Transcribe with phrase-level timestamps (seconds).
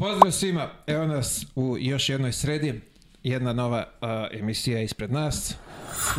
[0.00, 2.80] Pozdrav svima, evo nas u još jednoj sredi,
[3.22, 4.08] jedna nova uh,
[4.40, 5.54] emisija ispred nas.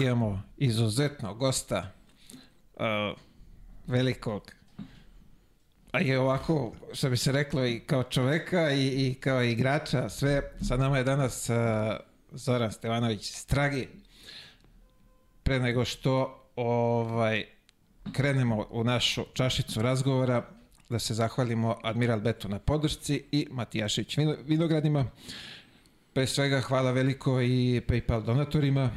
[0.01, 1.91] Imamo izuzetno gosta,
[2.73, 2.83] uh,
[3.88, 4.52] velikog,
[5.91, 10.41] a je ovako, što bi se reklo, i kao čoveka i, i kao igrača, sve.
[10.67, 11.55] Sa nama je danas uh,
[12.31, 13.88] Zoran Stevanović Stragi.
[15.43, 17.45] Pre nego što ovaj,
[18.13, 20.60] krenemo u našu čašicu razgovora,
[20.91, 25.05] da se zahvalimo Admiral Betu na podršci i Matijašić Vinogradima.
[26.14, 28.90] Pre svega hvala veliko i PayPal donatorima.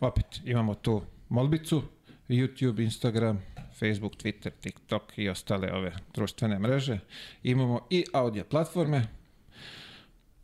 [0.00, 1.82] Opet imamo tu molbicu,
[2.28, 3.42] YouTube, Instagram,
[3.80, 6.98] Facebook, Twitter, TikTok i ostale ove društvene mreže.
[7.42, 9.06] Imamo i audio platforme,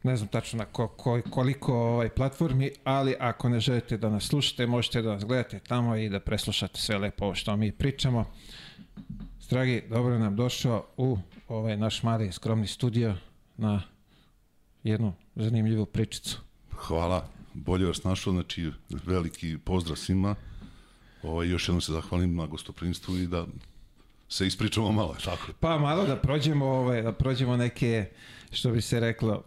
[0.02, 4.24] ne znam tačno na ko, ko, koliko ovaj platformi, ali ako ne želite da nas
[4.24, 8.24] slušate, možete da nas gledate tamo i da preslušate sve lepo ovo što mi pričamo.
[9.52, 13.14] Dragi, dobro nam došao u ovaj naš mali skromni studio
[13.56, 13.82] na
[14.84, 16.40] jednu zanimljivu pričicu.
[16.76, 18.70] Hvala, bolje vas našao, znači
[19.06, 20.34] veliki pozdrav svima.
[21.22, 23.46] Ovaj, još jednom se zahvalim na gostoprinstvu i da
[24.28, 25.52] se ispričamo malo, tako.
[25.60, 28.10] Pa malo da prođemo, ovaj, da prođemo neke,
[28.52, 29.44] što bi se reklo,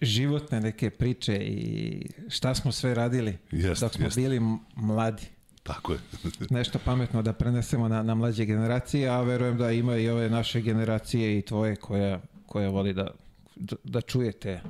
[0.00, 4.16] životne neke priče i šta smo sve radili jest, dok smo jest.
[4.16, 4.40] bili
[4.74, 5.39] mladi.
[5.74, 5.98] Tako je.
[6.50, 10.60] Nešto pametno da prenesemo na, na mlađe generacije, a verujem da ima i ove naše
[10.60, 13.10] generacije i tvoje koja, koja voli da,
[13.84, 14.60] da čujete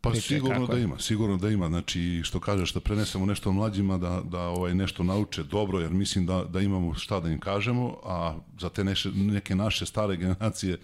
[0.00, 1.68] Pa priče, sigurno da ima, sigurno da ima.
[1.68, 6.26] Znači, što kažeš, da prenesemo nešto mlađima, da, da ovaj nešto nauče dobro, jer mislim
[6.26, 10.78] da, da imamo šta da im kažemo, a za te neše, neke naše stare generacije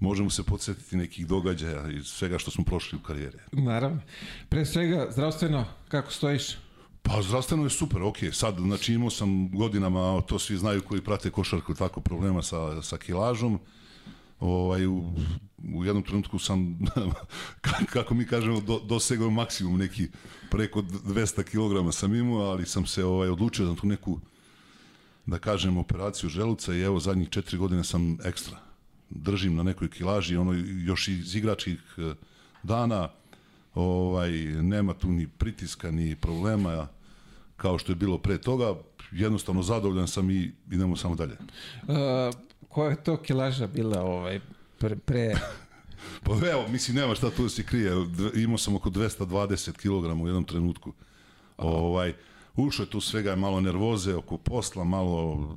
[0.00, 3.38] možemo se podsjetiti nekih događaja i svega što smo prošli u karijeri.
[3.52, 4.00] Naravno.
[4.48, 6.56] Pre svega, zdravstveno, kako stojiš?
[7.02, 8.16] Pa zdravstveno je super, ok.
[8.32, 12.96] Sad, znači imao sam godinama, to svi znaju koji prate košarku, tako problema sa, sa
[12.96, 13.60] kilažom.
[14.40, 15.12] Ovaj, u,
[15.74, 16.78] u jednom trenutku sam,
[17.92, 20.08] kako mi kažemo, do, dosegao maksimum neki
[20.50, 24.20] preko 200 kg sam imao, ali sam se ovaj, odlučio za tu neku,
[25.26, 28.58] da kažem, operaciju želuca i evo zadnjih četiri godine sam ekstra.
[29.10, 30.52] Držim na nekoj kilaži, ono
[30.84, 32.14] još iz igračkih eh,
[32.62, 33.08] dana,
[33.74, 34.30] ovaj,
[34.62, 36.88] nema tu ni pritiska, ni problema,
[37.56, 38.74] kao što je bilo pre toga,
[39.12, 41.32] jednostavno zadovoljan sam i idemo samo dalje.
[41.82, 41.96] Uh,
[42.68, 44.40] koja je to kilaža bila ovaj,
[44.78, 44.96] pre...
[44.96, 45.34] pre...
[46.24, 47.92] pa evo, mislim, nema šta tu da se krije.
[48.34, 50.92] Imao sam oko 220 kg u jednom trenutku.
[51.56, 51.68] Aha.
[51.68, 52.14] Ovaj,
[52.56, 55.48] ušlo je tu svega malo nervoze oko posla, malo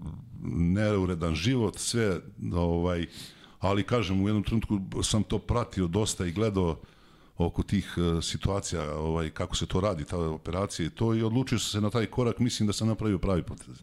[0.51, 2.19] neuredan život, sve,
[2.53, 3.07] ovaj,
[3.59, 6.79] ali kažem, u jednom trenutku sam to pratio dosta i gledao
[7.37, 11.59] oko tih uh, situacija, ovaj, kako se to radi, ta operacija i to i odlučio
[11.59, 13.81] sam se na taj korak, mislim da sam napravio pravi potez.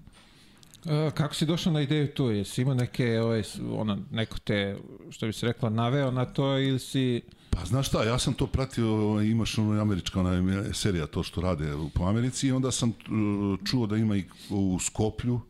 [0.85, 2.31] Uh, kako si došao na ideju tu?
[2.31, 4.77] Jesi imao neke, ovaj, ono, neko te,
[5.11, 7.23] što bi se rekla, naveo na to ili si...
[7.51, 11.73] Pa znaš šta, ja sam to pratio, imaš ono američka ona serija, to što rade
[11.95, 15.41] po Americi i onda sam uh, čuo da ima i u Skoplju,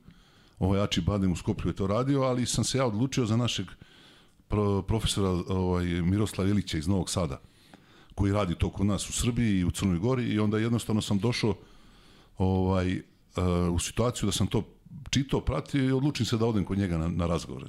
[0.58, 3.66] ovaj Ači Badem u Skoplju je to radio, ali sam se ja odlučio za našeg
[4.48, 7.40] pro, profesora ovaj, Miroslav Ilića iz Novog Sada
[8.20, 11.18] koji radi to kod nas u Srbiji i u Crnoj Gori i onda jednostavno sam
[11.18, 11.54] došao
[12.38, 14.62] ovaj, uh, u situaciju da sam to
[15.10, 17.66] čitao, pratio i odlučim se da odem kod njega na, na razgovore.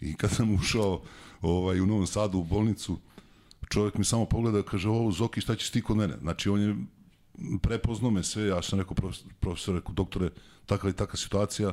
[0.00, 1.02] I kad sam ušao
[1.42, 2.98] ovaj, u Novom Sadu u bolnicu,
[3.68, 6.18] čovjek mi samo pogleda kaže, ovo Zoki, šta ćeš ti kod mene?
[6.20, 6.76] Znači, on je
[7.62, 10.30] prepoznao me sve, ja sam rekao, profesor, profesor rekao, doktore,
[10.66, 11.72] takva i takva situacija,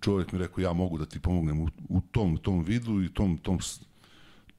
[0.00, 3.38] čovjek mi rekao, ja mogu da ti pomognem u, u tom, tom vidu i tom,
[3.38, 3.58] tom,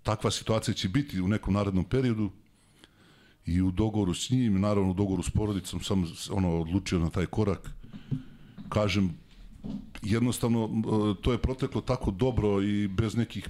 [0.04, 2.32] takva situacija će biti u nekom narednom periodu,
[3.46, 7.26] i u dogovoru s njim, naravno u dogovoru s porodicom sam ono odlučio na taj
[7.26, 7.72] korak.
[8.70, 9.18] Kažem,
[10.02, 13.50] jednostavno e, to je proteklo tako dobro i bez nekih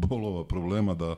[0.00, 1.16] bolova, problema da,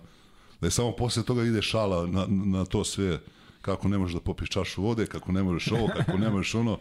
[0.60, 3.20] da je samo posle toga ide šala na, na to sve
[3.62, 6.78] kako ne možeš da popiješ čašu vode, kako ne možeš ovo, kako ne možeš ono.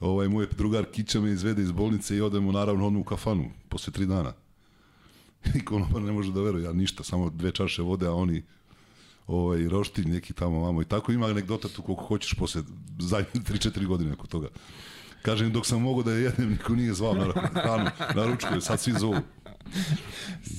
[0.00, 3.92] Ovaj, moj drugar Kića me izvede iz bolnice i odemo naravno ono u kafanu posle
[3.92, 4.32] tri dana.
[5.56, 8.42] I konobar ne može da veruje, ja ništa, samo dve čaše vode, a oni
[9.26, 12.62] ovaj, roštilj neki tamo vamo i tako ima anegdota tu koliko hoćeš posle
[12.98, 14.48] zadnje 3-4 godine oko toga.
[15.22, 18.80] Kažem, dok sam mogao da je jedem, niko nije zvao na hranu, na ručku, sad
[18.80, 19.16] svi zovu.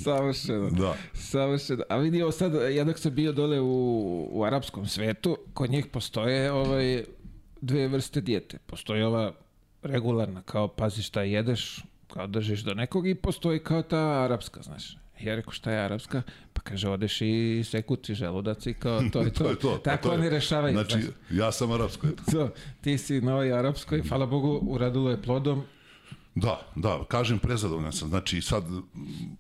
[0.03, 0.69] Savršeno.
[0.69, 0.95] Da.
[1.13, 1.83] Savršeno.
[1.89, 5.85] A vidi, ovo sad, ja dok sam bio dole u, u arapskom svetu, kod njih
[5.85, 7.03] postoje ovaj,
[7.61, 8.57] dve vrste dijete.
[8.57, 9.33] Postoji ova
[9.81, 15.02] regularna, kao pazi šta jedeš, kao držiš do nekog i postoji kao ta arapska, znaš.
[15.23, 16.21] Ja rekao šta je arapska?
[16.53, 19.43] Pa kaže odeš i sekuti želudac i kao to je to.
[19.43, 20.73] to, je to Tako to oni je, rešavaju.
[20.73, 21.15] Znači, znaš.
[21.31, 22.07] ja sam arapsko.
[22.31, 22.49] To,
[22.81, 25.63] ti si na ovoj arapskoj, hvala Bogu, uradilo je plodom.
[26.35, 28.09] Da, da, kažem prezadovoljan sam.
[28.09, 28.63] Znači sad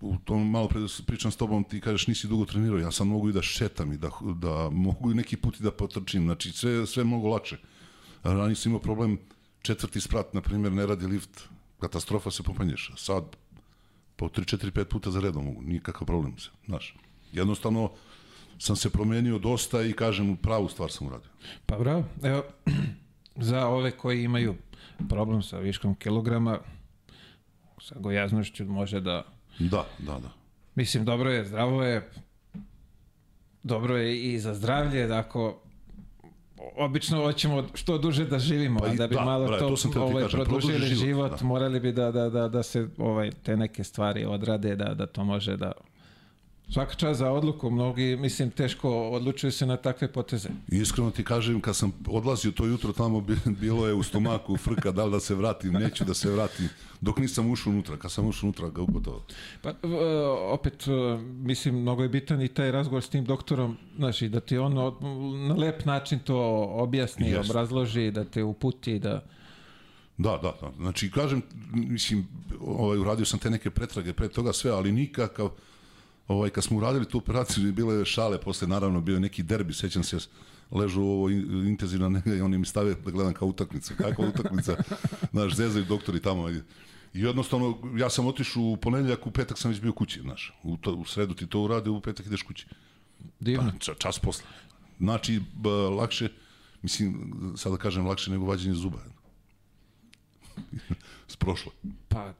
[0.01, 3.29] u tom malo pre pričam s tobom ti kažeš nisi dugo trenirao, ja sam mogu
[3.29, 6.87] i da šetam i da, da mogu i neki put i da potrčim, znači sve,
[6.87, 7.57] sve mnogo lakše.
[8.23, 9.17] Ranije sam imao problem
[9.61, 11.43] četvrti sprat, na primjer, ne radi lift,
[11.79, 12.91] katastrofa se popanješ.
[12.97, 13.23] Sad
[14.15, 16.95] po 3, 4, 5 puta za redom mogu, nikakav problem se, znaš.
[17.31, 17.91] Jednostavno
[18.59, 21.29] sam se promenio dosta i kažem pravu stvar sam uradio.
[21.65, 22.43] Pa bravo, evo,
[23.49, 24.55] za ove koji imaju
[25.09, 26.59] problem sa viškom kilograma,
[27.81, 29.25] sa gojaznošću može da...
[29.59, 30.31] Da, da, da.
[30.75, 32.09] Mislim, dobro je, zdravo je,
[33.63, 35.62] dobro je i za zdravlje, da ako
[36.75, 40.01] obično hoćemo što duže da živimo, Pa a i- da bi da, malo to, to
[40.01, 41.45] ovaj, kažem, produžili produži život, život, da.
[41.45, 45.23] morali bi da, da, da, da se ovaj, te neke stvari odrade, da, da to
[45.23, 45.71] može da...
[46.73, 50.49] Svaka čast za odluku, mnogi, mislim, teško odlučuju se na takve poteze.
[50.67, 54.91] Iskreno ti kažem, kad sam odlazio to jutro tamo, bi- bilo je u stomaku frka,
[54.91, 56.69] da li da se vratim, neću da se vratim,
[57.01, 57.97] dok nisam ušao unutra.
[57.97, 59.25] Kad sam ušao unutra, ga ugotovo.
[59.61, 59.73] Pa,
[60.49, 64.39] opet, e, mislim, mnogo je bitan i taj razgovor s tim doktorom, znaš, i da
[64.39, 64.73] ti on
[65.47, 66.37] na lep način to
[66.71, 67.51] objasni, Jeste.
[67.51, 69.23] obrazloži, da te uputi, da...
[70.17, 70.71] Da, da, da.
[70.77, 71.41] Znači, kažem,
[71.73, 72.27] mislim,
[72.61, 75.49] ovaj, uradio sam te neke pretrage pre toga sve, ali nikakav,
[76.27, 80.03] ovaj, kad smo uradili tu operaciju, bile šale, posle naravno bio je neki derbi, sećam
[80.03, 80.17] se,
[80.71, 83.93] ležu ovo in- intenzivno nega i oni mi stave da gledam kao utakmicu.
[83.97, 84.77] Kakva utakmica?
[85.33, 86.49] Znaš, zezaju doktori tamo.
[86.49, 86.61] I
[87.13, 90.53] jednostavno, ja sam otišao u ponedeljak, u petak sam već bio kući, znaš.
[90.63, 92.67] U, to, u sredu ti to urade, u petak ideš kući.
[93.39, 93.71] Divno.
[93.79, 94.45] Ča, čas posle.
[94.99, 96.29] Znači, b, lakše,
[96.81, 98.97] mislim, sad da kažem, lakše nego vađenje zuba.
[101.27, 101.71] Sprošlo.
[102.09, 102.33] Pa,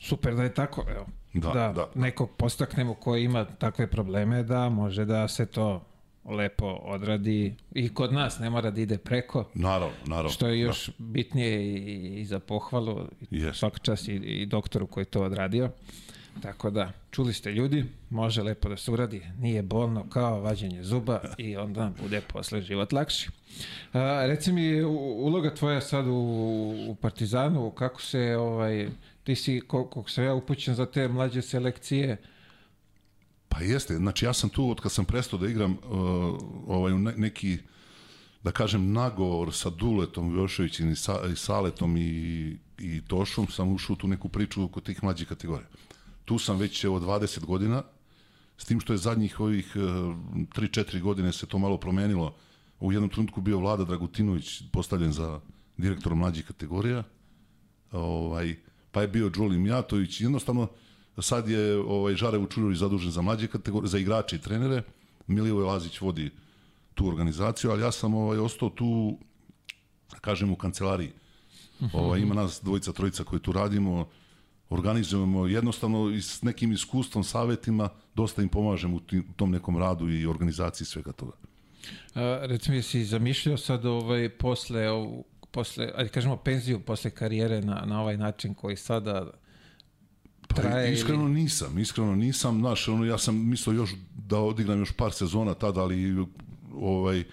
[0.00, 1.06] super da je tako, evo.
[1.40, 1.88] Da, da.
[1.94, 5.82] nekog postaknemo koji ima takve probleme, da može da se to
[6.24, 10.30] lepo odradi i kod nas, ne mora da ide preko, Naravno, naravno.
[10.30, 13.00] što je još bitnije i, i za pohvalu,
[13.30, 13.58] Jest.
[13.58, 15.70] svaka čast i, i doktoru koji to odradio.
[16.42, 21.20] Tako da, čuli ste ljudi, može lepo da se uradi, nije bolno kao vađenje zuba
[21.38, 23.28] i onda bude posle život lakši.
[23.92, 26.12] A, reci mi, uloga tvoja sad u,
[26.88, 28.88] u Partizanu, kako se, ovaj,
[29.26, 32.16] ti si, koliko sam ja upućen za te mlađe selekcije,
[33.56, 35.78] Pa jeste, znači ja sam tu od kad sam prestao da igram uh,
[36.66, 37.58] ovaj, neki,
[38.42, 43.94] da kažem, nagovor sa Duletom Joševićem i, sa, i Saletom i, i Tošom, sam ušao
[43.94, 45.68] u tu neku priču oko tih mlađih kategorija.
[46.24, 47.82] Tu sam već evo 20 godina,
[48.58, 52.34] s tim što je zadnjih ovih uh, 3-4 godine se to malo promenilo.
[52.80, 55.40] U jednom trenutku bio Vlada Dragutinović postavljen za
[55.76, 57.04] direktora mlađih kategorija,
[57.92, 58.56] ovaj,
[58.96, 60.68] pa je bio Đuli Mijatović, jednostavno
[61.18, 64.82] sad je ovaj, Žare Vučurović zadužen za mlađe kategorije, za igrače i trenere,
[65.26, 66.30] Milivoje Lazić vodi
[66.94, 69.18] tu organizaciju, ali ja sam ovaj, ostao tu,
[70.12, 71.12] da kažem, u kancelariji.
[71.92, 74.08] Ovaj, ima nas dvojica, trojica koji tu radimo,
[74.70, 79.00] organizujemo jednostavno i s nekim iskustvom, savetima, dosta im pomažemo u
[79.36, 81.36] tom nekom radu i organizaciji svega toga.
[82.14, 84.88] A, recimo, jesi zamišljao sad ovaj, posle,
[85.50, 89.30] posle, ajde kažemo penziju, posle karijere na, na ovaj način koji sada
[90.48, 94.92] Pa traje iskreno nisam, iskreno nisam, znaš, ono, ja sam mislio još da odigram još
[94.92, 96.26] par sezona tada, ali
[96.74, 97.24] ovaj,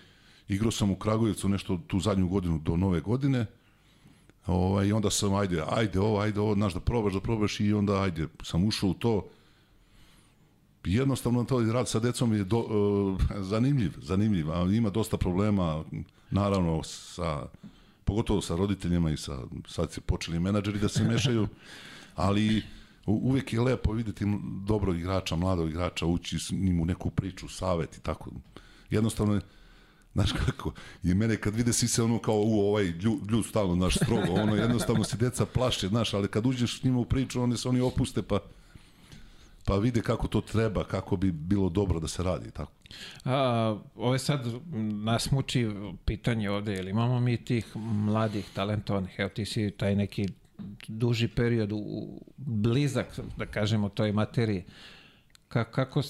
[0.48, 3.46] igrao sam u Kragujevcu nešto tu zadnju godinu do nove godine,
[4.48, 8.02] ovaj, onda sam, ajde, ajde ovo, ajde ovo, znaš, da probaš, da probaš i onda,
[8.02, 9.28] ajde, sam ušao u to,
[10.86, 15.84] jednostavno to rad sa decom je do, uh, zanimljiv, zanimljiv, a ima dosta problema,
[16.32, 17.46] naravno, sa,
[18.06, 21.48] pogotovo sa roditeljima i sa, sad se počeli menadžeri da se mešaju,
[22.16, 22.64] ali
[23.06, 24.26] uvek je lepo videti
[24.68, 28.32] dobrog igrača, mladog igrača, ući s njim u neku priču, savet i tako.
[28.90, 29.42] Jednostavno je,
[30.14, 30.72] znaš kako,
[31.04, 34.34] i mene kad vide svi se ono kao u ovaj ljud, ljud stalno, znaš, strogo,
[34.34, 37.70] ono jednostavno se deca plaše, znaš, ali kad uđeš s njima u priču, oni se
[37.70, 38.40] oni opuste pa
[39.66, 42.72] pa vide kako to treba, kako bi bilo dobro da se radi, tako.
[43.26, 44.48] A, ove sad
[45.04, 45.70] nas muči
[46.06, 50.28] pitanje ovde, jel imamo mi tih mladih, talentovanih, evo ti si taj neki
[50.88, 54.64] duži period u, u blizak, da kažemo, toj materiji.
[55.48, 56.02] Ka, kako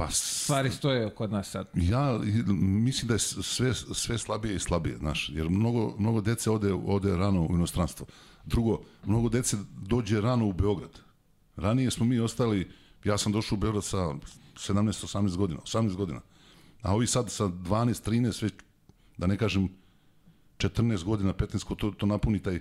[0.00, 1.68] Pa stvari stoje kod nas sad?
[1.74, 2.20] Ja
[2.58, 7.16] mislim da je sve, sve slabije i slabije, znaš, jer mnogo, mnogo dece ode, ode
[7.16, 8.06] rano u inostranstvo.
[8.44, 11.00] Drugo, mnogo dece dođe rano u Beograd.
[11.56, 12.70] Ranije smo mi ostali,
[13.04, 14.14] ja sam došao u Beograd sa
[14.54, 16.20] 17-18 godina, 18 godina.
[16.82, 18.54] A ovi sad sa 12, 13, već,
[19.16, 19.68] da ne kažem
[20.58, 22.60] 14 godina, 15, ko to, to napuni taj,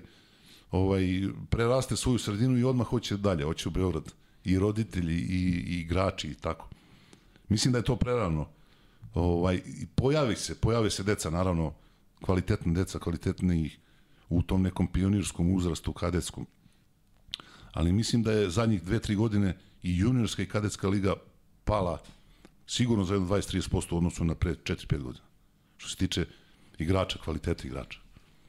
[0.71, 1.03] ovaj,
[1.49, 4.13] preraste svoju sredinu i odmah hoće dalje, hoće u Beograd.
[4.43, 6.69] I roditelji, i, i igrači, i tako.
[7.49, 8.47] Mislim da je to prerano.
[9.13, 9.61] Ovaj,
[9.95, 11.73] pojavi se, pojave se deca, naravno,
[12.21, 13.71] kvalitetna deca, kvalitetni
[14.29, 16.45] u tom nekom pionirskom uzrastu, kadetskom.
[17.73, 21.13] ali mislim da je zadnjih dve, tri godine i juniorska i kadetska liga
[21.63, 21.99] pala
[22.67, 25.25] sigurno za 20-30% u odnosu na pre 4-5 godina.
[25.77, 26.25] Što se tiče
[26.77, 27.99] igrača, kvaliteta igrača.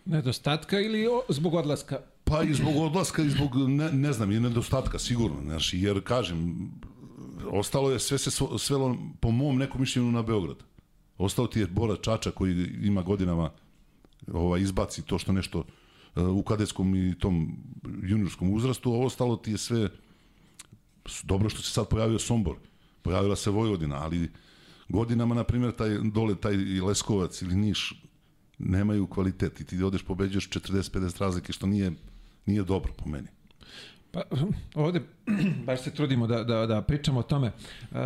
[0.05, 2.01] Nedostatka ili o, zbog odlaska?
[2.25, 5.43] Pa i zbog odlaska i zbog, ne, ne znam, i nedostatka, sigurno.
[5.43, 6.71] Znaš, jer, kažem,
[7.51, 10.57] ostalo je, sve se svelo, po mom nekom mišljenju, na Beograd.
[11.19, 13.51] Ostao ti je Bora Čača koji ima godinama
[14.33, 17.57] ovaj, izbaci to što nešto uh, u kadetskom i tom
[18.03, 19.89] juniorskom uzrastu, a ostalo ti je sve
[21.23, 22.57] dobro što se sad pojavio Sombor,
[23.03, 24.31] pojavila se Vojvodina, ali
[24.89, 28.03] godinama, na primjer, taj, dole taj Leskovac ili Niš
[28.59, 31.93] nemaju kvalitet i ti odeš pobeđuješ 40-50 razlike, što nije,
[32.47, 33.29] nije dobro po meni.
[34.13, 34.23] Pa
[34.75, 35.03] ovde
[35.67, 37.47] baš se trudimo da, da, da pričamo o tome.
[37.47, 37.99] Uh,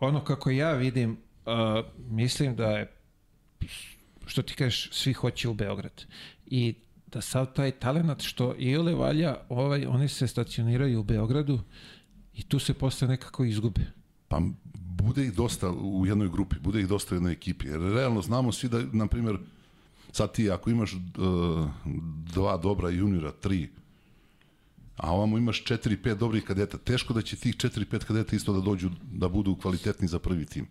[0.00, 2.92] ono kako ja vidim, uh, mislim da je
[4.26, 6.04] što ti kažeš, svi hoće u Beograd.
[6.46, 6.74] I
[7.06, 11.60] da sav taj talent što i ole valja, ovaj, oni se stacioniraju u Beogradu
[12.34, 13.92] i tu se posle nekako izgube.
[14.28, 14.40] Pa
[14.74, 17.66] bude ih dosta u jednoj grupi, bude ih dosta u jednoj ekipi.
[17.66, 19.38] Jer realno znamo svi da, na primjer,
[20.12, 21.00] sad ti ako imaš uh,
[22.34, 23.68] dva dobra juniora, tri,
[24.96, 28.90] a ovamo imaš 4-5 dobrih kadeta, teško da će tih 4-5 kadeta isto da dođu,
[29.12, 30.66] da budu kvalitetni za prvi tim.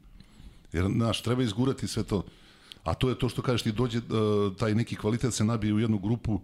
[0.73, 2.23] Jer, znaš, treba izgurati sve to.
[2.83, 5.79] A to je to što kažeš ti dođe uh, taj neki kvalitet se nabije u
[5.79, 6.41] jednu grupu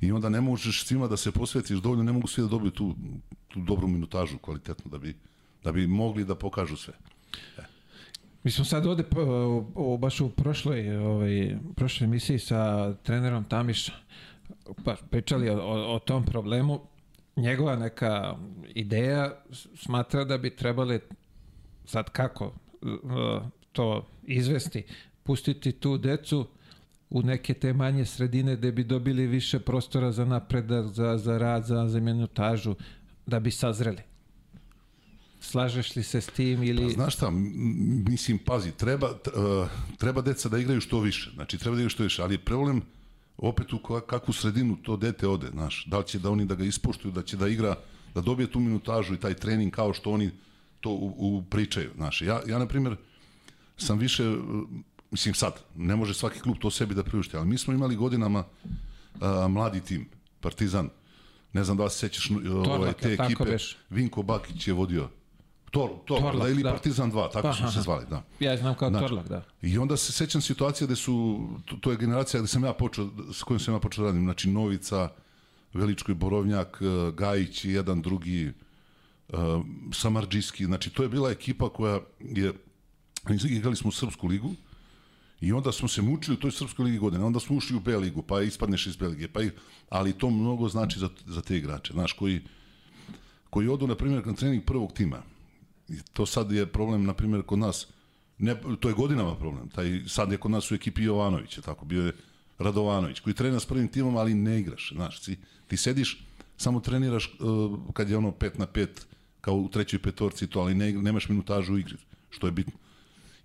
[0.00, 2.94] i onda ne možeš svima da se posvetiš dovoljno, ne mogu svi da dobiju tu,
[3.48, 5.16] tu dobru minutažu kvalitetnu da bi,
[5.64, 6.94] da bi mogli da pokažu sve.
[7.58, 7.62] E.
[8.44, 9.04] Mi smo sad ovde
[9.74, 13.92] o, baš u prošloj, ovaj, prošloj emisiji sa trenerom Tamiša
[14.84, 16.80] pa, pričali o, o, o tom problemu.
[17.36, 18.36] Njegova neka
[18.74, 19.34] ideja
[19.74, 21.00] smatra da bi trebali
[21.84, 22.52] sad kako
[23.72, 24.82] to izvesti,
[25.22, 26.46] pustiti tu decu
[27.10, 31.64] u neke te manje sredine gde bi dobili više prostora za napredak, za, za rad,
[31.64, 32.74] za, za minutažu,
[33.26, 34.02] da bi sazreli.
[35.40, 36.82] Slažeš li se s tim ili...
[36.82, 37.30] Pa, znaš šta,
[38.10, 42.02] mislim, pazi, treba, uh, treba deca da igraju što više, znači treba da igraju što
[42.02, 42.82] više, ali je problem
[43.36, 46.64] opet u kakvu sredinu to dete ode, znaš, da li će da oni da ga
[46.64, 47.74] ispoštuju, da će da igra,
[48.14, 50.30] da dobije tu minutažu i taj trening kao što oni
[50.80, 52.22] to u, u pričaju, znaš.
[52.22, 52.96] Ja, ja, na primjer,
[53.76, 54.34] sam više
[55.16, 58.44] mislim sad, ne može svaki klub to sebi da priušti, ali mi smo imali godinama
[59.20, 60.08] a, mladi tim,
[60.40, 60.88] Partizan,
[61.52, 62.30] ne znam da li se sećaš
[62.66, 63.56] ovaj, te ekipe,
[63.90, 65.08] Vinko Bakić je vodio.
[65.70, 66.70] Tor, Tor, Torlak, da, ili da.
[66.70, 68.22] Partizan 2, tako pa, su se zvali, da.
[68.40, 69.42] Ja znam kao znači, Torlak, da.
[69.62, 73.08] I onda se sećam situacije gde su, to, to je generacija gde sam ja počeo,
[73.32, 75.08] s kojim sam ja počeo da radim, znači Novica,
[75.74, 78.52] Veličko i Borovnjak, e, Gajić i jedan drugi,
[79.28, 79.38] uh,
[79.92, 82.52] Samarđiski, znači to je bila ekipa koja je,
[83.48, 84.54] igrali smo u Srpsku ligu,
[85.40, 87.96] I onda smo se mučili u toj srpskoj ligi godine, onda smo ušli u B
[87.96, 89.50] ligu, pa ispadneš iz B lige, pa i,
[89.88, 92.40] ali to mnogo znači za, za te igrače, znaš, koji,
[93.50, 95.22] koji odu, na primjer, na trening prvog tima.
[95.88, 97.86] I to sad je problem, na primjer, kod nas,
[98.38, 101.84] ne, to je godinama problem, taj, sad je kod nas u ekipi Jovanović, je tako,
[101.84, 102.12] bio je
[102.58, 105.36] Radovanović, koji trenira s prvim timom, ali ne igraš, znaš, ti,
[105.68, 106.24] ti sediš,
[106.56, 108.88] samo treniraš uh, kad je ono 5 na 5,
[109.40, 111.96] kao u trećoj petorci to, ali ne, nemaš minutažu u igri,
[112.30, 112.72] što je bitno.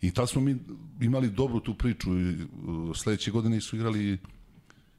[0.01, 0.58] I tad smo mi
[1.01, 4.17] imali dobru tu priču i uh, sledeće godine su igrali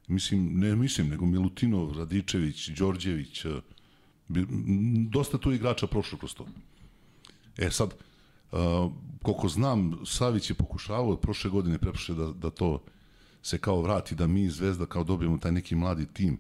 [0.09, 3.53] mislim, ne mislim, nego Milutinov, Radičević, Đorđević, uh,
[5.11, 6.47] dosta tu igrača prošlo kroz to.
[7.59, 7.95] E sad,
[8.53, 8.59] uh,
[9.23, 12.83] koliko znam, Savić je pokušavao prošle godine, preprošle da, da to
[13.43, 16.39] se kao vrati, da mi Zvezda kao dobijemo taj neki mladi tim,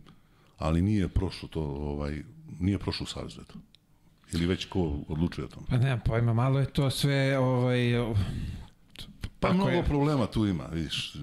[0.58, 2.22] ali nije prošlo to, ovaj,
[2.60, 3.54] nije prošlo u Savezu, eto.
[4.32, 5.64] Ili već ko odlučuje o tom?
[5.68, 7.92] Pa nemam pojma, malo je to sve ovaj,
[9.42, 9.84] Pa mnogo je.
[9.84, 11.14] problema tu ima, vidiš,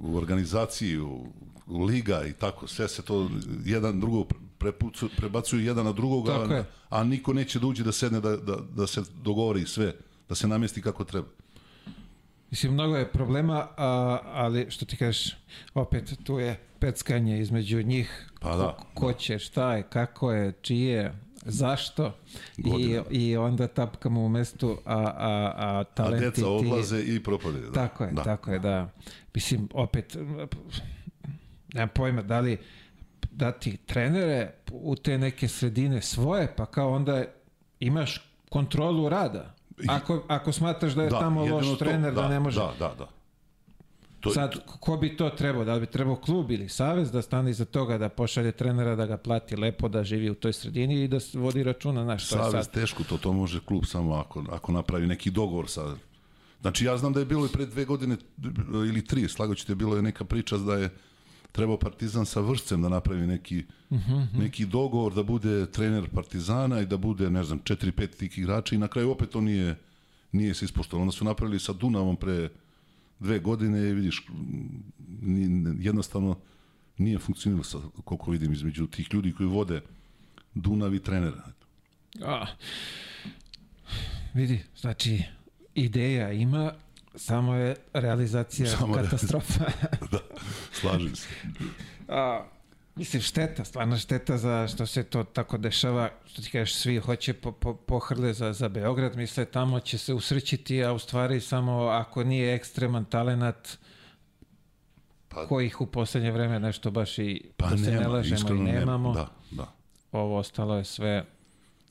[0.00, 1.26] u organizaciji, u,
[1.66, 3.30] u liga i tako, sve se to
[3.64, 4.24] jedan drugo
[4.58, 8.56] prepucu, prebacuju jedan na drugoga, a, a niko neće da uđe da sedne da, da,
[8.76, 9.94] da se dogovori sve,
[10.28, 11.28] da se namesti kako treba.
[12.50, 15.36] Mislim, mnogo je problema, a, ali što ti kažeš,
[15.74, 20.52] opet tu je peckanje između njih, pa da, ko, ko će, šta je, kako je,
[20.62, 21.14] čije,
[21.50, 22.12] zašto?
[22.56, 27.14] I, i onda tapkamo u mestu a, a, a talenti a deca odlaze ti...
[27.14, 27.72] i propade da.
[27.72, 28.22] tako je, da.
[28.22, 28.90] tako je, da.
[29.34, 30.16] Mislim, opet
[31.74, 32.58] nemam pojma, da li
[33.30, 37.24] dati trenere u te neke sredine svoje, pa kao onda
[37.80, 39.54] imaš kontrolu rada.
[39.88, 42.60] Ako, ako smatraš da je da, tamo loš trener, to, da, da ne može.
[42.60, 43.19] da, da, da
[44.20, 45.64] To, Sad, ko bi to trebao?
[45.64, 49.06] Da li bi trebao klub ili savez da stane iza toga, da pošalje trenera, da
[49.06, 52.54] ga plati lepo, da živi u toj sredini i da vodi računa na što savez,
[52.54, 52.72] je sad?
[52.72, 55.96] teško to, to može klub samo ako, ako napravi neki dogovor sa...
[56.60, 58.16] Znači, ja znam da je bilo i pre dve godine
[58.88, 60.90] ili tri, slago ćete, bilo je neka priča da je
[61.52, 64.38] trebao Partizan sa Vršcem da napravi neki, uh -huh.
[64.38, 68.78] neki dogovor da bude trener Partizana i da bude, ne znam, 4-5 tih igrača i
[68.78, 69.76] na kraju opet to nije,
[70.32, 71.02] nije se ispoštovalo.
[71.02, 72.48] Onda su napravili sa Dunavom pre
[73.20, 74.26] dve godine vidiš,
[75.78, 76.38] jednostavno
[76.98, 79.80] nije funkcionilo sa, koliko vidim između tih ljudi koji vode
[80.54, 81.52] Dunav i trenera.
[82.24, 82.46] A,
[84.34, 85.22] vidi, znači,
[85.74, 86.72] ideja ima,
[87.14, 89.64] samo je realizacija samo katastrofa.
[90.12, 90.18] da,
[90.72, 91.28] slažem se.
[92.08, 92.46] A,
[92.96, 97.32] mislim, šteta, stvarno šteta za što se to tako dešava, što ti kažeš, svi hoće
[97.32, 101.86] po, po, pohrle za, za Beograd, misle tamo će se usrećiti, a u stvari samo
[101.86, 103.78] ako nije ekstreman talenat,
[105.28, 108.58] pa, kojih u poslednje vreme nešto baš i pa da se nema, ne lažemo i
[108.58, 109.12] nemamo.
[109.12, 109.72] Da, da.
[110.12, 111.24] Ovo ostalo je sve...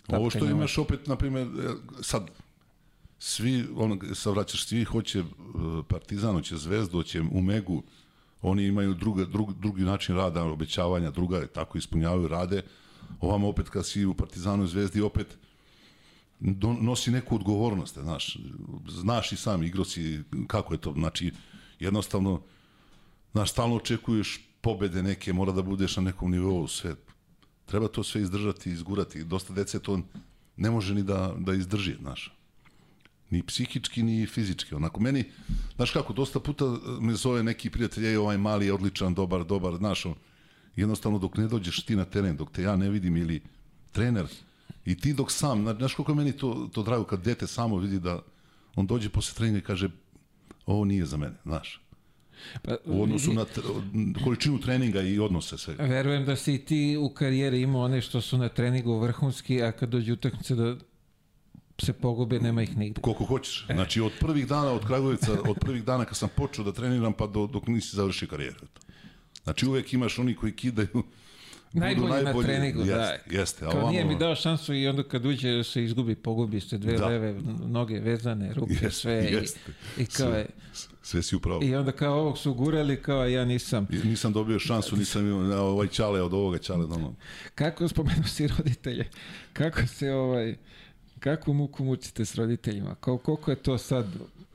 [0.08, 1.48] Ovo što imaš opet, na primjer,
[2.02, 2.30] sad,
[3.20, 5.24] svi, ono, sad vraćaš, svi hoće
[5.88, 7.84] Partizan, hoće Zvezdu, hoće Umegu,
[8.42, 12.62] oni imaju druga, drug, drugi način rada, obećavanja, druga, tako ispunjavaju, rade.
[13.20, 15.38] Ovamo opet kad si u Partizanu i Zvezdi, opet
[16.40, 18.38] do, nosi neku odgovornost, znaš,
[18.88, 21.32] znaš i sam, igro si, kako je to, znači,
[21.80, 22.42] jednostavno,
[23.32, 26.96] znaš, stalno očekuješ pobede neke, mora da budeš na nekom nivou, sve,
[27.66, 30.00] treba to sve izdržati, izgurati, dosta dece to
[30.58, 32.39] ne može ni da, da izdrži, znaš
[33.30, 34.76] ni psihički, ni fizički.
[34.76, 35.24] Onako, meni,
[35.76, 36.66] znaš kako, dosta puta
[37.02, 40.16] me zove neki prijatelj, je ovaj mali je odličan, dobar, dobar, znaš, on,
[40.76, 43.42] jednostavno dok ne dođeš ti na teren, dok te ja ne vidim ili
[43.92, 44.26] trener,
[44.86, 48.22] i ti dok sam, znaš koliko meni to, to drago kad dete samo vidi da
[48.76, 49.90] on dođe posle treninga i kaže
[50.66, 51.82] ovo nije za mene, znaš.
[52.62, 53.46] Pa, u odnosu na
[54.24, 55.76] količinu treninga i odnose sve.
[55.80, 59.90] Verujem da si ti u karijeri imao one što su na treningu vrhunski, a kad
[59.90, 60.76] dođe utakmice da
[61.80, 63.02] se pogube, nema ih nigde.
[63.02, 63.66] Koliko hoćeš.
[63.70, 63.74] E.
[63.74, 67.28] Znači, od prvih dana, od Kragujevca, od prvih dana kad sam počeo da treniram, pa
[67.28, 68.60] do, dok nisi završio karijeru.
[69.44, 71.04] Znači, uvek imaš oni koji kidaju
[71.74, 73.38] najbolji, najbolji na treningu, jeste, da.
[73.38, 73.90] Jeste, Kao ovamo...
[73.90, 77.08] nije mi dao šansu i onda kad uđe se izgubi, pogubi ste dve da.
[77.08, 79.14] leve, noge vezane, ruke, jeste, sve.
[79.14, 79.60] Jeste.
[79.98, 80.46] I, i kao sve,
[81.02, 81.64] sve si upravo.
[81.64, 83.88] I onda kao ovog su gurali, kao ja nisam.
[83.92, 86.88] I, nisam dobio šansu, nisam imao ovaj čale od ovoga čale.
[86.88, 86.96] Da
[87.56, 89.10] Kako spomenuo si roditelje?
[89.54, 90.56] Kako se ovaj
[91.20, 92.96] Kakvu muku mučite s roditeljima?
[92.96, 94.06] Kol, koliko je to sad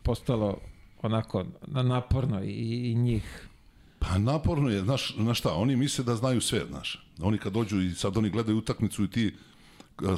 [0.02, 0.58] postalo
[1.02, 3.48] onako naporno i, i njih?
[3.98, 7.06] Pa naporno je, znaš, znaš šta, oni misle da znaju sve, znaš.
[7.20, 9.34] Oni kad dođu i sad oni gledaju utakmicu i ti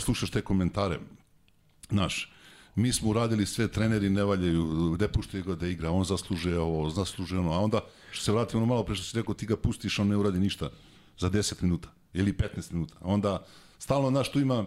[0.00, 0.98] slušaš te komentare,
[1.90, 2.32] znaš,
[2.74, 6.90] mi smo uradili sve, treneri ne valjaju, ne puštaju ga da igra, on zasluže ovo,
[6.90, 7.80] zasluže ono, a onda,
[8.10, 10.38] što se vrati ono malo pre što si rekao, ti ga pustiš, on ne uradi
[10.38, 10.70] ništa
[11.18, 12.94] za 10 minuta ili 15 minuta.
[13.00, 13.46] Onda,
[13.78, 14.64] stalno, znaš, tu ima,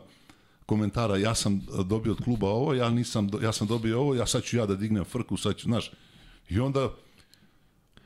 [0.70, 4.44] komentara, ja sam dobio od kluba ovo, ja nisam, ja sam dobio ovo, ja sad
[4.44, 5.92] ću ja da dignem frku, sad ću, znaš,
[6.50, 6.90] i onda,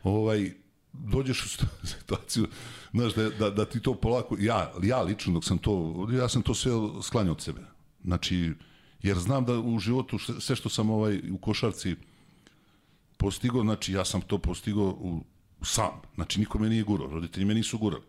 [0.04, 0.52] ovaj,
[0.93, 1.49] dođeš u
[1.93, 2.47] situaciju,
[2.93, 6.41] znaš, da, da, da ti to polako, ja, ja lično dok sam to, ja sam
[6.41, 6.71] to sve
[7.02, 7.62] sklanjao od sebe.
[8.04, 8.54] Znači,
[9.02, 11.95] jer znam da u životu sve što sam ovaj u košarci
[13.17, 15.23] postigao, znači ja sam to postigao u,
[15.62, 16.02] sam.
[16.15, 18.04] Znači niko me nije gurao, roditelji me nisu gurali.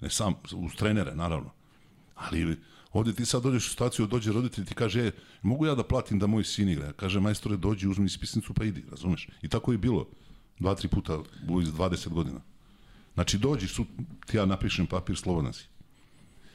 [0.00, 1.50] Ne sam, uz trenere, naravno.
[2.14, 2.56] Ali
[2.92, 6.18] Ovde ti sad dođeš u situaciju, dođe roditelj ti kaže, e, mogu ja da platim
[6.18, 6.92] da moj sin igra?
[6.92, 9.28] Kaže, majstore, dođi, uzmi ispisnicu pa idi, razumeš?
[9.42, 10.06] I tako je bilo
[10.58, 12.40] dva, tri puta u 20 godina.
[13.14, 13.84] Znači, dođi, su,
[14.26, 15.64] ti ja napišem papir, slobodan si.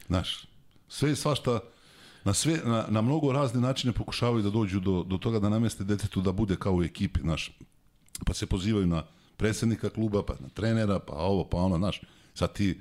[0.06, 0.46] Znaš,
[0.88, 1.60] sve i svašta,
[2.24, 5.84] na, sve, na, na mnogo razne načine pokušavaju da dođu do, do toga da nameste
[5.84, 7.50] detetu da bude kao u ekipi, znaš.
[8.26, 9.02] Pa se pozivaju na
[9.36, 12.00] predsednika kluba, pa na trenera, pa ovo, pa ono, znaš.
[12.34, 12.80] Sad ti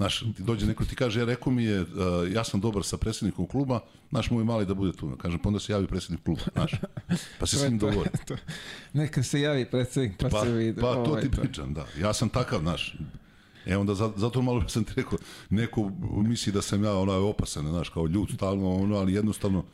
[0.00, 1.86] Znaš, dođe neko ti kaže, ja rekao mi je, uh,
[2.32, 5.16] ja sam dobar sa predsjednikom kluba, naš moj mali da bude tu.
[5.16, 6.72] Kažem, pa onda se javi predsjednik kluba, znaš.
[7.38, 8.10] Pa se s njim dogovori.
[8.92, 10.80] Neka se javi predsjednik, pa, pa se vidi.
[10.80, 11.86] Pa to ovaj, ti pričam, da.
[11.98, 12.96] Ja sam takav, znaš.
[13.66, 15.18] E onda zato malo sam ti rekao,
[15.50, 19.64] neko misli da sam ja onaj opasan, znaš, kao ljud stalno, ono, ali jednostavno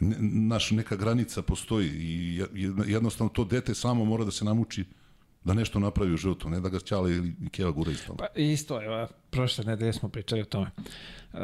[0.00, 2.42] ne, naš neka granica postoji i
[2.86, 4.84] jednostavno to dete samo mora da se namuči
[5.44, 8.16] da nešto napravi u životu, ne da ga Ćale ili Keva gura isto.
[8.16, 10.70] Pa isto, evo, prošle nedelje smo pričali o tome.
[11.32, 11.40] Uh,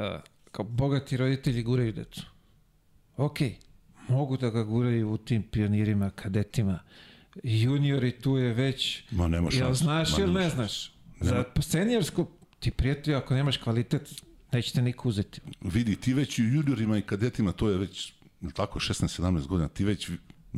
[0.53, 2.23] kao bogati roditelji guraju decu.
[3.17, 3.39] Ok,
[4.09, 6.79] mogu da ga guraju u tim pionirima, kadetima.
[7.43, 9.03] Juniori tu je već...
[9.11, 9.65] Ma nema šanse.
[9.65, 10.93] Jel znaš ili ne znaš?
[11.21, 11.45] Nema.
[11.57, 12.27] Za seniorsku
[12.59, 15.41] ti prijatelj, ako nemaš kvalitet, nećete niko uzeti.
[15.61, 18.13] Vidi, ti već u juniorima i kadetima, to je već
[18.55, 20.11] tako 16-17 godina, ti već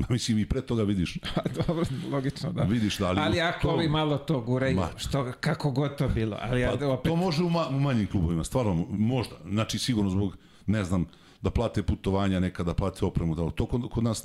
[0.09, 1.19] Mislim, i pre toga vidiš.
[1.67, 2.63] Dobro, logično, da.
[2.63, 3.21] Vidiš, da, ali...
[3.21, 3.71] Ali ako to...
[3.71, 4.89] ovi malo to guraju, ma...
[4.97, 6.37] što, kako god to bilo.
[6.41, 7.11] Ali pa, ja, opet...
[7.11, 9.35] To može u, ma, u manjim klubovima, stvarno, možda.
[9.49, 11.05] Znači, sigurno zbog, ne znam,
[11.43, 14.21] da plate putovanja neka, da plate opremu, da to kod, kod nas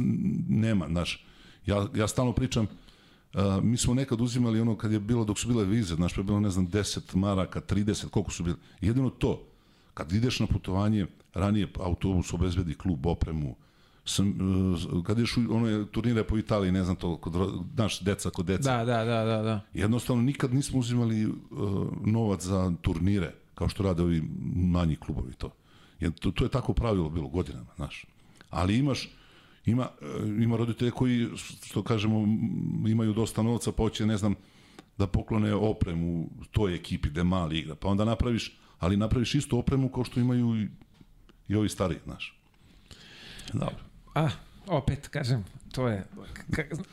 [0.49, 1.25] nema, znaš.
[1.65, 2.67] Ja, ja stalno pričam,
[3.33, 6.21] A, mi smo nekad uzimali ono kad je bilo, dok su bile vize, znaš, pa
[6.21, 8.55] je bilo, ne znam, 10 maraka, 30, koliko su bile.
[8.81, 9.43] Jedino to,
[9.93, 13.55] kad ideš na putovanje, ranije autobus obezbedi klub, opremu,
[14.05, 14.27] sam,
[14.93, 17.33] uh, kad ideš u one turnire po Italiji, ne znam to, kod,
[17.75, 18.77] znaš, deca kod deca.
[18.77, 19.61] Da, da, da, da, da.
[19.73, 21.33] Jednostavno, nikad nismo uzimali uh,
[22.05, 24.23] novac za turnire, kao što rade ovi
[24.55, 25.51] manji klubovi to.
[25.99, 28.05] Jer to, to je tako pravilo bilo godinama, znaš.
[28.49, 29.09] Ali imaš,
[29.65, 31.29] ima, uh, ima roditelje koji,
[31.65, 32.19] što kažemo,
[32.87, 34.35] imaju dosta novca, pa hoće, ne znam,
[34.97, 37.75] da poklone opremu toj ekipi gde mali igra.
[37.75, 40.67] Pa onda napraviš, ali napraviš istu opremu kao što imaju i,
[41.47, 42.39] i ovi stari, znaš.
[43.53, 43.92] Dobro.
[44.13, 44.29] A,
[44.67, 46.03] opet, kažem, to je...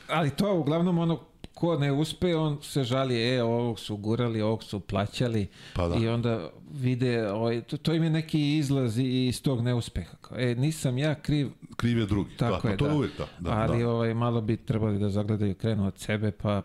[0.07, 1.19] Ali to uglavnom ono
[1.53, 5.95] ko ne uspe, on se žali, e, ovog su gurali, ovog su plaćali Pa da.
[5.95, 10.17] i onda vide, ovaj, to, to im je neki izlaz iz tog neuspeha.
[10.35, 12.29] E, nisam ja kriv, Kriv je drugi.
[12.37, 12.91] tako da, pa je, to da.
[12.91, 13.27] je uvijek, da.
[13.39, 13.89] da ali da.
[13.89, 16.61] Ovaj, malo bi trebali da zagledaju, krenu od sebe, pa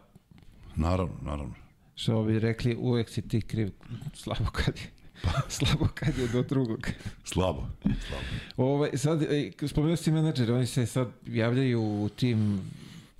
[0.77, 1.55] Naravno, naravno.
[1.95, 3.71] što bi rekli, uvek si ti kriv,
[4.15, 4.91] slabo kad je,
[5.49, 6.89] slabo kad je do drugog.
[7.25, 7.67] Slabo.
[7.83, 8.25] Slabo.
[8.57, 12.61] Ovaj, sad, e, spomenuo si menadžere, oni se sad javljaju u tim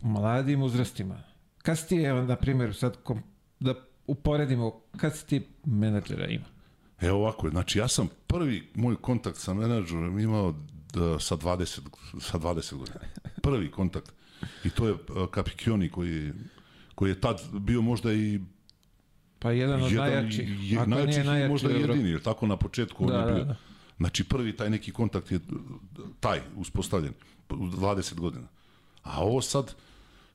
[0.03, 1.23] mladim uzrastima.
[1.59, 3.23] Kad si ti, evo, na primjer, sad kom,
[3.61, 3.75] da
[4.07, 6.45] uporedimo, kad si ti menadžera ima?
[7.01, 10.55] Evo ovako, znači ja sam prvi moj kontakt sa menadžerom imao
[10.95, 11.81] da, sa 20,
[12.21, 13.01] sa 20 godina.
[13.43, 14.13] Prvi kontakt.
[14.65, 14.99] I to je uh,
[15.31, 16.33] Kapikioni koji,
[16.95, 18.41] koji je tad bio možda i
[19.47, 20.73] Pa jedan od jedan, najjačih.
[20.73, 23.35] je, ako najjačih nije najjači možda jedini, jer tako na početku on Da, je bio.
[23.35, 23.57] da, da.
[23.97, 25.41] Znači prvi taj neki kontakt je
[26.21, 27.13] taj uspostavljen
[27.51, 28.47] u 20 godina.
[29.03, 29.75] A ovo sad,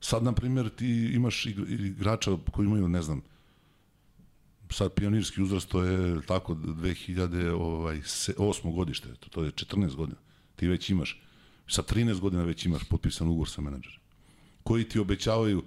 [0.02, 3.22] sad na primjer ti imaš ig- igrača koji imaju, ne znam,
[4.70, 7.54] sad pionirski uzrast to je tako 2008.
[7.54, 8.02] Ovaj,
[8.66, 10.18] godište, to, to je 14 godina.
[10.56, 11.22] Ti već imaš,
[11.68, 14.00] sa 13 godina već imaš potpisan ugovor sa menadžerom.
[14.64, 15.64] Koji ti obećavaju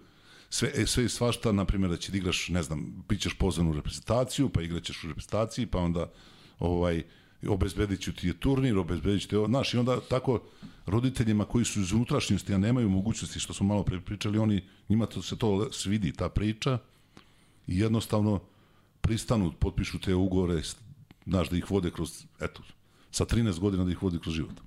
[0.54, 3.34] sve, e, sve i svašta, na primjer da će da igraš, ne znam, bit ćeš
[3.34, 6.10] pozvan u reprezentaciju, pa igraćeš u reprezentaciji, pa onda
[6.58, 7.02] ovaj,
[7.48, 10.40] obezbedit ću ti je turnir, obezbedit ću ti ovo, znaš, i onda tako
[10.86, 15.06] roditeljima koji su iz unutrašnjosti, a nemaju mogućnosti, što smo malo pre pričali, oni, njima
[15.06, 16.78] to, se to svidi, ta priča,
[17.66, 18.40] i jednostavno
[19.00, 20.62] pristanu, potpišu te ugovore,
[21.26, 22.62] znaš, da ih vode kroz, eto,
[23.10, 24.60] sa 13 godina da ih vodi kroz život.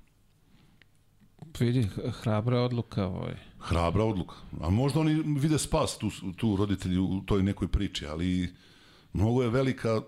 [1.60, 3.06] Vidi, h- hrabra odluka.
[3.06, 3.47] Ovaj.
[3.60, 4.34] Hrabra odluka.
[4.60, 8.54] A možda oni vide spas tu, tu roditelji u toj nekoj priči, ali
[9.12, 10.00] mnogo je velika,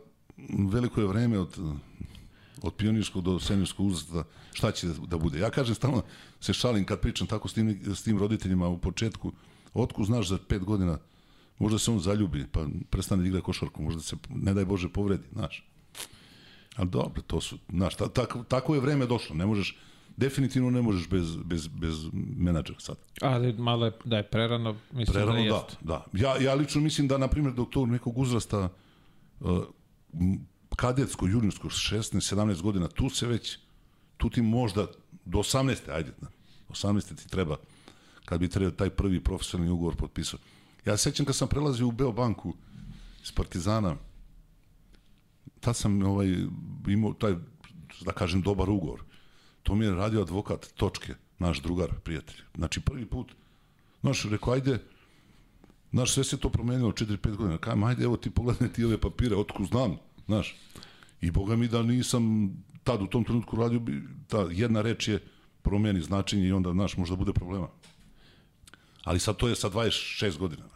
[0.48, 1.58] veliko je vreme od,
[2.62, 5.38] od pionirskog do seniorskog uzrasta, šta će da bude.
[5.38, 6.02] Ja kažem, stalno
[6.40, 9.32] se šalim kad pričam tako s tim, s tim roditeljima u početku,
[9.74, 10.98] otku znaš za pet godina,
[11.58, 15.24] možda se on zaljubi, pa prestane da igra košarku, možda se, ne daj Bože, povredi,
[15.32, 15.64] znaš.
[16.76, 19.78] Ali dobro, to su, znaš, ta, tako, tako je vreme došlo, ne možeš,
[20.20, 22.96] definitivno ne možeš bez, bez, bez menadžera sad.
[23.20, 25.76] Ali malo je, da je prerano, mislim Prerano, da da, jeste.
[25.80, 26.04] da.
[26.12, 28.68] Ja, ja lično mislim da, na primjer, dok tog nekog uzrasta
[29.40, 29.64] uh,
[30.76, 33.58] kadetsko, juniorsko, 16-17 godina, tu se već,
[34.16, 34.86] tu ti možda
[35.24, 35.90] do 18.
[35.90, 36.28] ajde, na,
[36.68, 37.14] 18.
[37.16, 37.56] ti treba,
[38.24, 40.38] kad bi trebao taj prvi profesionalni ugovor potpisao.
[40.86, 42.54] Ja se sećam kad sam prelazio u Beobanku
[43.22, 43.96] iz Partizana,
[45.60, 46.36] tad sam ovaj,
[46.88, 47.34] imao taj,
[48.04, 49.09] da kažem, dobar ugovor.
[49.62, 52.36] To mi je radio advokat Točke, naš drugar, prijatelj.
[52.56, 53.32] Znači, prvi put,
[54.00, 54.78] znaš, rekao, ajde,
[55.92, 57.58] znaš, sve se to promenilo 4-5 godina.
[57.58, 59.96] Kajem, ajde, evo ti pogledaj ti ove papire, otku znam,
[60.26, 60.56] znaš.
[61.20, 62.52] I boga mi da nisam
[62.84, 65.22] tad u tom trenutku radio, bi, ta jedna reč je
[65.62, 67.68] promeni značenje i onda, znaš, možda bude problema.
[69.04, 70.64] Ali sad to je sa 26 godina.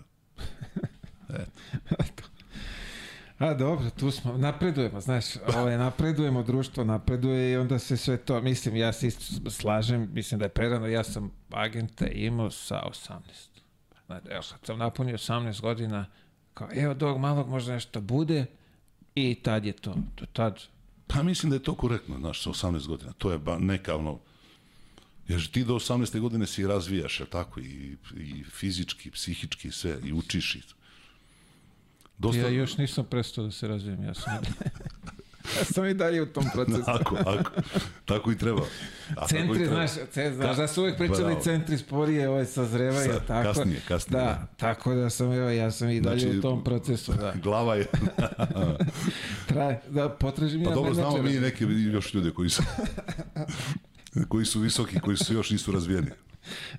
[3.39, 5.25] A dobro, tu smo, napredujemo, znaš,
[5.57, 10.39] ovaj, napredujemo, društvo napreduje i onda se sve to, mislim, ja se isto slažem, mislim
[10.39, 13.21] da je prerano, ja sam agenta imao sa 18.
[14.07, 16.07] Znači, evo, kad sam napunio 18 godina,
[16.55, 18.47] kao, evo, dog malog možda nešto bude
[19.15, 20.61] i tad je to, do tad,
[21.07, 23.13] Pa mislim da je to korektno, znaš, sa 18 godina.
[23.13, 24.19] To je ba neka ono,
[25.29, 26.21] jer ti do 18.
[26.21, 30.63] godine se i razvijaš, je tako, i, i fizički, i psihički, sve, i učiš i
[32.19, 34.33] Dosta, ja još nisam prestao da se razvijem, ja sam,
[35.59, 36.83] ja sam i dalje u tom procesu.
[36.87, 37.51] Ako, ako,
[38.05, 38.63] tako i treba.
[39.11, 39.75] A tako i Centri, treba.
[39.75, 41.41] znaš, ce, znaš da su uvijek pričali Bravo.
[41.41, 43.49] centri sporije, ovaj sazrevaju, Sa- tako.
[43.49, 44.47] kasnije, kasnije, Da, da.
[44.57, 47.35] tako da sam, evo, ja sam i dalje Znači, u tom procesu, da.
[47.43, 47.87] Glava je...
[49.49, 51.45] Traje, da potražim Pa ja dobro, znamo mi menadžera.
[51.45, 52.63] neke još ljude koji su
[54.29, 56.11] koji su visoki, koji su još nisu razvijeni.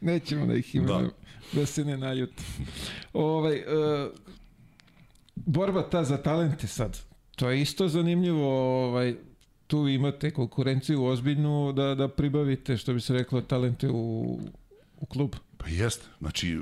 [0.02, 1.60] Nećemo da ih imamo, da.
[1.60, 2.44] da se ne naljuti.
[3.14, 4.12] Ovaj, uh,
[5.46, 7.00] borba ta za talente sad,
[7.36, 8.50] to je isto zanimljivo,
[8.88, 9.16] ovaj,
[9.68, 14.40] tu imate konkurenciju ozbiljnu da, da pribavite, što bi se reklo, talente u,
[14.98, 15.36] u klub.
[15.58, 16.06] Pa jeste.
[16.20, 16.60] Znači,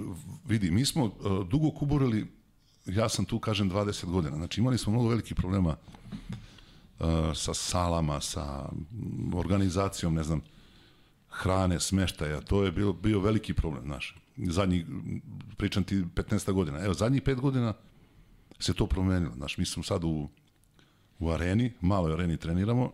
[0.47, 2.27] vidi, mi smo uh, dugo kuburili,
[2.85, 4.35] ja sam tu, kažem, 20 godina.
[4.35, 5.69] Znači, imali smo mnogo velikih problema
[6.99, 8.69] uh, sa salama, sa
[9.33, 10.41] organizacijom, ne znam,
[11.29, 12.41] hrane, smeštaja.
[12.41, 14.15] To je bio, bio veliki problem, znaš.
[14.37, 14.85] Zadnji,
[15.57, 16.79] pričam ti 15 godina.
[16.79, 17.73] Evo, zadnjih 5 godina
[18.59, 19.33] se to promenilo.
[19.35, 20.29] Znaš, mi smo sad u,
[21.19, 22.91] u areni, maloj areni treniramo,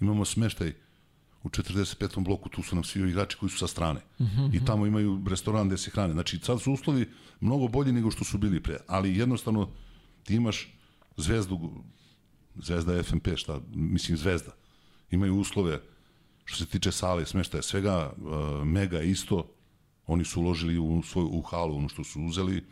[0.00, 0.72] imamo smeštaj
[1.42, 2.24] u 45.
[2.24, 4.00] bloku, tu su nam svi igrači koji su sa strane.
[4.18, 4.56] Uh -huh.
[4.56, 6.12] I tamo imaju restoran gde se hrane.
[6.12, 7.10] Znači, sad su uslovi
[7.40, 8.78] mnogo bolji nego što su bili pre.
[8.86, 9.70] Ali jednostavno,
[10.22, 10.74] ti imaš
[11.16, 11.70] zvezdu,
[12.54, 14.52] zvezda FMP, šta, mislim zvezda.
[15.10, 15.80] Imaju uslove,
[16.44, 19.50] što se tiče sale, smeštaja, svega, uh, mega isto,
[20.06, 22.64] oni su uložili u svoju u halu, ono što su uzeli,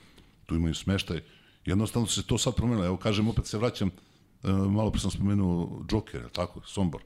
[0.46, 1.20] tu imaju smeštaj.
[1.64, 2.86] Jednostavno se to sad promenilo.
[2.86, 3.90] Evo, kažem, opet se vraćam,
[4.42, 7.02] uh, malo pre sam spomenuo Joker, tako, Sombor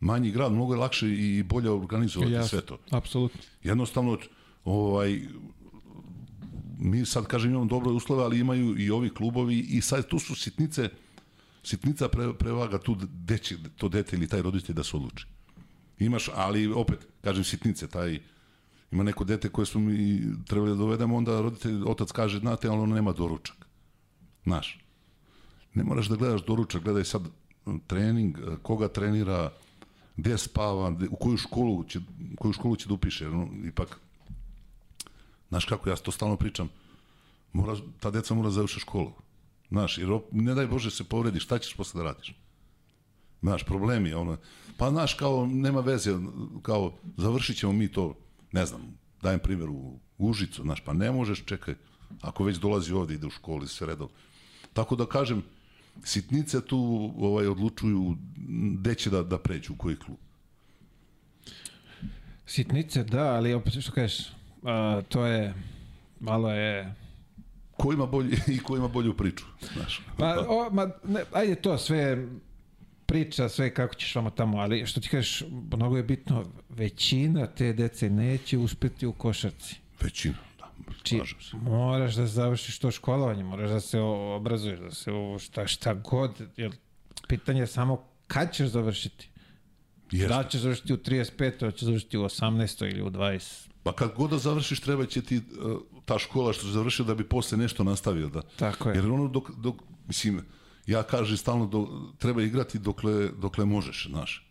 [0.00, 2.78] manji grad, mnogo je lakše i bolje organizovati Jasne, sve to.
[2.90, 3.40] Apsolutno.
[3.62, 4.18] Jednostavno,
[4.64, 5.20] ovaj,
[6.78, 10.34] mi sad, kažem, imamo dobre uslove, ali imaju i ovi klubovi i sad tu su
[10.34, 10.90] sitnice,
[11.62, 15.26] sitnica pre, prevaga tu deće, to dete ili taj roditelj da se odluči.
[15.98, 18.20] Imaš, ali opet, kažem, sitnice, taj,
[18.90, 22.78] ima neko dete koje smo mi trebali da dovedemo, onda roditelj, otac kaže, znate, ali
[22.78, 23.66] ono nema doručak.
[24.44, 24.84] Znaš,
[25.74, 27.22] ne moraš da gledaš doručak, gledaj sad
[27.86, 29.52] trening, koga trenira,
[30.16, 32.00] gde spava, gde, u koju školu će,
[32.38, 34.00] koju školu će da upiše, jer no, ipak,
[35.48, 36.68] znaš kako, ja to stalno pričam,
[37.52, 39.12] mora, ta deca mora da završi školu.
[39.68, 42.34] Znaš, jer ne daj Bože se povredi, šta ćeš posle da radiš?
[43.42, 44.36] Znaš, problemi, ono,
[44.76, 46.16] pa znaš, kao, nema veze,
[46.62, 48.14] kao, završit ćemo mi to,
[48.52, 51.74] ne znam, dajem primjer u Užicu, znaš, pa ne možeš, čekaj,
[52.20, 54.08] ako već dolazi ovde, ide u školi, sve redom.
[54.72, 55.42] Tako da kažem,
[56.04, 58.16] sitnice tu ovaj odlučuju
[58.78, 60.18] gde će da, da pređu, u koji klub.
[62.46, 64.26] Sitnice, da, ali opet što kažeš,
[64.62, 65.54] a, to je,
[66.20, 66.94] malo je...
[67.76, 70.02] Ko ima bolji, i ko ima bolju priču, znaš.
[70.16, 72.28] Pa, o, ma, ne, ajde to, sve
[73.08, 77.72] priča, sve kako ćeš vamo tamo, ali što ti kažeš, mnogo je bitno, većina te
[77.72, 79.76] dece neće uspeti u košarci.
[80.00, 80.34] Većina.
[81.02, 81.20] Či,
[81.52, 86.30] moraš da završiš to školovanje, moraš da se obrazuješ, da se u šta, šta god,
[86.56, 86.72] jer
[87.28, 89.28] pitanje je samo kad ćeš završiti.
[90.10, 90.28] Jeste.
[90.28, 91.62] Da ćeš završiti u 35.
[91.62, 92.90] ili ćeš završiti u 18.
[92.90, 93.68] ili u 20.
[93.82, 97.14] Pa kad god da završiš, treba će ti uh, ta škola što si završio da
[97.14, 98.28] bi posle nešto nastavio.
[98.28, 98.42] Da.
[98.42, 98.96] Tako je.
[98.96, 100.42] Jer ono dok, dok mislim,
[100.88, 104.50] ja kažem stalno do, treba igrati dokle, dokle možeš, znaš.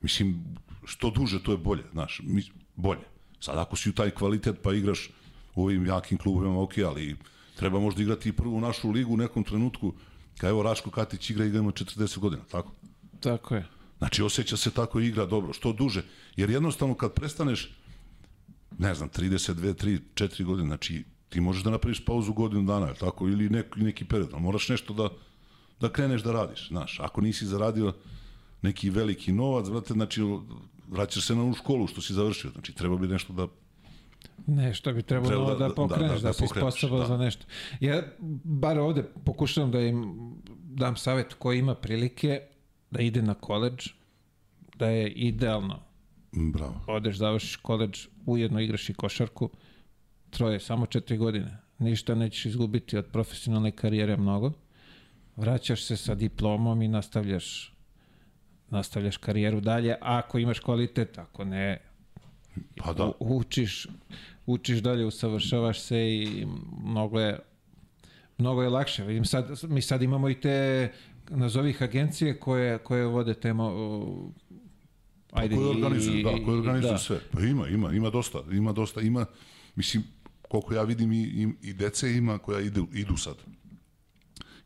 [0.00, 0.44] Mislim,
[0.84, 2.20] što duže to je bolje, znaš,
[2.76, 3.06] bolje.
[3.40, 5.10] Sad ako si u taj kvalitet pa igraš
[5.54, 7.16] u ovim jakim klubovima, ok, ali
[7.56, 9.92] treba možda igrati i prvu našu ligu u nekom trenutku,
[10.38, 12.72] kao evo Raško Katić igra i ima 40 godina, tako?
[13.20, 13.66] Tako je.
[13.98, 16.04] Znači, osjeća se tako igra dobro, što duže.
[16.36, 17.70] Jer jednostavno kad prestaneš,
[18.78, 23.28] ne znam, 32, 3, 4 godine, znači ti možeš da napraviš pauzu godinu dana, tako,
[23.28, 25.08] ili neki, neki period, ali moraš nešto da,
[25.80, 27.00] da kreneš da radiš, znaš.
[27.00, 27.92] Ako nisi zaradio
[28.62, 30.22] neki veliki novac, brate, znači,
[30.88, 33.46] vraćaš se na u školu što si završio, znači treba bi nešto da
[34.46, 37.06] Nešto bi trebalo Treba da, da, da pokreneš, da, da, da, da si sposoban da.
[37.06, 37.46] za nešto.
[37.80, 38.02] Ja
[38.44, 40.16] bar ovde pokušavam da im
[40.62, 42.40] dam savet ko ima prilike
[42.90, 43.88] da ide na koleđ,
[44.78, 45.80] da je idealno.
[46.32, 46.80] Bravo.
[46.86, 49.50] Odeš, završiš koleđ, ujedno igraš i košarku,
[50.30, 51.58] troje, samo četiri godine.
[51.78, 54.52] Ništa nećeš izgubiti od profesionalne karijere mnogo.
[55.38, 57.74] Vraćaš se sa diplomom i nastavljaš
[58.70, 61.78] nastavljaš karijeru dalje, ako imaš kvalitet, ako ne,
[62.76, 63.04] Pa da.
[63.04, 63.86] U, učiš,
[64.46, 66.46] učiš dalje, usavršavaš se i
[66.84, 67.38] mnogo je
[68.38, 69.04] mnogo je lakše.
[69.04, 70.92] Vidim sad, mi sad imamo i te
[71.30, 73.72] nazovih agencije koje, koje vode temo
[75.30, 76.98] pa ajde, pa koje organizuju, i, da, koje organizuju da.
[76.98, 77.20] sve.
[77.32, 79.26] Pa ima, ima, ima dosta, ima dosta, ima,
[79.76, 80.04] mislim,
[80.48, 83.36] koliko ja vidim i, i, i dece ima koja idu, idu sad.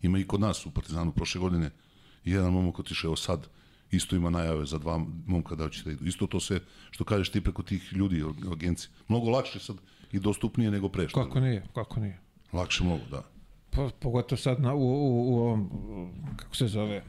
[0.02, 1.70] Ima i kod nas u Partizanu prošle godine
[2.24, 3.48] jedan momak otišao sad
[3.90, 6.04] isto ima najave za dva momka da će da idu.
[6.04, 6.60] Isto to sve
[6.90, 8.90] što kažeš ti preko tih ljudi, agencije.
[9.08, 9.76] Mnogo lakše sad
[10.12, 11.08] i dostupnije nego pre.
[11.08, 12.18] Što kako nije, kako nije.
[12.52, 13.22] Lakše mnogo, da.
[13.70, 15.70] Pa, pogotovo sad na, u, u, u ovom,
[16.36, 17.02] kako se zove,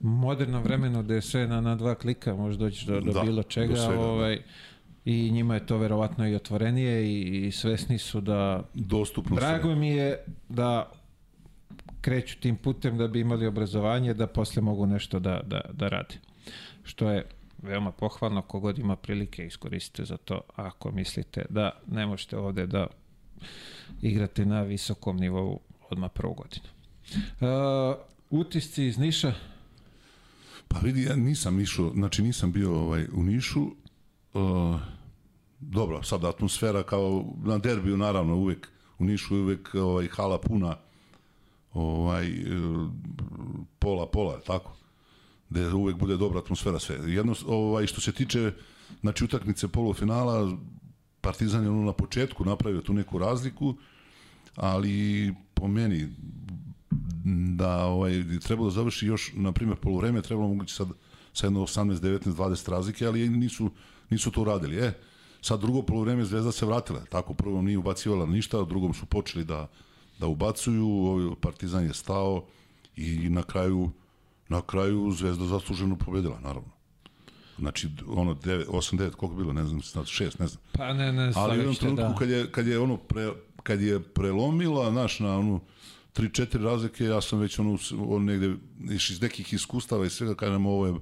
[0.00, 3.42] moderno vremenu gde je sve na, na dva klika, može doći do, do da, bilo
[3.42, 4.08] čega, do svega, da.
[4.08, 4.42] ovaj, da.
[5.04, 8.68] i njima je to verovatno i otvorenije i, i svesni su da...
[8.74, 9.74] Dostupno Drago sve.
[9.74, 10.92] mi je da
[12.02, 16.14] kreću tim putem da bi imali obrazovanje, da posle mogu nešto da, da, da rade.
[16.82, 17.26] Što je
[17.62, 22.86] veoma pohvalno, kogod ima prilike iskoristite za to, ako mislite da ne možete ovde da
[24.02, 25.60] igrate na visokom nivou
[25.90, 26.66] odmah prvu godinu.
[27.40, 27.96] Uh,
[28.30, 29.32] utisci iz Niša?
[30.68, 34.80] Pa vidi, ja nisam išao, znači nisam bio ovaj, u Nišu, uh,
[35.60, 40.76] dobro, sad atmosfera kao na derbiju naravno uvek u Nišu je uvek ovaj, hala puna
[41.74, 42.42] ovaj, e,
[43.78, 44.76] pola, pola, tako?
[45.50, 47.12] Gde uvek bude dobra atmosfera sve.
[47.12, 48.52] Jedno, ovaj, što se tiče
[49.00, 50.56] znači, utakmice polufinala,
[51.20, 53.74] Partizan je ono na početku napravio tu neku razliku,
[54.56, 56.08] ali po meni
[57.56, 60.88] da ovaj, trebalo da završi još, na primjer, polovreme, trebalo mogući sad
[61.32, 63.70] sa jedno 18, 19, 20 razlike, ali nisu,
[64.10, 64.76] nisu to uradili.
[64.76, 64.92] E,
[65.40, 69.68] sad drugo polovreme Zvezda se vratila, tako prvo nije ubacivala ništa, drugom su počeli da,
[70.22, 72.44] da ubacuju, ovaj, Partizan je stao
[72.96, 73.90] i na kraju
[74.48, 76.70] na kraju Zvezda zasluženo pobedila, naravno.
[77.58, 80.62] Znači, ono, 9, 8, 9, koliko bilo, ne znam, 6, ne znam.
[80.72, 82.18] Pa ne, ne, Ali u jednom trenutku da.
[82.18, 83.30] kad je, kad je ono pre,
[83.62, 85.60] kad je prelomila, naš, na onu
[86.16, 88.54] 3-4 razlike, ja sam već ono, ono negde,
[88.90, 90.94] iz nekih iskustava i svega, kažem, ovo je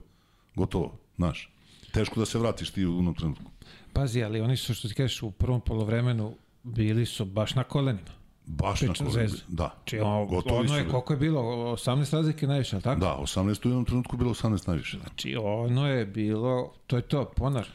[0.54, 1.52] gotovo, znaš.
[1.92, 3.50] Teško da se vratiš ti u onom trenutku.
[3.92, 8.19] Pazi, ali oni su, što ti kažeš, u prvom polovremenu bili su baš na kolenima.
[8.56, 9.28] Baš na Pričam kolenu.
[9.28, 9.44] Zvezda.
[9.48, 9.74] Da.
[9.84, 10.90] Či ono, Gotovi ono su je, bili.
[10.90, 11.40] koliko je bilo?
[11.40, 13.00] 18 razlike najviše, ali tako?
[13.00, 14.96] Da, 18 u jednom trenutku bilo 18 najviše.
[14.96, 15.02] Da.
[15.02, 17.66] Znači, ono je bilo, to je to, ponar.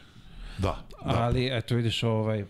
[0.58, 1.24] Da, da.
[1.24, 2.44] Ali, eto vidiš, ovaj,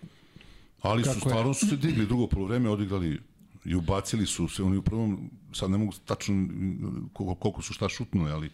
[0.83, 1.31] Ali su Kako je?
[1.31, 3.21] stvarno su se digli drugo polovreme, odigrali
[3.65, 6.49] i ubacili su se, oni u prvom, sad ne mogu tačno
[7.13, 8.51] koliko, koliko su šta šutnuli, ali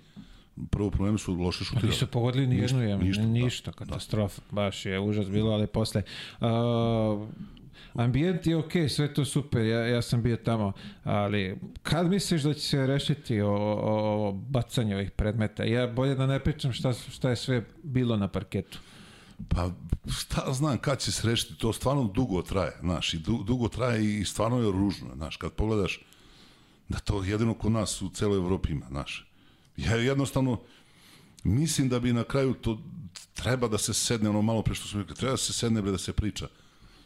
[0.70, 1.88] prvo polovreme su loše šutirali.
[1.88, 4.42] nisu pogodili ni jednu Ništa, ništa, ništa, ništa, da, katastrofa.
[4.50, 6.02] Baš je užas bilo, ali posle...
[6.40, 6.48] Uh,
[7.92, 10.72] ambijent je okej, sve to super, ja, ja sam bio tamo,
[11.04, 15.64] ali kad misliš da će se rešiti o, o, o bacanju ovih predmeta?
[15.64, 18.78] Ja bolje da ne pričam šta, šta je sve bilo na parketu.
[19.48, 19.70] Pa
[20.10, 24.20] šta znam kad će se rešiti, to stvarno dugo traje, znaš, i du, dugo traje
[24.20, 26.00] i stvarno je ružno, znaš, kad pogledaš
[26.88, 29.28] da to jedino kod nas u celoj Evropi ima, znaš.
[29.76, 30.60] Ja jednostavno
[31.44, 32.78] mislim da bi na kraju to
[33.34, 35.90] treba da se sedne ono malo pre što smo rekli, treba da se sedne bre
[35.90, 36.48] da se priča.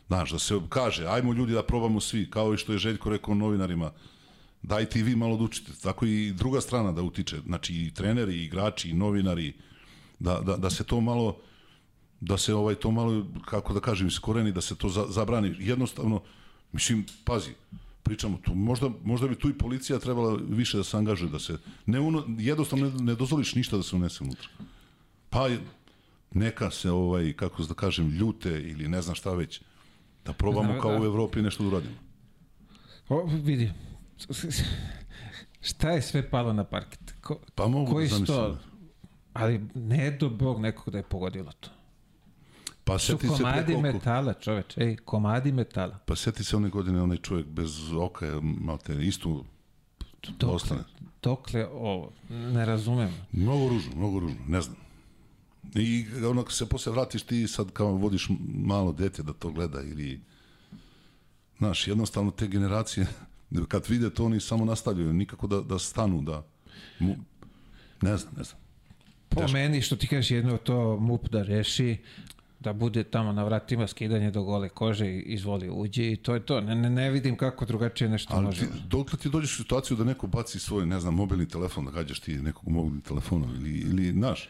[0.07, 3.35] Znaš, da se kaže, ajmo ljudi da probamo svi, kao i što je Željko rekao
[3.35, 3.91] novinarima,
[4.63, 5.73] dajte i vi malo da učite.
[5.83, 9.53] Tako i druga strana da utiče, znači i treneri, i igrači, i novinari,
[10.19, 11.37] da, da, da se to malo
[12.21, 15.57] da se ovaj to malo kako da kažem iskoreni da se to za, zabrani.
[15.59, 16.23] Jednostavno
[16.73, 17.51] mislim pazi
[18.03, 21.59] pričamo tu možda možda bi tu i policija trebala više da se angažuje da se
[21.87, 24.49] ne uno, jednostavno ne, ne dozvoliš ništa da se unese unutra.
[25.31, 25.49] Pa
[26.35, 29.61] neka se ovaj kako da kažem ljute ili ne znam šta već
[30.27, 31.01] da probamo kao da.
[31.01, 31.95] u Evropi nešto da uradimo
[33.09, 33.73] O, vidi,
[35.61, 37.15] šta je sve palo na parket?
[37.21, 38.59] Ko, pa mogu koji da zamislim to?
[39.33, 41.71] Ali ne do Bog nekog da je pogodilo to.
[42.85, 44.77] pa Su seti se komadi koliko metala, čoveč.
[44.79, 45.99] Ej, komadi metala.
[46.07, 49.45] pa seti se one godine onaj čovjek bez oka je malte isto
[50.39, 50.81] Dokle, ostane.
[51.23, 52.13] dokle ovo?
[52.31, 53.11] Ne razumem.
[53.33, 54.77] Mnogo ružno, mnogo ružno, ne znam.
[55.75, 59.83] I ono, kad se posle vratiš ti sad kao vodiš malo dete da to gleda
[59.83, 60.21] ili
[61.59, 63.07] znaš, jednostavno te generacije
[63.69, 66.45] kad vide to oni samo nastavljaju, nikako da, da stanu, da
[68.03, 68.61] ne znam, ne znam.
[69.29, 69.53] Po Teško.
[69.53, 71.97] meni, što ti kažeš, jedno to MUP da reši,
[72.61, 76.41] da bude tamo na vratima skidanje do gole kože i izvoli uđi i to je
[76.41, 76.61] to.
[76.61, 78.61] Ne, ne, ne vidim kako drugačije nešto Ali može.
[78.61, 81.91] ti, dokle ti dođeš u situaciju da neko baci svoj, ne znam, mobilni telefon, da
[81.91, 84.49] gađaš ti nekog mobilnim telefonom ili, ili znaš,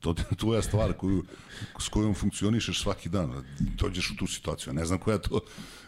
[0.00, 0.22] to ti
[0.54, 1.24] je stvar koju,
[1.80, 3.44] s kojom funkcionišeš svaki dan.
[3.58, 4.72] Dođeš u tu situaciju.
[4.72, 5.40] Ne znam koja to,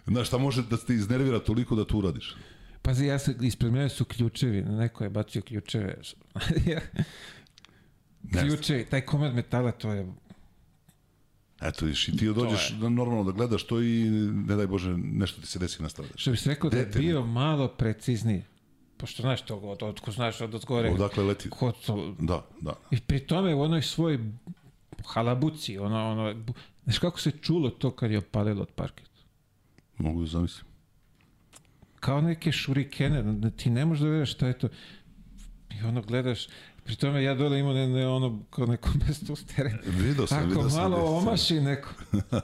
[0.07, 2.37] znaš, šta može da te iznervira toliko da to uradiš.
[2.83, 5.99] Pazi, ja sam, ispred mene su ključevi, neko je bacio ključeve.
[8.41, 10.07] Ključevi, taj komad metala, to je
[11.63, 15.41] Eto, viš, i ti dođeš da, normalno da gledaš to i ne daj Bože, nešto
[15.41, 16.21] ti se desi na stradaš.
[16.21, 18.43] Što bi se rekao da je Dete bio malo precizniji.
[18.97, 20.91] Pošto znaš to, od, od, ko znaš od, od gore.
[20.91, 21.51] Odakle leti?
[21.51, 22.75] Ko to, Da, da.
[22.91, 24.19] I pri tome u onoj svoj
[25.07, 26.35] halabuci, ono, ono,
[26.85, 29.11] znaš kako se čulo to kad je opalilo od parket?
[29.99, 30.67] Mogu da zamislim.
[32.01, 34.69] Kao neke šurikene, da ti ne možeš da veriš šta je to.
[35.71, 36.49] I ono gledaš,
[36.85, 39.79] pri tome ja dole imam ne, ne, ono, kao neko mesto ustere.
[39.87, 40.83] Vidio sam, Ako vidio sam.
[40.83, 41.29] malo vidio sam.
[41.29, 41.89] omaši neko,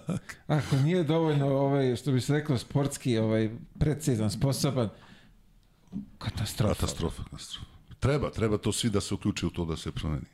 [0.58, 4.88] ako nije dovoljno, ovaj, što bi se reklo, sportski, ovaj, precizan, sposoban,
[6.18, 6.74] katastrofa.
[6.74, 7.66] Katastrofa, katastrofa.
[8.00, 10.24] Treba, treba to svi da se uključe u to da se promeni.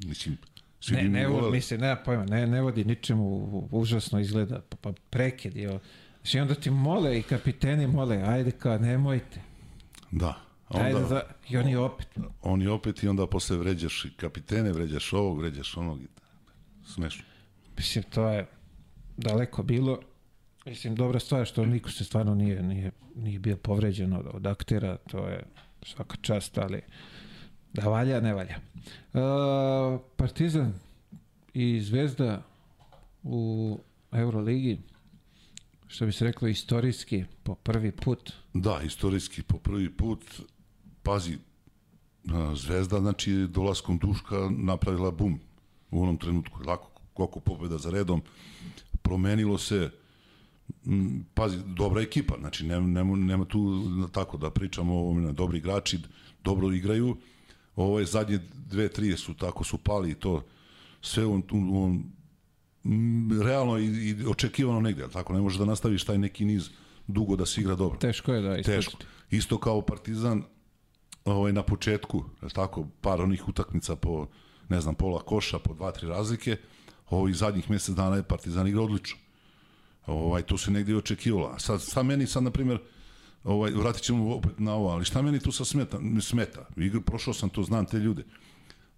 [0.00, 0.36] Mislim,
[0.80, 1.50] svi Ne, ne, voleli.
[1.52, 3.28] mislim, nema pojma, ne, ne vodi ničemu,
[3.72, 5.78] užasno izgleda, pa, pa prekid je.
[6.16, 9.40] Znači, onda ti mole i kapiteni mole, ajde kao, nemojte.
[10.10, 10.38] Da.
[10.68, 12.08] A Ajde Onda, da, I oni opet.
[12.42, 16.00] oni opet i onda posle vređaš i kapitene, vređaš ovog, vređaš onog.
[16.00, 16.08] i-
[16.86, 17.24] Smešno.
[17.76, 18.46] Mislim, to je
[19.16, 19.98] daleko bilo.
[20.66, 24.96] Mislim, dobra stvar što niko se stvarno nije, nije, nije bio povređen od, od aktera,
[24.96, 25.44] to je
[25.82, 26.80] svaka čast, ali
[27.72, 28.56] da valja, ne valja.
[29.12, 30.74] Uh, Partizan
[31.54, 32.42] i Zvezda
[33.22, 33.78] u
[34.12, 34.78] Euroligi,
[35.86, 38.32] što bi se reklo istorijski, po prvi put.
[38.54, 40.24] Da, istorijski po prvi put,
[41.02, 41.38] pazi,
[42.28, 45.40] a, Zvezda, znači, dolaskom Duška napravila bum
[45.90, 46.58] u onom trenutku.
[46.66, 48.22] Lako, koliko pobjeda za redom,
[49.02, 49.90] promenilo se,
[51.34, 55.98] pazi, dobra ekipa, znači nema, nema, nema tu tako da pričamo o dobri igrači,
[56.44, 57.16] dobro igraju,
[57.76, 60.44] ove zadnje dve, tri su tako su pali i to
[61.00, 62.04] sve on, on,
[63.42, 66.70] realno i, i očekivano negde, tako ne može da nastaviš taj neki niz
[67.06, 67.98] dugo da se igra dobro.
[67.98, 68.92] Teško je da Teško.
[69.30, 70.42] Isto kao Partizan
[71.24, 74.26] ovaj, na početku, je tako, par onih utakmica po,
[74.68, 76.56] ne znam, pola koša, po dva, tri razlike,
[77.10, 79.21] ovih zadnjih mjesec dana je Partizan igra odlično.
[80.06, 81.58] Ovaj, to se negdje očekivalo.
[81.58, 82.78] Sad, šta meni sad, na primjer,
[83.44, 85.98] ovaj, vratit ćemo opet na ovo, ali šta meni tu sad smeta?
[86.20, 86.66] smeta?
[86.76, 88.24] Igra, prošao sam to, znam te ljude.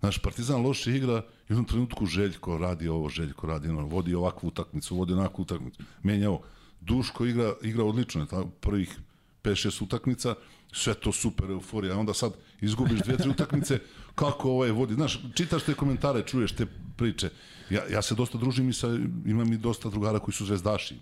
[0.00, 4.14] Znaš, Partizan loše igra i u jednom trenutku Željko radi ovo, Željko radi ono, vodi
[4.14, 6.42] ovakvu utakmicu, vodi onakvu utakmicu, menja ovo.
[6.80, 8.98] Duško igra, igra odlično, je tako, prvih
[9.42, 10.34] 5-6 utakmica,
[10.72, 13.78] sve to super, euforija, a onda sad izgubiš dve, tri utakmice,
[14.14, 17.30] kako ovaj vodi, znaš, čitaš te komentare, čuješ te priče,
[17.70, 18.88] ja, ja se dosta družim i sa,
[19.26, 20.98] imam i dosta drugara koji su zvezdaši,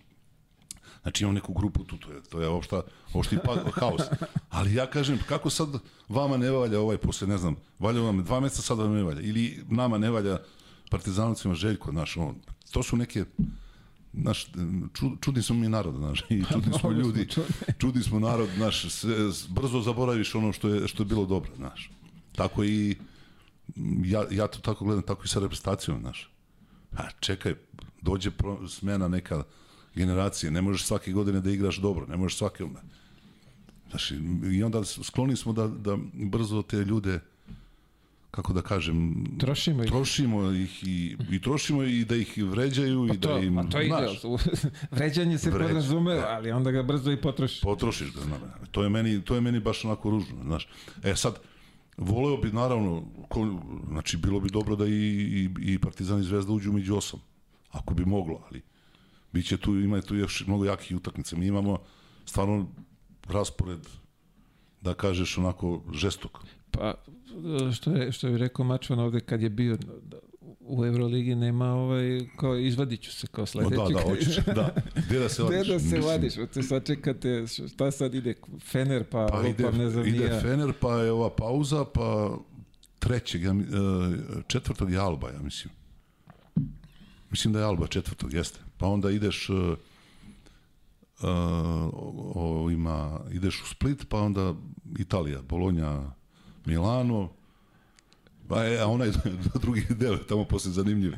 [1.02, 2.82] Znači imam neku grupu tu, to je, to je opšta,
[3.14, 4.02] opšti pa, haos.
[4.50, 5.68] Ali ja kažem, kako sad
[6.08, 9.20] vama ne valja ovaj posle, ne znam, valja vam dva meseca, sad vam ne valja.
[9.20, 10.38] Ili nama ne valja
[10.90, 12.34] partizanovcima Željko, naš, on,
[12.70, 13.24] to su neke,
[14.12, 14.46] naš,
[14.94, 17.28] ču, čudni smo mi narod, naš, i čudni smo ljudi,
[17.78, 18.02] čudni.
[18.02, 19.16] smo narod, naš, sve,
[19.48, 21.90] brzo zaboraviš ono što je, što je bilo dobro, naš.
[22.36, 22.96] Tako i,
[24.04, 26.31] ja, ja to tako gledam, tako i sa reprezentacijom, znaš.
[26.94, 27.54] A čekaj,
[28.02, 29.42] dođe pro, smena neka
[29.94, 32.80] generacije, ne možeš svake godine da igraš dobro, ne možeš svake onda.
[33.90, 34.20] Znaš, i-
[34.50, 37.20] i onda skloni smo da, da brzo te ljude,
[38.30, 39.90] kako da kažem, Trošimo ih.
[39.90, 43.80] trošimo ih i, i trošimo i da ih vređaju i To, da im, a to
[43.80, 44.22] ide, znaš,
[44.90, 46.28] vređanje se Vređa, podrazumeva, da.
[46.28, 47.60] ali onda ga brzo i potrošiš.
[47.60, 48.40] potrošiš ga, znaš.
[48.70, 50.68] To je meni, to je meni baš onako ružno, znaš.
[51.02, 51.38] E sad,
[51.96, 56.52] voleo bi naravno, ko, znači bilo bi dobro da i, i, i Partizan i Zvezda
[56.52, 57.20] uđu među osam,
[57.70, 58.62] ako bi moglo, ali
[59.32, 61.36] biće tu, ima tu još mnogo jakih utakmica.
[61.36, 61.78] Mi imamo
[62.24, 62.66] stvarno
[63.28, 63.88] raspored,
[64.80, 66.38] da kažeš onako žestok.
[66.70, 66.94] Pa,
[67.72, 69.78] što je, što je rekao Mačvan ovde kad je bio
[70.72, 73.76] u Euroligi nema ovaj, kao izvadiću se kao sledeći.
[73.76, 74.74] da, da, hoćeš, da.
[75.06, 75.68] Gde da se Gde vadiš?
[75.68, 76.34] da se Mislim, vadiš?
[76.54, 77.44] Te sad čekate,
[77.74, 78.34] šta sad ide?
[78.60, 80.40] Fener, pa, Pa ide, ne znam ide.
[80.42, 82.36] Fener, pa je ova pauza, pa
[82.98, 83.54] trećeg, ja, e,
[84.46, 85.74] četvrtog je Alba, ja mislim.
[87.30, 88.60] Mislim da je Alba četvrtog, jeste.
[88.76, 89.56] Pa onda ideš uh,
[91.22, 94.54] o, o, ima, ideš u Split, pa onda
[94.98, 96.14] Italija, Bologna,
[96.64, 97.28] Milano,
[98.52, 99.10] Pa je, a onaj
[99.62, 101.12] drugi deo je tamo posle zanimljiv.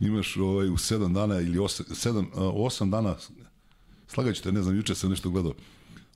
[0.00, 3.16] Imaš ovaj, u sedam dana ili osam, sedam, a, osam dana,
[4.06, 5.54] slagaću te, ne znam, juče sam nešto gledao,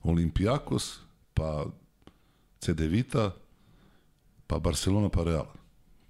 [0.03, 0.99] Olimpijakos,
[1.33, 1.65] pa
[2.59, 3.31] CD Vita,
[4.47, 5.45] pa Barcelona, pa Real.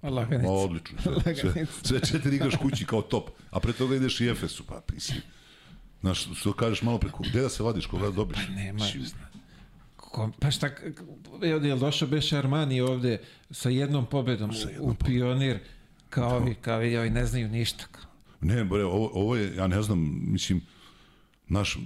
[0.02, 0.48] Laganica.
[0.48, 0.98] Ma, odlično.
[1.02, 4.80] Sve, sve, sve četiri igraš kući kao top, a pre toga ideš i Efesu, pa
[4.92, 5.20] mislim.
[6.00, 8.38] Znaš, što kažeš malo preko, gde da se vadiš, koga da dobiš?
[8.46, 8.84] Pa nema.
[8.84, 9.04] Mislim,
[10.14, 10.66] Ko, pa šta,
[11.42, 13.18] je, je došao Beše Armani ovde
[13.50, 15.58] sa jednom pobedom Sa jednom u pionir,
[16.10, 17.84] kao ovi, kao ovi, ovi ne znaju ništa.
[18.40, 20.60] Ne, bre, ovo, ovo je, ja ne znam, mislim,
[21.48, 21.78] naš,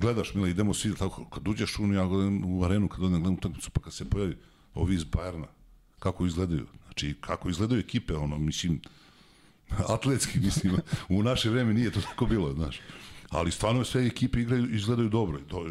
[0.00, 3.34] gledaš, Mila, idemo svi, tako, kad uđeš u, ja gledam u arenu, kad odem gledam
[3.34, 4.36] utakmicu, pa kad se pojavi
[4.74, 5.46] ovi iz Bajerna,
[5.98, 8.80] kako izgledaju, znači, kako izgledaju ekipe, ono, mislim,
[9.94, 10.76] atletski, mislim,
[11.08, 12.80] u naše vreme nije to tako bilo, znaš,
[13.30, 15.66] ali stvarno sve ekipe igraju, izgledaju dobro, to,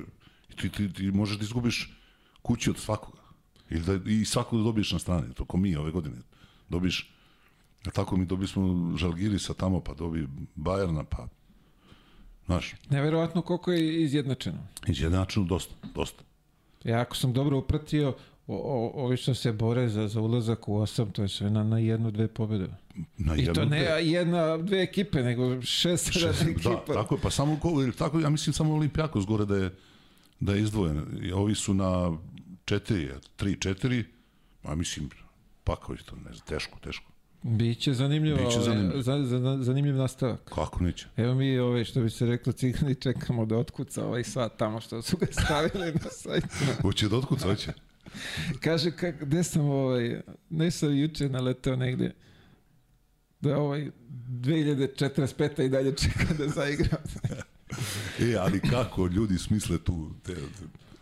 [0.62, 1.99] ti, ti, ti možeš da izgubiš
[2.42, 3.22] kući od svakoga,
[3.70, 6.18] ili da, i svakog da dobiješ na strani, to ko mi ove godine,
[6.70, 7.12] dobiješ
[7.86, 11.28] A tako mi dobili smo Žalgirisa tamo, pa dobi Bajerna, pa...
[12.46, 14.58] Znaš, Neverovatno koliko je izjednačeno.
[14.88, 16.24] izjednačeno dosta, dosta.
[16.84, 18.16] Ja ako sam dobro upratio,
[18.48, 21.64] o, o, ovi što se bore za, za ulazak u osam, to je sve na,
[21.64, 22.68] na jednu, dve pobjede.
[23.18, 24.06] Na I to jednu, ne dve.
[24.08, 26.70] jedna, dve ekipe, nego šest, Šest- ekipa.
[26.70, 27.60] Da, tako je, pa samo,
[27.98, 29.76] tako, ja mislim samo Olimpijakos gore da je,
[30.40, 31.06] da je izdvojen.
[31.22, 32.18] I ovi su na
[32.70, 34.04] četiri, tri, četiri,
[34.64, 35.10] a mislim,
[35.64, 37.12] pa kao je to, ne znam, teško, teško.
[37.44, 39.02] Biće zanimljivo, Biće ovaj, zanimljivo.
[39.02, 40.42] za, za, zanimljiv nastavak.
[40.56, 41.08] Kako neće?
[41.18, 45.02] Evo mi, ovaj, što bi se reklo, cigani čekamo da otkuca ovaj sat tamo što
[45.02, 46.48] su ga stavili na sajtu.
[46.82, 47.74] Hoće da otkuca, hoće.
[48.60, 52.12] Kaže, kak, gde sam ovaj, ne sam juče naleteo negde,
[53.42, 53.92] da ovaj
[54.30, 55.66] 2045.
[55.66, 56.98] i dalje čeka da zaigra.
[58.20, 60.42] E, ali kako ljudi smisle tu, te, te,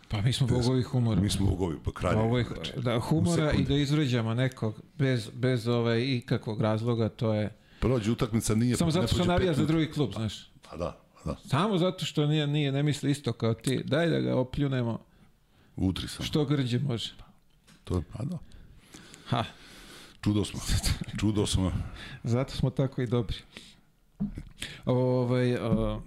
[0.08, 1.20] Pa mi smo bogovi humora.
[1.20, 2.22] mi smo bogovi, pa kraljevi.
[2.22, 7.34] Ovo je, znači, da, humora i da izvređamo nekog bez, bez ovaj ikakvog razloga, to
[7.34, 7.56] je...
[7.80, 8.76] Prođe utakmica, nije...
[8.76, 10.50] Samo zato što navija za drugi klub, znaš.
[10.70, 11.36] Pa da, da.
[11.46, 13.82] Samo zato što nije, nije ne misli isto kao ti.
[13.84, 14.98] Daj da ga opljunemo
[15.76, 16.24] Utri sam.
[16.26, 17.12] što grđe može.
[17.84, 18.38] To, a da.
[19.26, 19.44] Ha,
[20.20, 20.60] Čudo smo.
[21.20, 21.72] Čudo smo.
[22.24, 23.36] zato smo tako i dobri.
[24.84, 26.02] Ovaj, uh,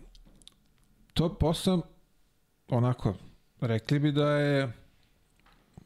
[1.14, 1.82] top 8,
[2.68, 3.16] onako,
[3.62, 4.74] rekli bi da je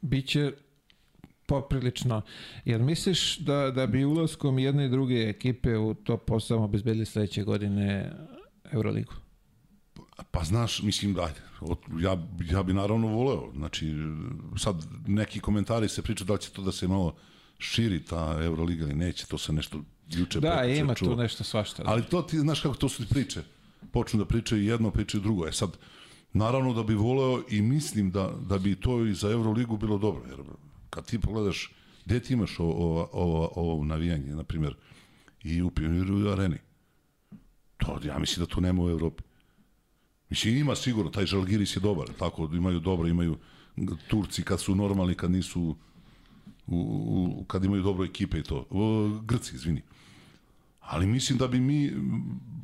[0.02, 0.52] biće
[1.46, 2.22] poprilično.
[2.64, 7.42] Jer misliš da, da bi ulaskom jedne i druge ekipe u top 8 obezbedili sledeće
[7.42, 8.12] godine
[8.72, 9.12] Euroligu?
[10.30, 11.30] Pa znaš, mislim da,
[12.00, 13.94] ja, ja bi naravno voleo, znači,
[14.58, 17.16] sad neki komentari se priča da li će to da se malo
[17.58, 21.08] širi ta Euroliga ili neće, to se nešto juče Da, prekjuče ima čuo.
[21.08, 21.82] tu nešto svašta.
[21.82, 21.90] Da.
[21.90, 23.42] Ali to ti, znaš kako to su ti priče.
[23.92, 25.46] Počnu da pričaju jedno, pričaju drugo.
[25.46, 25.76] E sad,
[26.36, 30.22] naravno da bi voleo i mislim da, da bi to i za Euroligu bilo dobro.
[30.28, 30.38] Jer
[30.90, 31.72] kad ti pogledaš,
[32.04, 34.74] gde ti imaš ovo, ovo, ovo, navijanje, na primjer,
[35.42, 36.58] i u Pioniru i u Areni.
[37.76, 39.22] To, ja mislim da to nema u Evropi.
[40.30, 43.36] Mislim, ima sigurno, taj Žalgiris je dobar, tako, imaju dobro, imaju
[44.08, 45.76] Turci kad su normalni, kad nisu
[46.66, 48.66] u, u, kad imaju dobro ekipe i to.
[48.70, 49.82] O, Grci, izvini.
[50.80, 51.90] Ali mislim da bi mi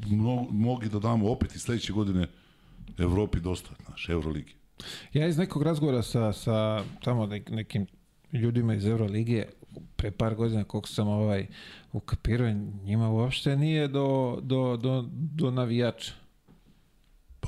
[0.06, 2.28] mno, mogli da damo opet i sledeće godine
[2.98, 4.54] Evropi dosta, znaš, Euroligi.
[5.12, 7.86] Ja iz nekog razgovora sa, sa tamo nek- nekim
[8.32, 9.48] ljudima iz Euroligije
[9.96, 11.46] pre par godina koliko sam ovaj
[11.92, 12.50] ukapirao,
[12.84, 16.12] njima uopšte nije do, do, do, do navijača.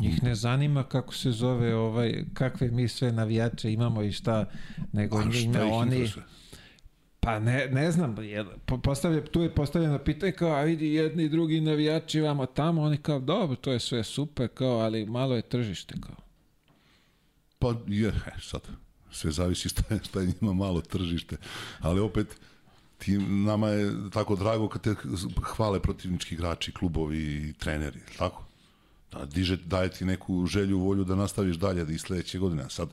[0.01, 4.45] Njih ne zanima kako se zove, ovaj, kakve mi sve navijače imamo i šta,
[4.93, 6.09] nego njima oni...
[7.25, 8.17] Pa ne, ne znam,
[8.83, 12.97] postavlja, tu je postavljeno pitanje kao, a vidi jedni i drugi navijači vamo tamo, oni
[12.97, 16.17] kao, dobro, to je sve super, kao, ali malo je tržište, kao.
[17.59, 18.61] Pa je, e, sad,
[19.11, 21.37] sve zavisi šta je, šta je njima malo tržište,
[21.81, 22.37] ali opet
[22.99, 24.95] ti, nama je tako drago kad te
[25.43, 28.45] hvale protivnički igrači, klubovi i treneri, tako?
[29.13, 32.63] Da, diže, daje ti neku želju, volju da nastaviš dalje da i sledeće godine.
[32.63, 32.89] A sad,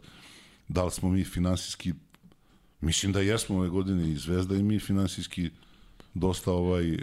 [0.67, 1.93] da li smo mi finansijski,
[2.81, 5.49] mislim da jesmo ove godine i Zvezda i mi finansijski
[6.13, 6.97] dosta ovaj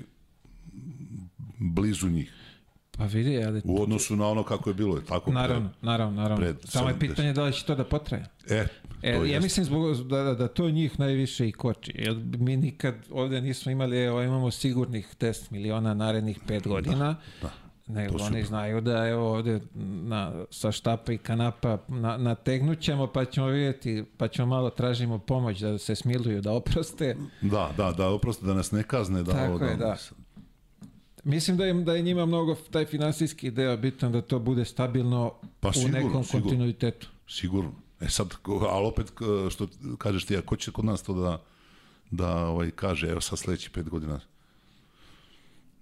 [1.58, 2.32] blizu njih.
[2.90, 3.62] Pa vidi, ali...
[3.64, 5.32] U odnosu na ono kako je bilo, je tako?
[5.32, 6.36] Naravno, naravno, naravno.
[6.36, 6.98] pred Samo je 70.
[6.98, 8.26] pitanje da li će to da potraje.
[8.50, 8.66] E,
[9.02, 9.40] E, ja jeste.
[9.40, 11.92] mislim zbog, da, da, da to njih najviše i koči.
[11.94, 17.16] Jer mi nikad ovde nismo imali, evo imamo sigurnih 10 miliona narednih 5 godina.
[17.42, 17.50] da.
[17.88, 23.24] Nego oni znaju da evo ovde na, sa štapa i kanapa na, nategnut ćemo pa
[23.24, 27.16] ćemo vidjeti, pa ćemo malo tražimo pomoć da se smiluju, da oproste.
[27.42, 29.22] Da, da, da, oprosti da nas ne kazne.
[29.22, 29.96] Da, Tako ovo, je, da.
[31.24, 35.34] Mislim da je, da je njima mnogo taj finansijski deo bitan da to bude stabilno
[35.60, 36.42] Pa u sigurno, nekom sigurno.
[36.42, 37.08] kontinuitetu.
[37.28, 37.72] Sigurno.
[38.00, 38.34] E sad,
[38.70, 39.68] ali opet, k- što
[39.98, 41.42] kažeš ti, a ko će kod nas to da,
[42.10, 44.20] da ovaj, kaže, evo sad sledeći pet godina,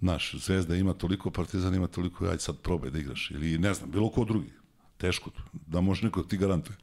[0.01, 3.31] naš, Zvezda ima toliko, Partizan ima toliko, ajde sad probaj da igraš.
[3.31, 4.53] Ili ne znam, bilo ko drugi.
[4.97, 6.77] Teško, da može neko da ti garantuje.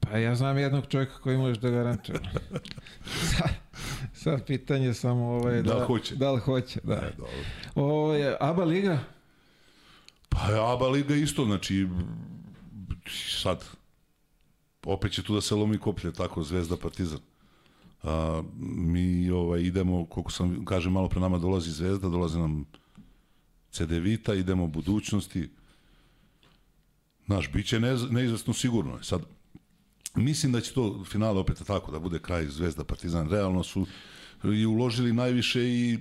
[0.00, 2.20] Pa ja znam jednog čovjeka koji može da garantuje.
[3.36, 3.50] sad,
[4.22, 6.16] sad pitanje samo ovaj, Da li hoće?
[6.16, 6.94] Da li hoće, da.
[6.94, 7.34] E, dobro.
[7.74, 8.98] Ovo je ABA liga,
[10.30, 11.88] Pa ABA Liga isto, znači,
[13.40, 13.64] sad,
[14.84, 17.18] opet će tu da se lomi koplje, tako, Zvezda, Partizan.
[18.02, 22.64] A, mi ovaj, idemo, koliko sam, kažem, malo pre nama dolazi Zvezda, dolazi nam
[23.70, 25.50] CD Vita, idemo u budućnosti.
[27.26, 29.02] Znaš, bit će nez, neizvesno sigurno.
[29.02, 29.22] Sad,
[30.14, 33.30] mislim da će to finale opet tako, da bude kraj Zvezda, Partizan.
[33.30, 33.86] Realno su
[34.44, 35.98] i uložili najviše i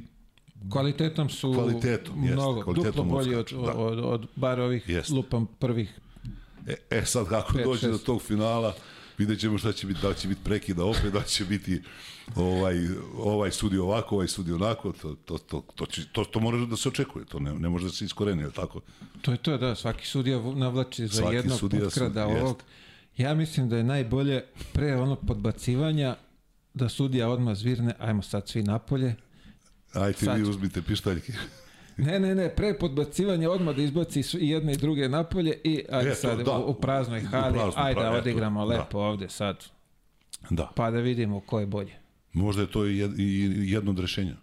[0.71, 3.73] kvalitetom su Kvalitetom, jeste, mnogo, kvalitetom duplo bolji od, da.
[3.73, 5.13] od, od, bar ovih Jeste.
[5.13, 5.99] lupam prvih.
[6.67, 8.05] E, e sad kako Pet, dođe do šest.
[8.05, 8.73] tog finala,
[9.19, 11.81] vidjet ćemo šta će biti, da će biti prekida opet, da će biti
[12.35, 16.65] ovaj, ovaj sudi ovako, ovaj sudi onako, to, to, to, to, će, to, to mora
[16.65, 18.81] da se očekuje, to ne, ne može da se iskoreni, je tako?
[19.21, 22.43] To je to, da, svaki sudija navlači za Svaki jednog potkrada su- jest.
[22.43, 22.63] ovog.
[23.17, 24.43] Ja mislim da je najbolje
[24.73, 26.15] pre onog podbacivanja
[26.73, 29.15] da sudija odmah zvirne, ajmo sad svi napolje.
[29.93, 31.33] Ajte Sad vi uzmite pištaljke.
[32.01, 36.09] Ne, ne, ne, pre podbacivanja odmah da izbaci i jedne i druge napolje i ajde
[36.09, 36.57] E, to, sad da.
[36.57, 38.65] u, u praznoj U hali, praznoj, ajde pra- da eto, odigramo da.
[38.67, 39.65] lepo ovde sad,
[40.49, 41.93] Da, pa da vidimo ko je bolje.
[42.33, 44.35] možda je to i jed- i jedno od rešenja.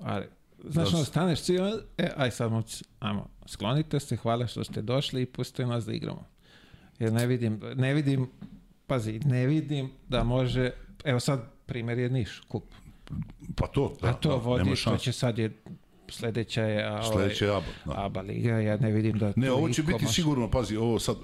[0.00, 0.24] Ali,
[0.60, 1.56] znaš, Da ono, staneš svi,
[1.98, 5.92] e, aj sad, momci, ajmo, sklonite se, hvala što ste došli i pustite nas da
[5.92, 6.24] igramo.
[6.98, 8.28] Jer ne vidim, ne vidim,
[8.86, 10.70] pazi, ne vidim da može,
[11.04, 12.64] evo sad, primjer je Niš, kup.
[13.56, 15.50] Pa to, da, A to da, vodi, to će sad je,
[16.12, 17.72] sledeća je, a, ovaj, Sledeće je ABA.
[17.84, 17.92] Da.
[17.96, 20.14] ABA liga, ja ne vidim da Ne, ovo će biti može.
[20.14, 21.16] sigurno, pazi, ovo sad,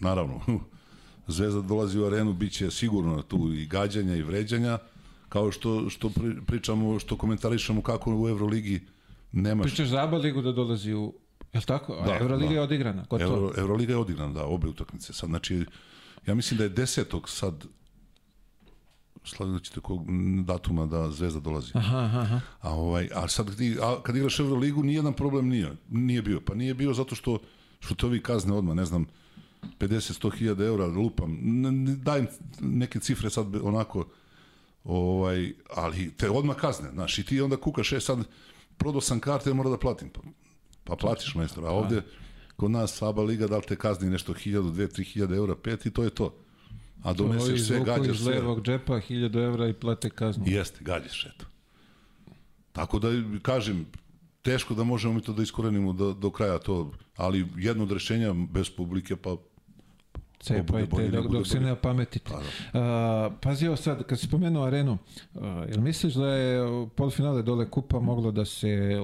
[0.00, 0.40] naravno,
[1.26, 4.78] Zvezda dolazi u arenu, bit će sigurno tu i gađanja i vređanja,
[5.28, 8.80] kao što, što pri- pričamo, što komentarišemo kako u Euroligi
[9.32, 11.14] nemaš Pričaš za ABA ligu da dolazi u
[11.52, 11.92] Je li tako?
[11.92, 12.54] A Da, Euroliga da.
[12.54, 13.34] je odigrana, gotovo.
[13.36, 15.12] Euro, Euroliga je odigrana, da, obe utakmice.
[15.12, 15.64] Sad, znači,
[16.26, 17.64] ja mislim da je desetog sad
[19.24, 20.06] sledećete kog
[20.44, 21.72] datuma da Zvezda dolazi.
[21.74, 22.40] Aha, aha.
[22.60, 26.40] A, ovaj, a sad kad, a, kad igraš Euroligu, nijedan problem nije, nije bio.
[26.40, 27.38] Pa nije bio zato što,
[27.80, 29.06] što te ovi kazne odmah, ne znam,
[29.78, 32.26] 50-100 hiljada eura, lupam, N- n- dajem
[32.60, 34.06] neke cifre sad onako,
[34.84, 38.18] ovaj, ali te odmah kazne, znaš, i ti onda kukaš, e sad,
[38.76, 40.08] prodao sam karte, mora da platim.
[40.08, 40.20] Pa,
[40.84, 42.02] pa platiš, majstor, a ovde,
[42.56, 45.86] kod nas Saba Liga, da li te kazni nešto 1000, 2, 3 hiljade eura, pet
[45.86, 46.34] i to je to.
[47.04, 48.34] A doneseš sve, gađaš iz sve.
[48.34, 50.44] levog džepa 1000 evra i plate kaznu.
[50.46, 51.46] Jeste, gađaš, eto.
[52.72, 53.08] Tako da,
[53.42, 53.86] kažem,
[54.42, 58.34] teško da možemo mi to da iskorenimo do, do kraja to, ali jedno od rešenja
[58.50, 59.36] bez publike, pa
[60.40, 62.30] Cepajte dok, dok se ne opametite.
[62.30, 64.98] Pa A, pazi ovo sad, kad si spomenuo arenu,
[65.34, 68.98] a, jel misliš da je u polufinale dole kupa moglo da se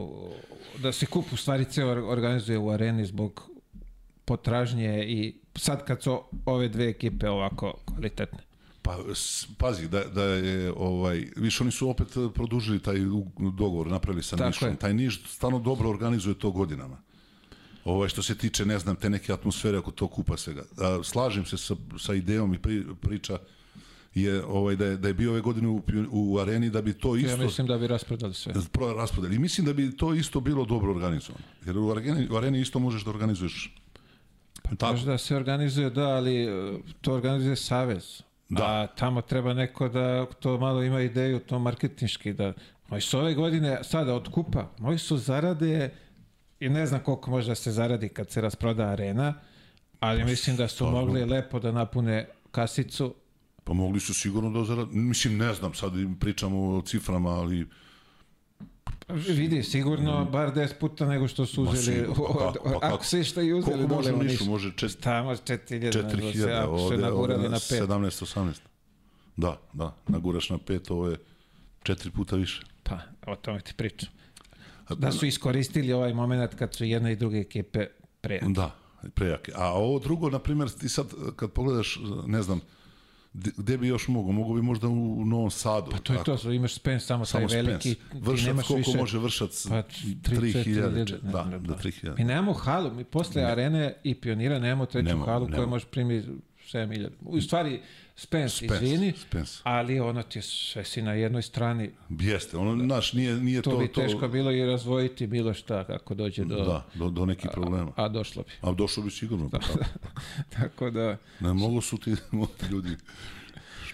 [0.79, 3.51] da se kup u stvari ceo or- organizuje u areni zbog
[4.25, 8.39] potražnje i sad kad su ove dve ekipe ovako kvalitetne.
[8.83, 8.99] Pa,
[9.59, 12.97] pazi, da, da je, ovaj, više oni su opet eh, produžili taj
[13.57, 14.69] dogovor, napravili sa Tako Nišom.
[14.69, 14.77] je.
[14.77, 16.97] Taj Niš stvarno dobro organizuje to godinama.
[17.85, 20.63] Ovaj, što se tiče, ne znam, te neke atmosfere oko tog kupa svega.
[20.79, 23.39] A, slažem se sa, sa idejom i pri, priča
[24.15, 27.17] je ovaj, da, je, da je bio ove godine u, u areni da bi to
[27.17, 27.31] isto...
[27.31, 28.55] Ja mislim da bi rasprodali sve.
[28.73, 29.37] pro raspodeli.
[29.37, 31.45] I mislim da bi to isto bilo dobro organizovano.
[31.67, 33.80] Jer u areni, u areni isto možeš da organizuješ
[34.77, 34.93] tako.
[34.93, 36.49] Možda se organizuje, da, ali e,
[37.01, 38.23] to organizuje Savez.
[38.49, 38.65] Da.
[38.65, 42.53] A tamo treba neko da to malo ima ideju, to marketinški, da
[42.89, 45.91] moji su ove godine, sada od kupa, moji su zarade
[46.61, 49.35] i ne znam koliko može da se zaradi kad se rasproda arena,
[50.01, 51.01] ali mislim da su stvarno.
[51.01, 53.15] mogli lepo da napune kasicu.
[53.65, 54.89] Pa mogli su sigurno da zarad...
[54.93, 57.67] Mislim, ne znam, sad pričamo o ciframa, ali
[59.29, 61.69] Vidi, sigurno bar 10 puta nego što su Mm.
[61.69, 64.45] Uzeli, pa kako, pa ako se šta i uzeli koliko može u Nišu?
[64.45, 67.87] Može čet, Tamo 4000, 4000, ako se ovde, nagurali na na 5.
[67.87, 68.61] 17-18.
[69.37, 71.17] Da, da, naguraš na pet, ovo je
[71.83, 72.63] četiri puta više.
[72.83, 74.09] Pa, o tome ti pričam.
[74.97, 77.87] Da su iskoristili ovaj moment kad su jedna i druge ekipe
[78.21, 78.41] pre.
[78.49, 78.75] Da,
[79.15, 79.53] prejake.
[79.55, 81.07] A ovo drugo, na primjer, ti sad
[81.37, 82.80] kad pogledaš, ne znam, gde-
[83.33, 84.33] gde bi još mogao?
[84.33, 85.91] Mogu bi možda u Novom Sadu.
[85.91, 88.19] Pa to je to, imaš Spence, samo, Samo taj veliki, Spence.
[88.19, 89.01] ti Vršac, nemaš koliko više...
[89.01, 89.67] može vršac?
[89.69, 92.19] Pa 3000, ne da, znam, do 3000.
[92.19, 95.71] Mi nemamo halu, mi posle arene i pionira nemamo treću Nemamo, halu koja nemamo.
[95.71, 96.23] može primi
[96.73, 97.09] 7000.
[97.21, 97.81] U stvari,
[98.21, 99.61] Spence, Spence, izvini, Spence.
[99.63, 101.91] ali ono ti je sve si na jednoj strani.
[102.09, 103.79] Jeste, ono, naš, nije, nije To, to...
[103.79, 106.65] bi to teško bilo i razvojiti bilo šta kako dođe do...
[106.65, 107.93] Da, do, do nekih problema.
[107.97, 108.53] A došlo bi.
[108.61, 109.49] A došlo bi sigurno.
[109.51, 109.79] Pa, tako.
[110.57, 111.17] Tako da...
[111.41, 112.15] ne, mnogo su ti
[112.71, 112.97] ljudi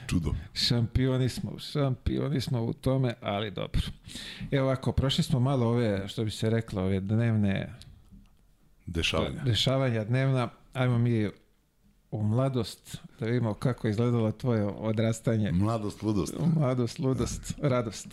[0.08, 0.34] čudo.
[0.54, 3.82] Šampioni smo, šampioni smo u tome, ali dobro.
[4.50, 7.72] Evo ovako, prošli smo malo ove, što bi se reklo, ove dnevne
[8.86, 9.42] Dešavanja.
[9.44, 10.48] dešavanja dnevna.
[10.72, 11.30] Ajmo mi
[12.16, 15.52] u mladost, da vidimo kako je izgledalo tvoje odrastanje.
[15.52, 16.34] Mladost, ludost.
[16.56, 18.08] Mladost, ludost, radost.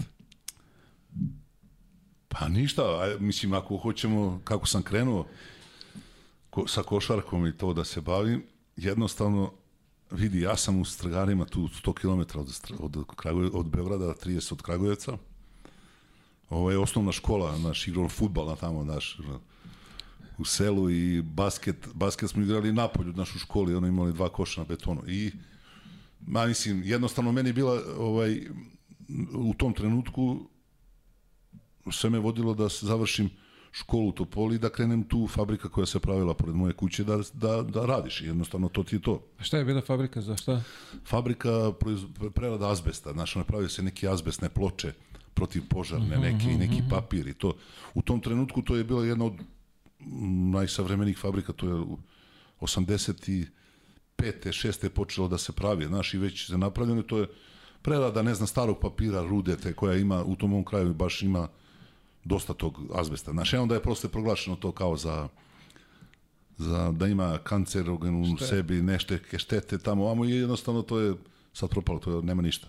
[2.28, 2.84] Pa ništa,
[3.20, 5.28] mislim, ako hoćemo, kako sam krenuo
[6.50, 8.44] ko, sa košarkom i to da se bavim,
[8.78, 9.52] jednostavno,
[10.12, 12.40] vidi, ja sam u Strgarima tu 100 km
[12.80, 15.18] od, od, Kraguj, od Beograda, 30 od Kragujevca.
[16.50, 19.18] Ovo je osnovna škola, naš igrao futbal na tamo, naš,
[20.38, 24.62] u selu i basket, basket smo igrali napolju, naš u školi, ono imali dva koša
[24.62, 25.02] na betonu.
[25.08, 25.32] I,
[26.28, 28.42] ma mislim, jednostavno meni je bila, ovaj,
[29.34, 30.50] u tom trenutku,
[31.92, 33.30] sve me vodilo da završim
[33.72, 37.20] školu u Topoli i da krenem tu fabrika koja se pravila pored moje kuće da,
[37.34, 38.22] da, da radiš.
[38.22, 39.22] Jednostavno, to ti je to.
[39.40, 40.62] A šta je bila fabrika za šta?
[41.06, 44.94] Fabrika proiz- prerada azbesta, znači napravio se neki azbestne ploče
[45.34, 47.54] protiv požarne neke i neki papir i to.
[47.94, 49.34] U tom trenutku to je bila jedna od
[50.52, 51.98] najsavremenijih fabrika, to je u
[52.62, 53.48] 85.
[54.18, 54.84] 6.
[54.84, 57.28] je počelo da se pravi, znaš, i već se napravljeno, to je
[57.82, 61.48] prerada, ne znam, starog papira, rude, te koja ima, u tom mom kraju baš ima
[62.24, 63.32] dosta tog azbesta.
[63.32, 65.30] Znaš, i onda je prosto proglašeno to kao za
[66.58, 71.16] za da ima kancerogen u sebi, nešteke štete tamo, vamo i jednostavno to je
[71.54, 72.68] sad propalo, to je, nema ništa.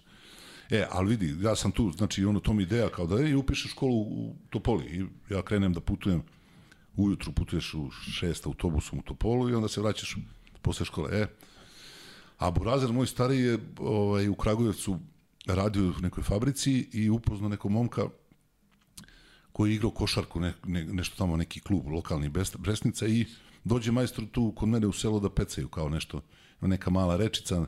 [0.70, 3.70] E, ali vidi, ja sam tu, znači ono, to mi ideja kao da, e, upišeš
[3.70, 5.04] školu u Topoli i
[5.34, 6.22] ja krenem da putujem
[6.96, 10.16] ujutru, putuješ u šest autobusom u Topolu i onda se vraćaš
[10.62, 11.20] posle škole.
[11.20, 11.26] E,
[12.38, 14.98] a Burazer, moj stariji je ovaj, u Kragujevcu
[15.46, 18.02] radio u nekoj fabrici i upoznao nekog momka
[19.52, 23.26] koji je igrao košarku, ne, ne, nešto tamo, neki klub, lokalni Best- Bresnica i
[23.64, 26.20] dođe majstor tu kod mene u selo da pecaju kao nešto,
[26.60, 27.66] neka mala rečica,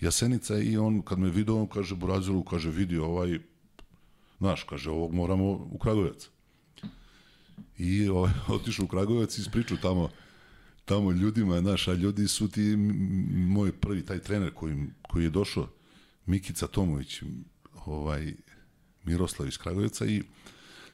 [0.00, 3.38] Jasenica i on kad me video, on kaže Buraziru, kaže vidi ovaj,
[4.38, 6.33] znaš, kaže ovog moramo u Kragujevac.
[7.78, 10.10] I ovaj, otišao u Kragujevac i ispričao tamo,
[10.84, 12.76] tamo ljudima, znaš, a ljudi su ti,
[13.46, 14.76] moj prvi taj trener koji,
[15.08, 15.68] koji je došao,
[16.26, 17.22] Mikica Tomović,
[17.86, 18.34] ovaj,
[19.04, 20.22] Miroslav iz Kragujevca i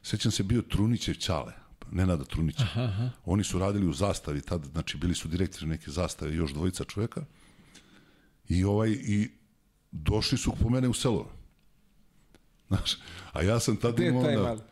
[0.03, 1.53] sećam se bio Trunićev Ćale,
[1.91, 2.63] Nenada Trunića.
[2.63, 3.09] Aha, aha.
[3.25, 7.25] Oni su radili u zastavi tad, znači bili su direktori neke zastave, još dvojica čoveka.
[8.49, 9.29] I ovaj i
[9.91, 11.31] došli su po mene u selo.
[12.67, 12.97] Znaš,
[13.31, 14.25] a ja sam tad Gde imao...
[14.25, 14.70] E,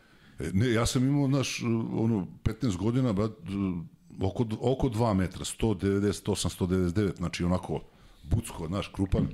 [0.52, 1.62] Ne, ja sam imao, naš,
[1.92, 3.32] ono, 15 godina, brat,
[4.20, 7.80] oko, oko 2 metra, 198, 199, znači onako
[8.22, 9.28] bucko, naš, krupan.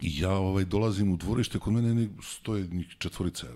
[0.00, 3.46] I ja ovaj, dolazim u dvorište, kod mene ne stoje njih četvorica.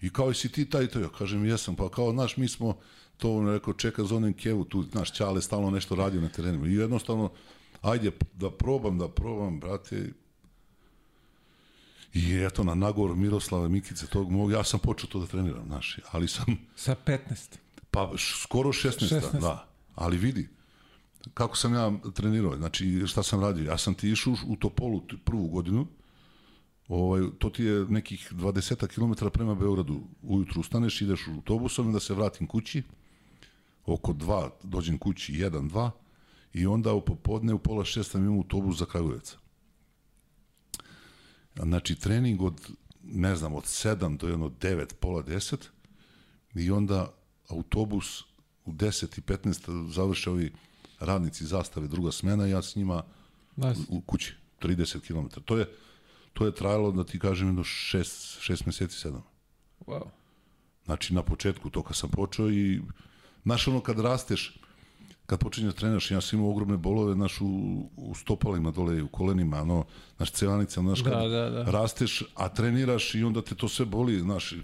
[0.00, 2.76] I kao jesi ti taj to, ja kažem jesam, pa kao, znaš, mi smo
[3.16, 6.66] to on rekao, čeka za onem kevu, tu, znaš, Ćale stalno nešto radio na terenima.
[6.66, 7.30] I jednostavno,
[7.82, 10.12] ajde, da probam, da probam, brate,
[12.14, 15.98] I eto, na nagor Miroslava Mikice, tog mog, ja sam počeo to da treniram, znaš,
[16.10, 16.44] ali sam,
[16.76, 17.18] Sa 15.
[17.90, 19.40] pa skoro 16, 16.
[19.40, 20.48] da, ali vidi,
[21.34, 25.46] kako sam ja trenirao, znači šta sam radio, ja sam ti išao u- Topolu prvu
[25.48, 25.86] godinu,
[26.88, 32.00] ovaj, to ti je nekih 20 km prema Beogradu, ujutru ustaneš, ideš u autobusom, da
[32.00, 32.82] se vratim kući,
[33.86, 35.90] oko dva, dođem kući, jedan, dva,
[36.52, 39.36] i onda u popodne u pola šest sam imao autobus za Kragujevac.
[41.56, 42.70] Znači, trening od,
[43.02, 45.56] ne znam, od 7 do jedno 9, pola 10
[46.54, 47.12] i onda
[47.48, 48.22] autobus
[48.64, 50.52] u 10 i 15 završe ovi
[51.00, 53.02] radnici zastave druga smena ja s njima
[53.56, 53.78] Nas.
[53.88, 55.40] u kući, 30 km.
[55.44, 55.68] To je,
[56.32, 59.20] to je trajalo, da ti kažem, jedno 6, 6 meseci, 7.
[59.86, 60.08] Wow.
[60.84, 62.80] Znači, na početku, to kad sam počeo i,
[63.42, 64.58] znaš, ono, kad rasteš,
[65.26, 67.46] kad počinješ da treniraš, ja sam imao ogromne bolove, znaš, u,
[67.96, 69.84] u stopalima dole, u kolenima, ono,
[70.16, 71.70] znaš, cevanica, znaš, kad Da, da, da.
[71.70, 74.54] rasteš, a treniraš i onda te to sve boli, znaš,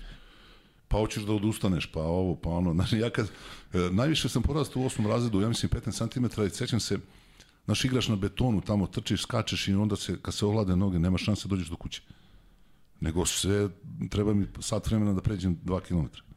[0.89, 3.31] pa hoćeš da odustaneš, pa ovo, pa ono, znaš, ja kad,
[3.73, 6.99] e, najviše sam porastao u osmom razredu, ja mislim 15 cm i sećam se,
[7.65, 11.19] znaš, igraš na betonu, tamo trčiš, skačeš i onda se, kad se ohlade noge, nema
[11.19, 12.03] šanse da dođeš do kuće.
[13.01, 13.69] Nego sve,
[14.11, 16.30] treba mi sat vremena da pređem 2 km.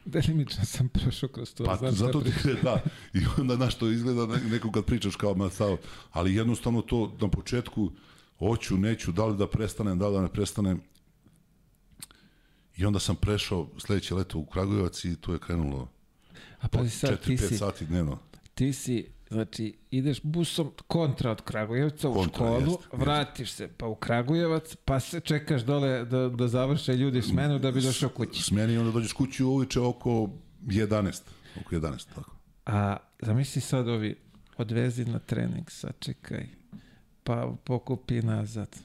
[0.14, 1.64] Delimično sam prošao kroz to.
[1.64, 2.30] Pa znam zato ti,
[2.62, 2.82] da,
[3.14, 5.78] i onda znaš to izgleda ne- neko kad pričaš kao ma sao,
[6.10, 7.90] ali jednostavno to na početku
[8.38, 10.80] hoću, neću, da li da prestanem, da li da ne prestanem.
[12.76, 15.88] I onda sam prešao sledeće leto u Kragujevac i to je krenulo
[16.60, 18.18] A sad, ti 4-5 si, sati dnevno.
[18.54, 22.96] ti si, znači, ideš busom kontra od Kragujevca u Kontra, školu, jeste.
[22.96, 27.72] vratiš se pa u Kragujevac, pa se čekaš dole da, da završe ljudi smenu da
[27.72, 28.42] bi došao kući.
[28.42, 30.28] Smeni i onda dođeš kući uveče oko
[30.66, 31.20] 11.
[31.60, 32.36] Oko 11, tako.
[32.66, 34.16] A zamisli sad ovi,
[34.56, 36.46] odvezi na trening, sačekaj,
[37.24, 38.76] pa pokupi nazad.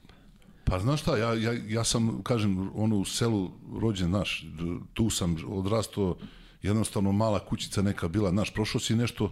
[0.63, 4.45] Pa znaš šta, ja, ja, ja sam, kažem, ono u selu rođen, naš,
[4.93, 6.17] tu sam odrastao,
[6.61, 9.31] jednostavno mala kućica neka bila, naš, prošao si nešto,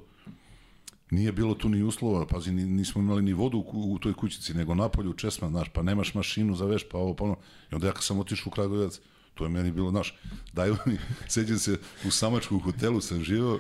[1.14, 4.54] nije bilo tu ni uslova, pazi, ni, nismo imali ni vodu u, u toj kućici,
[4.54, 7.38] nego napolju česma, znaš, pa nemaš mašinu za veš, pa ovo, pa ono.
[7.72, 9.00] I onda ja kad sam otišao u Kragujevac,
[9.34, 10.16] to je meni bilo, znaš,
[10.54, 10.98] daju mi,
[11.28, 13.60] sećam se, u samačku hotelu sam živao,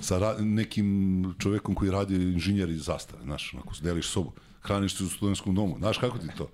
[0.00, 4.32] sa ra nekim čovekom koji radi inženjer iz zastave, znaš, onako, deliš sobu,
[4.62, 6.50] hraniš se u studentskom domu, znaš kako ti to?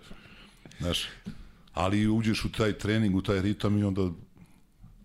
[0.78, 1.08] Znaš,
[1.74, 4.10] ali uđeš u taj trening, u taj ritam i onda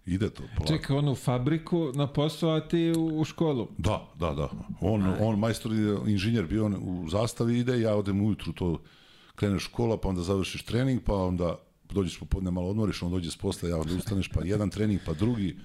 [0.06, 0.44] ide to.
[0.44, 0.68] Polako.
[0.68, 3.68] Čekaj, on u fabriku na posao, a ti u, u školu.
[3.78, 4.50] Da, da, da.
[4.82, 8.82] On, on majstor je inženjer bio on u zastavi ide, ja odem ujutru to
[9.36, 13.38] kreneš škola, pa onda završiš trening, pa onda dođeš popodne malo odmoriš, on dođe s
[13.38, 15.58] posla, ja onda ustaneš, pa jedan trening, pa drugi.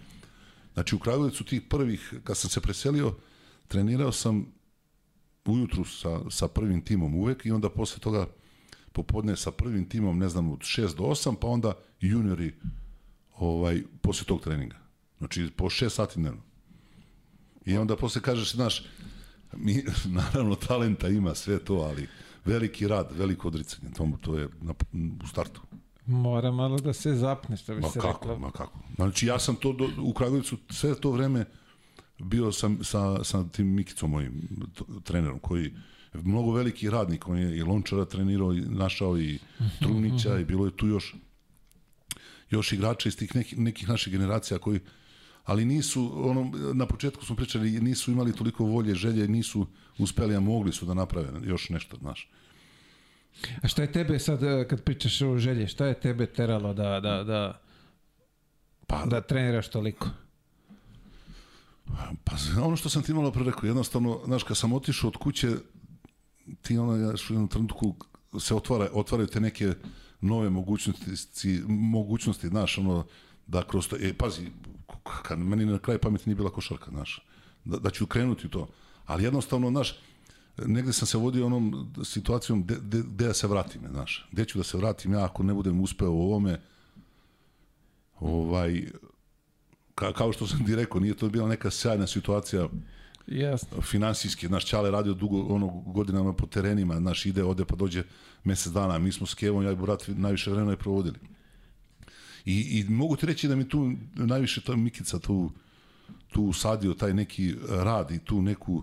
[0.75, 3.15] Znači u Kragujevcu tih prvih, kad sam se preselio,
[3.69, 4.53] trenirao sam
[5.45, 8.27] ujutru sa, sa prvim timom uvek i onda posle toga
[8.93, 12.55] popodne sa prvim timom, ne znam, od 6 do 8, pa onda juniori
[13.39, 14.77] ovaj, posle tog treninga.
[15.19, 16.43] Znači, po 6 sati dnevno.
[17.65, 18.85] I onda posle kažeš, znaš,
[19.57, 19.85] mi,
[20.21, 22.09] naravno, talenta ima sve to, ali
[22.45, 24.75] veliki rad, veliko odricanje, to, to je na,
[25.25, 25.61] u startu.
[26.07, 28.39] Mora malo da se zapne, što bi Ma se kako, reklo.
[28.39, 28.79] ma kako.
[28.95, 31.45] Znači, ja sam to do, u Kragujevcu sve to vreme
[32.19, 35.75] bio sam sa, sa tim Mikicom mojim t- trenerom, koji je
[36.13, 39.39] mnogo veliki radnik, on je i Lončara trenirao, i našao i
[39.81, 41.15] Trunića i bilo je tu još
[42.51, 44.81] još igrača iz tih nekih, nekih naših generacija koji
[45.45, 49.67] ali nisu, ono, na početku smo pričali, nisu imali toliko volje, želje, nisu
[49.99, 52.31] uspeli, a mogli su da naprave još nešto, znaš.
[53.63, 57.01] A šta je tebe sad, eh, kad pričaš o želje, šta je tebe teralo da,
[57.01, 57.61] da, da,
[58.87, 60.09] Pa, da treniraš toliko?
[62.25, 62.33] Pa
[62.63, 65.49] ono što sam ti malo pre rekao, jednostavno, znaš, kad sam otišao od kuće,
[66.63, 67.95] ti ono, znaš, u jednom trenutku
[68.41, 69.73] se otvara, otvaraju te neke
[70.27, 73.07] nove mogućnosti, mogućnosti, znaš, ono,
[73.47, 74.51] da kroz to, e, pazi,
[75.23, 77.27] kad meni na kraju pameti nije bila košarka, znaš,
[77.65, 78.69] da, da ću krenuti u to.
[79.07, 79.99] Ali jednostavno, znaš,
[80.65, 84.59] negde sam se vodio onom situacijom gde, gde, gde da se vratim, znaš, gde ću
[84.59, 86.61] da se vratim ja ako ne budem uspeo u ovome,
[88.21, 88.85] ovaj,
[89.95, 92.69] ka, kao što sam ti rekao, nije to bila neka sjajna situacija
[93.27, 93.83] Jasno.
[93.83, 98.05] finansijski, naš Ćale radio dugo ono godinama po terenima, naš ide ode pa dođe
[98.45, 101.19] mesec dana, mi smo s Kevom, ja i brat najviše vremena je provodili.
[102.45, 105.51] I, I mogu ti reći da mi tu najviše ta Mikica tu,
[106.33, 108.83] tu usadio taj neki rad i tu neku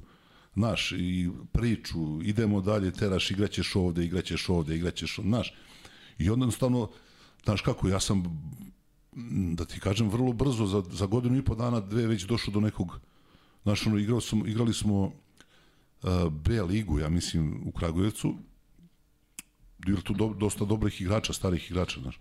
[0.55, 5.53] naš i priču, idemo dalje, teraš, igraćeš ovde, igraćeš ovde, igraćeš znaš.
[6.17, 6.89] I jednostavno,
[7.43, 8.23] znaš kako, ja sam,
[9.53, 12.59] da ti kažem, vrlo brzo, za, za godinu i po dana, dve, već došao do
[12.59, 12.99] nekog,
[13.63, 15.11] znaš, ono, igrao sam, igrali smo uh,
[16.31, 18.35] B ligu, ja mislim, u Kragujevcu,
[19.77, 22.19] bilo tu do, dosta dobrih igrača, starih igrača, znaš.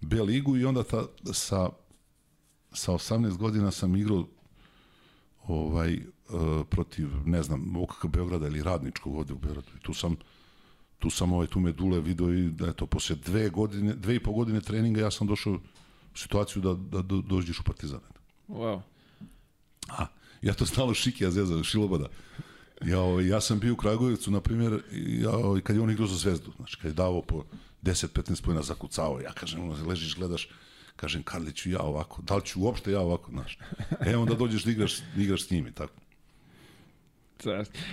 [0.00, 1.68] B ligu i onda ta, sa,
[2.72, 4.26] sa 18 godina sam igrao
[5.46, 9.68] ovaj, uh, protiv, ne znam, OKK Beograda ili Radničkog ovde u Beogradu.
[9.76, 10.16] I tu sam,
[10.98, 14.22] tu sam ovaj, tu me Dule video i da eto, posle dve godine, dve i
[14.22, 15.52] po godine treninga ja sam došao
[16.14, 18.00] u situaciju da, da, da dođeš u Partizan.
[18.48, 18.80] Wow.
[19.88, 20.06] A,
[20.44, 22.08] ja to stalo šikija zezam, šilobada.
[22.84, 24.82] Ja, ovaj, ja sam bio u Kragujevcu, na primjer,
[25.22, 27.44] ja, ovaj, kad je on igrao za zvezdu, znači kad je davo po
[27.82, 30.48] 10-15 pojena zakucao, ja kažem, ono, ležiš, gledaš,
[30.96, 33.58] kažem, Karliću, ja ovako, da li ću uopšte ja ovako, znaš.
[34.06, 35.94] E, onda dođeš da igraš, da igraš s njimi, tako.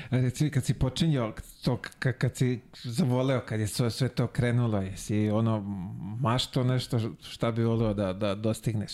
[0.10, 1.34] Reci, kad si počinjao
[1.64, 5.60] to, kad si zavoleo, kad je sve, sve to krenulo, jesi ono
[6.20, 8.92] mašto nešto šta bi volio da, da dostigneš?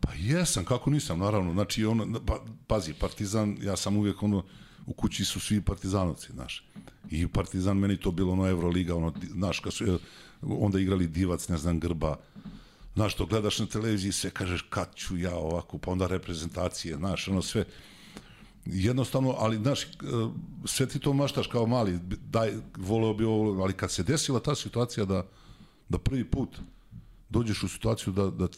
[0.00, 1.52] Pa jesam, kako nisam, naravno.
[1.52, 4.44] Znači, ono, pa, pazi, Partizan, ja sam uvijek ono,
[4.86, 6.66] u kući su svi partizanovci, znaš.
[7.10, 9.98] I Partizan, meni to bilo ono Euroliga, ono, znaš, kad su
[10.42, 12.16] onda igrali Divac, ne znam, Grba,
[12.94, 17.28] znaš, to gledaš na televiziji sve kažeš kad ću ja ovako, pa onda reprezentacije, znaš,
[17.28, 17.64] ono sve,
[18.64, 19.86] jednostavno, ali znaš, e,
[20.64, 21.98] sve ti to maštaš kao mali,
[22.30, 25.26] daj, voleo bi ovo, ali kad se desila ta situacija da,
[25.88, 26.58] da prvi put
[27.28, 28.48] dođeš u situaciju da, da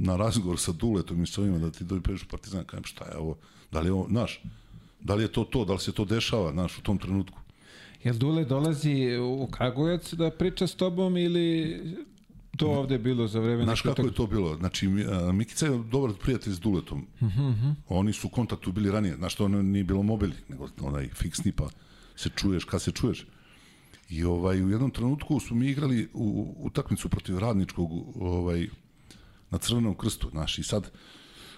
[0.00, 3.16] na razgovor sa Duletom i s ovima, da ti dođeš u Partizan, kajem šta je
[3.16, 3.36] ovo,
[3.72, 4.42] da li je ovo, znaš,
[5.00, 7.38] da li je to to, da li se to dešava, znaš, u tom trenutku.
[8.04, 11.80] Jel Dule dolazi u Kragujevac da priča s tobom ili
[12.56, 13.64] to ovde bilo za vreme...
[13.64, 14.56] Znaš kako je to bilo?
[14.56, 14.88] Znači,
[15.32, 17.06] Mikica je dobar prijatelj s Duletom.
[17.20, 17.50] Uh -huh.
[17.50, 17.70] Mhm.
[17.88, 19.16] Oni su u kontaktu bili ranije.
[19.16, 21.68] Znaš, to ono nije bilo mobili, nego onaj fiksni, pa
[22.16, 23.26] se čuješ kad se čuješ.
[24.12, 27.90] I ovaj, u jednom trenutku smo mi igrali u utakmicu protiv radničkog
[28.22, 28.68] ovaj,
[29.50, 30.28] na Crvenom krstu.
[30.30, 30.90] Znaš, i sad,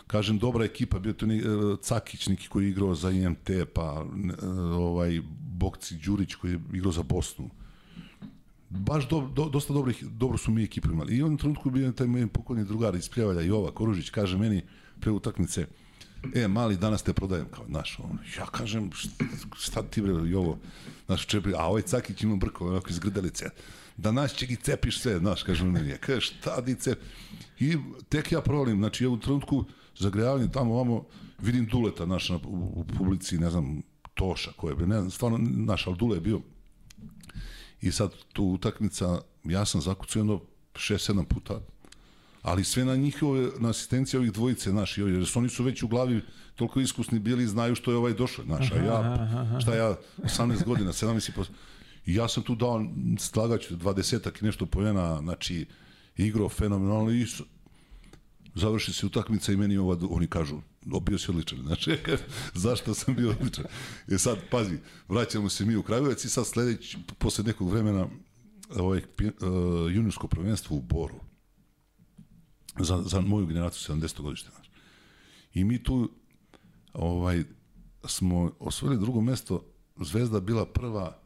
[0.07, 1.43] kažem, dobra ekipa, bio to ni, e,
[1.83, 4.07] Cakić neki koji je igrao za IMT, pa
[4.43, 4.47] e,
[4.79, 5.21] ovaj,
[5.59, 7.51] Bokci Đurić koji je igrao za Bosnu.
[8.71, 11.13] Baš do, do, dosta dobrih, dobro su mi ekipu imali.
[11.13, 14.63] I u jednom trenutku bio taj moj pokojni drugar iz Pljevalja, Jova Koružić, kaže meni
[15.01, 15.67] pre utakmice,
[16.35, 19.25] e, mali, danas te prodajem, kao, znaš, on, ja kažem, šta,
[19.59, 20.59] šta ti bre, Jovo,
[21.07, 23.51] znaš, čepi, a ovaj Cakić ima brko, onako iz grdelice,
[23.97, 26.99] danas će gi cepiš sve, znaš, kaže on, je, kaže, šta di cep?
[27.61, 27.77] I
[28.09, 29.64] tek ja provalim, znači, ja u trenutku
[29.99, 31.05] zagrejavanje tamo, ovamo,
[31.39, 32.37] vidim Duleta, znaš, u,
[32.75, 33.83] u publici, ne znam,
[34.14, 36.41] Toša ko je ne znam, stvarno, naš, ali Dule je bio.
[37.81, 40.41] I sad tu utakmica, ja sam zakucao jedno
[40.75, 41.61] 6-7 puta,
[42.45, 45.88] ali sve na njihove, na asistencije ovih dvojice, znaš, jer su oni su već u
[45.88, 46.20] glavi
[46.55, 50.92] toliko iskusni bili, znaju što je ovaj došao, znaš, a ja, šta ja, 18 godina,
[50.92, 51.45] 17 i po...
[52.07, 52.84] I ja sam tu dao,
[53.18, 55.66] slagaću, 20 i nešto pojena, znači,
[56.16, 57.26] igrao fenomenalno i
[58.55, 60.61] završi se utakmica i meni ova, oni kažu,
[61.03, 61.59] bio si odličan.
[61.66, 61.97] Znači,
[62.55, 63.64] zašto sam bio odličan?
[64.09, 64.78] E sad, pazi,
[65.09, 68.07] vraćamo se mi u Kragujevac i sad sledeći, posle nekog vremena,
[68.76, 69.34] ovaj, uh,
[69.95, 71.34] juniorsko prvenstvo u Boru.
[72.79, 74.22] Za, za moju generaciju 70.
[74.22, 74.51] godište.
[74.51, 74.70] Znači.
[75.55, 76.11] I mi tu
[76.93, 77.45] ovaj,
[78.05, 79.64] smo osvojili drugo mesto,
[80.01, 81.18] Zvezda bila prva,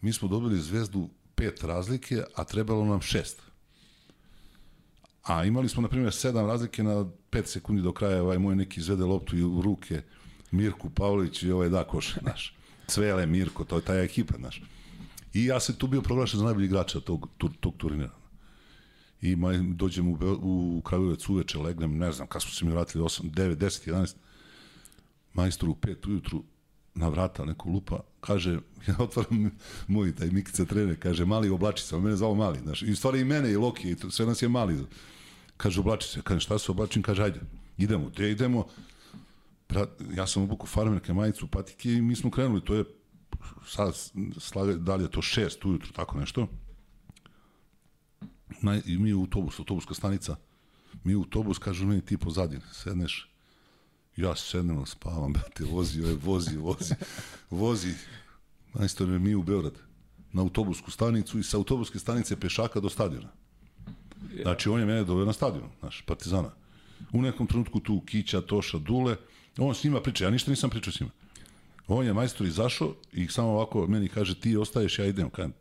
[0.00, 3.42] mi smo dobili Zvezdu pet razlike, a trebalo nam šest.
[5.22, 8.80] A imali smo, na primjer, sedam razlike na 5 sekundi do kraja, ovaj moj neki
[8.80, 10.02] izvede loptu u ruke,
[10.50, 12.54] Mirku Pavlović i ovaj Dakoš, naš.
[12.86, 14.62] Cvele, Mirko, to je ta ekipa, naš.
[15.34, 18.10] I ja se tu bio proglašen za najbolji igrača tog, tog, tog turnira.
[19.20, 23.04] I maj, dođem u, u Kragujevac uveče, legnem, ne znam, kad smo se mi vratili,
[23.04, 24.14] 8, 9, 10, 11,
[25.32, 26.42] majstor u 5 ujutru,
[26.94, 28.52] na vrata neko lupa, kaže,
[28.88, 29.50] ja otvaram
[29.86, 33.20] moj taj Mikica trener, kaže, mali oblači se, on mene zvao mali, znaš, i stvari
[33.20, 34.84] i mene i Loki, i sve nas je mali.
[35.56, 36.22] Kaže, oblači se.
[36.22, 37.02] Kaže, šta se oblačim?
[37.02, 37.40] Kaže, ajde,
[37.78, 38.10] idemo.
[38.10, 38.66] Te idemo.
[39.68, 42.64] Brat, ja sam obuku farmerke, majicu, patike i mi smo krenuli.
[42.64, 42.84] To je
[43.66, 43.94] sad,
[44.38, 46.48] slaga, da li je to šest ujutru, tako nešto.
[48.62, 50.36] Na, I mi u autobus, autobuska stanica.
[51.04, 53.28] mi u autobus, kažu meni ti pozadine, sedneš,
[54.16, 56.94] ja sednem, spavam, brate, vozi, ovaj, vozi, vozi,
[57.50, 57.94] vozi,
[58.74, 59.74] majstor mi u Beograd,
[60.32, 63.28] na autobusku stanicu i sa autobuske stanice pešaka do stadiona.
[64.42, 66.50] Znači, on je mene doveo na stadion, znaš, Partizana.
[67.12, 69.16] U nekom trenutku tu Kića, Toša, Dule,
[69.58, 71.12] on s njima priča, ja ništa nisam pričao s njima.
[71.88, 75.30] On je majstor izašao i samo ovako meni kaže ti ostaješ, ja idem.
[75.30, 75.52] Kažem,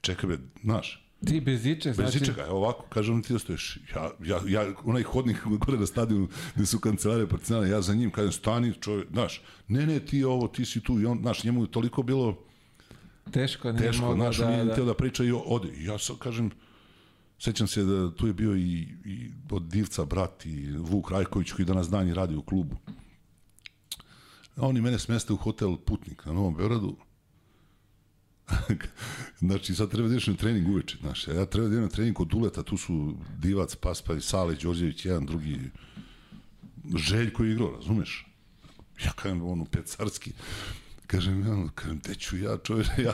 [0.00, 2.18] čekaj be, znaš, Ti bez ičeg, Bez znači...
[2.18, 3.78] ičega, evo ovako, kažem ti ostaješ.
[3.94, 8.10] Ja, ja, ja, onaj hodnik gore na stadionu gde su kancelarije Partizana, ja za njim
[8.10, 11.62] kažem stani čovjek, znaš, ne, ne, ti ovo, ti si tu i on, znaš, njemu
[11.62, 12.38] je toliko bilo
[13.30, 14.72] Teško, nije teško, znaš, da, nije da.
[14.72, 15.68] htio da priča i ode.
[15.68, 16.50] I Ja sam, kažem,
[17.38, 21.66] sećam se da tu je bio i, i od Divca brat i Vuk Rajković koji
[21.66, 22.76] danas dan i radi u klubu.
[24.56, 26.96] Oni mene smeste u hotel Putnik na Novom Beogradu.
[29.46, 31.28] znači, sad treba da ideš na trening uveče, znaš.
[31.28, 35.26] Ja treba da idem na trening kod Duleta, tu su Divac, Paspaj, Sale, Đorđević, jedan,
[35.26, 35.70] drugi,
[36.96, 38.26] Željko je igrao, razumeš?
[39.04, 40.32] Ja kažem, ono, pecarski,
[41.06, 43.12] kažem, ja, kažem, gde ću ja, čovječe, ja,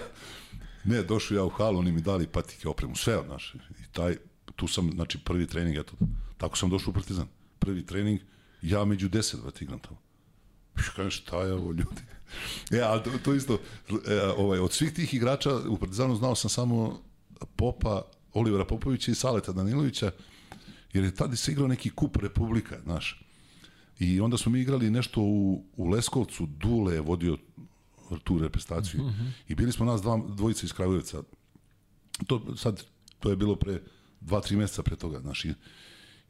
[0.84, 4.16] ne, došao ja u halu, oni mi dali patike, opremu, sve, znaš, i taj,
[4.56, 5.92] tu sam, znači, prvi trening, eto,
[6.38, 7.26] tako sam došao u Partizan,
[7.58, 8.20] prvi trening,
[8.62, 10.00] ja među deset, vrat, igram tamo.
[10.76, 12.02] Ja kažem, šta je ovo, ljudi?
[12.76, 13.58] E, ali to, to isto,
[14.06, 17.02] e, ovaj, od svih tih igrača u Partizanu znao sam samo
[17.56, 18.02] Popa,
[18.32, 20.10] Olivera Popovića i Saleta Danilovića,
[20.92, 23.26] jer je tada se igrao neki kup Republika, znaš.
[23.98, 27.36] I onda smo mi igrali nešto u, u Leskovcu, Dule je vodio
[28.24, 29.02] tu reprezentaciju.
[29.02, 29.30] Mm -hmm.
[29.48, 31.22] I bili smo nas dva, dvojica iz Kragujevca.
[32.26, 32.84] To sad,
[33.18, 33.82] to je bilo pre
[34.20, 35.44] dva, tri meseca pre toga, znaš.
[35.44, 35.54] I,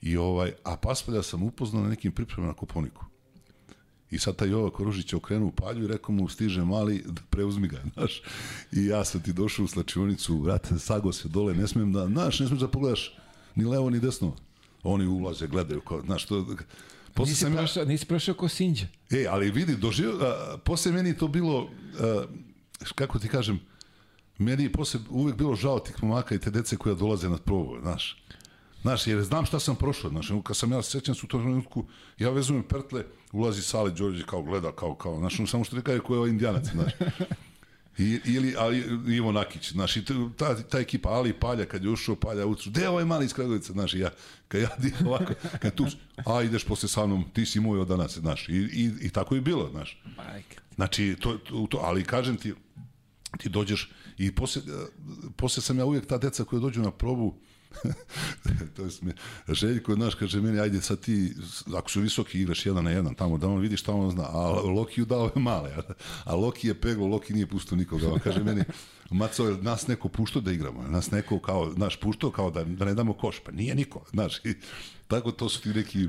[0.01, 3.05] i ovaj, a Paspalja sam upoznao na nekim pripremama na Koponiku.
[4.11, 7.69] I sad taj Jova Koružić je okrenuo u palju i rekao mu, stiže mali, preuzmi
[7.69, 8.23] ga, znaš.
[8.73, 12.41] I ja sam ti došao u slačionicu, vrate, sago se dole, ne smijem da, znaš,
[12.41, 13.17] ne smiješ da pogledaš
[13.55, 14.37] ni levo ni desno.
[14.83, 16.47] Oni ulaze, gledaju, kao, znaš, to,
[17.15, 18.87] Posle Nisi sam ja, nisi prošao ko Sinđa.
[19.11, 22.25] e, ali vidi, doživio, a, posle meni to bilo, a,
[22.95, 23.61] kako ti kažem,
[24.39, 27.77] meni je posle uvek bilo žao tih momaka i te dece koja dolaze na probu,
[27.83, 28.23] znaš.
[28.83, 31.85] Znaš, jer znam šta sam prošao, znaš, kad sam ja sećam se u tom trenutku,
[32.19, 36.15] ja vezujem pertle, ulazi Sale Đorđe kao gleda, kao, kao, znaš, samo što kaže ko
[36.15, 36.93] je ovaj indijanac, znaš.
[37.99, 40.05] I, ili ali, Ivo Nakić, znaš, i
[40.37, 43.33] ta, ta ekipa Ali Palja, kad je ušao Palja utru, gde je ovaj mali iz
[43.33, 44.11] Kragovica, znaš, ja,
[44.49, 44.69] kad ja
[45.07, 45.87] ovako, kad tu,
[46.27, 49.35] a ideš posle sa mnom, ti si moj od danas, znaš, i, i, i tako
[49.35, 50.03] je bilo, znaš.
[50.75, 51.39] Znači, to,
[51.71, 52.55] to, ali kažem ti,
[53.39, 54.63] ti dođeš i posle,
[55.37, 57.35] posle sam ja uvijek ta deca koja dođu na probu,
[58.77, 59.15] to je sme,
[59.49, 61.35] Željko, znaš, kaže meni, ajde sad ti,
[61.77, 64.49] ako su visoki, igraš jedan na jedan tamo, da on vidi šta on zna, a
[64.51, 65.77] Loki dao je male,
[66.25, 68.65] a, Loki je peglo, Loki nije pustio nikoga, on kaže meni,
[69.11, 72.95] Maco, nas neko puštao da igramo, nas neko kao, znaš, puštao kao da, da ne
[72.95, 74.55] damo koš, pa nije niko, znaš, i,
[75.09, 76.09] tako to su ti neki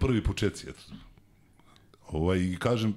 [0.00, 0.82] prvi početci, eto.
[2.08, 2.94] Ovaj, i kažem,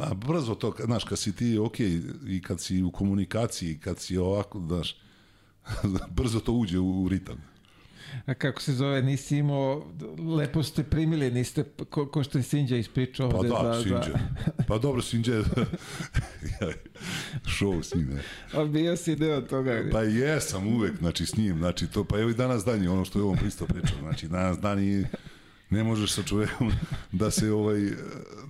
[0.00, 1.80] a brzo to, znaš, kad si ti, ok,
[2.26, 4.96] i kad si u komunikaciji, kad si ovako, znaš,
[6.16, 7.56] brzo to uđe u, u ritam.
[8.26, 9.86] A kako se zove, nisi imao,
[10.36, 14.10] lepo ste primili, niste, ko, ko što je Sinđa ispričao Pa ovde da, za, Sinđe.
[14.12, 14.18] za...
[14.68, 15.42] Pa dobro, Sinđe je
[17.58, 18.18] show s njim.
[18.52, 19.84] A bio si deo toga.
[19.92, 23.04] Pa jesam uvek, znači s njim, znači to, pa evo i danas dan je ono
[23.04, 25.04] što je ovom pristo pričao, znači danas dan i
[25.70, 26.72] ne možeš sa čovekom
[27.12, 27.80] da se ovaj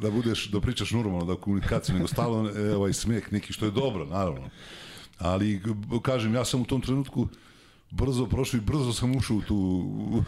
[0.02, 3.70] da budeš da pričaš normalno da komunikaciju nego stalno e, ovaj smeh neki što je
[3.70, 4.50] dobro naravno
[5.18, 5.62] ali
[6.02, 7.28] kažem ja sam u tom trenutku
[7.90, 9.56] brzo prošao i brzo sam ušao u tu
[10.10, 10.22] u,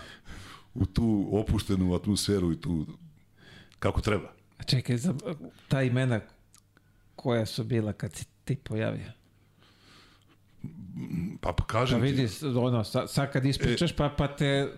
[0.75, 2.87] u tu opuštenu atmosferu i tu
[3.79, 4.29] kako treba
[4.67, 5.15] čekaj, za,
[5.69, 6.21] ta imena
[7.17, 9.13] koja su bila kad si ti pojavio?
[11.41, 12.29] pa, pa kažem Pa ti- vidi,
[12.59, 14.73] ono, sad, sad kad ispričaš, pa, pa te,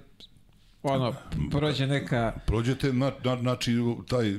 [0.83, 1.15] ono,
[1.51, 2.33] prođe neka...
[2.47, 4.35] prođete na, na, znači taj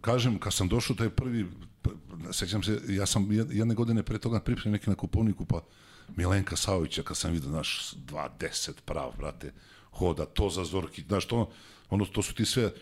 [0.00, 1.46] kažem kad sam došao taj prvi
[2.32, 5.60] sećam se ja sam jed- jedne godine pre toga pripremio neki na kupovniku pa
[6.16, 9.52] Milenka Savića kad sam vidio naš 210 prav brate
[9.92, 11.50] hoda to za Zorki znaš to
[11.90, 12.72] ono to su ti sve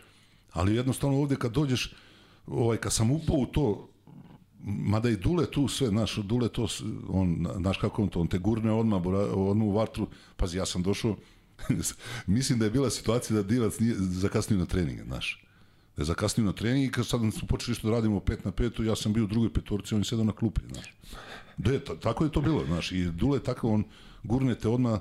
[0.53, 1.95] ali jednostavno ovde kad dođeš
[2.47, 3.89] ovaj kad sam upao u to
[4.65, 6.69] mada i Dule tu sve, znaš, Dule to,
[7.09, 9.03] on, znaš kako on to, on te gurne odmah,
[9.35, 11.17] odmah u vatru, pazi, ja sam došao,
[12.27, 15.45] mislim da je bila situacija da Divac nije zakasnio na treninge, znaš.
[15.97, 18.53] Da je zakasnio na trening i kad sad smo počeli što da radimo 5 na
[18.53, 20.87] 5, ja sam bio u drugoj petorci, on je sedao na klupi, znaš.
[21.57, 23.85] Da je, ta- tako je to bilo, znaš, i Dule je tako, on
[24.23, 25.01] gurne te odmah,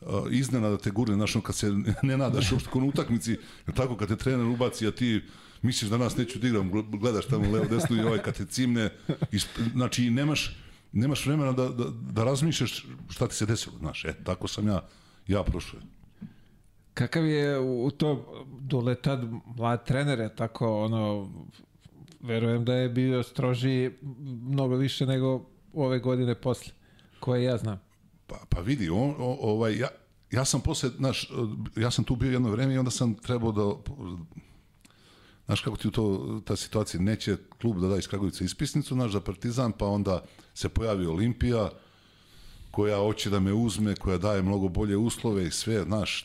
[0.00, 1.72] uh, iznenada te gurne, znaš, kad se
[2.02, 3.36] ne nadaš uopšte kod utakmici,
[3.74, 5.22] tako kad te trener ubaci, a ti
[5.62, 8.44] misliš da nas neću da igram, gl- gledaš tamo levo desno i ovaj kad te
[8.46, 8.90] cimne,
[9.32, 10.56] isp, znači nemaš,
[10.92, 14.88] nemaš vremena da, da, da razmišljaš šta ti se desilo, znaš, e, tako sam ja
[15.26, 15.80] ja prošao.
[16.98, 19.20] Kakav je u to Dule tad
[19.56, 21.30] mlad trener je tako ono
[22.20, 23.90] verujem da je bio stroži
[24.42, 26.72] mnogo više nego ove godine posle
[27.20, 27.80] koje ja znam.
[28.26, 29.88] Pa, pa vidi, on, o, ovaj, ja,
[30.30, 31.30] ja sam posle, znaš,
[31.76, 33.92] ja sam tu bio jedno vreme i onda sam trebao da,
[35.46, 39.20] znaš kako ti to, ta situacija, neće klub da da iz Kragovica ispisnicu, znaš, za
[39.20, 40.24] Partizan, pa onda
[40.54, 41.70] se pojavi Olimpija,
[42.70, 46.24] koja hoće da me uzme, koja daje mnogo bolje uslove i sve, znaš,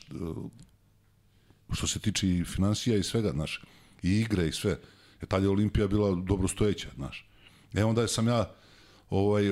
[1.72, 3.62] što se tiče i financija i svega, znaš,
[4.04, 4.80] i igre i sve.
[5.22, 7.30] E, tad je Olimpija bila dobro stojeća, znaš.
[7.74, 8.52] E, onda sam ja,
[9.10, 9.52] ovaj,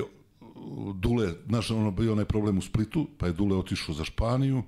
[0.94, 4.62] Dule, znaš, ono bio onaj problem u Splitu, pa je Dule otišao za Španiju,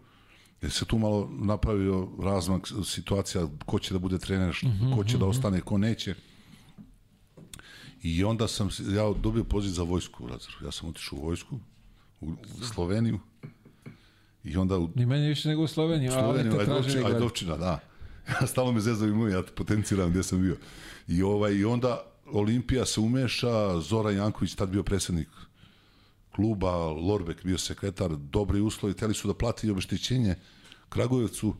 [0.63, 5.05] je se tu malo napravio razmak situacija ko će da bude trener, mm -hmm, ko
[5.05, 5.31] će da mhm.
[5.31, 6.15] ostane, ko neće.
[8.03, 10.53] I onda sam ja dobio poziv za vojsku, Lazar.
[10.65, 11.59] Ja sam otišao u vojsku,
[12.21, 13.21] u, u Sloveniju.
[14.45, 14.91] I onda u...
[14.95, 17.81] Ni manje više nego u Sloveniju, Sloveniju ali te Ajdovčina, Ajdovčina, da.
[18.41, 20.57] Ja stalno me zezavi moj, ja potenciram gde sam bio.
[21.09, 25.29] I, ovaj, I onda Olimpija se umeša, Zoran Janković, tad bio predsednik
[26.35, 30.35] kluba, Lorbek bio sekretar, dobri uslovi, teli su da plati obeštećenje
[30.89, 31.55] Kragujevcu,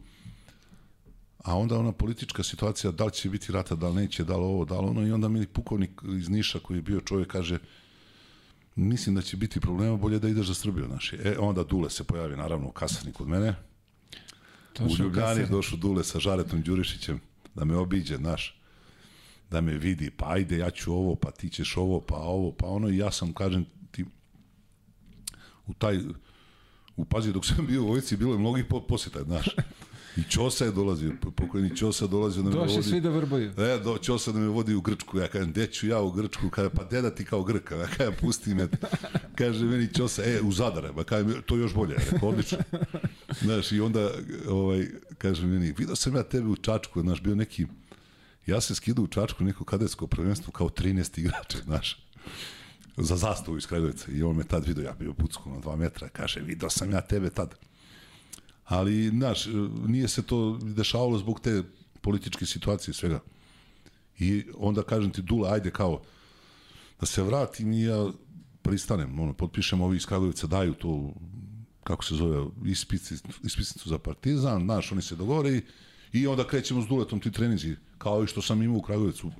[1.45, 4.43] a onda ona politička situacija, da li će biti rata, da li neće, da li
[4.43, 7.59] ovo, da li ono, i onda mi pukovnik iz Niša koji je bio čovjek kaže,
[8.77, 11.17] mislim da će biti problema, bolje da ideš za Srbiju, naši.
[11.25, 13.55] E, onda Dule se pojavi, naravno, u kasarni kod mene.
[14.73, 17.21] To u Ljubljani došao Dule sa Žaretom Đurišićem
[17.55, 18.61] da me obiđe, naš,
[19.51, 22.67] da me vidi, pa ajde, ja ću ovo, pa ti ćeš ovo, pa ovo, pa
[22.67, 24.05] ono, i ja sam, kažem ti,
[25.67, 25.99] u taj,
[26.97, 29.47] u pazi, dok sam bio u vojci, bilo je mnogih posjeta, znaš.
[30.17, 32.89] I Ćosa je dolazio, pokojni Ćosa dolazio da me Došli vodi.
[32.89, 33.51] svi da vrbaju.
[33.59, 35.19] E, do, Ćosa da me vodi u Grčku.
[35.19, 36.51] Ja kažem, gde ću ja u Grčku?
[36.51, 37.77] Kaže, pa deda ti kao Grka.
[37.77, 38.69] Ja kažem, pusti me.
[39.35, 40.93] Kaže meni Ćosa, e, u Zadar.
[40.95, 41.95] Pa kažem, to još bolje.
[42.11, 42.59] Rekao, odlično.
[43.43, 44.11] Znaš, i onda,
[44.49, 44.87] ovaj,
[45.19, 47.67] kaže meni, vidio sam ja tebe u Čačku, znaš, bio neki,
[48.47, 52.05] ja se skidu u Čačku neko kadetsko prvenstvo kao 13 igrača, znaš
[52.97, 56.09] za zastavu iz Kragovica i on me tad vidio, ja bio pucko na dva metra,
[56.09, 57.55] kaže, vidio sam ja tebe tad.
[58.65, 59.47] Ali, znaš,
[59.87, 61.63] nije se to dešavalo zbog te
[62.01, 63.21] političke situacije i svega.
[64.19, 66.03] I onda kažem ti, Dula, ajde kao,
[67.01, 68.11] da se vratim i ja
[68.63, 71.13] pristanem, ono, potpišem ovi iz Kragovica, daju to,
[71.85, 72.47] kako se zove,
[73.43, 75.63] ispicicu za partizan, znaš, oni se dogovore i,
[76.13, 79.33] i onda krećemo s Duletom ti trenizi, kao i što sam imao u Kragovicu.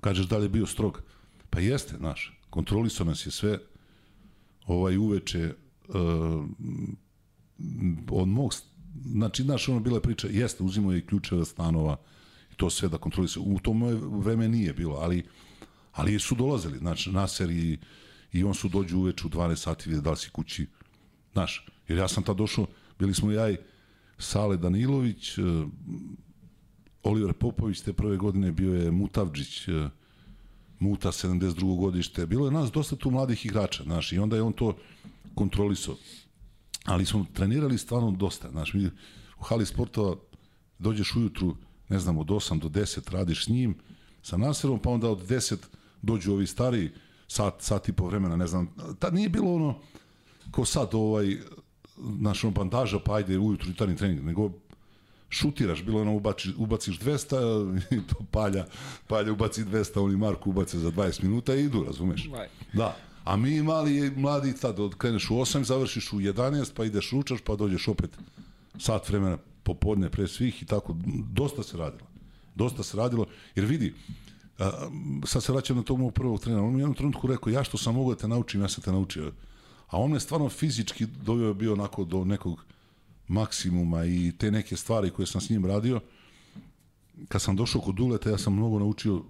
[0.00, 1.02] Kažeš da li je bio strog?
[1.50, 3.58] Pa jeste, znaš, kontrolisao nas je sve,
[4.66, 5.54] ovaj uveče,
[5.88, 5.94] uh,
[8.10, 8.54] od mog,
[9.04, 11.96] znači, znaš, ono bila priča, jeste, uzimo i ključeve stanova,
[12.56, 13.44] to sve da kontrolisuje.
[13.46, 15.24] U to moje vreme nije bilo, ali,
[15.92, 17.78] ali su dolazili, znači, Naser i,
[18.32, 20.66] i on su dođu uveče u 12 sati, vide da li si kući,
[21.32, 22.66] znaš, jer ja sam tad došao,
[22.98, 23.56] bili smo ja i
[24.18, 25.68] Sale Danilović, uh,
[27.02, 29.90] Oliver Popović te prve godine bio je Mutavđić, uh,
[30.78, 31.78] Muta 72.
[31.78, 32.26] godište.
[32.26, 34.76] Bilo je nas dosta tu mladih igrača, znaš, i onda je on to
[35.34, 35.96] kontrolisao.
[36.86, 38.90] Ali smo trenirali stvarno dosta, znaš, mi
[39.40, 40.16] u hali sportova
[40.78, 41.56] dođeš ujutru,
[41.88, 43.74] ne znam, od 8 do 10 radiš s njim,
[44.22, 45.56] sa Naserom, pa onda od 10
[46.02, 46.92] dođu ovi stari,
[47.28, 49.78] sat, sat i po vremena, ne znam, tad nije bilo ono,
[50.50, 51.36] ko sad ovaj,
[51.96, 54.50] naš on bandaža, pa ajde ujutru jutarnji trening, nego
[55.30, 58.66] šutiraš, bilo ono ubaciš, ubaciš 200 i to palja,
[59.06, 62.28] palja ubaci 200, oni Marko ubace za 20 minuta i idu, razumeš?
[62.72, 62.96] Da.
[63.26, 67.56] A mi mali, mladi tad, kreneš u 8, završiš u 11, pa ideš ručaš, pa
[67.56, 68.10] dođeš opet
[68.78, 70.96] sat vremena popodne pre svih i tako.
[71.32, 72.06] Dosta se radilo.
[72.54, 73.94] Dosta se radilo, jer vidi,
[74.58, 74.88] a,
[75.24, 77.64] sad se vraćam na tog mog prvog trenera, on mi u jednom trenutku rekao, ja
[77.64, 79.32] što sam mogu da te naučim, ja sam te naučio.
[79.88, 82.64] A on me stvarno fizički doveo bio onako do nekog
[83.28, 86.00] maksimuma i te neke stvari koje sam s njim radio,
[87.28, 89.22] kad sam došao kod Duleta, ja sam mnogo naučio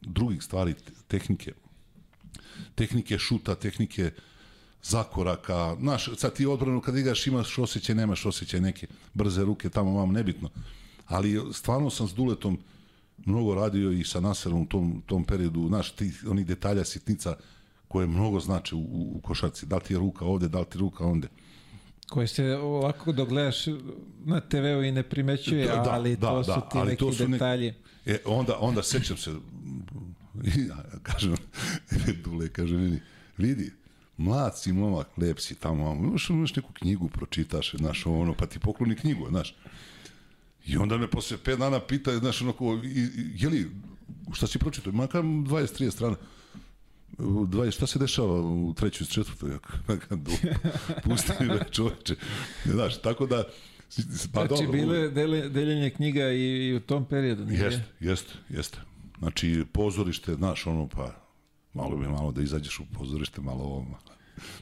[0.00, 0.74] drugih stvari,
[1.08, 1.52] tehnike.
[2.74, 4.10] Tehnike šuta, tehnike
[4.82, 5.76] zakoraka.
[5.80, 10.12] Znaš, sad ti odbranu kad igraš imaš osjećaj, nemaš osjećaj neke brze ruke, tamo vam
[10.12, 10.50] nebitno.
[11.06, 12.58] Ali stvarno sam s Duletom
[13.26, 17.36] mnogo radio i sa Naserom u tom, tom periodu, znaš, ti, oni detalja, sitnica
[17.88, 18.80] koje mnogo znače u,
[19.14, 19.66] u košarci.
[19.66, 21.28] Da li ti je ruka ovde, da li ti je ruka onde
[22.10, 23.66] koje se ovako dok gledaš
[24.24, 27.26] na TV-u i ne primećuje, da, ali da, to da, su ti neki to su
[27.26, 27.74] detalji.
[28.06, 29.30] Ne, e, onda, onda sećam se,
[30.68, 31.36] ja, kažem,
[32.24, 33.00] Dule kaže meni,
[33.38, 33.72] vidi,
[34.16, 38.58] mlad si momak, lep si tamo, imaš, imaš neku knjigu, pročitaš, znaš, ono, pa ti
[38.58, 39.54] pokloni knjigu, znaš.
[40.66, 42.80] I onda me posle pet dana pita, znaš, onako,
[43.34, 43.70] je li,
[44.32, 44.92] šta si pročitao?
[44.92, 46.16] Makar 20-30 strana.
[47.18, 49.50] u 20, šta se dešava u trećoj, četvrtoj?
[51.04, 52.14] Pusti me čoveče.
[52.64, 53.44] Znaš, tako da,
[54.32, 57.46] Pa znači, dobro, je deljenje knjiga i, i u tom periodu.
[57.48, 58.78] Jeste, jeste, jeste.
[59.20, 61.14] Znači, pozorište, znaš, ono, pa,
[61.74, 63.86] malo bi malo da izađeš u pozorište, malo ovo.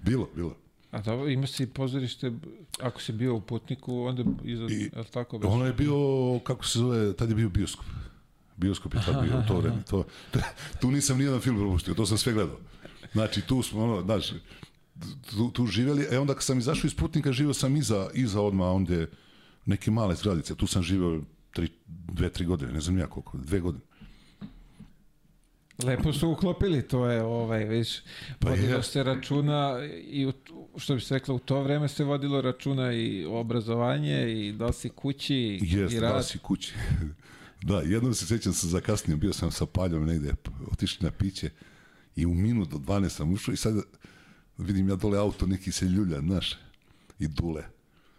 [0.03, 0.57] Bilo, bilo.
[0.91, 2.33] A da, ima si pozorište,
[2.81, 5.39] ako si bio u putniku, onda iza, I, je tako?
[5.39, 5.51] Bez...
[5.51, 5.95] Ono je bio,
[6.45, 7.87] kako se zove, tad je bio bioskop.
[8.57, 9.83] Bioskop je tad bio u to vreme.
[9.91, 10.05] To,
[10.81, 12.57] tu nisam nijedan film propustio, to sam sve gledao.
[13.13, 14.35] Znači, tu smo, ono, znači,
[15.31, 18.71] tu, tu živeli, e onda kad sam izašao iz Putnika, živeo sam iza, iza odma
[18.71, 19.07] onda
[19.67, 21.21] neke male zgradice, tu sam živeo
[21.53, 23.85] tri, dve, tri godine, ne znam ja koliko, dve godine.
[25.85, 27.89] Lepo su uklopili, to je, ovaj, viš,
[28.39, 28.83] pa vodilo je.
[28.83, 29.79] se računa
[30.11, 30.33] i, u,
[30.77, 34.89] što bi se rekla, u to vreme se vodilo računa i obrazovanje i da si
[34.89, 36.15] kući Jest, i rad.
[36.15, 36.75] da si kući.
[37.69, 40.35] da, jednom se sećam sam zakasnio, bio sam sa paljom negde,
[40.73, 41.51] otišli na piće
[42.17, 43.75] i u minut do 12 sam ušao i sad
[44.59, 46.57] vidim ja dole auto, neki se ljulja, znaš,
[47.19, 47.65] i dule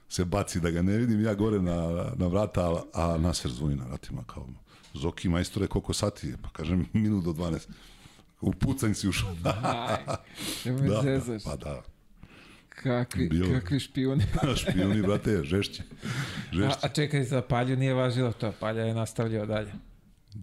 [0.09, 3.75] se baci da ga ne vidim, ja gore na, na vrata, a, a Nasser zvoni
[3.75, 4.47] na vratima kao
[4.93, 7.67] Zoki majstore koliko sati je, pa kažem minut do 12.
[8.41, 9.35] U pucanj si ušao.
[9.43, 9.97] Aj,
[10.89, 11.43] da, zezaš.
[11.43, 11.81] pa da.
[12.69, 14.23] Kakvi, Bio, kakvi špijuni.
[14.61, 15.83] špijuni, brate, žešće.
[16.51, 16.77] žešće.
[16.81, 19.71] A, a čekaj, za Palju nije važilo to, Palja je nastavljao dalje.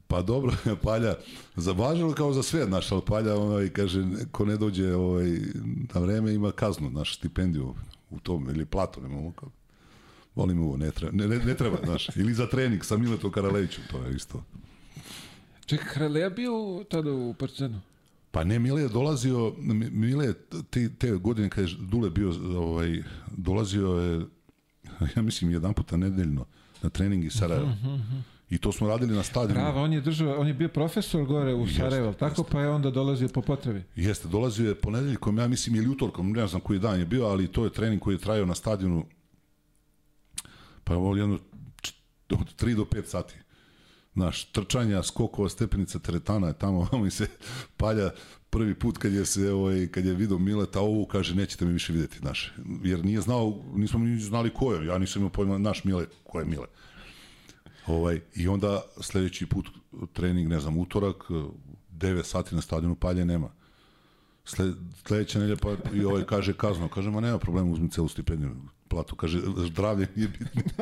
[0.07, 0.53] Pa dobro,
[0.83, 1.15] Palja,
[1.57, 5.31] zavažilo kao za sve, naš, ali Palja, onaj, kaže, ko ne dođe ovaj,
[5.95, 7.75] na vreme ima kaznu, naš stipendiju
[8.11, 9.51] u tom, ili platu, ne mogu kao.
[10.37, 13.85] Volim ovo, ne treba, ne, ne, ne treba, znaš, ili za trening sa Miletom Karalevićem,
[13.91, 14.43] to je isto.
[15.67, 17.81] Čekaj, Karaleja bio tada u Partizanu?
[18.31, 19.55] Pa ne, Mile je dolazio,
[19.91, 20.33] Mile
[20.71, 23.03] te, te godine kad je Dule bio, ovaj,
[23.37, 24.27] dolazio je,
[25.17, 26.45] ja mislim, jedan puta nedeljno
[26.83, 27.67] na trening iz Sarajeva.
[27.67, 28.21] Uh -huh, uh -huh.
[28.51, 29.61] I to smo radili na stadionu.
[29.61, 32.53] Bravo, on je držao, on je bio profesor gore u Sarajevo, tako jeste.
[32.53, 33.83] pa je onda dolazio po potrebi.
[33.97, 37.49] Jeste, dolazio je ponedeljkom, ja mislim ili utorkom, ne znam koji dan je bio, ali
[37.49, 39.05] to je trening koji je trajao na stadionu
[40.87, 41.39] pa je jedno
[42.31, 43.35] od 3 do 5 sati.
[44.15, 47.27] Naš trčanja, skokova, stepenica, teretana je tamo, mi se
[47.77, 48.11] palja
[48.51, 51.93] prvi put kad je se ovaj kad je video Mileta ovu kaže nećete me više
[51.93, 52.53] videti naš
[52.85, 56.41] jer nije znao nismo ni znali ko je ja nisam imao pojma naš Mile ko
[56.41, 56.67] je Mile
[57.87, 59.69] Ovaj, I onda sledeći put
[60.13, 61.17] trening, ne znam, utorak,
[61.93, 63.49] 9 sati na stadionu palje nema.
[64.45, 64.75] Sled,
[65.07, 68.57] sledeća nedelja pa i ovaj kaže kazno, kaže, ma nema problema, uzmi celu stipendiju,
[68.89, 70.63] platu, kaže, zdravlje nije bitno.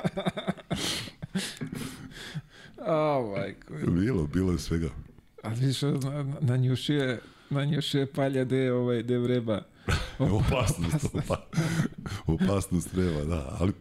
[2.86, 3.74] oh, majko.
[3.90, 4.88] Bilo, bilo je svega.
[5.42, 7.20] A vidiš, na, na njušije,
[7.50, 9.62] na njušije palja de, ovaj, de vreba.
[10.18, 11.42] opasnost, opasnost,
[12.26, 13.72] opasnost treba, da, ali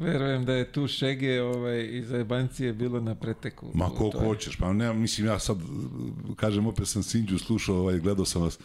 [0.00, 3.70] Verujem da je tu šege ovaj, iz Ebancije bilo na preteku.
[3.74, 5.56] Ma koliko hoćeš, pa ne, mislim ja sad,
[6.36, 8.58] kažem, opet sam Sinđu slušao, ovaj, gledao sam vas,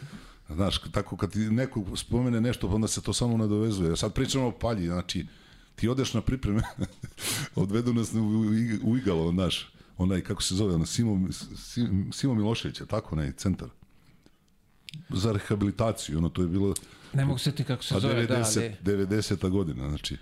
[0.48, 3.96] znaš, tako kad ti neko spomene nešto, pa onda se to samo nadovezuje.
[3.96, 5.26] Sad pričamo o palji, znači,
[5.74, 6.62] ti odeš na pripreme,
[7.54, 8.18] odvedu nas u,
[8.82, 11.28] u igalo, znaš, onaj, kako se zove, ono, Simo,
[12.12, 13.68] Simo Milošević, tako, onaj centar.
[15.08, 16.74] Za rehabilitaciju, ono, to je bilo...
[17.12, 19.06] Ne mogu se ti kako se pa zove, 90, da, ali...
[19.06, 19.50] 90.
[19.50, 20.16] godina, znači.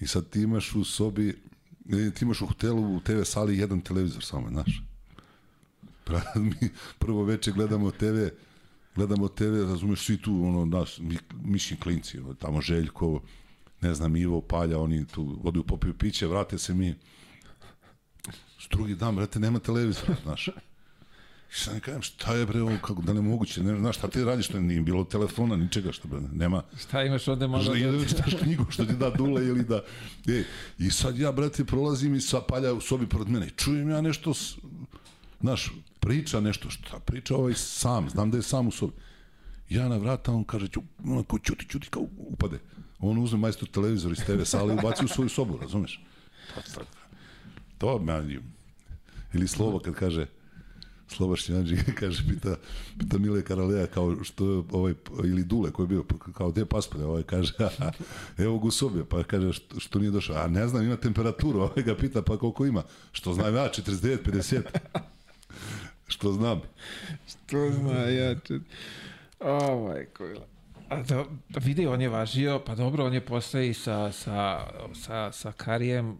[0.00, 1.38] I sad ti imaš u sobi,
[1.88, 4.82] ti imaš u hotelu, u TV sali jedan televizor samo, znaš.
[6.34, 8.28] Mi prvo veče gledamo TV,
[8.98, 11.00] gledamo TV, razumeš, svi tu, ono, nas,
[11.42, 13.20] mi, klinci, tamo Željko,
[13.80, 16.94] ne znam, Ivo, Palja, oni tu odu popiju piće, vrate se mi.
[18.60, 20.48] S drugi dan, brate, nema televizora, znaš.
[21.50, 24.08] I sad ne kažem, šta je bre ovo, kako da ne moguće, ne znaš, šta
[24.08, 26.62] ti radiš, što nije bilo telefona, ničega, što bre, nema.
[26.80, 27.76] Šta imaš ovde možda?
[27.76, 28.04] Što da...
[28.04, 29.82] čitaš knjigu, što ti da dule ili da...
[30.26, 30.42] E,
[30.78, 34.32] I sad ja, brate, prolazim i sa palja u sobi pored mene čujem ja nešto,
[35.40, 35.72] znaš,
[36.08, 38.92] priča nešto, šta priča ovaj sam, znam da je sam u sobi.
[39.68, 42.58] Ja na vrata, on kaže, ću, onako, ćuti, ćuti, kao upade.
[42.98, 46.00] On uzme majstor televizor iz TV sale i ubaci u svoju sobu, razumeš?
[46.54, 46.80] To, to,
[47.78, 48.22] to, to,
[49.34, 50.26] ili slovo kad kaže,
[51.08, 52.56] Slobaš Janđi kaže, pita,
[52.98, 54.94] pita Mile Karaleja kao što je ovaj,
[55.24, 57.52] ili Dule koji je bio, kao gde je paspalja, ovaj kaže,
[58.38, 61.60] evo ga u sobi, pa kaže, što, što nije došao, a ne znam, ima temperaturu,
[61.68, 62.82] ovaj ga pita, pa koliko ima,
[63.12, 64.62] što znam ja, 49, 50,
[66.08, 66.60] što znam.
[67.26, 68.62] što zna ja, čet...
[69.40, 70.46] Ovaj, kojla.
[70.88, 71.24] A da,
[71.60, 76.18] vidi, on je važio, pa dobro, on je posle i sa, sa, sa, sa Karijem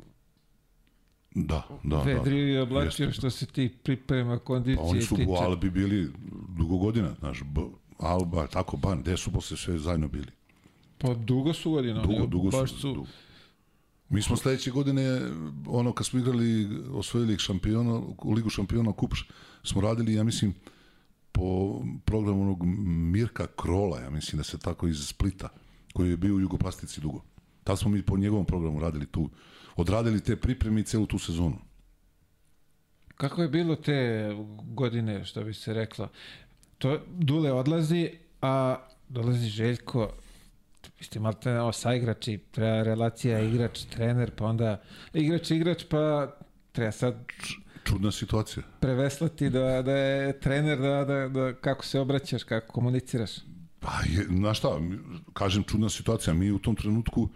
[1.34, 2.02] Da, da, da.
[2.02, 4.76] Vedri i oblačio što se ti priprema kondicije.
[4.76, 5.30] Pa oni su tiče.
[5.30, 6.10] u Albi bili
[6.58, 7.42] dugo godina, znaš,
[7.98, 10.30] Alba, tako ban, gde su posle sve zajedno bili?
[10.98, 12.02] Pa dugo su godina.
[12.02, 12.94] Dugo, dugo su, su.
[12.94, 13.06] Dugo.
[14.08, 15.20] Mi smo sledeće godine,
[15.66, 18.00] ono, kad smo igrali, osvojili šampiona,
[18.34, 19.14] Ligu šampiona kup,
[19.62, 20.54] smo radili, ja mislim,
[21.32, 25.48] po programu onog Mirka Krola, ja mislim da se tako iz Splita,
[25.92, 27.22] koji je bio u Jugoplastici dugo.
[27.64, 29.30] Tad smo mi po njegovom programu radili tu,
[29.76, 31.58] odradili te pripreme i celu tu sezonu.
[33.16, 34.30] Kako je bilo te
[34.62, 36.08] godine, što bi se reklo?
[36.78, 38.10] To Dule odlazi,
[38.42, 38.76] a
[39.08, 40.12] dolazi Željko,
[40.98, 44.80] vi ste malo te sa igrači, treba relacija igrač, trener, pa onda
[45.12, 46.32] igrač, igrač, pa
[46.72, 47.14] treba sad
[47.84, 48.62] Čudna situacija.
[48.80, 53.30] preveslati da, da je trener, da, da, da kako se obraćaš, kako komuniciraš.
[53.80, 54.68] Pa, je, znaš šta,
[55.32, 57.28] kažem čudna situacija, mi u tom trenutku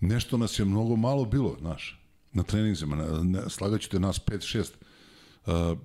[0.00, 2.00] nešto nas je mnogo malo bilo, znaš,
[2.32, 4.70] na treninzima, na, na, slagaću te nas 5-6,
[5.46, 5.78] uh,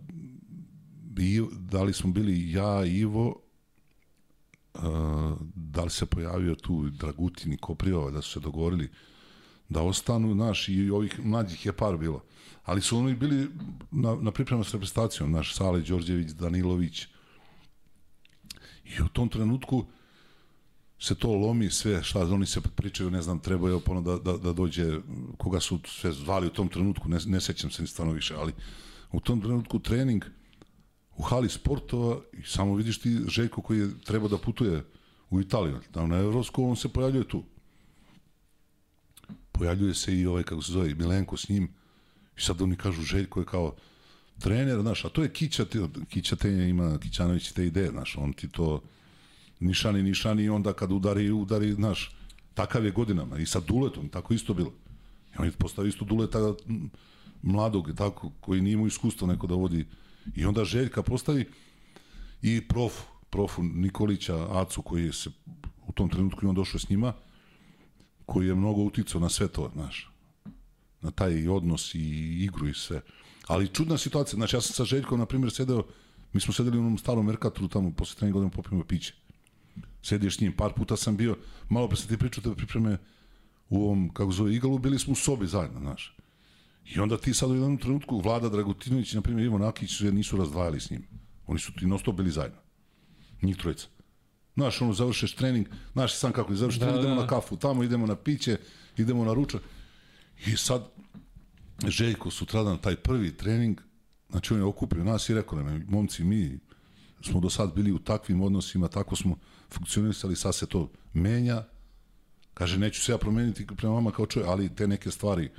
[1.20, 3.45] i, da li smo bili ja, Ivo,
[5.56, 8.90] da li se pojavio tu Dragutin i Kopriova, da su se dogovorili
[9.70, 12.24] da ostanu, znaš, i ovih mlađih je par bilo.
[12.64, 13.50] Ali su oni bili
[13.92, 17.08] na, na pripremu s reprezentacijom, naš Sale Đorđević, Danilović,
[18.86, 19.86] I u tom trenutku
[21.00, 24.38] se to lomi sve, šta oni se pričaju, ne znam, treba je ono da, da,
[24.38, 25.00] da dođe,
[25.38, 28.54] koga su sve zvali u tom trenutku, ne, ne sećam se ni stvarno više, ali
[29.12, 30.26] u tom trenutku trening
[31.18, 34.84] u hali sportova i samo vidiš ti Željko koji je treba da putuje
[35.30, 37.44] u Italiju, tamo na Evropsku, on se pojavljuje tu.
[39.52, 41.70] Pojavljuje se i ovaj, kako se zove, Milenko s njim,
[42.38, 43.76] i sad oni kažu Željko je kao
[44.40, 45.80] trener, znaš, a to je Kića, te,
[46.10, 48.82] Kića te ima, Kićanović te ideje, znaš, on ti to
[49.60, 52.16] nišani, nišani i onda kad udari, udari, znaš,
[52.54, 54.74] takav je godinama i sa Duletom, tako isto bilo.
[55.34, 56.54] I on je postavio isto Duleta
[57.42, 59.86] mladog, tako, koji nije imao iskustva neko da vodi.
[60.36, 61.46] I onda Željka postavi
[62.42, 65.30] i profu, profu Nikolića, Acu, koji je se
[65.88, 67.14] u tom trenutku i on došao s njima,
[68.26, 70.12] koji je mnogo uticao na sve to, znaš,
[71.02, 72.00] na taj odnos i
[72.44, 73.02] igru i sve.
[73.48, 75.84] Ali čudna situacija, znači ja sam sa Željkom, na primjer, sedeo,
[76.34, 79.14] mi smo sedeli u onom starom Merkatoru tamo, posle treninga godina popijemo piće.
[80.02, 81.38] Sediš s njim, par puta sam bio,
[81.70, 82.98] malo pre sam ti pričao da pripreme
[83.70, 86.16] u ovom, kako zove, Igalu, bili smo u sobi zajedno, znaš.
[86.86, 90.80] I onda ti sad u jednom trenutku, Vlada Dragutinović, na primjer, Ivo Nakić, nisu razdvajali
[90.80, 91.08] s njim.
[91.48, 92.58] Oni su ti non stop bili zajedno.
[93.42, 93.88] Njih trojica.
[94.56, 97.22] Znaš, ono, završeš trening, znaš sam kako je, završeš Da, trening, idemo da.
[97.22, 98.58] na kafu, tamo idemo na piće,
[98.98, 99.62] idemo na ručak.
[100.48, 100.88] I sad,
[101.88, 103.82] Željko sutradan, taj prvi trening,
[104.30, 106.60] znači on je okupio nas i rekao nam, je, momci, mi
[107.22, 109.38] smo do sad bili u takvim odnosima, tako smo
[109.70, 111.64] funkcionisali, sad se to menja.
[112.54, 115.52] Kaže, neću se ja promeniti prema vama kao čovjek, ali te neke stvari,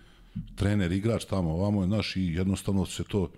[0.54, 3.30] trener, igrač tamo, ovamo je naš i jednostavno se to,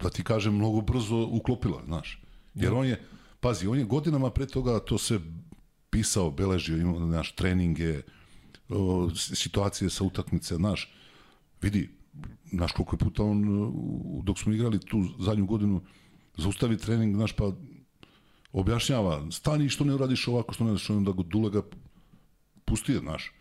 [0.00, 2.22] da ti kažem, mnogo brzo uklopilo, znaš.
[2.54, 3.02] Jer on je,
[3.40, 5.20] pazi, on je godinama pre toga to sve
[5.90, 8.02] pisao, beležio, imao, naš, treninge,
[9.16, 10.92] situacije sa utakmice, znaš,
[11.62, 11.90] vidi,
[12.52, 13.72] znaš koliko je puta on,
[14.24, 15.82] dok smo igrali tu zadnju godinu,
[16.36, 17.52] zaustavi trening, znaš, pa
[18.52, 21.62] objašnjava, stani što ne uradiš ovako, što ne uradiš, onda ga Dule ga
[22.64, 23.32] pustio, znaš.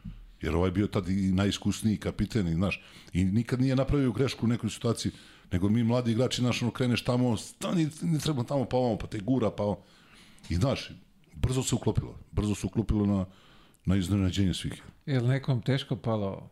[0.41, 2.83] Jer ovaj bio tad i najiskusniji kapiten, i, znaš,
[3.13, 5.11] i nikad nije napravio grešku u nekoj situaciji,
[5.51, 9.07] nego mi mladi igrači, znaš, ono, kreneš tamo, stani, ne treba tamo, pa ovamo, pa
[9.07, 9.83] te gura, pa ovo.
[10.49, 10.89] I, znaš,
[11.33, 13.25] brzo se uklopilo, brzo se uklopilo na,
[13.85, 14.83] na iznenađenje svih.
[15.05, 16.49] Je li nekom teško palo?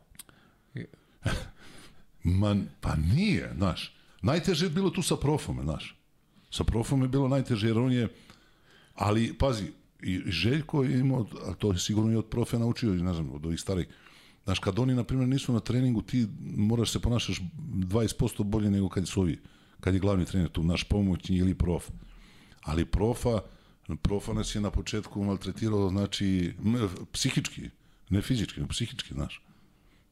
[2.23, 3.95] Man, pa nije, znaš.
[4.21, 5.97] Najteže je bilo tu sa profom, znaš.
[6.51, 8.07] Sa profom je bilo najteže, jer on je...
[8.95, 9.71] Ali, pazi,
[10.01, 13.45] i Željko je imao, a to je sigurno i od profe naučio, ne znam, od
[13.45, 13.87] ovih starih.
[14.43, 16.27] Znaš, kad oni, na primjer, nisu na treningu, ti
[16.57, 19.39] moraš se ponašaš 20% bolje nego kad su ovi,
[19.79, 21.89] kad je glavni trener tu, naš pomoćni ili prof.
[22.61, 23.39] Ali profa,
[24.01, 26.53] profa nas je na početku maltretirao, znači,
[27.11, 27.69] psihički,
[28.09, 29.41] ne fizički, nego psihički, znaš.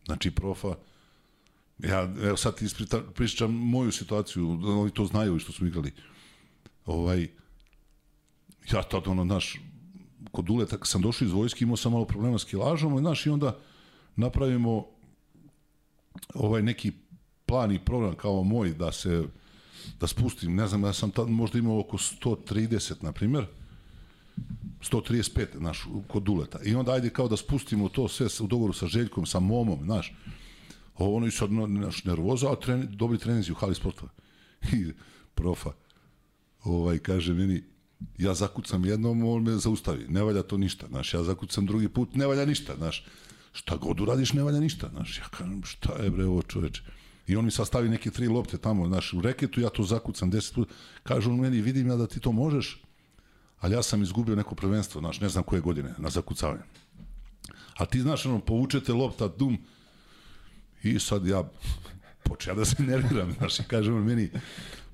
[0.05, 0.75] Znači, profa,
[1.79, 2.65] Ja, evo sad ti
[3.15, 5.91] pričam moju situaciju, oni to znaju što su igrali.
[6.85, 7.27] Ovaj,
[8.73, 9.59] ja tad, ono, znaš,
[10.33, 13.29] kod Duleta, kad sam došao iz vojske, imao sam malo problema s kilažom, znaš, i
[13.29, 13.57] onda
[14.15, 14.85] napravimo
[16.33, 16.91] ovaj neki
[17.45, 19.23] plan i program kao moj da se
[19.99, 23.45] da spustim, ne znam, ja sam tad možda imao oko 130, na primjer,
[24.81, 26.59] 135, znaš, kod Duleta.
[26.63, 30.13] I onda ajde kao da spustimo to sve u dogovoru sa Željkom, sa Momom, znaš,
[30.97, 34.11] ovo ono i sad naš nervoza, a tren, dobri treninzi u hali sportova.
[34.73, 34.93] I
[35.35, 35.71] profa,
[36.63, 37.63] ovaj, kaže meni,
[38.17, 42.15] ja zakucam jednom, on me zaustavi, ne valja to ništa, znaš, ja zakucam drugi put,
[42.15, 43.05] ne valja ništa, znaš,
[43.53, 46.83] šta god uradiš, ne valja ništa, znaš, ja kažem, šta je bre ovo čoveče,
[47.27, 50.55] I on mi sastavi neke tri lopte tamo, znaš, u reketu, ja to zakucam deset
[50.55, 50.73] puta,
[51.03, 52.81] kaže on meni, vidim ja da ti to možeš,
[53.59, 56.63] ali ja sam izgubio neko prvenstvo, znaš, ne znam koje godine, na zakucavanje.
[57.77, 59.57] A ti, znaš, ono, povučete lopta, dum,
[60.83, 61.43] I sad ja
[62.23, 64.29] počeo da se nerviram, znaš, i kaže on meni,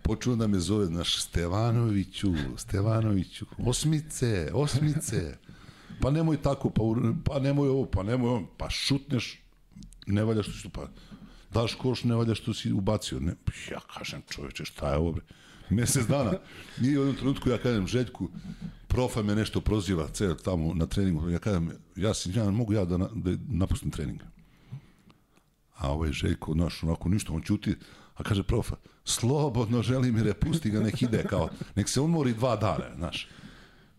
[0.01, 5.37] počeo da me zove, naš Stevanoviću, Stevanoviću, osmice, osmice.
[6.01, 6.83] Pa nemoj tako, pa,
[7.25, 9.41] pa nemoj ovo, pa nemoj ovo, pa šutneš,
[10.07, 10.87] ne valja što si, pa
[11.53, 13.19] daš koš, ne valja što si ubacio.
[13.19, 13.35] Ne,
[13.71, 15.23] ja kažem, čoveče, šta je ovo, bre?
[15.69, 16.31] Mesec dana.
[16.81, 18.29] I u jednom trenutku ja kažem, Željku,
[18.87, 21.29] profa me nešto proziva, cel tamo na treningu.
[21.29, 24.21] Ja kažem, ja, si, ja mogu ja da, na, da napustim trening.
[25.77, 27.75] A ovaj Željko, naš, onako ništa, on ćuti,
[28.15, 28.75] a kaže profa,
[29.09, 33.27] slobodno želi mi repusti ga, nek ide, kao, nek se odmori dva dana, znaš.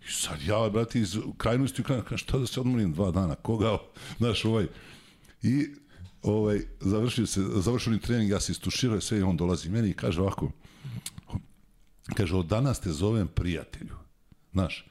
[0.09, 3.79] I sad ja, brati, iz krajnosti u krajnosti, šta da se odmorim dva dana, koga,
[4.19, 4.67] znaš, ovaj,
[5.43, 5.69] i
[6.23, 10.21] ovaj, završio se, završio trening, ja se istuširao sve i on dolazi meni i kaže
[10.21, 10.51] ovako,
[12.17, 13.97] kaže, od danas te zovem prijatelju,
[14.53, 14.87] znaš,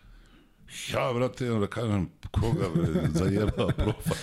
[0.93, 4.15] ja, brate, da kažem, koga, bre, zajebao profa,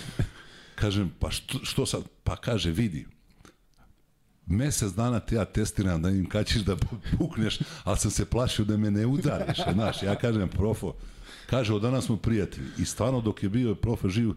[0.74, 3.06] kažem, pa što, što sad, pa kaže, vidi,
[4.46, 6.76] mesec dana te ja testiram da im kad ćeš da
[7.18, 10.94] pukneš, ali sam se plašio da me ne udariš, znaš, ja kažem, profo,
[11.50, 14.32] kaže, od danas smo prijatelji i stvarno dok je bio profo živ,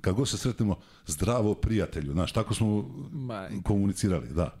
[0.00, 0.76] kako se sretnemo,
[1.06, 3.62] zdravo prijatelju, znaš, tako smo Majka.
[3.64, 4.54] komunicirali, da.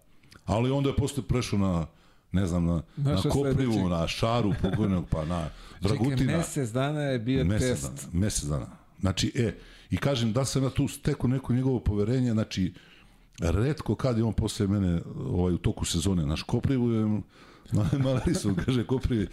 [0.44, 1.86] Ali onda je posle prešao na,
[2.32, 3.90] ne znam, na, Naša na Koprivu, sledeći.
[3.90, 5.48] na Šaru pokojnog, pa na
[5.80, 6.16] Dragutina.
[6.16, 7.82] Čekaj, mesec dana je bio mesec test.
[7.84, 8.66] Dana, mesec dana.
[9.00, 9.54] Znači, e,
[9.90, 12.74] i kažem da sam ja tu stekao neko njegovo poverenje, znači,
[13.40, 17.20] redko kad je on posle mene ovaj, u toku sezone, naš Koprivu je,
[17.98, 19.28] Malari su, kaže Koprivi,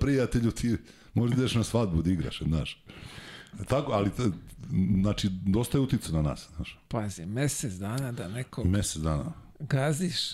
[0.00, 0.76] prijatelju ti
[1.14, 2.84] možda ideš na svadbu da igraš, znaš.
[3.68, 4.10] Tako, ali,
[5.00, 6.78] znači, dosta je utica na nas, znaš.
[6.88, 8.64] Pazi, mesec dana da neko...
[8.64, 9.32] Mesec dana.
[9.60, 10.32] Gaziš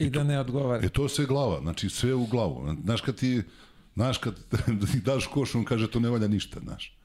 [0.00, 0.86] i, I da ne odgovara.
[0.86, 2.76] E, to je sve glava, znači, sve u glavu.
[2.84, 3.42] Znaš, kad ti,
[3.94, 4.34] znaš, kad
[4.92, 6.96] ti daš koš, on kaže, to ne valja ništa, znaš.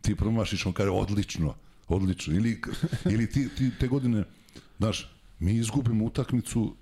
[0.00, 1.54] Ti promašiš, on kaže, odlično,
[1.88, 2.34] odlično.
[2.34, 2.60] Ili,
[3.04, 4.24] ili ti, ti te godine,
[4.78, 6.76] znaš, mi izgubimo utakmicu,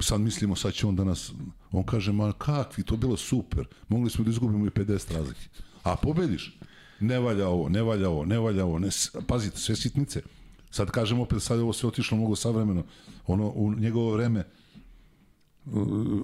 [0.00, 1.32] sad mislimo, sad će on da nas,
[1.70, 5.48] on kaže, ma kakvi, to bilo super, mogli smo da izgubimo i 50 razlike.
[5.82, 6.58] A pobediš,
[7.00, 8.88] ne valja ovo, ne valja ovo, ne valja ovo, ne,
[9.26, 10.22] pazite, sve sitnice.
[10.70, 12.84] Sad kažem opet, sad ovo sve otišlo mnogo savremeno.
[13.26, 14.44] Ono, u njegovo vreme,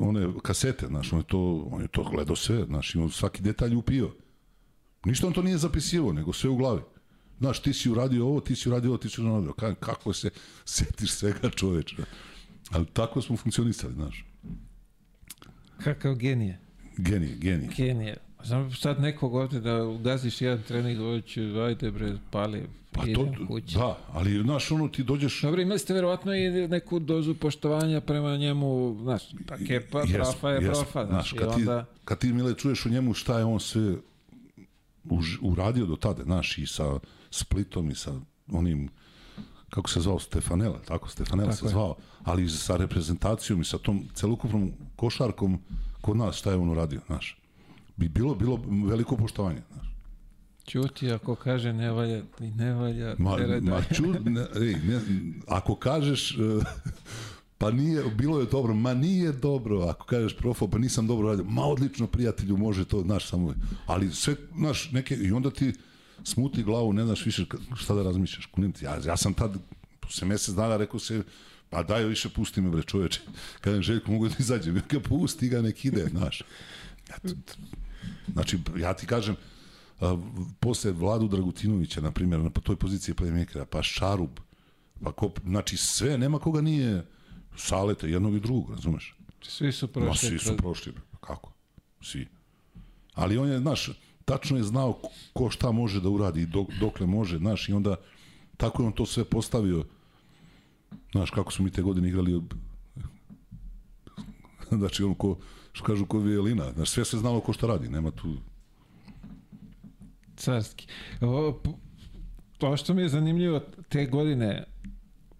[0.00, 3.74] one kasete, znaš, on je to, on je to gledao sve, znaš, on svaki detalj
[3.74, 4.14] upio.
[5.08, 6.80] Ništa on to nije zapisivo, nego sve u glavi.
[7.38, 9.74] Znaš, ti si uradio ovo, ti si uradio ovo, ti si uradio ovo.
[9.80, 10.30] Kako se
[10.74, 11.96] setiš svega čoveča.
[12.70, 14.24] Ali tako smo funkcionisali, znaš.
[15.84, 16.58] Kakav genije.
[16.96, 17.70] Genije, genije.
[17.76, 18.16] Genije.
[18.44, 22.62] Znam sad nekog ovde da ugaziš jedan trening, doći, ajde bre, pali,
[22.92, 23.74] pa to, kući.
[23.74, 25.42] Da, ali znaš, ono ti dođeš...
[25.42, 30.12] Dobro, imali ste verovatno i neku dozu poštovanja prema njemu, znaš, tak je pa, yes,
[30.12, 31.06] profa je yes, profa.
[31.06, 31.84] Znaš, kad, ti, onda...
[32.04, 33.96] kad ti, Mile, čuješ u njemu šta je on sve
[35.42, 36.98] uradio do tada, znaš, i sa
[37.30, 38.14] Splitom i sa
[38.52, 38.88] onim
[39.70, 41.70] kako se zvao Stefanela, tako Stefanela tako se je.
[41.70, 45.58] zvao, ali sa reprezentacijom i sa tom celokupnom košarkom
[46.00, 47.38] kod nas šta je on uradio, znaš.
[47.96, 49.88] Bi bilo bilo veliko poštovanje, znaš.
[50.66, 53.14] Ćuti ako kaže ne valja, ni ne valja.
[53.18, 55.00] Ma, ma ču, ne, ej, ne,
[55.48, 56.62] ako kažeš uh,
[57.58, 61.44] pa nije, bilo je dobro, ma nije dobro, ako kažeš profo, pa nisam dobro radio,
[61.44, 63.54] ma odlično prijatelju, može to, znaš, samo,
[63.86, 65.72] ali sve, znaš, neke, i onda ti,
[66.24, 67.44] smuti glavu, ne znaš više
[67.76, 68.46] šta da razmišljaš.
[68.46, 69.56] Kunim ti, ja, ja sam tad,
[70.00, 71.22] posle mesec dana rekao se,
[71.70, 73.20] pa daj više pusti me bre čoveče.
[73.60, 76.42] Kažem Željko mogu da izađem, ja ga pusti ga nek ide, znaš.
[77.08, 77.16] Ja,
[78.32, 79.36] znači ja ti kažem
[80.00, 80.18] a,
[80.60, 84.30] posle Vladu Dragutinovića na primjer na toj poziciji playmakera, pa Šarub,
[85.02, 87.04] pa ko, znači sve, nema koga nije
[87.58, 89.16] Saleta jednog i drugog, razumeš?
[89.42, 90.08] Svi su prošli.
[90.08, 91.52] Ma, svi su prošli, kako?
[92.00, 92.28] Svi.
[93.14, 93.90] Ali on je, znaš,
[94.24, 94.98] tačno je znao
[95.32, 97.96] ko šta može da uradi i dok, dokle može, znaš, i onda
[98.56, 99.84] tako je on to sve postavio.
[101.12, 102.42] Znaš, kako smo mi te godine igrali
[104.80, 105.38] znači, on ko,
[105.72, 108.34] što kažu, ko vijelina, znaš, sve se znalo ko šta radi, nema tu...
[110.36, 110.86] Carski.
[111.20, 111.60] O,
[112.58, 114.64] to što mi je zanimljivo, te godine,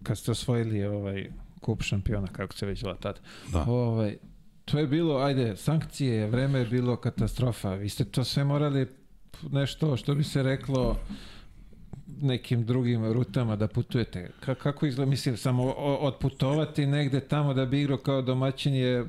[0.03, 1.29] kad ste osvojili ovaj
[1.59, 3.19] kup šampiona, kako se već zvala tad,
[3.51, 3.65] da.
[3.67, 4.17] ovaj,
[4.65, 7.73] to je bilo, ajde, sankcije, vreme je bilo katastrofa.
[7.73, 8.87] Vi ste to sve morali
[9.51, 10.97] nešto, što bi se reklo,
[12.21, 14.31] nekim drugim rutama da putujete.
[14.39, 19.05] Ka kako izgleda, mislim, samo odputovati negde tamo da bi igrao kao domaćin je...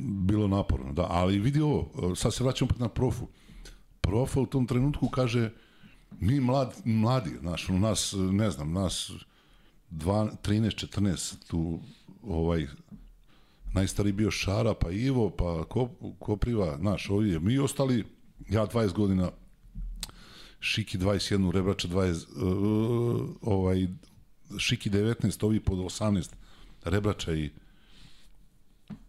[0.00, 3.28] Bilo naporno, da, ali vidi ovo, sad se vraćamo na profu.
[4.00, 5.50] Profa u tom trenutku kaže,
[6.20, 9.12] mi mlad, mladi, znaš, nas, ne znam, nas
[9.92, 11.80] 2, 13, 14, tu
[12.22, 12.66] ovaj,
[13.74, 15.64] najstariji bio Šara, pa Ivo, pa
[16.18, 18.04] Kopriva, znaš, ovi je, mi ostali,
[18.48, 19.30] ja 20 godina,
[20.60, 23.88] Šiki 21, Rebrača 20, uh, ovaj,
[24.58, 26.30] Šiki 19, ovi pod 18,
[26.84, 27.50] Rebrača i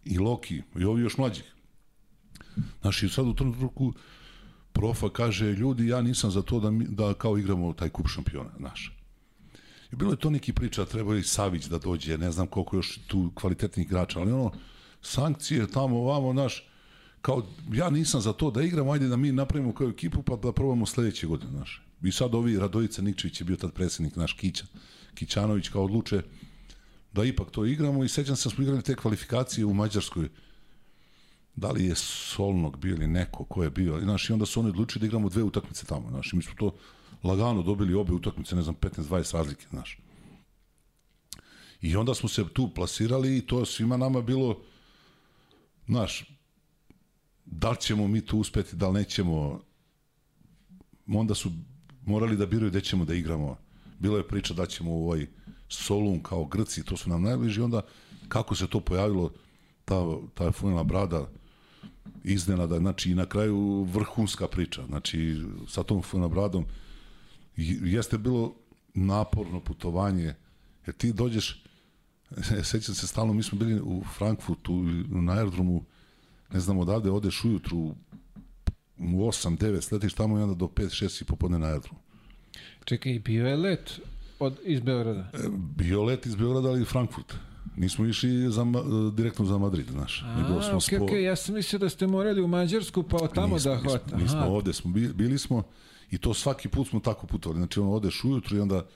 [0.04, 1.42] i Loki, i ovi još mlađi.
[2.80, 3.92] Znaš, i sad u tom trenutku
[4.72, 8.50] profa kaže, ljudi, ja nisam za to da, mi, da kao igramo taj kup šampiona,
[8.58, 8.96] znaš.
[9.92, 13.00] I bilo je to neki priča, treba i Savić da dođe, ne znam koliko još
[13.06, 14.52] tu kvalitetnih igrača, ali ono,
[15.02, 16.68] sankcije tamo, ovamo, znaš,
[17.20, 17.42] kao,
[17.72, 20.86] ja nisam za to da igram, ajde da mi napravimo kao ekipu, pa da probamo
[20.86, 21.82] sledeće godine, znaš.
[22.02, 24.64] I sad ovi, Radojica Nikčević je bio tad predsednik, naš Kića,
[25.14, 26.22] Kićanović kao odluče
[27.12, 30.28] da ipak to igramo i sećam se da smo igrali te kvalifikacije u Mađarskoj,
[31.56, 34.68] da li je Solnog bio ili neko ko je bio, znaš, i onda su oni
[34.68, 36.74] odlučili da igramo dve utakmice tamo, znaš, i mi smo to
[37.24, 39.98] lagano dobili obe utakmice, ne znam, 15-20 razlike, znaš.
[41.80, 44.60] I onda smo se tu plasirali i to svima nama bilo,
[45.86, 46.24] znaš,
[47.44, 49.60] da li ćemo mi tu uspeti, da li nećemo,
[51.06, 51.52] onda su
[52.06, 53.56] morali da biraju gde ćemo da igramo.
[53.98, 55.26] Bilo je priča da ćemo u ovaj
[55.68, 57.82] Solun kao Grci, to su nam najbliži, onda
[58.28, 59.32] kako se to pojavilo,
[59.84, 60.00] ta,
[60.34, 61.28] ta funela brada,
[62.24, 66.64] iznenada, znači i na kraju vrhunska priča, znači sa tom funela bradom,
[67.56, 68.54] jeste bilo
[68.94, 70.34] naporno putovanje,
[70.86, 71.64] jer ti dođeš,
[72.62, 75.84] sećam se stalno, mi smo bili u Frankfurtu na aerodromu,
[76.52, 77.94] ne znam odavde, odeš ujutru u
[78.98, 82.00] 8, 9, sletiš tamo i onda do 5, 6 i popodne na aerodromu.
[82.84, 84.00] Čekaj, bio je let
[84.38, 85.30] od, iz Beograda?
[85.34, 85.38] E,
[85.76, 87.34] bio let iz Beograda, ali i Frankfurt.
[87.76, 88.64] Nismo išli za,
[89.16, 90.22] direktno za Madrid, znaš.
[90.26, 91.06] A, nego smo okay, spo...
[91.06, 94.16] okay, ja sam mislio da ste morali u Mađarsku pa od tamo nismo, da hvata.
[94.16, 95.62] Mi smo ovde, smo bili, bili smo
[96.14, 97.58] i to svaki put smo tako putovali.
[97.58, 98.86] Znači, ono, odeš ujutru i onda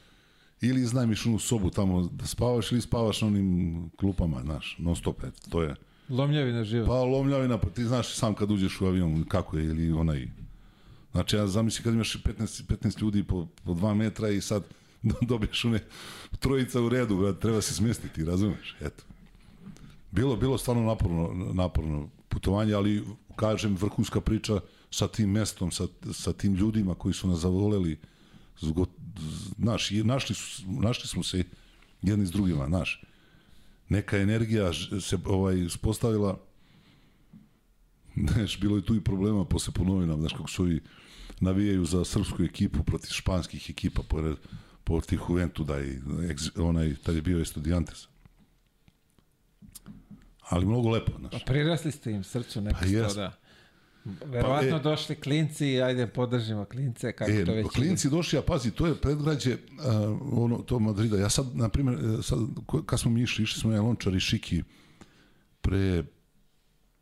[0.60, 5.24] ili iznajmiš onu sobu tamo da spavaš ili spavaš na onim klupama, znaš, non stop,
[5.24, 5.74] et, to je...
[6.08, 6.86] Lomljavina živa.
[6.86, 10.28] Pa lomljavina, pa ti znaš sam kad uđeš u avion kako je, ili onaj...
[11.12, 14.62] Znači, ja zamisli kad imaš 15, 15 ljudi po, po 2 metra i sad
[15.30, 15.84] dobiješ one
[16.38, 18.76] trojica u redu, brad, treba se smestiti, razumeš?
[18.80, 19.04] Eto.
[20.10, 23.04] Bilo, bilo stvarno naporno, naporno putovanje, ali
[23.36, 24.60] kažem, vrhunska priča
[24.90, 27.98] sa tim mestom, sa, sa tim ljudima koji su nas zavoleli,
[28.60, 28.86] zgo,
[29.58, 31.44] znaš, našli, su, našli smo se
[32.02, 33.02] jedni s drugima, znaš.
[33.88, 36.40] Neka energija se ovaj, spostavila,
[38.34, 40.80] znaš, bilo je tu i problema posle po novinama, znaš, kako su ovi
[41.40, 44.36] navijaju za srpsku ekipu protiv španskih ekipa, pored,
[44.84, 45.98] protiv Juventuda i
[46.56, 48.08] onaj, tad je bio Estudiantes.
[50.48, 51.32] Ali mnogo lepo, znaš.
[51.32, 53.32] Pa prirasli ste im srcu neko pa da.
[54.24, 58.42] Verovatno pa, e, došli klinci, ajde podržimo klince, kako e, to već Klinci došli, a
[58.42, 61.18] pazi, to je predgrađe uh, ono, to Madrida.
[61.18, 62.38] Ja sad, na primjer, e, sad,
[62.86, 64.62] kad smo mi išli, išli smo na Lončar i Šiki
[65.60, 66.04] pre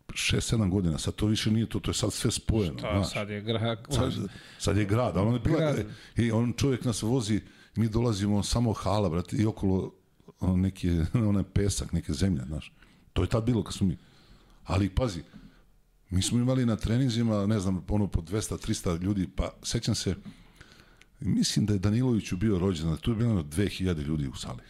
[0.09, 2.78] 6-7 godina, sad to više nije to, to je sad sve spojeno.
[2.78, 3.12] Šta, znaš.
[3.12, 3.87] sad je grad.
[3.91, 4.12] Sad,
[4.59, 5.87] sad je grad, ali on je bila, grad.
[6.16, 7.41] i on čovjek nas vozi,
[7.77, 9.93] mi dolazimo samo hala, brate, i okolo
[10.41, 10.91] on neki,
[11.31, 12.73] onaj pesak, neke zemlje, znaš.
[13.12, 13.97] To je tad bilo kad smo mi.
[14.65, 15.23] Ali, pazi,
[16.11, 20.15] mi smo imali na treninzima, ne znam, ono po 200-300 ljudi, pa sećam se,
[21.20, 24.62] mislim da je Daniloviću bio rođen, tu je bilo 2000 ljudi u sali.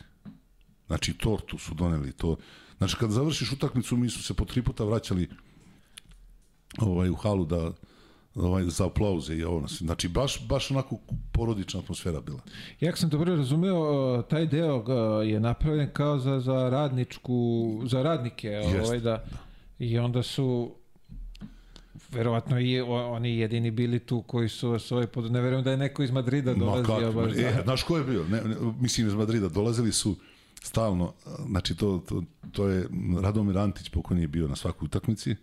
[0.87, 2.37] Znači, tortu su doneli, to.
[2.79, 5.29] Znači, kad završiš utakmicu, mi su se po tri puta vraćali
[6.79, 7.73] ovaj, u halu da,
[8.35, 9.67] ovaj, za aplauze i ovo.
[9.69, 10.99] Znači, baš, baš onako
[11.33, 12.41] porodična atmosfera bila.
[12.81, 14.85] Jak sam dobro razumeo, taj deo
[15.23, 18.87] je napravljen kao za, za radničku, za radnike, Jest.
[18.87, 19.25] ovaj, da,
[19.79, 20.76] i onda su
[22.11, 25.33] verovatno i oni jedini bili tu koji su vas ovaj pod...
[25.33, 27.13] Ne verujem da je neko iz Madrida dolazio.
[27.13, 28.25] Ma kako, e, znaš ko je bio?
[28.25, 29.49] Ne, ne, mislim iz Madrida.
[29.49, 30.17] Dolazili su
[30.63, 31.13] stalno,
[31.49, 32.23] znači to, to,
[32.53, 32.89] to je
[33.21, 35.37] Radomir Antić pokojni je bio na svakoj utakmici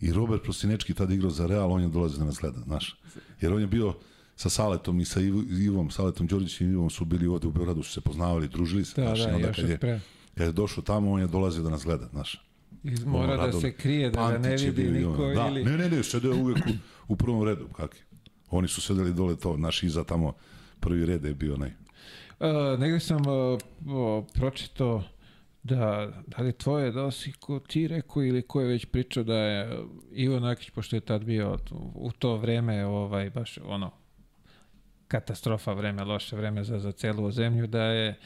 [0.00, 2.96] i Robert Prostinečki tada igrao za Real, on je dolazio da nas gleda, znaš.
[3.40, 3.94] Jer on je bio
[4.36, 5.20] sa Saletom i sa
[5.60, 9.00] Ivom, Saletom Đorđećem i Ivom su bili ovde u Beogradu, su se poznavali, družili se,
[9.00, 10.00] da, znaš, da, onda kad je, pre.
[10.34, 12.47] kad je došao tamo, on je dolazio da nas gleda, znaš.
[12.84, 15.48] I mora ono, da se krije, da ga ne vidi niko da.
[15.48, 15.64] ili...
[15.64, 16.70] Ne, ne, ne, sedeo uvek u,
[17.12, 18.00] u prvom redu, kakvi.
[18.50, 20.32] Oni su sedeli dole to, naš iza tamo,
[20.80, 21.70] prvi red je bio onaj.
[22.40, 25.04] Uh, negde sam uh, pročito
[25.62, 29.24] da, da li tvoje, da li si ko ti rekao ili ko je već pričao
[29.24, 29.78] da je
[30.12, 31.58] Ivo Nakić, pošto je tad bio
[31.94, 33.90] u to vreme, ovaj, baš ono,
[35.08, 38.18] katastrofa vreme, loše vreme za, za celu zemlju, da je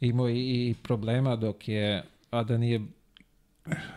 [0.00, 0.34] imao i,
[0.70, 2.80] i problema dok je, a da nije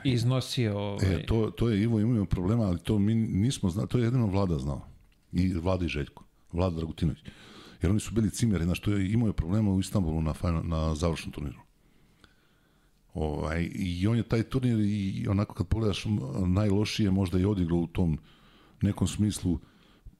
[0.03, 0.77] iznosio...
[0.77, 1.15] Ovaj...
[1.15, 4.27] E, to, to je Ivo imao problema, ali to mi nismo znali, to je jedino
[4.27, 4.81] Vlada znao.
[5.31, 6.23] I Vlada i Željko.
[6.51, 7.19] Vlada Dragutinović.
[7.81, 10.33] Jer oni su bili cimeri, znaš, to je imao je problema u Istanbulu na,
[10.63, 11.59] na završnom turniru.
[13.13, 16.05] Ovaj, I on je taj turnir i onako kad pogledaš
[16.47, 18.17] najlošije možda i odigrao u tom
[18.81, 19.59] nekom smislu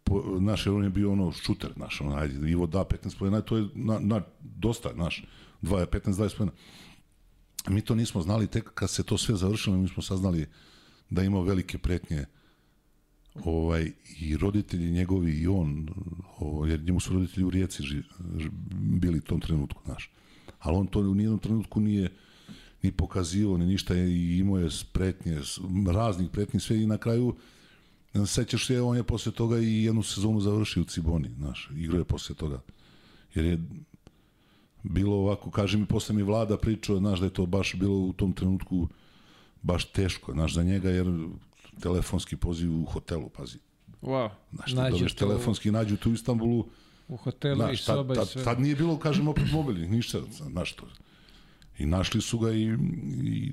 [0.04, 3.42] po, naš, jer on je bio ono šuter, naš, on, ajde, Ivo da 15 pojena,
[3.42, 5.24] to je na, na, dosta, naš,
[5.62, 6.52] 15-20 pojena.
[7.70, 10.48] Mi to nismo znali tek kad se to sve završilo, mi smo saznali
[11.10, 12.26] da ima velike pretnje
[13.44, 15.90] ovaj, i roditelji njegovi i on,
[16.40, 18.02] ovaj, jer njemu su roditelji u Rijeci ži,
[18.38, 20.12] ži, bili u tom trenutku, znaš.
[20.60, 22.12] Ali on to u nijednom trenutku nije
[22.82, 25.42] ni pokazio, ni ništa i imao je pretnje,
[25.94, 27.36] raznih pretnji, sve i na kraju
[28.26, 32.04] sećaš se, on je posle toga i jednu sezonu završio u Ciboni, znaš, igrao je
[32.04, 32.62] posle toga.
[33.36, 33.60] Jer je
[34.84, 38.14] bilo ovako, kaže mi, posle mi vlada pričao, znaš, da je to baš bilo u
[38.14, 38.88] tom trenutku
[39.62, 41.08] baš teško, znaš, za njega, jer
[41.82, 43.58] telefonski poziv u hotelu, pazi.
[44.02, 44.30] Wow.
[44.54, 46.66] Znaš, ti dobiješ telefonski, nađu tu u Istanbulu,
[47.08, 48.44] u hotelu znaš, i soba tad, i sve.
[48.44, 50.20] tad, tad nije bilo, kažem, opet mobilnih, ništa,
[50.52, 50.86] znaš to.
[51.78, 52.64] I našli su ga i,
[53.24, 53.52] i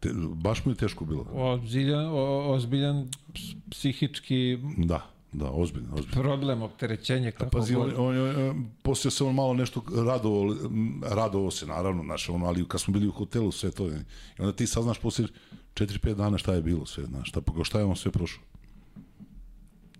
[0.00, 1.26] te, baš mu je teško bilo.
[1.32, 6.22] Ozbiljan, o, ozbiljan ps- psihički Da, da, ozbiljno, ozbiljno.
[6.22, 10.56] problem, opterećenje, kako Pazi, on, on, on, poslije se on malo nešto radovao,
[11.02, 13.94] radovao se naravno, znaš, ono, ali kad smo bili u hotelu, sve to, i
[14.38, 15.28] onda ti saznaš poslije
[15.74, 18.42] 4-5 dana šta je bilo sve, znaš, šta, šta je on sve prošao.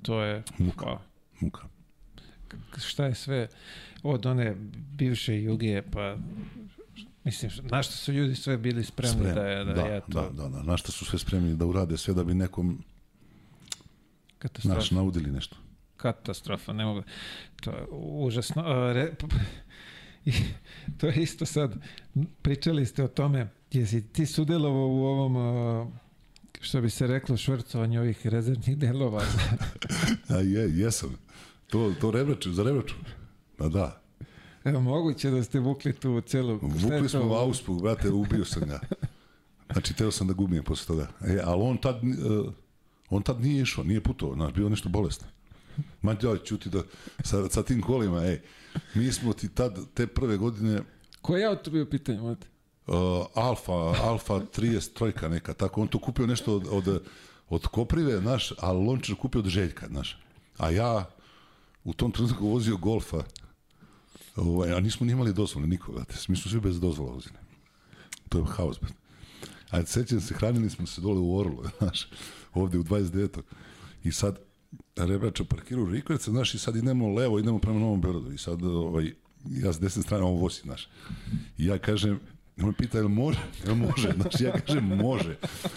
[0.02, 0.86] To je, Muka.
[0.86, 0.98] wow.
[1.40, 1.62] Muka.
[2.78, 3.48] šta je sve
[4.02, 4.54] od one
[4.96, 6.16] bivše Jugije, pa
[7.24, 10.06] mislim, na što su ljudi sve bili spremni Sprem, da je, da, da, je to
[10.06, 12.84] da, da, da, na šta su sve spremni da urade sve da bi nekom,
[14.44, 14.80] katastrofa.
[14.80, 15.56] znaš, naudili nešto.
[15.96, 17.02] katastrofa, ne mogu.
[17.62, 18.62] To je užasno.
[18.62, 19.12] A, Re,
[20.24, 20.32] i
[20.98, 21.74] to je isto sad,
[22.42, 25.34] pričali ste o tome, jesi ti sudelovao u ovom,
[26.60, 29.22] što bi se reklo, švrcovanju ovih rezervnih delova.
[30.34, 31.16] A je, jesam.
[31.66, 32.94] To, to rebraču, za rebraču.
[33.56, 34.00] Pa da.
[34.64, 36.58] Evo, moguće da ste vukli tu celu...
[36.62, 37.08] Vukli to?
[37.08, 38.80] smo u Auspuk, brate, ubio sam ga.
[39.72, 41.08] Znači, teo sam da gubim posle toga.
[41.20, 42.52] E, ali on tad, uh,
[43.16, 45.28] on tad nije išao, nije putovao, znaš, bio nešto bolestan.
[46.02, 46.82] Ma joj, čuti da,
[47.24, 48.40] sa, sa tim kolima, ej,
[48.94, 50.82] mi smo ti tad, te prve godine,
[51.22, 52.46] Koji je auto bio pitanje, mate?
[52.86, 53.72] uh, Alfa,
[54.02, 57.02] Alfa 30 trojka neka, tako, on to kupio nešto od, od,
[57.48, 60.18] od Koprive, znaš, a Lončar kupio od Željka, znaš.
[60.58, 61.10] A ja
[61.84, 63.22] u tom trenutku vozio Golfa,
[64.36, 67.34] ovaj, a nismo ni imali dozvole nikoga, mi smo svi bez dozvola vozili.
[68.28, 69.03] To je haos, brate.
[69.70, 72.08] A sećam se, hranili smo se dole u Orlu, znaš,
[72.54, 73.40] ovde u 29.
[74.04, 74.38] I sad,
[74.96, 78.32] Rebrača parkira u Rikovica, znaš, i sad idemo levo, idemo prema Novom Beorodu.
[78.32, 79.12] I sad, ovaj,
[79.50, 80.88] ja s desne strane, on vozi, znaš.
[81.58, 82.20] I ja kažem,
[82.60, 83.38] on me pita, jel može?
[83.66, 84.12] Jel može?
[84.12, 85.36] Znaš, ja kažem, može.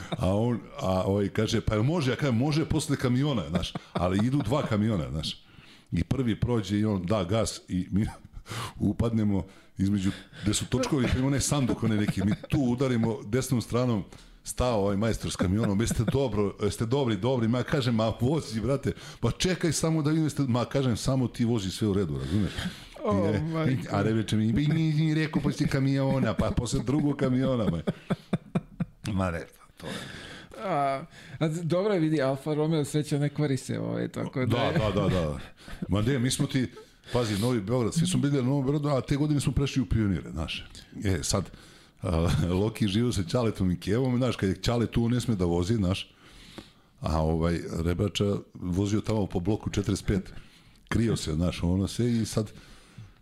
[0.09, 2.11] A on, a ovaj kaže, pa jel može?
[2.11, 3.73] Ja kažem, može posle kamiona, znaš.
[3.93, 5.43] Ali idu dva kamiona, znaš.
[5.91, 8.05] I prvi prođe i on da gas i mi
[8.79, 9.45] upadnemo
[9.77, 10.11] između,
[10.43, 14.03] gde su točkovi, pa ima onaj sanduk, onaj neki, mi tu udarimo desnom stranom,
[14.43, 18.91] stao ovaj majstor s kamionom, jeste dobro, jeste dobri, dobri, ma kažem, ma vozi, brate,
[19.19, 22.51] pa čekaj samo da vi ste, ma kažem, samo ti vozi sve u redu, razumeš?
[23.03, 23.95] O, I, majko.
[23.95, 27.81] a reče mi, mi, mi, mi rekao posle kamiona, pa posle drugog kamiona, ma.
[29.13, 29.93] Ma ne, pa to je.
[30.63, 31.03] A,
[31.39, 35.01] a dobro je vidi, Alfa Romeo sreća ne kvari se, ovaj, tako da, Da, da,
[35.01, 35.39] da, da.
[35.89, 36.71] Ma ne, mi smo ti,
[37.13, 39.85] pazi, Novi Beograd, svi smo bili na Novom Beogradu, a te godine smo prešli u
[39.85, 40.65] pionire, znaš.
[41.03, 41.51] E, sad,
[42.01, 42.29] a,
[42.61, 45.45] Loki živio sa Ćaletom i Kevom, znaš, kad je Ćale tu, on ne sme da
[45.45, 46.11] vozi, znaš.
[47.01, 50.19] A ovaj, Rebrača vozio tamo po bloku 45.
[50.89, 52.51] Krio se, znaš, ono se i sad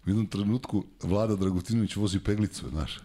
[0.06, 3.00] u jednom trenutku Vlada Dragutinović vozi peglicu, znaš.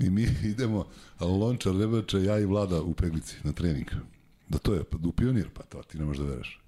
[0.00, 0.86] I mi idemo,
[1.20, 3.90] Lončar, Rebrača, ja i Vlada u peglici na trening.
[4.48, 6.61] Da to je, pa, u pionir, pa to ti ne možeš da veruješ.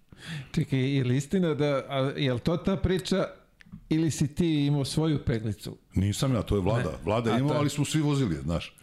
[0.52, 3.26] Čekaj, je li istina da, a, je li to ta priča
[3.88, 5.76] ili si ti imao svoju peglicu?
[5.94, 6.90] Nisam ja, to je vlada.
[6.90, 6.96] Ne.
[7.04, 8.74] Vlada je imao, to je- ali smo svi vozili, znaš.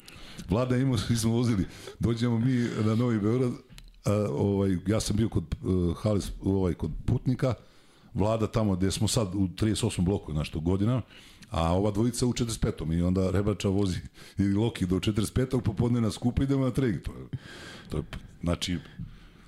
[0.50, 1.66] Vlada je imao, svi smo vozili.
[2.00, 2.54] Dođemo mi
[2.86, 3.52] na Novi Beograd,
[4.06, 7.54] a, ovaj, ja sam bio kod uh, Halis, ovaj, kod putnika,
[8.14, 10.02] vlada tamo gde smo sad u 38.
[10.02, 11.02] bloku, znaš, to godina,
[11.50, 12.98] a ova dvojica u 45.
[12.98, 14.00] I onda Rebrača vozi
[14.38, 15.62] ili Loki do 45.
[15.62, 17.02] popodne nas skupa idemo na trening.
[17.02, 17.28] To je,
[17.90, 18.04] to je,
[18.44, 18.78] znači,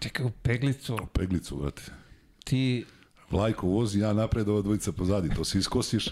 [0.03, 1.81] Čekaj, u peglicu peglicu, vrati.
[2.43, 2.85] ti...
[3.31, 5.29] Vlajko vozi, ja napred, ova dvojica pozadi.
[5.35, 6.07] To se iskosiš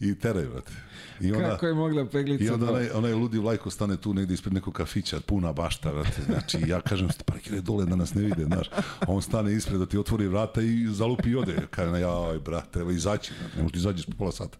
[0.00, 0.72] i teraj, vrati.
[1.20, 2.44] I onda, Kako je mogla peglica?
[2.44, 5.90] I onda da- onaj, onaj ludi vlajko stane tu negdje ispred nekog kafića, puna bašta,
[5.90, 6.22] vrate.
[6.22, 8.66] Znači, ja kažem, parkiraj dole da nas ne vide, znaš.
[9.06, 11.56] On stane ispred da ti otvori vrata i zalupi i ode.
[11.70, 13.32] Kaže, jaj, brat, treba izaći.
[13.56, 14.58] Ne možeš da izađeš po pola sata.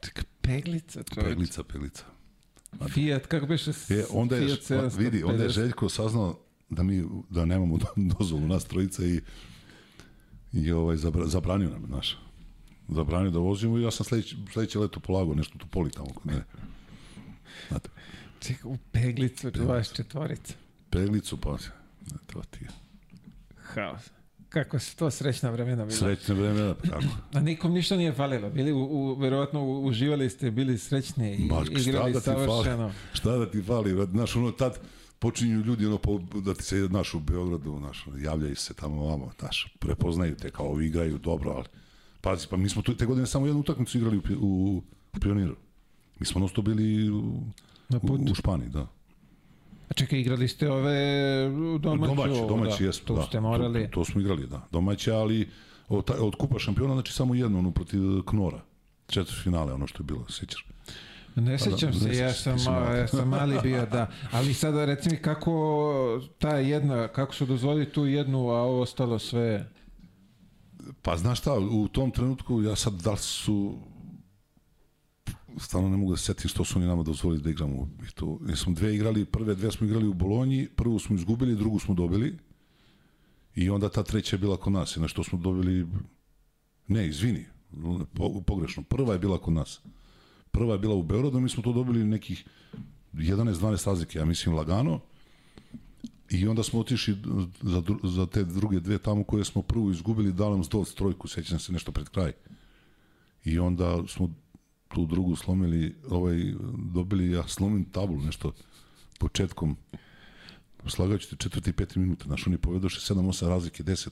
[0.00, 1.28] Čekaj, peglica, čovječ.
[1.28, 2.04] Peglica, peglica.
[2.94, 5.52] Fiat, kako beše E, onda je, Fiat on, vidi, onda je 750?
[5.52, 7.78] Željko saznao da mi, da nemamo
[8.18, 9.20] dozvolu nas trojica i
[10.52, 12.18] i ovaj, zabra, zabranio nam, znaš.
[12.88, 16.26] Zabranio da vozimo i ja sam sledeće, sledeće leto polagao nešto tu poli tamo kod
[16.26, 16.44] mene.
[17.68, 17.88] Znate,
[18.40, 20.54] Čekaj, u peglicu, vaš četvorica.
[20.90, 21.56] peglicu, pa,
[22.26, 22.68] to ti je.
[23.56, 24.02] Haos.
[24.48, 25.98] Kako su to srećna vremena bila.
[25.98, 27.04] Srećne vremena, pa kako?
[27.32, 28.50] A nikom ništa nije falilo.
[28.50, 32.92] Bili, u, u, verovatno uživali ste, bili srećni i Ma, šta igrali da ti fali?
[33.12, 34.06] Šta da ti fali?
[34.10, 34.80] Znaš, ono, tad
[35.18, 39.30] počinju ljudi ono, po, da ti se, znaš, u Beogradu, ono, javljaju se tamo ovamo,
[39.38, 41.64] znaš, prepoznaju te kao ovi igraju dobro, ali
[42.20, 44.82] pazi, pa mi smo tu, te godine samo jednu utakmicu igrali u, u,
[45.16, 45.56] u Pioniru.
[46.18, 47.40] Mi smo non bili u,
[47.88, 48.32] Na u, putu.
[48.32, 48.86] u Španiji, da.
[49.88, 53.22] A čekaj, igrali ste ove domaće, domaći, domaći da, jesmo, tu da.
[53.22, 53.84] ste morali.
[53.84, 54.66] To, to, smo igrali, da.
[54.72, 55.48] Domaće, ali
[55.88, 58.60] od, od kupa šampiona, znači samo jednu, ono, protiv Knora.
[59.06, 60.66] Četvrt finale, ono što je bilo, sjećaš?
[61.40, 62.56] Ne sećam ne se, ja sam,
[62.96, 64.10] ja sam mali bio, da.
[64.30, 69.18] Ali sada reci mi kako ta jedna, kako su dozvolili tu jednu, a ovo ostalo
[69.18, 69.70] sve...
[71.02, 73.78] Pa znaš šta, u tom trenutku ja sad da li su
[75.58, 78.38] stvarno ne mogu da se setim što su oni nama dozvolili da igramo i to.
[78.48, 81.94] Jer smo dve igrali, prve dve smo igrali u Bolonji, prvu smo izgubili, drugu smo
[81.94, 82.38] dobili
[83.54, 84.96] i onda ta treća je bila kod nas.
[84.96, 85.86] Na što smo dobili,
[86.86, 87.46] ne, izvini,
[88.14, 89.80] po- pogrešno, prva je bila kod nas.
[90.52, 92.44] Prva je bila u Beogradu, mi smo to dobili nekih
[93.12, 95.00] 11-12 razlike, ja mislim lagano.
[96.30, 97.16] I onda smo otišli
[97.62, 101.58] za, za te druge dve tamo koje smo prvu izgubili, dali nam Zdolc trojku, sećam
[101.58, 102.32] se nešto pred kraj.
[103.44, 104.34] I onda smo
[104.88, 106.54] tu drugu slomili, ovaj,
[106.94, 108.52] dobili, ja slomim tablu nešto
[109.18, 109.76] početkom,
[110.86, 114.08] slagajući te četvrti i peti minuta, znaš, oni povedoše 7-8 razlike, 10.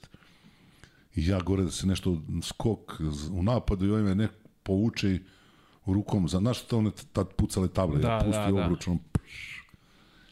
[1.14, 3.00] I ja gore da se nešto skok
[3.30, 4.30] u napadu i ovaj me nek
[4.62, 5.20] povuče i
[5.94, 8.64] rukom, za, znaš što one tad pucale table, Da, ja pusti da, da.
[8.64, 9.62] obruč, ono, pš,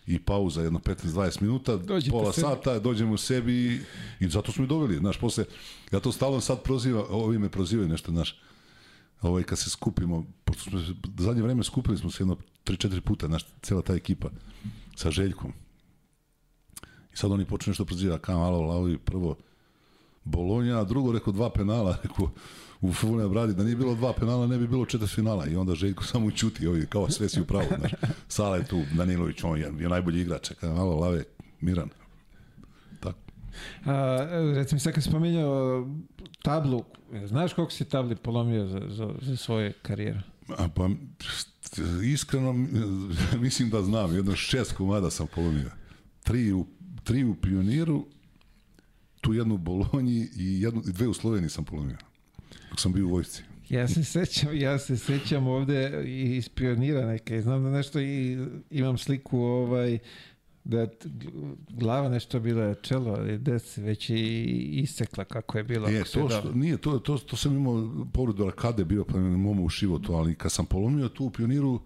[0.07, 2.47] i pauza jedno 15-20 minuta, Dođete pola sebi.
[2.47, 3.81] sata, dođemo u sebi i,
[4.21, 5.45] i zato smo i dobili, znaš, posle,
[5.93, 8.41] ja to stalno sad proziva, ovi me prozivaju nešto, znaš,
[9.23, 10.81] ovaj, kad se skupimo, pošto smo
[11.19, 14.29] zadnje vreme skupili smo se jedno 3-4 puta, znaš, cela ta ekipa
[14.97, 15.53] sa Željkom.
[17.13, 19.37] I sad oni počnu nešto proziva, kao malo lavi prvo
[20.25, 22.31] Bolonja, a drugo rekao dva penala, rekao
[22.85, 25.47] u Fune bradi, da nije bilo dva penala, ne bi bilo četiri finala.
[25.47, 27.93] I onda Željko samo čuti, ovi, kao sve si u pravu, znaš.
[28.28, 31.24] Sala je tu, Danilović, on je, je najbolji igrač, kao malo lave,
[31.61, 31.89] miran.
[33.01, 33.19] Tako.
[33.85, 35.86] A, recimo, sad kad spominjao
[36.43, 36.85] tablu,
[37.27, 40.23] znaš koliko si tabli polomio za, za, za svoje karijere?
[40.48, 40.89] A pa,
[42.05, 42.52] iskreno,
[43.47, 45.70] mislim da znam, jedno šest komada sam polomio.
[46.23, 46.66] Tri u,
[47.05, 48.06] tri u Pioniru,
[49.20, 51.97] tu jednu u Bolonji i, jednu, i dve u Sloveniji sam polomio.
[52.71, 53.43] Dok sam bio u vojsci.
[53.69, 58.39] Ja se sećam, ja se sećam ovde i iz pionira neke, znam da nešto i
[58.71, 59.99] imam sliku ovaj
[60.65, 60.89] da je
[61.69, 65.89] glava nešto bila čelo i desi već i isekla kako je bilo.
[65.89, 69.19] E, se to da- što, nije, to, to, to sam imao povredu arkade bio, pa
[69.19, 71.81] me momo ušivo to, ali kad sam polomio tu u Pioniru,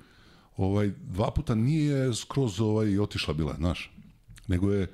[0.57, 3.95] ovaj, dva puta nije skroz ovaj, otišla bila, znaš.
[4.49, 4.87] Nego je,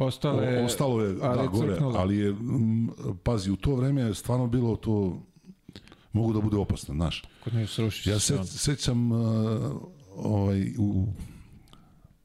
[0.00, 2.88] Ostalo je, ostalo je, ali da, gore, ali je, mm,
[3.22, 5.22] pazi, u to vreme je stvarno bilo to,
[6.12, 7.24] mogu da bude opasno, znaš.
[7.44, 9.20] Kod nje srušić Ja se sećam, uh,
[10.16, 11.06] ovaj, u,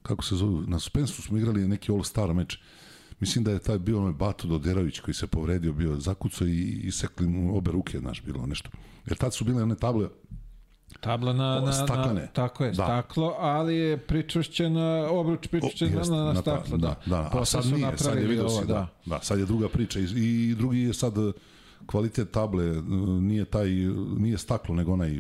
[0.02, 2.60] kako se zove, na Spensu smo igrali neki All-Star meč.
[3.20, 7.28] Mislim da je taj bio onaj Bato Doderović koji se povredio, bio zakucao i isekli
[7.28, 8.70] mu obe ruke, znaš, bilo nešto.
[9.06, 10.10] Jer tad su bile one table,
[11.00, 12.30] Tabla na, na, na, Staklene.
[12.34, 12.84] tako je, Da.
[12.84, 16.88] staklo, ali je pričušćena, obruč pričušćen jeste, na, na, ta- staklo, da.
[17.06, 17.40] da, da.
[17.42, 18.88] A sad nije, sad je vidio si, da.
[19.06, 19.20] da.
[19.22, 20.04] sad je druga priča i,
[20.50, 21.32] i drugi je sad eh,
[21.86, 22.82] kvalitet table, eh,
[23.22, 23.70] nije taj,
[24.18, 25.20] nije staklo, nego onaj,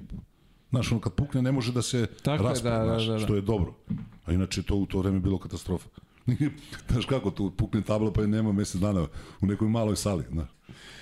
[0.69, 3.19] znaš, ono kad pukne ne može da se Tako da, da, da, da.
[3.19, 3.73] što je dobro.
[4.25, 5.89] A inače to u to vreme bilo katastrofa.
[6.89, 9.07] znaš kako, tu pukne tabla pa je nema mesec dana
[9.41, 10.49] u nekoj maloj sali, znaš.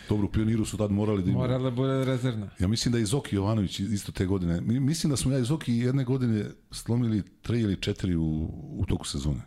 [0.10, 1.42] Dobro, u pioniru su tad morali da imaju.
[1.42, 2.50] Morala bude rezervna.
[2.60, 4.62] Ja mislim da je Zoki Jovanović isto te godine.
[4.62, 8.26] Mi- Mislim da smo ja i Zoki jedne godine slomili tri ili četiri u,
[8.72, 9.42] u toku sezone.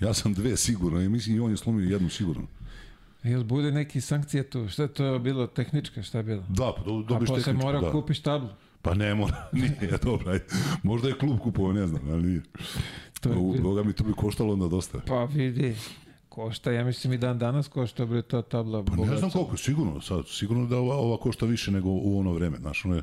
[0.00, 2.46] Ja sam dve sigurno i mislim i on je slomio jednu sigurno.
[3.22, 4.68] Jel bude neki sankcije tu?
[4.68, 5.46] Šta je to bilo?
[5.46, 6.42] Tehnička, šta je bilo?
[6.48, 7.92] Da, pa do, A dobiš posle tehničku, mora da.
[7.92, 8.48] kupiš tablu.
[8.82, 10.44] Pa ne mora, nije, dobro, ajde.
[10.82, 12.42] Možda je klub kupovao, ne znam, ali nije.
[13.20, 14.98] To je Boga mi to bi koštalo onda dosta.
[15.06, 15.74] Pa vidi,
[16.38, 18.84] košta, ja mislim i dan danas košta bre ta tabla.
[18.84, 19.16] Pa ne bogaca.
[19.16, 22.84] znam koliko, sigurno, sad, sigurno da ova, ova košta više nego u ono vreme, znaš,
[22.84, 23.02] ono je,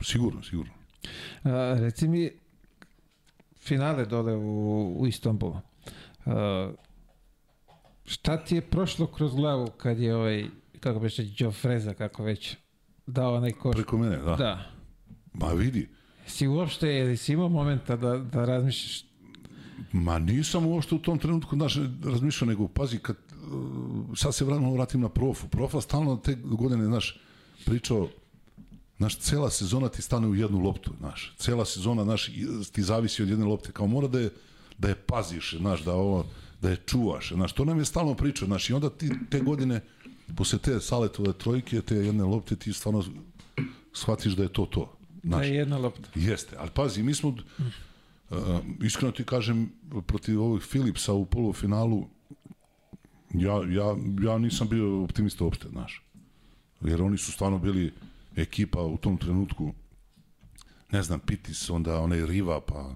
[0.00, 0.72] sigurno, sigurno.
[1.42, 2.30] A, reci mi,
[3.60, 5.60] finale dole u, u Istanbulu.
[6.26, 6.72] A,
[8.04, 10.44] šta ti je prošlo kroz glavu kad je ovaj,
[10.80, 12.56] kako bi se Joe Freza, kako već,
[13.06, 13.74] dao onaj koš?
[13.74, 14.36] Preko mene, da.
[14.36, 14.70] Da.
[15.32, 15.88] Ma vidi,
[16.26, 19.04] Si uopšte, jel si imao momenta da, da razmišljaš
[19.92, 23.16] Ma nisam uopšte u tom trenutku znaš, razmišljao, nego pazi, kad,
[23.52, 25.48] uh, sad se vratim, vratim na profu.
[25.48, 27.20] Profa stalno te godine, znaš,
[27.64, 28.08] pričao,
[28.98, 31.34] znaš, cela sezona ti stane u jednu loptu, znaš.
[31.38, 32.30] Cela sezona, znaš,
[32.72, 33.72] ti zavisi od jedne lopte.
[33.72, 34.30] Kao mora da je,
[34.78, 36.26] da je paziš, znaš, da ovo,
[36.62, 37.32] da je čuvaš.
[37.32, 38.44] Znaš, to nam je stalno priča.
[38.44, 39.80] Znaš, i onda ti te godine,
[40.36, 43.04] posle te saletove trojke, te jedne lopte, ti stvarno
[43.92, 44.96] shvatiš da je to to.
[45.22, 46.08] Da Znaš, je jedna lopta.
[46.14, 47.36] Jeste, ali pazi, mi smo,
[48.30, 48.38] uh,
[48.82, 49.72] iskreno ti kažem,
[50.06, 52.08] protiv ovih Philipsa u polufinalu,
[53.34, 56.02] ja, ja, ja nisam bio optimista uopšte, znaš.
[56.80, 57.92] Jer oni su stvarno bili
[58.36, 59.72] ekipa u tom trenutku,
[60.92, 62.94] ne znam, Pitis, onda onaj Riva, pa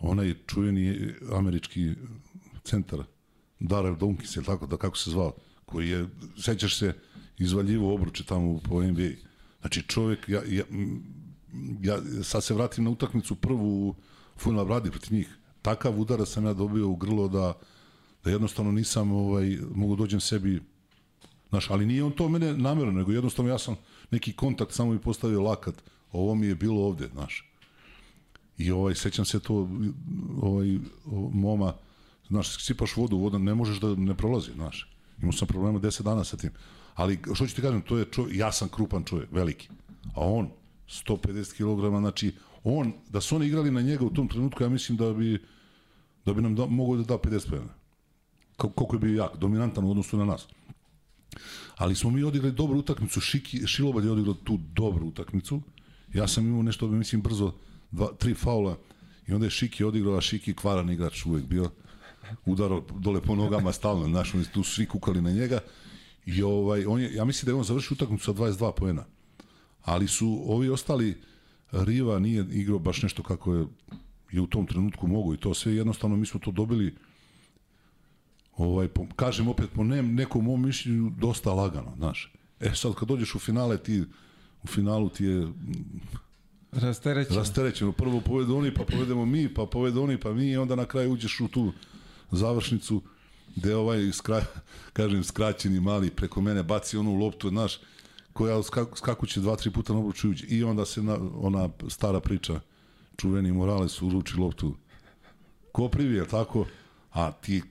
[0.00, 1.94] onaj čuveni američki
[2.64, 3.02] centar,
[3.60, 5.32] Darrell Dunkis, je tako da kako se zvao,
[5.66, 6.94] koji je, sećaš se,
[7.38, 9.10] izvaljivo obruče tamo po NBA.
[9.60, 10.64] Znači čovjek, ja, ja,
[11.82, 13.94] ja sad se vratim na utakmicu prvu u
[14.36, 15.36] Funla Bradi protiv njih.
[15.62, 17.58] Takav udara sam ja dobio u grlo da,
[18.24, 20.60] da jednostavno nisam ovaj, mogu dođem sebi
[21.48, 23.76] Znaš, ali nije on to mene namerno, nego jednostavno ja sam
[24.10, 25.74] neki kontakt samo mi postavio lakat.
[26.12, 27.50] Ovo mi je bilo ovde, znaš.
[28.58, 29.68] I ovaj, sećam se to,
[30.42, 30.78] ovaj,
[31.32, 31.74] moma,
[32.28, 34.92] znaš, sipaš vodu, voda ne možeš da ne prolazi, znaš.
[35.18, 36.50] Imao sam problema 10 dana sa tim.
[36.94, 39.68] Ali, što ću ti kažem, to je čovjek, ja sam krupan čovjek, veliki.
[40.14, 40.50] A on,
[40.88, 42.32] 150 kg, znači,
[42.64, 45.44] on, da su oni igrali na njega u tom trenutku, ja mislim da bi,
[46.24, 47.74] da bi nam da, mogao da da 50 pojena.
[48.56, 50.46] Koliko je bio jak, dominantan u odnosu na nas.
[51.76, 55.60] Ali smo mi odigrali dobru utakmicu, Šiki, Šilobad je odigrao tu dobru utakmicu.
[56.14, 57.52] Ja sam imao nešto, mislim, brzo,
[57.90, 58.78] dva, tri faula
[59.26, 61.70] i onda je Šiki odigrao, a Šiki kvaran igrač uvek bio.
[62.46, 65.60] Udaro dole po nogama stalno, znaš, oni su svi kukali na njega.
[66.26, 69.04] I ovaj, on je, ja mislim da je on završio utakmicu sa 22 poena.
[69.84, 71.20] Ali su ovi ostali,
[71.72, 73.66] Riva nije igrao baš nešto kako je,
[74.32, 76.94] je u tom trenutku mogu i to sve jednostavno mi smo to dobili
[78.56, 82.32] ovaj, po, kažem opet po ne, nekom mom mišljenju dosta lagano, znaš.
[82.60, 84.04] E sad kad dođeš u finale ti
[84.62, 85.48] u finalu ti je
[86.72, 87.38] Rasterećeno.
[87.38, 87.92] rasterećeno.
[87.92, 91.12] Prvo povedu oni, pa povedemo mi, pa povedu oni, pa mi i onda na kraju
[91.12, 91.72] uđeš u tu
[92.30, 93.02] završnicu
[93.56, 94.44] gde ovaj, skra,
[94.92, 97.78] kažem, skraćeni mali preko mene baci onu loptu, znaš,
[98.38, 100.46] koja skak, skakuće dva, tri puta na obruču uđe.
[100.46, 102.60] I onda se na, ona stara priča,
[103.16, 104.74] čuveni Morales uruči loptu
[105.72, 106.66] ko privi, tako?
[107.12, 107.62] A ti,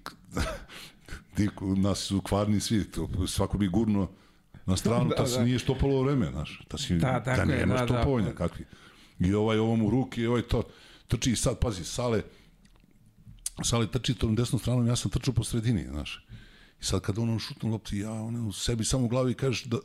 [1.35, 4.10] ti nas su kvarni svi, to, svako bi gurno
[4.65, 5.45] na stranu, Da, da, ta se da.
[5.45, 6.61] nije štopalo vreme, znaš.
[6.68, 7.88] Ta si, Da, tako da je, nema da, da.
[7.88, 8.65] štopovanja, kakvi.
[9.19, 10.64] I ovaj ovom u ruki, i ovaj to,
[11.07, 12.22] trči i sad, pazi, Sale,
[13.64, 16.26] Sale trči tom desnom stranom, ja sam trčao po sredini, znaš.
[16.81, 19.77] I sad kad on šutnu loptu, ja ono, u sebi samo u glavi kažeš da,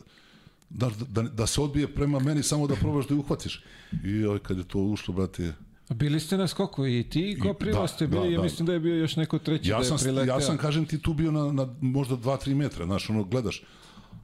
[0.74, 3.64] da, da, da se odbije prema meni samo da probaš da je uhvatiš.
[4.04, 5.52] I ovaj, kad je to ušlo, brate,
[5.94, 8.42] Bili ste na skoku i ti Koprivo da, ste bili, da, ja da.
[8.42, 10.34] mislim da je bio još neko treći Ja da je sam, prileteo.
[10.34, 13.62] ja sam, kažem ti, tu bio na, na možda 2-3 metra, znaš, ono, gledaš,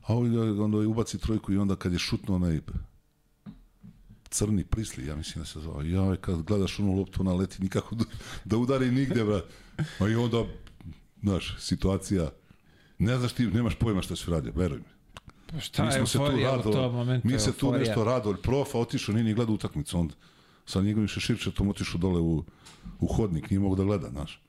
[0.06, 2.60] a ovaj onda ubaci trojku i onda kad je šutno onaj
[4.30, 7.94] crni prisli, ja mislim da se zove, ja, kad gledaš onu loptu, ona leti nikako
[7.94, 8.04] da,
[8.44, 9.42] da udari nigde, bra.
[10.00, 10.44] A i onda,
[11.22, 12.30] znaš, situacija,
[12.98, 14.97] ne znaš ti, nemaš pojma šta se radi, veruj mi.
[15.52, 17.28] Pa šta mi je smo se tu momentu?
[17.28, 17.88] mi se tu euforija.
[17.88, 20.10] nešto rado, profa otišao, nije ni gledao utakmicu, on
[20.66, 22.44] sa njegovim šeširčetom otišao dole u,
[23.00, 24.40] u hodnik, nije mogu da gleda, znaš.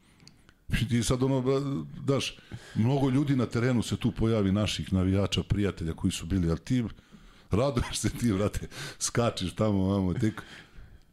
[0.92, 1.44] I sad ono,
[2.06, 2.38] daš,
[2.76, 6.84] mnogo ljudi na terenu se tu pojavi, naših navijača, prijatelja koji su bili, ali ti
[7.52, 8.68] raduješ se ti, brate,
[9.00, 10.42] skačeš tamo, vamo, tek,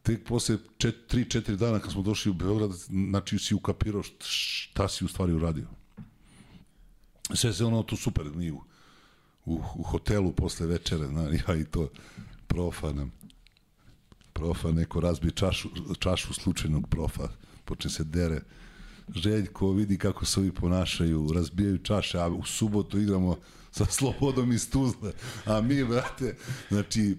[0.03, 4.23] tek posle 3-4 dana kad smo došli u Beograd, znači si ukapirao št-
[4.69, 5.67] šta si u stvari uradio.
[7.33, 8.51] Sve se ono tu super, mi
[9.47, 11.89] u, u, hotelu posle večere, na, ja i to
[12.47, 13.11] profa nam
[14.37, 15.69] profa, neko razbije čašu,
[15.99, 17.29] čašu slučajnog profa,
[17.65, 18.41] počne se dere.
[19.15, 23.37] Željko vidi kako se ovi ponašaju, razbijaju čaše, a u subotu igramo
[23.71, 25.11] sa slobodom iz Tuzle,
[25.45, 26.35] a mi, brate,
[26.69, 27.17] znači,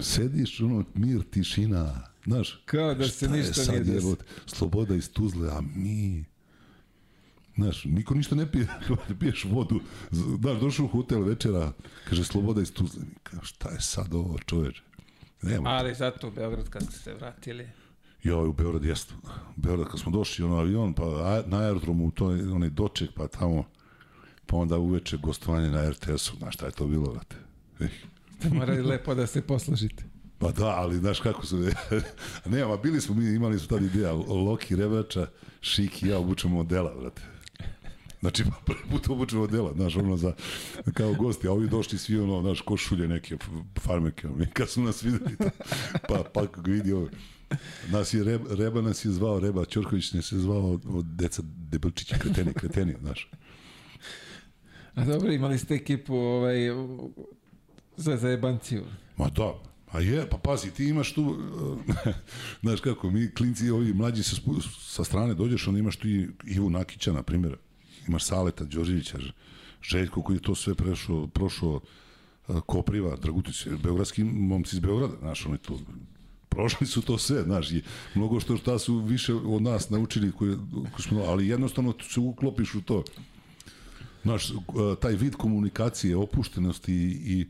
[0.00, 4.16] sediš, ono, mir, tišina, znaš, Kao da se ništa nije desilo.
[4.46, 6.24] sloboda iz Tuzle, a mi,
[7.56, 8.66] Znaš, niko ništa ne pije,
[9.20, 9.80] piješ vodu.
[10.10, 11.72] Znaš, došao u hotel večera,
[12.08, 13.02] kaže, sloboda iz Tuzle.
[13.02, 14.82] Mi Kao, šta je sad ovo, čoveče?
[15.42, 15.70] Nema.
[15.70, 17.68] Ali zato u Beograd kad ste se vratili.
[18.22, 19.14] Ja, u Beograd jeste.
[19.56, 23.10] U Beograd kad smo došli, ono avion, pa a- na aerodromu, to je onaj doček,
[23.14, 23.64] pa tamo,
[24.46, 26.36] pa onda uveče gostovanje na RTS-u.
[26.36, 27.36] Znaš šta je to bilo, vrate?
[27.80, 27.88] Eh.
[28.38, 30.04] Ste morali lepo da se poslužite.
[30.38, 31.56] Pa da, ali znaš kako su...
[32.46, 35.26] ne, ma bili smo, mi imali smo tad ideja, Loki Rebača,
[35.60, 37.22] Šik i ja obučemo modela, vrate.
[38.20, 40.32] Znači, pa prvi put obučemo modela, znaš, ono za,
[40.94, 43.36] kao gosti, a ovi došli svi, ono, znaš, košulje neke,
[43.80, 45.50] farmerke, ono, kad su nas videli, to,
[46.08, 47.08] pa, pa vidi ovo,
[47.90, 51.42] nas je, Reba, Reba nas je zvao, Reba Ćorković nas je zvao od, od deca
[51.44, 53.30] Debelčići, kreteni, kreteni, znaš.
[54.94, 56.56] A dobro, imali ste ekipu ovaj,
[57.96, 58.84] za zajebanciju.
[59.16, 59.54] Ma da,
[59.92, 61.38] Pa je, pa pazi, ti imaš tu,
[62.62, 64.36] znaš kako, mi klinci, ovi mlađi sa,
[64.80, 67.56] sa strane dođeš, onda imaš tu i Ivu Nakića, na primjer,
[68.10, 69.18] imaš Saleta, Đorđevića,
[69.82, 71.80] Željko koji je to sve prešao, prošao
[72.66, 75.78] Kopriva, Dragutić, beogradski momci iz Beograda, znaš, oni tu
[76.48, 77.82] prošli su to sve, znaš, i
[78.14, 82.74] mnogo što šta su više od nas naučili, koje, koje smo, ali jednostavno se uklopiš
[82.74, 83.04] u to.
[84.22, 84.52] Znaš,
[85.00, 87.46] taj vid komunikacije, opuštenosti i, i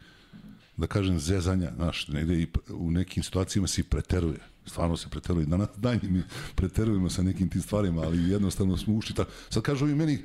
[0.76, 4.38] da kažem, zezanja, znaš, negde i u nekim situacijama se i preteruje.
[4.66, 5.46] Stvarno se preteruje.
[5.46, 6.22] Na danje mi
[6.54, 9.30] preterujemo sa nekim tim stvarima, ali jednostavno smo ušli tako.
[9.50, 10.18] Sad kažu i meni,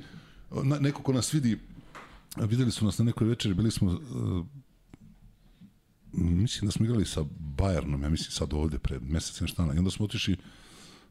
[0.80, 1.58] neko ko nas vidi,
[2.36, 4.46] videli su nas na nekoj večeri, bili smo uh,
[6.12, 7.24] mislim da smo igrali sa
[7.56, 9.74] Bayernom, ja mislim sad ovde pred mesec nešto dana.
[9.74, 10.36] I onda smo otišli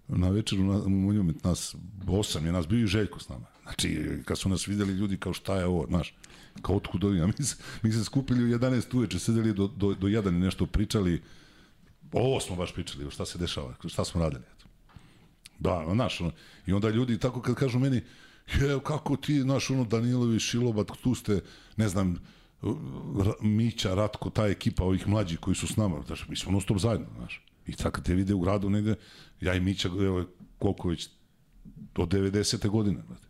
[0.08, 1.76] na večeru na, u monument nas
[2.08, 3.46] osam je nas bio i Željko s nama.
[3.64, 6.16] Znači, kad su nas videli ljudi kao šta je ovo, znaš,
[6.62, 9.94] kao otkud ovi, a mi se, mi se skupili u 11 uveče, sedeli do, do,
[9.94, 11.22] do jedan i nešto pričali,
[12.12, 14.44] ovo smo baš pričali, šta se dešava, šta smo radili.
[14.56, 14.66] Eto.
[15.60, 16.22] Da, znaš,
[16.66, 18.02] i onda ljudi tako kad kažu meni,
[18.54, 21.42] je, kako ti, znaš, ono, Danilović, Šilobat, tu ste,
[21.78, 22.16] ne znam,
[23.42, 26.78] Mića, Ratko, ta ekipa ovih mlađih koji su s nama, znaš, mi smo non stop
[26.78, 27.46] zajedno, znaš.
[27.68, 28.96] I sad kad te vide u gradu negde,
[29.42, 30.26] ja i Mića, evo,
[30.60, 31.10] koliko već,
[31.96, 32.70] od 90.
[32.70, 33.26] godine, znate.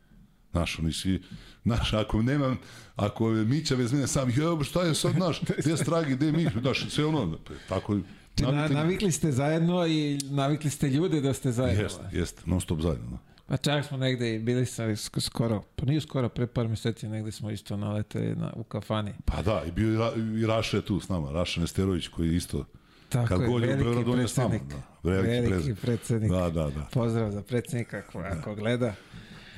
[0.51, 1.21] Znaš, oni svi,
[1.63, 2.57] znaš, ako nemam,
[2.95, 6.25] ako je Mića bez mene sam, je, šta je sad, znaš, gde je Stragi, gde
[6.25, 7.37] je Mića, znaš, sve ono,
[7.69, 7.99] tako,
[8.39, 11.83] Na, navikli ste zajedno i navikli ste ljude da ste zajedno.
[11.83, 13.09] Jeste, jeste, non stop zajedno.
[13.09, 13.35] Da.
[13.47, 14.84] Pa čak smo negde i bili sa
[15.19, 19.13] skoro, pa nije skoro, pre par meseci negde smo isto naleteli na, u kafani.
[19.26, 20.11] Pa da, i bio i, Ra,
[20.41, 22.65] i Raša je tu s nama, Raša Nesterović koji je isto
[23.09, 24.55] Tako kad je, god je u Beogradu, on je s nama.
[25.03, 26.31] Da, veliki, Veliki predsednik.
[26.31, 26.88] Da, da, da.
[26.91, 28.93] Pozdrav za predsednika ako, ako gleda.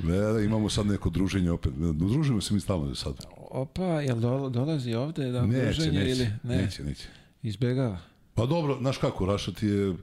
[0.04, 1.74] Ne, da, imamo sad neko druženje opet.
[1.94, 3.14] Družimo se mi stalno sad.
[3.38, 6.58] Opa, jel do, dolazi ovde da Neće, druženje neće, ili ne?
[6.58, 7.08] neće, neće.
[7.44, 8.00] Izbegava.
[8.34, 9.96] Pa dobro, znaš kako, Raša ti je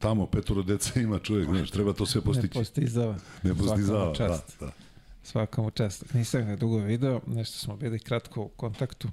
[0.00, 2.48] tamo petoro deca ima čovjek, znaš, treba to sve Ne postići.
[2.54, 3.16] postizava.
[3.42, 4.28] Ne postizava, Svaka mu
[4.60, 4.72] da, da.
[5.22, 6.14] Svaka mu čast.
[6.14, 9.08] Nisam ga dugo video, nešto smo bili kratko u kontaktu,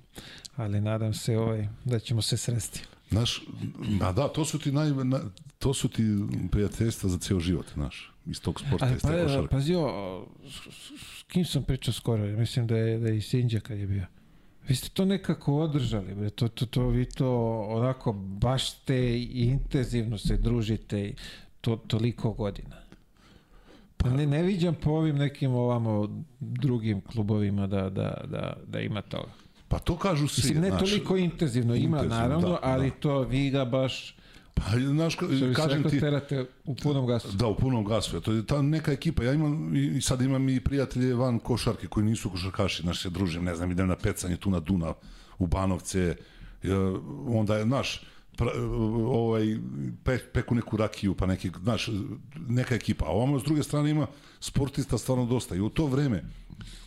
[0.55, 2.84] ali nadam se ovaj, da ćemo se sresti.
[3.09, 3.43] Znaš,
[3.77, 5.19] ma da, to su ti naj, na,
[5.59, 6.03] to su ti
[6.51, 9.47] prijateljstva za ceo život, znaš, iz tog sporta, Ali iz te pa, košarke.
[9.47, 10.53] pazi, o, s,
[11.19, 12.23] s kim sam pričao skoro?
[12.27, 14.05] Mislim da je, da je i Sinđa kad je bio.
[14.68, 16.30] Vi ste to nekako održali, bre.
[16.30, 21.15] To, to, to, vi to onako baš ste intenzivno se družite i
[21.61, 22.76] to, toliko godina.
[23.98, 29.02] Pa ne, ne viđam po ovim nekim ovamo drugim klubovima da, da, da, da ima
[29.02, 29.31] toga.
[29.68, 30.80] Pa to kažu svi, Mislim, ne znaš.
[30.80, 32.95] toliko intenzivno, ima intenzivno, naravno, da, ali da.
[32.95, 34.16] to vi ga baš,
[34.57, 37.38] Pa, znaš, ka- kažem rekao, ti, terate u punom gasu.
[37.38, 38.21] Da, u punom gasu.
[38.21, 39.23] To je ta neka ekipa.
[39.23, 43.09] Ja imam, i i sad imam i prijatelje van košarke koji nisu košarkaši, znaš, se
[43.09, 44.93] družim, ne znam, idem na pecanje tu na Dunav,
[45.39, 46.15] u Banovce,
[46.63, 46.69] e,
[47.27, 48.01] onda je, znaš,
[48.38, 48.51] pra,
[49.07, 49.57] ovaj,
[50.03, 51.89] pe, peku neku rakiju, pa neki, znaš,
[52.47, 53.05] neka ekipa.
[53.05, 54.07] A ovamo s druge strane ima
[54.39, 55.55] sportista stvarno dosta.
[55.55, 56.23] I u to vreme,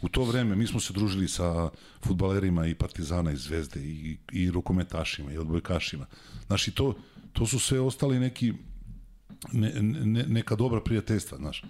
[0.02, 1.70] u to vreme mi smo se družili sa
[2.06, 6.06] futbalerima i Partizana i Zvezde i, i rukometašima i odbojkašima.
[6.47, 6.94] Znaš, i to,
[7.32, 8.52] to su sve ostali neki
[9.52, 11.62] ne, ne, neka dobra prijateljstva, znaš.
[11.62, 11.66] E,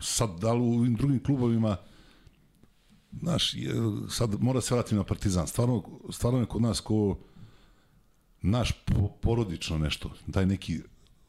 [0.00, 1.76] sad, da li u drugim klubovima,
[3.20, 3.72] znaš, je,
[4.10, 5.46] sad mora se vratiti na Partizan.
[5.46, 7.18] Stvarno, stvarno je kod nas ko
[8.42, 10.80] naš po, porodično nešto, taj neki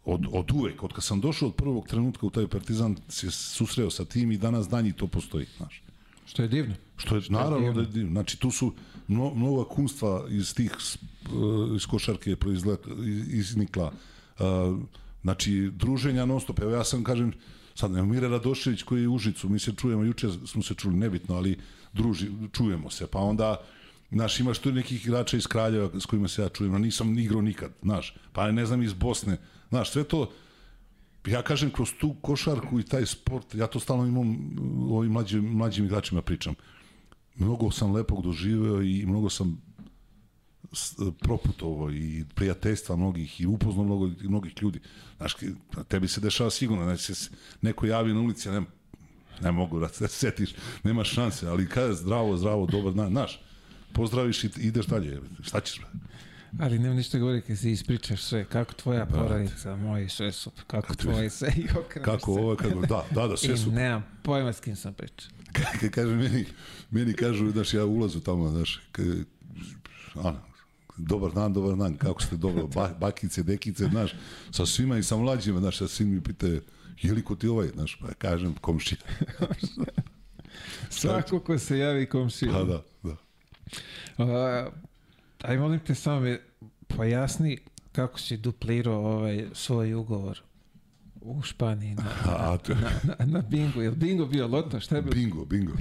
[0.06, 3.90] od, od uvek, od kad sam došao od prvog trenutka u taj Partizan se susreo
[3.90, 5.84] sa tim i danas danji to postoji, znaš.
[6.26, 6.76] Što je divno.
[6.98, 8.12] Što je naravno da je divno.
[8.12, 8.74] Znači tu su
[9.10, 12.78] mno, mnoga kunstva iz tih uh, iz košarke proizle,
[13.28, 13.92] iznikla.
[14.40, 14.46] Uh,
[15.22, 16.60] znači druženja non stop.
[16.60, 17.34] Evo ja sam kažem
[17.76, 20.96] sad ne Mire Radošević koji je u Užicu, mi se čujemo juče smo se čuli
[20.96, 21.60] nebitno, ali
[21.94, 23.08] druži, čujemo se.
[23.08, 23.58] Pa onda
[24.12, 27.42] Znaš, imaš tu nekih igrača iz Kraljeva s kojima se ja čujem, a nisam igrao
[27.42, 28.16] nikad, znaš.
[28.34, 29.38] Pa ne znam iz Bosne.
[29.70, 30.32] Znaš, sve to,
[31.28, 34.30] ja kažem, kroz tu košarku i taj sport, ja to stalno imam
[34.90, 36.56] u ovim mlađim, mlađim igračima pričam.
[37.40, 39.62] Mnogo sam lepog doživeo i mnogo sam
[41.20, 44.80] proputovao i prijateljstva mnogih i upoznao mnogo, mnogih ljudi.
[45.18, 45.54] Znaš, ki-
[45.88, 47.30] tebi se dešava sigurno, znači se
[47.62, 48.62] neko javi na ulici, ja
[49.42, 50.50] ne, mogu da se setiš,
[50.84, 53.42] nema šanse, ali kada je zdravo, zdravo, dobar dan, znaš,
[53.94, 55.82] pozdraviš i ideš dalje, šta ćeš?
[56.60, 60.32] Ali nema ništa govori kad si ispričaš sve, kako tvoja porodica, moji sve
[60.68, 62.40] kako tvoji sve i okreneš Kako se.
[62.40, 65.30] ovo, kako, da, da, da, sve I su, nemam pojma s kim sam pričao.
[65.52, 66.46] Kad kaže meni,
[66.92, 69.02] meni kažu, znaš, ja ulazu tamo, znaš, k,
[70.16, 70.40] ano,
[70.98, 74.16] dobar dan, dobar dan, kako ste dobro, ba, bakice, dekice, znaš,
[74.52, 76.62] sa svima i sa mlađima, znaš, sa svima mi pitaju,
[77.02, 79.02] je li ko ti ovaj, znaš, pa kažem, komšija.
[80.90, 82.52] Svako ko se javi komšija.
[82.52, 83.16] Pa da, da.
[84.18, 84.74] Uh,
[85.42, 86.38] aj molim te samo mi
[86.88, 87.58] pojasni
[87.92, 90.42] kako si duplirao ovaj svoj ugovor
[91.22, 93.82] u Španiji na, A, to, na, na, na bingo.
[93.82, 94.80] Je li bingo bio loto?
[94.80, 95.16] Šta je bilo?
[95.16, 95.74] bingo, bingo.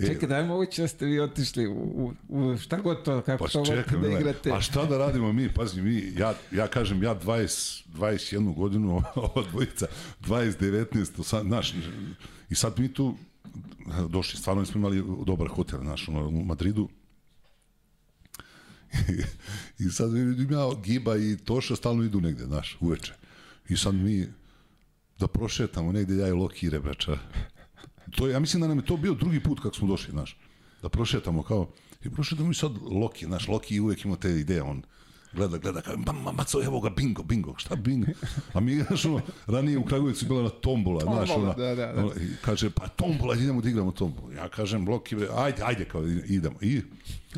[0.00, 3.50] E, Čekaj, daj moguće da ste vi otišli u, u, šta god to, kako Pa
[3.50, 4.52] to čekaj, da igrate.
[4.52, 5.54] a šta da radimo mi?
[5.54, 9.86] Pazi, mi, ja, ja kažem, ja 20, 21 godinu, ova dvojica,
[10.20, 11.74] 20, 19, sad, znaš,
[12.50, 13.14] i sad mi tu
[14.08, 16.88] došli, stvarno smo imali dobar hotel, znaš, ono, u Madridu,
[19.08, 19.22] I,
[19.84, 23.12] i sad vidim ja, Giba i Toša stalno idu negde, znaš, uveče.
[23.68, 24.26] I sad mi
[25.18, 27.18] da prošetamo negde, ja i Loki i Rebrača.
[28.10, 30.36] To ja mislim da nam je to bio drugi put kako smo došli, znaš.
[30.82, 31.68] Da prošetamo kao,
[32.04, 34.82] i prošetamo i sad Loki, znaš, Loki uvek ima te ideje, on
[35.32, 38.06] gleda, gleda, kao, ma, ma, maco, evo ga, bingo, bingo, šta bingo?
[38.52, 41.74] A mi, znaš, ono, ranije u Kragujevcu je bila na tombola, znaš, Tombola, ona, da,
[41.74, 42.00] da, da.
[42.00, 44.32] ono, i kaže, pa tombola, idemo da igramo tombolu.
[44.32, 46.56] Ja kažem, Loki, ajde, ajde, kao, idemo.
[46.60, 46.82] I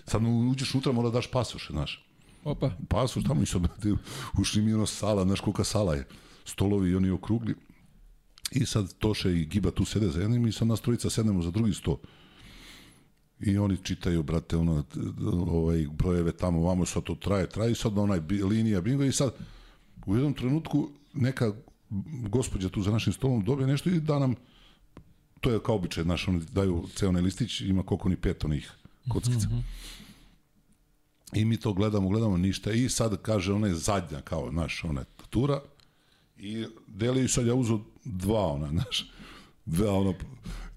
[0.07, 2.05] sad mu uđeš unutra, mora da daš pasoše, znaš
[2.45, 3.63] Opa, pasoš tamo i sad
[4.41, 6.05] ušli mi ono sala, znaš kolika sala je,
[6.45, 7.55] stolovi oni okrugli.
[8.51, 11.51] I sad Toše i Giba tu sede za jednim i sad nas trojica sednemo za
[11.51, 12.01] drugi sto.
[13.41, 14.85] I oni čitaju, brate, ono,
[15.47, 18.20] ovaj, brojeve tamo, vamo, sad to traje, traje, i sad onaj
[18.51, 19.35] linija bingo i sad
[20.07, 21.53] u jednom trenutku neka
[22.29, 24.35] gospođa tu za našim stolom dobije nešto i da nam,
[25.41, 28.73] to je kao običaj, znaš, oni daju ceo onaj listić, ima koliko ni pet onih
[29.09, 29.49] kockica.
[31.33, 32.73] I mi to gledamo, gledamo ništa.
[32.73, 35.61] I sad kaže ona je zadnja kao naš ona tura
[36.37, 39.11] i deli sad ja uzo dva ona, znaš,
[39.67, 40.15] dva ono,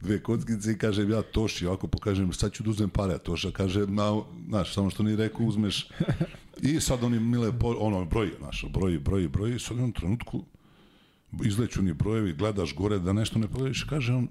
[0.02, 3.52] dve kockice i kažem ja Toši, ovako pokažem, sad ću da uzmem pare, a Toša
[3.52, 5.90] kaže, na, znaš, samo što ni rekao, uzmeš.
[6.62, 10.46] I sad oni mile, ono, broji, znaš, broji, broji, broji, i sad u jednom trenutku
[11.44, 14.28] izleću ni brojevi, gledaš gore da nešto ne pogledaš, kaže on,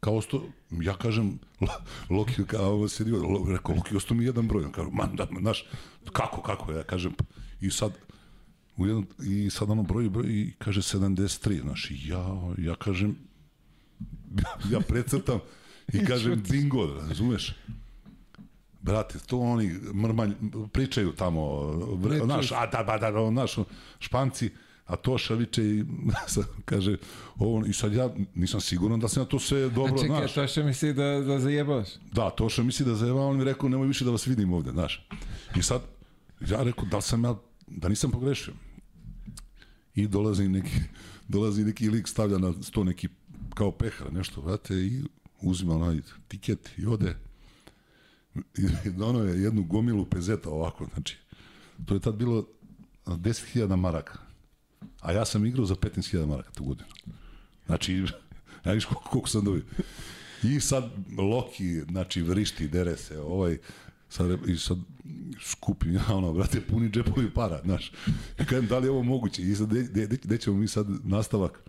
[0.00, 4.48] kao osto, ja kažem, Lo- Loki, kao ovo se dio, rekao, Loki, ostao mi jedan
[4.48, 5.64] broj, on kaže, man, da, znaš,
[6.12, 7.12] kako, kako, ja kažem,
[7.60, 7.92] i sad,
[8.80, 13.16] u jednom, i sad ono broji, broji, i kaže 73, znaš, i ja, ja kažem,
[14.72, 15.38] ja precrtam
[15.92, 17.56] i kažem bingo, razumeš?
[18.82, 20.32] Brate, to oni mrmanj,
[20.72, 23.56] pričaju tamo, vre, znaš, a da, ba, da, da, znaš,
[23.98, 24.50] španci,
[24.86, 25.84] a Toša viče i
[26.70, 26.96] kaže,
[27.36, 30.34] ovo, i sad ja nisam siguran da sam ja to sve dobro, čekaj, znaš.
[30.34, 31.88] to što misli da, da zajebavaš?
[32.12, 35.06] Da, Toša misli da zajeva, on mi rekao, nemoj više da vas vidim ovde, znaš.
[35.56, 35.82] I sad,
[36.48, 37.34] ja rekao, da sam ja,
[37.66, 38.54] da nisam pogrešio.
[40.00, 40.80] I dolazi neki,
[41.28, 43.08] dolazi neki lik, stavlja na sto neki,
[43.54, 45.02] kao pehar, nešto, vrate, i
[45.40, 47.16] uzima onaj tiket i ode.
[48.84, 51.16] I dono je jednu gomilu pezeta ovako, znači,
[51.86, 52.46] to je tad bilo
[53.06, 54.18] 10.000 maraka.
[55.00, 56.88] A ja sam igrao za 15.000 maraka tu godinu.
[57.66, 57.94] Znači,
[58.64, 59.64] ja viš koliko, koliko sam dobio.
[60.42, 63.58] I sad Loki, znači, vrišti, dere se, ovaj,
[64.10, 64.78] sad, i sad
[65.40, 67.92] skupim ja, ono, brate, puni džepovi para, znaš.
[68.40, 69.42] I kažem, da li je ovo moguće?
[69.42, 69.68] I sad,
[70.22, 71.62] gde ćemo mi sad nastavak?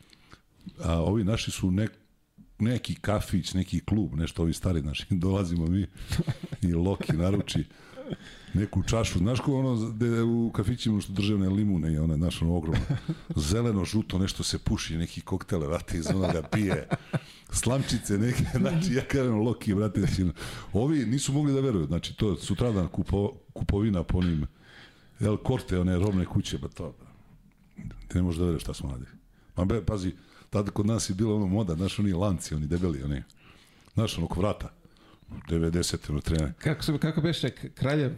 [0.84, 1.92] A ovi naši su nek,
[2.60, 5.88] neki kafić, neki klub, nešto ovi stari naši, dolazimo mi
[6.62, 7.64] i Loki naruči
[8.54, 12.42] neku čašu, znaš ko ono gde u kafićima što drže one limune i one, znaš,
[12.42, 12.86] ono ogromno,
[13.50, 16.88] zeleno, žuto, nešto se puši, neki koktele, vrate, iz onoga pije,
[17.52, 20.26] slamčice neke, znači, ja kažem, Loki, vrate, znači,
[20.74, 24.48] ovi nisu mogli da veruju, znači, to sutradan kupo, kupovina po onim,
[25.20, 26.96] El Korte, one robne kuće, ba to,
[28.08, 29.12] ti ne možeš da veruješ šta smo radili.
[29.58, 30.12] Ma be, pazi,
[30.50, 33.24] tada kod nas je bilo ono moda, znaš, oni lanci, oni debeli, oni,
[33.94, 34.70] znaš, ono, oko vrata,
[35.50, 36.10] 90.
[36.10, 36.54] ono, trener.
[36.58, 38.12] Kako, se, kako beše, kraljev,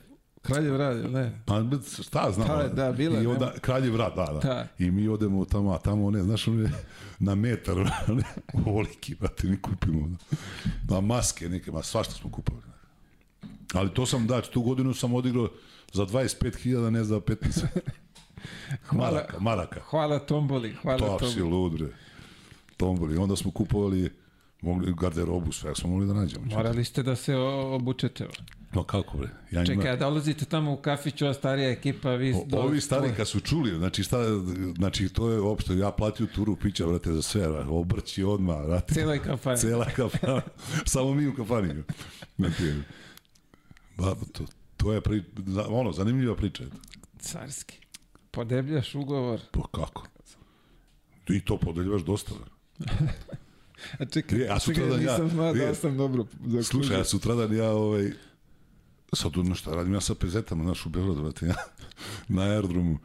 [0.44, 1.40] kraljev radi, ne?
[1.46, 1.62] Pa
[2.04, 2.48] šta znam.
[2.48, 4.68] Da, da, bila I onda kraljev rad, da, da, Da.
[4.80, 6.72] I mi odemo tamo, a tamo one, znaš, one
[7.20, 10.10] na metar, one voliki, brate, mi kupimo.
[10.90, 12.64] Na maske neke, ma svašta smo kupovali.
[13.74, 15.50] Ali to sam, da, tu godinu sam odigrao
[15.94, 17.66] za 25.000, ne za 15.
[18.88, 19.80] Hvala, Maraka, maraka.
[19.90, 21.42] hvala Tomboli, hvala To Tomboli.
[21.52, 21.88] lud, bre.
[22.78, 23.18] Tomboli.
[23.18, 24.10] Onda smo kupovali
[24.64, 26.46] mogli garderobu, sve smo mogli da nađemo.
[26.46, 28.28] Morali ste da se obučete.
[28.74, 29.30] Ma kako, bre?
[29.52, 32.34] Ja Čekaj, njima- a dolazite tamo u kafić, ova starija ekipa, vi...
[32.34, 34.18] O, ovi stari kad su čuli, znači šta,
[34.78, 38.94] znači to je uopšte, ja platio turu pića, brate, za sve, brate, obrći odmah, brate.
[38.94, 39.58] Celoj kampanji.
[39.58, 40.42] Cela kafana,
[40.86, 41.84] samo mi u kafani.
[42.38, 42.74] Znači,
[43.98, 44.44] ba, to,
[44.78, 45.24] to je pri,
[45.70, 46.64] ono, zanimljiva priča.
[47.20, 47.78] Carski.
[48.32, 49.42] Podebljaš ugovor.
[49.52, 50.08] Pa kako?
[51.30, 52.32] I to podeljivaš dosta.
[54.00, 55.76] A čekaj, Je, a čekaj, sutradan ja- nisam znao da je.
[55.76, 56.64] sam dobro zaokružio.
[56.64, 58.12] Slušaj, ja sutradan ja, ovaj,
[59.14, 61.56] sad ono šta radim, ja sa pezetama, znaš, u Beogradu, brate, ja,
[62.28, 62.98] na aerodromu,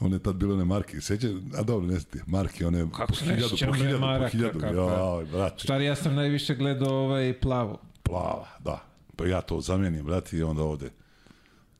[0.00, 3.06] one je tad bile one marke, seća, a dobro, ne znam ti, marke, one Kako
[3.06, 6.94] po se hiljadu, po hiljadu, po hiljadu, kako joj, brate, Stvari, ja sam najviše gledao
[6.94, 7.78] ovaj plavu.
[8.02, 8.84] plava, da,
[9.16, 10.90] pa ja to zamenim, brate, i onda ovde,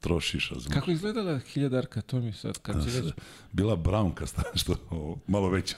[0.01, 0.75] trošiš, razumiješ.
[0.75, 3.13] Kako izgledala hiljadarka, to mi sad, kad si već...
[3.53, 4.27] Bila brownka,
[4.61, 5.77] što, o, malo veća.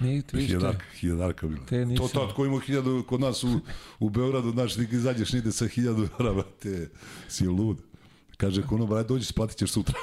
[0.00, 0.56] Nije, ti vidiš te.
[0.56, 1.66] Hiljadarka, hiljadarka bila.
[1.66, 3.60] Te nisam- To tad ko ima hiljadu kod nas u,
[3.98, 6.88] u Beogradu, znaš, ti izađeš nide sa hiljadu eura, brate,
[7.28, 7.78] si lud.
[8.36, 9.94] Kaže, kono, brate, dođi, splatit ćeš sutra.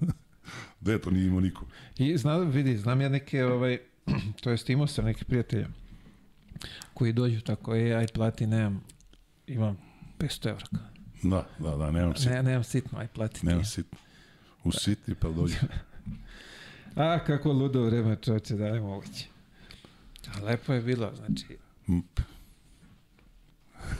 [0.80, 1.66] Gde to nije imao niko.
[1.98, 3.78] I znam, vidi, znam ja neke, ovaj,
[4.42, 5.66] to jest imao sam neke prijatelje
[6.94, 8.84] koji dođu tako, e, aj plati, nemam,
[9.46, 9.76] imam
[10.18, 10.64] 500 evra.
[11.22, 13.46] Da, da, da, nemam sit, Ne, nemam sitno, aj plati ti.
[13.46, 13.86] nemam sit.
[14.64, 15.54] U siti, pa dođi.
[16.96, 19.26] A, kako ludo vreme, čovječe, da je moguće.
[20.34, 21.58] A lepo je bilo, znači,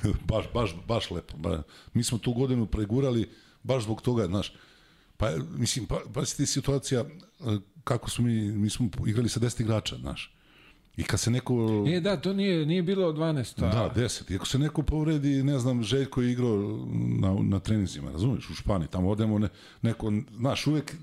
[0.31, 1.37] baš, baš, baš lepo.
[1.37, 1.63] Ba,
[1.95, 3.31] mi smo tu godinu pregurali
[3.63, 4.53] baš zbog toga, znaš.
[5.17, 7.05] Pa, mislim, pa, pa ti situacija e,
[7.85, 10.35] kako smo mi, mi smo igrali sa 10 igrača, znaš.
[10.97, 11.85] I kad se neko...
[11.89, 13.65] E, da, to nije, nije bilo 12.
[13.65, 14.33] A, Da, 10.
[14.33, 16.87] I ako se neko povredi, ne znam, Željko je igrao
[17.21, 19.49] na, na treninzima, razumiješ, u Španiji, tamo odemo, ne,
[19.83, 20.95] neko, znaš, uvek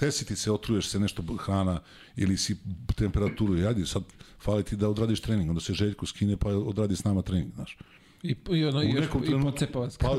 [0.00, 1.80] desiti se, otruješ se nešto hrana
[2.16, 2.56] ili si
[2.96, 4.02] temperaturu i ajde, sad
[4.40, 7.78] fali ti da odradiš trening, onda se Željko skine pa odradi s nama trening, znaš.
[8.22, 9.96] I, i, ono, i, još, nekom i trenutku- pocepa vas.
[9.96, 10.16] Pa,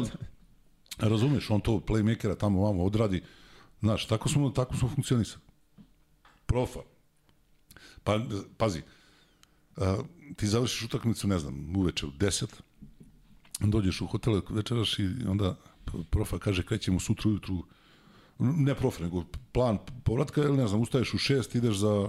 [0.97, 3.21] razumeš, on to playmakera tamo vamo odradi.
[3.79, 5.43] Znaš, tako smo, tako smo funkcionisali.
[6.45, 6.79] Profa.
[8.03, 8.19] Pa,
[8.57, 8.81] pazi,
[9.77, 9.97] a,
[10.35, 12.45] ti završiš utakmicu, ne znam, uveče u 10,
[13.59, 15.55] dođeš u hotel, večeraš i onda
[16.09, 17.63] profa kaže krećemo sutra ujutru,
[18.41, 22.07] ne profa, nego plan povratka, ili ne znam, ustaješ u 6, ideš za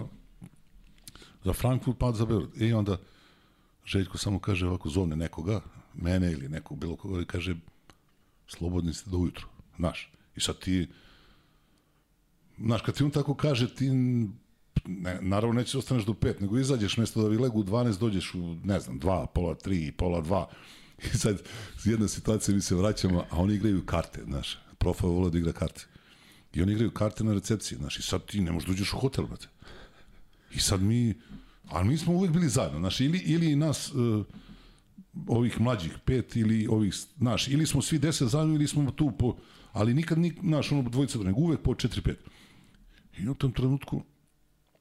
[1.45, 2.63] za Frankfurt, pa za Beograd.
[2.63, 2.97] I onda
[3.87, 5.61] Željko samo kaže ovako, zovne nekoga,
[5.95, 7.57] mene ili nekog bilo koga i kaže
[8.47, 9.47] slobodni ste do ujutru,
[9.77, 10.13] znaš.
[10.37, 10.89] I sad ti,
[12.59, 13.91] znaš, kad ti on tako kaže, ti
[14.87, 17.99] ne, naravno nećeš da ostaneš do pet, nego izađeš mjesto da bi legu u 12,
[17.99, 20.49] dođeš u, ne znam, dva, pola tri, pola dva.
[21.05, 21.43] I sad,
[21.85, 24.59] jedna situacija, mi se vraćamo, a oni igraju karte, znaš.
[24.79, 25.87] Profa vole da igra karte.
[26.55, 28.99] I oni igraju karte na recepciji, znaš, i sad ti ne možeš da uđeš u
[28.99, 29.49] hotel, brate.
[30.55, 31.15] I sad mi,
[31.69, 34.27] ali mi smo uvek bili zajedno, znaš, ili, ili nas, uh,
[35.27, 39.37] ovih mlađih pet ili ovih, znaš, ili smo svi deset zajedno ili smo tu po,
[39.73, 42.19] ali nikad, nik, znaš, ono dvojica, nego uvek po četiri, pet.
[43.19, 44.03] I u tom trenutku,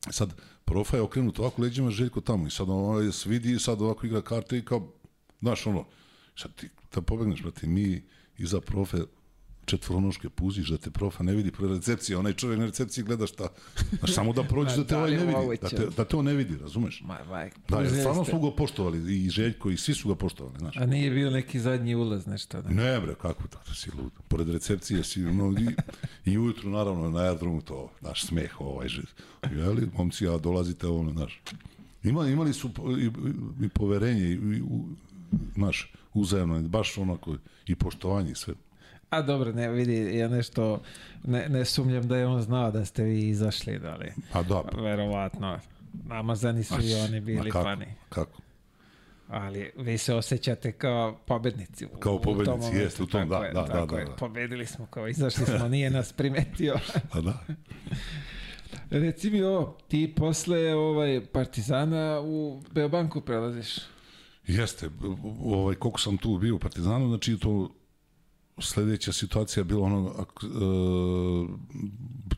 [0.09, 0.33] sad,
[0.65, 4.05] profa je okrenut ovako leđima, Željko tamo, i sad ono se vidi, i sad ovako
[4.05, 4.93] igra karte i kao,
[5.41, 5.85] znaš, ono,
[6.35, 8.03] sad ti da pobegneš, brate, mi
[8.37, 8.97] iza profe
[9.65, 13.47] četvoronoške puziš da te profa ne vidi pre recepcije, onaj čovjek na recepciji gleda šta,
[13.99, 16.15] znaš, samo da prođe da te Da ovaj li ne vidi, da te, da te
[16.15, 17.01] on ne vidi, razumeš?
[17.05, 20.15] Ma, vaj, Da, jer uzeli stvarno smo ga poštovali, i Željko, i svi su ga
[20.15, 20.77] poštovali, znaš.
[20.77, 22.69] A nije bio neki zadnji ulaz, nešto, da.
[22.69, 24.11] Ne bre, kako to, to si lud.
[24.27, 25.67] Pored recepcije si, no, i,
[26.31, 29.01] i ujutru naravno na aerodromu to, naš smeh ovaj, že,
[29.55, 31.41] jeli, momci, a dolazite ono, znaš.
[32.03, 32.69] Ima, imali su
[32.99, 33.11] i, i,
[33.65, 34.85] i poverenje, i, i u,
[35.55, 37.35] naš, uzajemno, baš onako,
[37.67, 38.53] i poštovanje i sve.
[39.11, 40.81] A dobro, ne, vidi, ja nešto,
[41.23, 44.63] ne, ne sumnjam da je on znao da ste vi izašli, da li, A da,
[44.81, 45.59] verovatno,
[45.93, 47.85] namazani su i oni bili kako, fani.
[48.09, 48.41] kako?
[49.27, 51.85] Ali vi se osjećate kao pobednici.
[51.85, 54.15] U, Kao pobednici, jeste, u tom, da, je, da, da, da, da.
[54.15, 56.75] Pobedili smo, kao izašli smo, nije nas primetio.
[57.13, 57.45] A da.
[59.01, 63.77] Reci mi ovo, ti posle ovaj, Partizana u Beobanku prelaziš.
[64.47, 64.89] Jeste,
[65.43, 67.69] ovaj, koliko sam tu bio u Partizanu, znači to
[68.61, 70.47] sledeća situacija je bila ono, ak, e,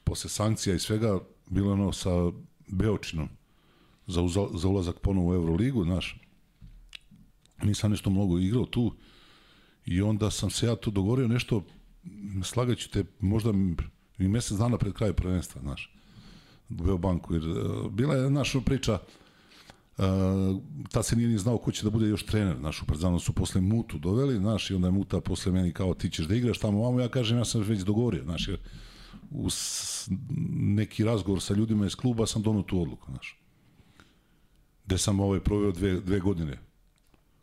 [0.03, 1.19] posle sankcija i svega,
[1.49, 2.09] bilo ono sa
[2.67, 3.29] Beočinom
[4.07, 4.21] za,
[4.53, 6.19] za ulazak ponovo u Euroligu, znaš.
[7.63, 8.93] Nisam nešto mnogo igrao tu
[9.85, 11.63] i onda sam se ja tu dogovorio nešto,
[12.43, 13.49] slagaću te možda
[14.19, 15.95] i mesec dana pred kraj prvenstva, znaš,
[16.69, 18.99] Beobanku, jer e, bila je naša priča,
[20.91, 23.33] ta se nije ni znao ko će da bude još trener, znaš, u Partizanu su
[23.33, 26.59] posle Mutu doveli, znaš, i onda je Muta posle meni kao ti ćeš da igraš
[26.59, 28.59] tamo vamo, ja kažem ja sam već dogovorio, znaš, jer
[29.31, 29.47] u
[30.55, 33.39] neki razgovor sa ljudima iz kluba sam donao tu odluku, znaš.
[34.85, 36.57] Gde sam ovaj proveo dve, dve godine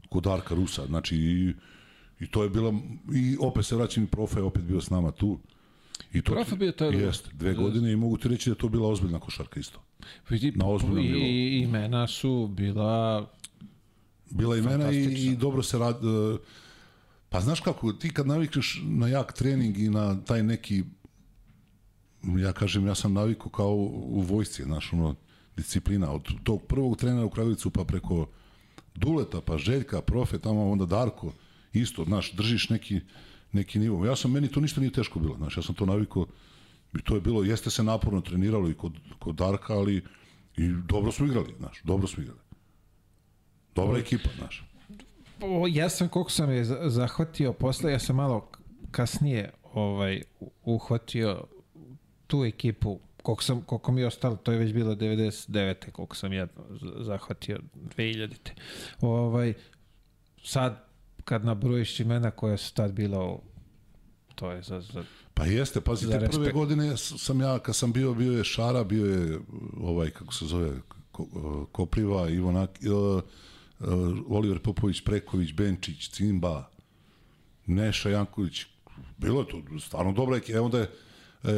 [0.09, 1.55] kod Darka Rusa, znači i,
[2.21, 2.75] i to je bila,
[3.15, 5.41] i opet se vraćam i profa je opet bio s nama tu.
[6.13, 6.97] I to, Profa bio tada?
[6.97, 9.83] Jeste, dve godine i mogu ti reći da je to bila ozbiljna košarka isto.
[10.29, 11.21] Vidi, Na ozbiljnom nivou.
[11.21, 13.27] i imena su bila
[14.31, 16.01] Bila imena i, i dobro se rad...
[17.29, 20.85] Pa znaš kako, ti kad navikneš na jak trening i na taj neki,
[22.39, 25.15] ja kažem, ja sam navikao kao u vojsci, znaš, ono,
[25.57, 26.13] disciplina.
[26.13, 28.27] Od tog prvog trenera u Kragovicu pa preko
[28.95, 31.33] Duleta, pa Željka, Profe, tamo onda Darko,
[31.73, 33.01] isto, znaš, držiš neki,
[33.53, 34.07] neki nivo.
[34.07, 36.27] Ja sam, meni to ništa nije teško bilo, znaš, ja sam to navikao
[36.95, 40.05] i to je bilo, jeste se naporno treniralo i kod, kod Darka, ali
[40.57, 42.41] i dobro smo igrali, znaš, dobro smo igrali.
[43.75, 44.65] Dobra ekipa, znaš.
[45.41, 48.51] O, ja sam, koliko sam je za- zahvatio posle, ja sam malo
[48.91, 50.23] kasnije ovaj
[50.65, 51.45] uhvatio
[52.27, 55.91] tu ekipu koliko, sam, koliko mi je ostalo, to je već bilo 99.
[55.91, 56.47] koliko sam ja
[56.99, 58.51] zahvatio 2000.
[59.01, 59.55] Ovaj,
[60.45, 60.85] sad,
[61.25, 63.39] kad nabrojiš imena koja su tad bila,
[64.35, 65.05] to je za, za
[65.41, 69.39] Pa jeste, pazite, prve godine sam ja, kad sam bio, bio je Šara, bio je,
[69.81, 70.81] ovaj, kako se zove,
[71.73, 73.23] Kopriva, Ivonak, uh,
[74.29, 76.71] Oliver Popović, Preković, Benčić, Cimba,
[77.67, 78.65] Neša Janković,
[79.19, 80.59] bilo je to stvarno ekipa.
[80.59, 81.49] Evo da je e,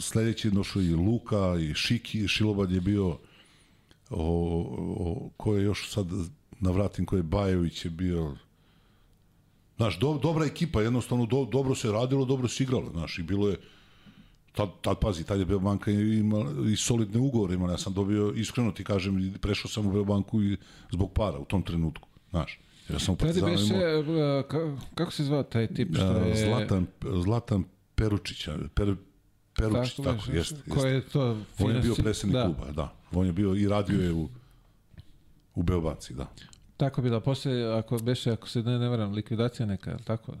[0.00, 3.18] sledeći došao i Luka i Šiki, Šilobad je bio o,
[4.10, 6.06] o, ko je još sad
[6.60, 8.36] navratim, ko je Bajović je bio
[9.76, 13.48] Znaš, do, dobra ekipa, jednostavno do, dobro se radilo, dobro se igralo, znaš, i bilo
[13.48, 13.56] je,
[14.52, 18.72] tad, tad pazi, tad je Beobanka imala i solidne ugovore imala, ja sam dobio, iskreno
[18.72, 20.56] ti kažem, prešao sam u Beobanku i
[20.90, 22.60] zbog para u tom trenutku, znaš.
[22.88, 24.42] Ja sam u Partizanu imao...
[24.94, 26.46] kako se zvao taj tip što je...
[26.46, 26.86] Zlatan,
[27.22, 27.64] Zlatan
[27.94, 28.96] Peručić, per,
[29.54, 30.56] Peručić, tako, tako jeste.
[30.70, 31.38] Ko je to?
[31.58, 32.44] On je bio predsednik da.
[32.44, 32.94] kluba, da.
[33.12, 34.28] On je bio i radio je u,
[35.54, 36.30] u Beobanci, da.
[36.76, 40.32] Tako bila, posle, ako beše, ako se ne, ne varam, likvidacija neka, je tako?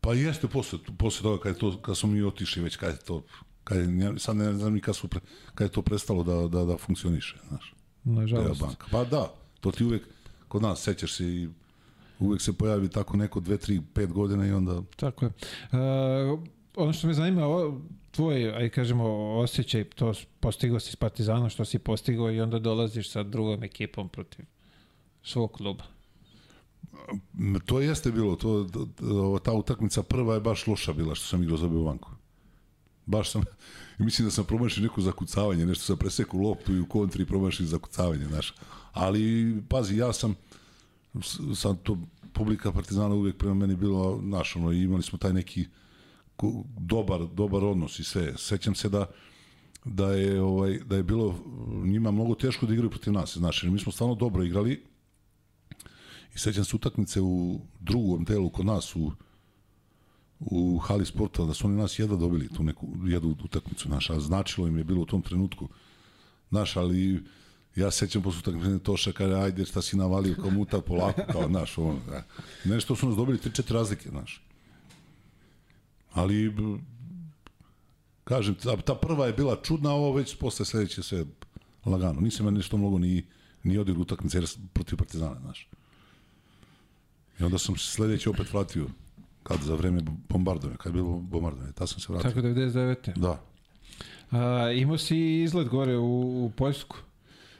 [0.00, 3.22] Pa jeste posle, posle toga, kad, to, kad smo mi otišli već, kad je to,
[3.64, 5.20] kad je, sad ne znam ni kad, su pre,
[5.54, 7.74] kad je to prestalo da, da, da funkcioniše, znaš.
[8.04, 8.60] Nažalost.
[8.60, 8.86] Banka.
[8.90, 10.08] Pa da, to ti uvek,
[10.48, 11.48] kod nas, sećaš se i
[12.18, 14.82] uvek se pojavi tako neko dve, tri, pet godina i onda...
[14.96, 15.30] Tako je.
[15.72, 16.40] Uh,
[16.76, 17.80] ono što me zanima, o,
[18.10, 23.10] tvoj, aj kažemo, osjećaj, to postigao si s Partizanom, što si postigao i onda dolaziš
[23.10, 24.44] sa drugom ekipom protiv
[25.22, 25.84] svog kluba.
[27.64, 28.66] To jeste bilo, to,
[29.42, 32.10] ta utakmica prva je baš loša bila što sam igrao za Beovanku.
[33.06, 33.42] Baš sam,
[33.98, 38.24] mislim da sam promašio neko zakucavanje, nešto sam presekao loptu i u kontri promašio zakucavanje,
[38.24, 38.54] znaš.
[38.92, 40.34] Ali, pazi, ja sam,
[41.54, 41.98] sam to,
[42.32, 45.66] publika Partizana uvek prema meni bilo, znaš, ono, imali smo taj neki
[46.78, 48.34] dobar, dobar odnos i sve.
[48.36, 49.06] Sećam se da,
[49.84, 51.38] da je ovaj da je bilo
[51.84, 54.82] njima mnogo teško da igraju protiv nas, znači mi smo stvarno dobro igrali,
[56.34, 59.12] I sećam se utakmice u drugom delu kod nas u
[60.40, 64.66] u hali sporta, da su oni nas jedva dobili tu neku jednu utakmicu naša, značilo
[64.66, 65.68] im je bilo u tom trenutku.
[66.50, 67.22] Naš, ali
[67.76, 71.78] ja sećam posle utakmice Toša kaže ajde šta si navalio kao muta polako kao naš
[71.78, 72.24] ono da.
[72.64, 74.42] nešto su nas dobili 3 4 razlike naš
[76.12, 76.56] ali
[78.24, 81.24] kažem ta, ta prva je bila čudna ovo već posle sledeće sve
[81.86, 83.26] lagano nisam ja nešto mnogo ni
[83.62, 84.40] ni odigrao utakmice
[84.72, 85.68] protiv Partizana znaš
[87.42, 88.86] I onda sam se sledeći opet vratio
[89.42, 92.30] kad za vreme bombardovanja, kad je bilo bombardovanje, ta sam se vratio.
[92.30, 93.18] Tako 99.
[93.18, 93.42] Da.
[94.30, 96.96] A, imao si izlet gore u, u Poljsku?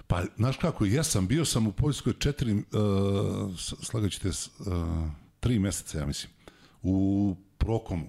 [0.07, 2.63] Pa, znaš kako, jesam, bio sam u Poljskoj četiri, uh,
[3.83, 4.67] slagaćete, uh,
[5.41, 6.33] tri meseca, ja mislim,
[6.83, 8.07] u Prokomu,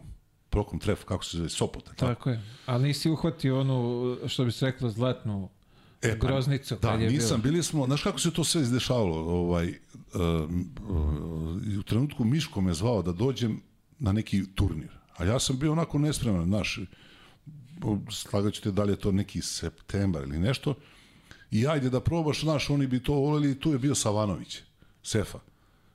[0.50, 1.84] Prokom tref, kako se zove, Sopot.
[1.84, 5.50] Tako, tako je, ali nisi uhvatio onu, što bi se reklo, zlatnu
[6.04, 6.76] E, pa, groznicu.
[6.82, 7.52] Da, nisam, bilo.
[7.52, 9.74] bili smo, znaš kako se to sve izdešavalo, ovaj,
[11.80, 13.62] u trenutku Miško me zvao da dođem
[14.00, 16.80] na neki turnir, a ja sam bio onako nespreman, znaš,
[18.12, 20.76] slagaću te da li je to neki septembar ili nešto,
[21.52, 24.62] i ajde da probaš, znaš, oni bi to voleli, tu je bio Savanović,
[25.04, 25.40] Sefa,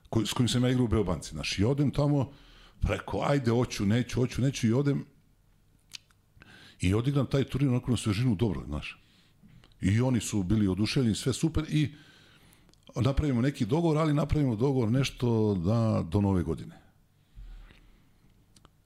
[0.09, 2.31] koji, s kojim sam ja igrao u Beobanci, znaš, i odem tamo,
[2.79, 5.05] preko, ajde, hoću, neću, hoću, neću, i odem,
[6.81, 9.03] i odigram taj turnir onako na svežinu dobro, znaš.
[9.81, 11.89] I oni su bili oduševljeni, sve super i
[12.95, 16.79] napravimo neki dogovor, ali napravimo dogovor nešto da, do nove godine.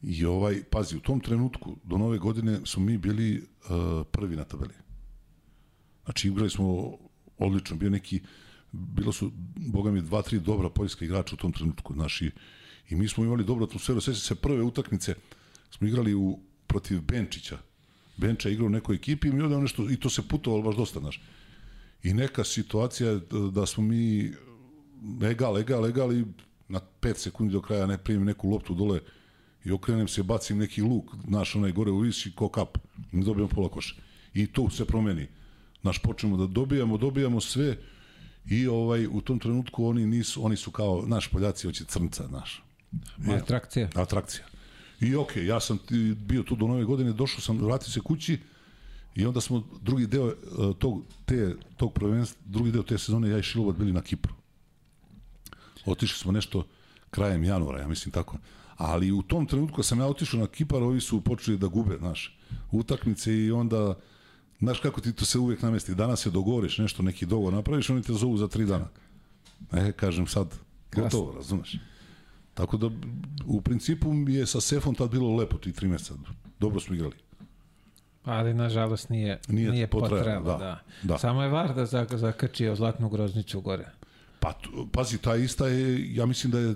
[0.02, 4.44] I ovaj, pazi, u tom trenutku, do nove godine, smo mi bili uh, prvi na
[4.44, 4.74] tabeli.
[6.04, 6.98] Znači, igrali smo
[7.38, 8.22] odlično, bio neki,
[8.72, 12.32] bilo su, boga mi, dva, tri dobra poljska igrača u tom trenutku, znači,
[12.90, 15.16] i mi smo imali dobru atmosferu, sveća se prve utakmice,
[15.72, 17.58] smo igrali u, protiv Benčića,
[18.18, 21.22] Benča igrao u nekoj ekipi i mi nešto, i to se putovalo baš dosta, znaš.
[22.04, 23.20] I neka situacija
[23.52, 24.34] da smo mi
[25.24, 26.26] egal, egal, egal i
[26.68, 29.00] na 5 sekundi do kraja ne primim neku loptu dole
[29.66, 32.78] i okrenem se, bacim neki luk, naš onaj gore u vis i ko kap,
[33.12, 33.96] ne dobijamo pola koša.
[34.34, 35.28] I to se promeni.
[35.84, 37.78] Naš počnemo da dobijamo, dobijamo sve
[38.50, 42.64] i ovaj u tom trenutku oni nisu, oni su kao, naš Poljaci hoće crnca, naš.
[43.28, 43.90] Atrakcija.
[43.96, 44.46] Atrakcija.
[45.02, 45.80] I okej, okay, ja sam
[46.16, 48.40] bio tu do nove godine, došao sam, vratio se kući
[49.16, 50.34] i onda smo drugi deo e,
[50.80, 54.34] tog, te, tog prvenstva, drugi deo te sezone, ja i Šilovat bili na Kipru.
[55.86, 56.66] Otišli smo nešto
[57.10, 58.38] krajem januara, ja mislim tako.
[58.78, 62.38] Ali u tom trenutku sam ja otišao na Kipar, ovi su počeli da gube, znaš,
[62.72, 63.98] utakmice i onda,
[64.60, 68.02] znaš kako ti to se uvek namesti, danas se dogovoriš nešto, neki dogovor napraviš, oni
[68.02, 68.88] te zovu za tri dana.
[69.72, 70.56] E, kažem sad,
[70.96, 71.78] gotovo, razumeš?
[72.54, 72.90] Tako da,
[73.46, 76.14] u principu je sa Sefom tad bilo lepo ti tri meseca.
[76.60, 77.23] Dobro smo igrali.
[78.26, 81.18] Ali, nažalost, nije, Nije nije, potrajalo, da, Da, da.
[81.18, 83.86] Samo je Varda za, zakačio zlatnu groznicu gore.
[84.40, 84.54] Pa,
[84.92, 86.76] pazi, ta ista je, ja mislim da je, e,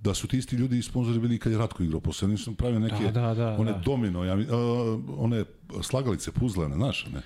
[0.00, 2.00] da su ti isti ljudi i sponzori bili kad je Ratko igrao.
[2.00, 3.78] Posle oni su pravili neke, Da, da, da, one da.
[3.78, 4.46] domino, ja, e,
[5.16, 5.44] one
[5.82, 7.20] slagalice, puzlene, znaš, ne?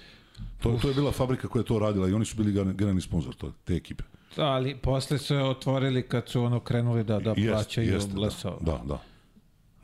[0.62, 3.35] To, to je bila fabrika koja je to radila i oni su bili generalni- sponsor
[3.35, 4.05] to, te ekipe.
[4.36, 8.12] Da, ali posle su je otvorili kad su ono krenuli da, da Jest, plaćaju jeste,
[8.15, 8.53] Blesov.
[8.61, 8.99] Da, da.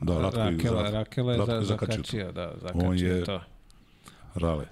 [0.01, 2.31] Da, Ratko je Rakela, za- Rakela je Ratko za, je zakačio to.
[2.31, 3.41] da, zakačio On je- to.
[4.35, 4.65] Rale.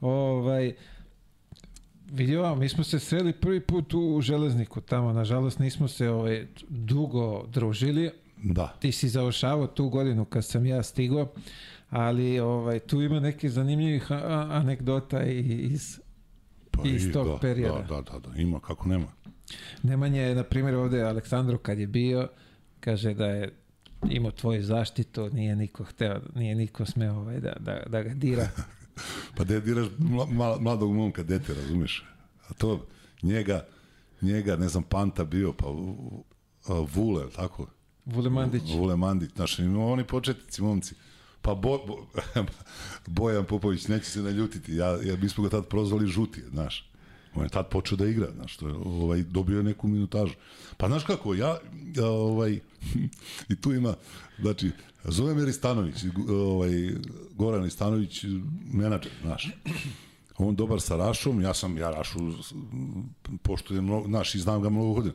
[0.00, 0.72] Ovaj,
[2.06, 7.46] vidio, mi smo se sreli prvi put u železniku tamo, nažalost nismo se ovaj, dugo
[7.46, 8.66] družili, Da.
[8.70, 11.28] ti si završavao tu godinu kad sam ja stigao,
[11.90, 14.06] ali ovaj, tu ima nekih zanimljivih
[14.50, 16.00] anegdota iz
[16.70, 17.82] Pa Iz i- tog da, perioda.
[17.84, 19.06] Da, da, da, ima, kako nema.
[19.82, 22.28] Nemanje je, na primjer, ovde Aleksandro kad je bio,
[22.80, 23.52] kaže da je
[24.10, 28.48] imao tvoju zaštitu, nije niko hteo, nije niko smeo ovaj, da, da, da ga dira.
[29.36, 32.04] Pa da diraš mla, mla- mladog momka, dete, razumeš?
[32.48, 32.86] A to,
[33.22, 33.66] njega,
[34.22, 35.66] njega, ne znam, Panta bio, pa
[36.68, 37.66] a, Vule, tako?
[38.06, 38.62] Vule Mandić.
[38.74, 40.94] Vule Mandić, znaš, oni početnici, momci.
[41.42, 42.06] Pa Bo, Bo,
[43.06, 46.90] Bojan Popović, neće se naljutiti, ja, ja, mi smo ga tad prozvali žuti, znaš.
[47.34, 50.34] On je tad počeo da igra, znaš, to je, ovaj, dobio je neku minutažu.
[50.76, 51.58] Pa znaš kako, ja,
[52.04, 52.60] ovaj,
[53.50, 53.94] i tu ima,
[54.40, 54.70] znači,
[55.04, 56.72] zove me Ristanović, ovaj,
[57.34, 58.24] Goran Ristanović,
[58.72, 59.50] menadžer, znaš.
[60.38, 62.18] On dobar sa Rašom, ja sam, ja Rašu
[63.42, 65.14] poštujem, mnogo, znaš, i znam ga mnogo godina.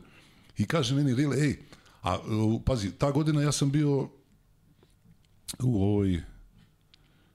[0.58, 1.58] I kaže meni, Rile, ej,
[2.02, 2.18] a,
[2.64, 4.08] pazi, ta godina ja sam bio
[5.62, 6.22] u ovoj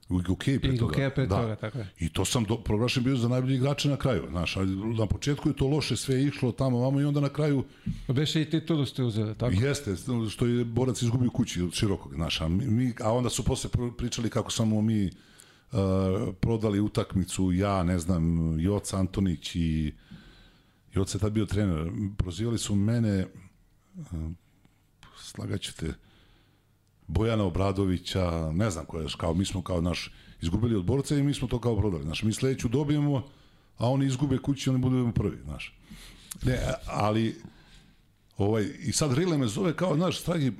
[0.08, 0.86] u Gokeji pre toga.
[0.86, 1.36] Gokeja pre da.
[1.36, 1.88] toga, tako je.
[1.98, 4.26] I to sam do, proglašen bio za najbolji igrača na kraju.
[4.30, 7.64] Znaš, ali na početku je to loše sve išlo tamo, vamo i onda na kraju
[8.06, 9.54] Pa Beše i titulu ste uzeli, tako?
[9.54, 9.96] Jeste,
[10.30, 13.96] što je borac izgubio kući od širokog, znaš, a, mi, a onda su posle pr-
[13.96, 15.78] pričali kako samo mi uh,
[16.40, 19.92] prodali utakmicu, ja, ne znam, Joca Antonić i
[20.94, 23.26] Joca je tad bio trener, prozivali su mene,
[23.94, 24.04] uh,
[25.16, 25.92] slagaću te,
[27.06, 31.22] Bojana Obradovića, ne znam ko je, kao, mi smo kao naš, izgubili od borca i
[31.22, 33.28] mi smo to kao prodali, znaš, mi sledeću dobijemo,
[33.78, 35.78] a oni izgube kući, oni budemo prvi, znaš.
[36.42, 37.36] Ne, ali
[38.38, 40.54] Ovaj, I sad Rile me zove kao, znaš, stragi, uh,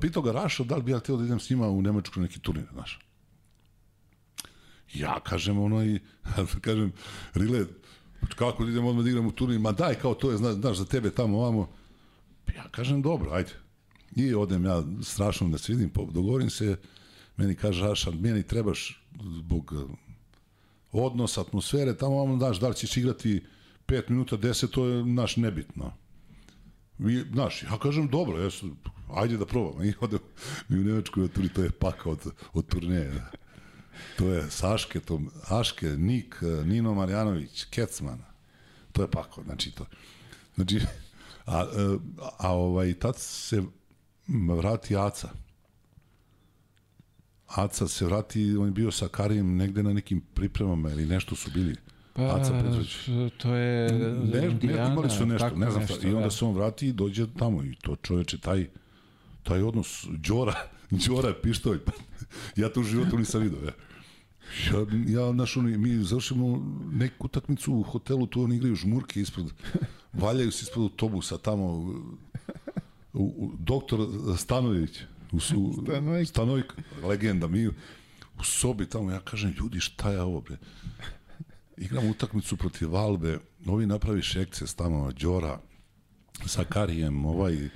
[0.00, 2.40] pitao ga Rašo da li bi ja htio da idem s njima u Nemačku neki
[2.40, 2.98] turnir, znaš.
[4.94, 6.00] Ja kažem ono i,
[6.66, 6.92] kažem,
[7.34, 7.64] Rile,
[8.36, 10.76] kako da idem odmah da igram u turnir, ma daj, kao to je, znaš, znaš
[10.76, 11.70] za tebe tamo, ovamo.
[12.56, 13.52] Ja kažem, dobro, ajde.
[14.16, 16.76] I odem ja strašno da se vidim, dogovorim se,
[17.36, 19.90] meni kaže Raša, meni trebaš zbog uh,
[20.92, 23.42] odnosa, atmosfere, tamo ovamo, znaš, da li ćeš igrati
[23.86, 25.92] 5 minuta, 10, to je naš nebitno.
[26.98, 28.70] Mi, znaš, ja kažem, dobro, jesu,
[29.14, 29.84] ajde da probamo.
[29.88, 30.18] I ode
[30.68, 33.22] mi u Nemačku na turi, to je paka od, od turneje.
[34.18, 38.22] To je Saške, to, Aške, Nik, Nino Marjanović, Kecman.
[38.92, 39.86] To je pako, znači to.
[40.54, 40.80] Znači,
[41.46, 41.98] a, a,
[42.38, 43.62] a ovaj, tad se
[44.56, 45.28] vrati Aca.
[47.46, 51.50] Aca se vrati, on je bio sa Karijem negde na nekim pripremama ili nešto su
[51.50, 51.76] bili.
[52.12, 52.96] Pa, Aca Petrović.
[53.38, 56.08] to je Ne, ne, Indijana, imali su nešto, ne znam nešto, šta.
[56.08, 56.30] I onda da.
[56.30, 58.66] se on vrati i dođe tamo i to čoveče, taj,
[59.42, 60.54] taj odnos Đora,
[61.06, 61.92] Đora pištolj, pa
[62.56, 63.72] ja to u životu nisam vidio, ja.
[64.72, 64.86] Ja,
[65.22, 69.46] ja naš, oni, mi završimo neku utakmicu u hotelu, tu oni igraju žmurke ispred,
[70.12, 71.94] valjaju se ispred autobusa tamo,
[73.12, 74.00] u, u, doktor
[74.38, 75.00] Stanojević,
[75.32, 76.28] u, su, Stanojk.
[76.28, 80.56] Stanojk, legenda, mi u sobi tamo, ja kažem, ljudi, šta je ovo, bre?
[81.76, 85.60] Igram utakmicu protiv Valbe, ovi napravi šekces tamo, Đora,
[86.46, 87.68] sa Karijem, ovaj,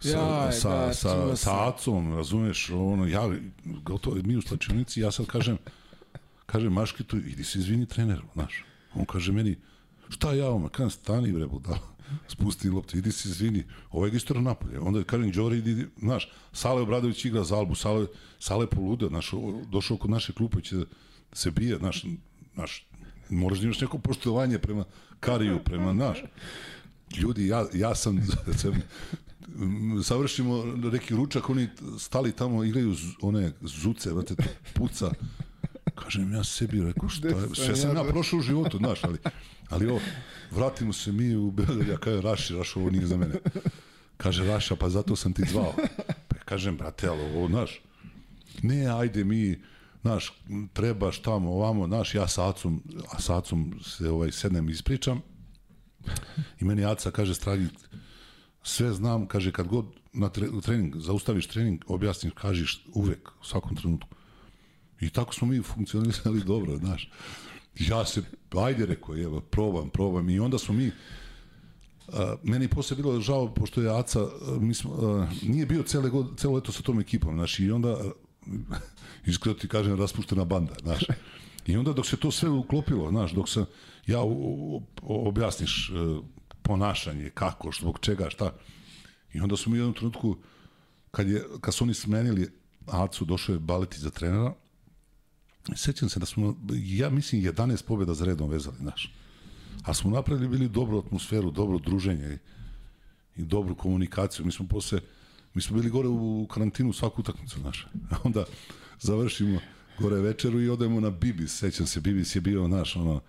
[0.00, 1.68] sa, Jaj, sa, da, sa, sa.
[1.68, 3.30] Acom, razumeš, ono, ja,
[3.64, 5.58] gotovo, mi u slačionici, ja sad kažem,
[6.46, 8.64] kažem Maškitu, idi se izvini treneru, znaš.
[8.94, 9.56] On kaže meni,
[10.08, 11.94] šta ja ovome, kažem, stani bre, budala,
[12.28, 14.80] spusti loptu, idi se izvini, ovaj ga istora napolje.
[14.80, 18.06] Onda kažem, Đori, idi, znaš, Sale Obradović igra za Albu, Sale,
[18.38, 19.30] Sale polude, znaš,
[19.68, 20.84] došao kod naše klupe, će da
[21.32, 22.04] se bije, znaš,
[22.54, 22.86] znaš,
[23.30, 24.84] moraš da imaš neko poštovanje prema
[25.20, 26.18] Kariju, prema, znaš,
[27.16, 28.20] ljudi, ja, ja sam,
[28.60, 28.72] sam
[29.58, 31.68] m, savršimo neki ručak, oni
[31.98, 34.34] stali tamo, igraju z- one zuce, vrate,
[34.74, 35.10] puca.
[35.94, 38.12] Kažem ja sebi, rekao, šta je, sve sam ja, bre?
[38.12, 39.18] prošao u životu, znaš, ali,
[39.68, 40.00] ali ovo,
[40.50, 43.34] vratimo se mi u Beograd, ja kažem, Raši, Raš, ovo nije za mene.
[44.16, 45.74] Kaže, Raša, pa zato sam ti zvao.
[46.28, 47.80] Pa kažem, brate, ali ovo, znaš,
[48.62, 49.62] ne, ajde mi,
[50.02, 50.32] znaš,
[50.72, 55.22] trebaš tamo, ovamo, znaš, ja sa Acom, a sa Acom se ovaj, sednem i ispričam,
[56.60, 57.66] i meni Aca kaže, stragi,
[58.62, 63.76] sve znam, kaže, kad god na tre, trening, zaustaviš trening, objasniš, kažeš uvek, u svakom
[63.76, 64.19] trenutku.
[65.00, 67.10] I tako smo mi funkcionisali dobro, znaš.
[67.78, 68.22] Ja se,
[68.56, 70.30] ajde rekao, evo, probam, probam.
[70.30, 70.90] I onda smo mi,
[72.08, 74.20] a, meni posle bilo žao, pošto je Aca,
[74.60, 77.96] mi smo, a, nije bio cele, god, celo leto sa tom ekipom, znaš, i onda,
[79.26, 81.04] iskreno ti kažem, raspuštena banda, znaš.
[81.66, 83.64] I onda dok se to sve uklopilo, znaš, dok se,
[84.06, 86.24] ja u, u, objasniš uh,
[86.62, 88.52] ponašanje, kako, zbog čega, šta.
[89.32, 90.36] I onda su mi u jednom trenutku,
[91.10, 92.50] kad, je, kad su oni smenili
[92.86, 94.54] Acu, došao je Baleti za trenera,
[95.76, 99.14] sećam se da smo, ja mislim, 11 pobjeda za redom vezali, znaš.
[99.84, 102.38] A smo napravili bili dobru atmosferu, dobro druženje
[103.36, 104.46] i, i dobru komunikaciju.
[104.46, 105.00] Mi smo posle,
[105.54, 107.86] mi smo bili gore u karantinu svaku utakmicu, znaš.
[108.10, 108.44] A onda
[109.00, 109.60] završimo
[109.98, 113.20] gore večeru i odemo na Bibis, sećam se, Bibis je bio, naš, ono,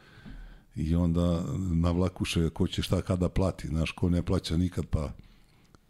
[0.75, 5.11] i onda na vlakuše ko će šta kada plati, znaš, ko ne plaća nikad, pa...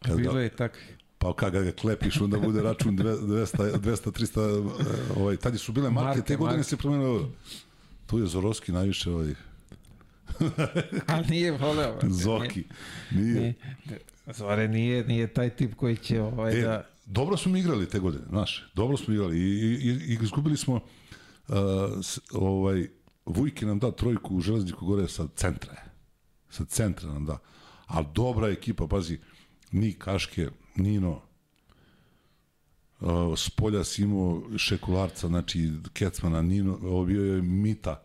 [0.01, 0.77] Kad Bilo je tako.
[1.21, 4.69] Pa kada ga klepiš, onda bude račun 200, 200 300,
[5.17, 6.69] ovaj, tad su bile marke, marke te godine marke.
[6.69, 7.29] se promenilo.
[8.05, 9.33] Tu je Zorovski najviše ovaj,
[11.07, 11.99] Ali nije voleo.
[12.03, 12.63] Zoki.
[13.11, 13.33] Nije.
[13.33, 13.53] nije.
[14.27, 16.87] Zore nije, nije taj tip koji će ovaj e, da...
[17.05, 18.71] Dobro smo igrali te godine, znaš.
[18.73, 21.55] Dobro smo igrali i, i, i izgubili smo uh,
[22.31, 22.87] ovaj,
[23.25, 25.73] Vujki nam da trojku u Železniku gore sa centra.
[26.49, 27.37] Sa centra nam da.
[27.85, 29.19] Ali dobra ekipa, pazi,
[29.71, 31.21] ni Kaške, Nino,
[32.99, 38.03] uh, Spolja si imao Šekularca, znači Kecmana, Nino, ovo bio je Mita,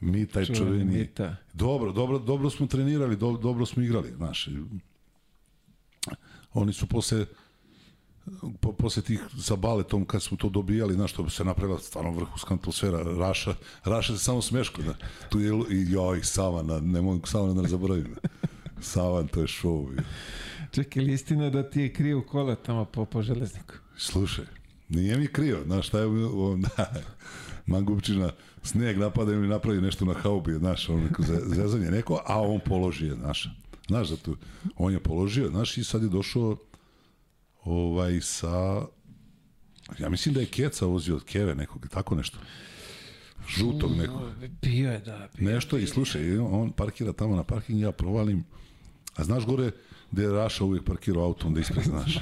[0.00, 0.98] Mita i čuveni.
[0.98, 1.36] Mita.
[1.52, 4.48] Dobro, dobro, dobro smo trenirali, do, dobro smo igrali, znaš.
[6.52, 7.26] Oni su posle
[8.60, 12.54] po, posle tih sa baletom kad smo to dobijali, znaš, što se napravila stvarno vrhunska
[12.54, 13.54] atmosfera, Raša,
[13.84, 14.94] Raša se samo smeško, da.
[15.28, 18.14] Tu je i joj, Savana, ne mogu Savana da ne zaboravim.
[18.80, 20.00] Savan, to je show.
[20.72, 23.74] Čekaj, li istina da ti je krio kola tamo po, po železniku?
[23.96, 24.44] Slušaj,
[24.88, 26.92] nije mi krio, znaš, šta je on, da,
[27.66, 28.32] Mangupčina,
[28.62, 31.08] sneg napada ili napravi nešto na haubi, znaš, on
[31.46, 33.48] zezanje neko, a on položi je, znaš.
[33.88, 34.36] Znaš da tu,
[34.76, 36.56] on je položio, znaš, i sad je došao
[37.64, 38.82] ovaj, sa,
[39.98, 42.38] ja mislim da je Keca vozio od Keve nekog, tako nešto.
[43.48, 44.22] Žutog nekog.
[44.62, 45.28] Bio je, da.
[45.38, 45.84] Bio, nešto bio.
[45.84, 48.44] i slušaj, on parkira tamo na parking, ja provalim,
[49.16, 49.70] a znaš gore
[50.12, 52.18] gde je Raša uvijek parkirao auto, onda ispred, znaš.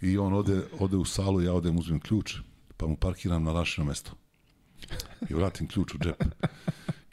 [0.00, 2.34] I on ode, ode u salu, ja odem, uzmem ključ,
[2.76, 4.10] pa mu parkiram na Rašino mesto.
[5.28, 6.24] I vratim ključ u džep.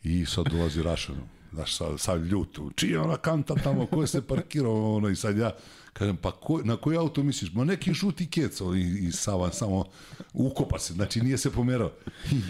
[0.03, 1.13] I sad dolazi Raša,
[1.51, 5.37] znaš, sad, sad ljut, čija ona kanta tamo, ko je se parkirao, ono, i sad
[5.37, 5.51] ja,
[5.93, 7.53] Kažem, pa ko, na koji auto misliš?
[7.53, 9.85] Ma neki žuti keco i, i Sava samo
[10.33, 11.91] ukopa se, znači nije se pomerao.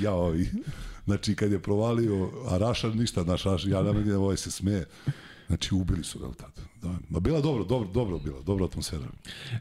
[0.02, 0.48] ja, i,
[1.06, 4.86] znači kad je provalio, a Raša ništa, naš Raša, ja nam gdje ovaj se smeje.
[5.48, 6.62] Znači, ubili su ga od tada.
[6.82, 6.96] Da.
[7.10, 9.06] Ma bila dobro, dobro, dobro bila, dobra atmosfera.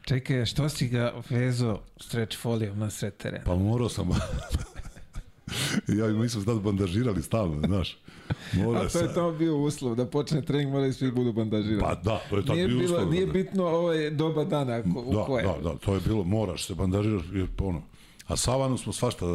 [0.05, 3.43] Čekaj, što si ga vezo stretch folijom na sred terena?
[3.45, 4.09] Pa morao sam.
[5.99, 7.97] ja mi smo sad bandažirali stalno, znaš.
[8.53, 11.81] Mora A to je to bio uslov, da počne trening, mora da svi budu bandažirani.
[11.81, 13.11] Pa da, to je tako bio bilo, uslov.
[13.11, 13.31] Nije da.
[13.31, 15.43] bitno ovaj doba dana ko, da, u koje.
[15.43, 17.23] Da, da, to je bilo, moraš se bandažiraš,
[17.59, 17.81] ono,
[18.27, 19.25] A Savanu smo svašta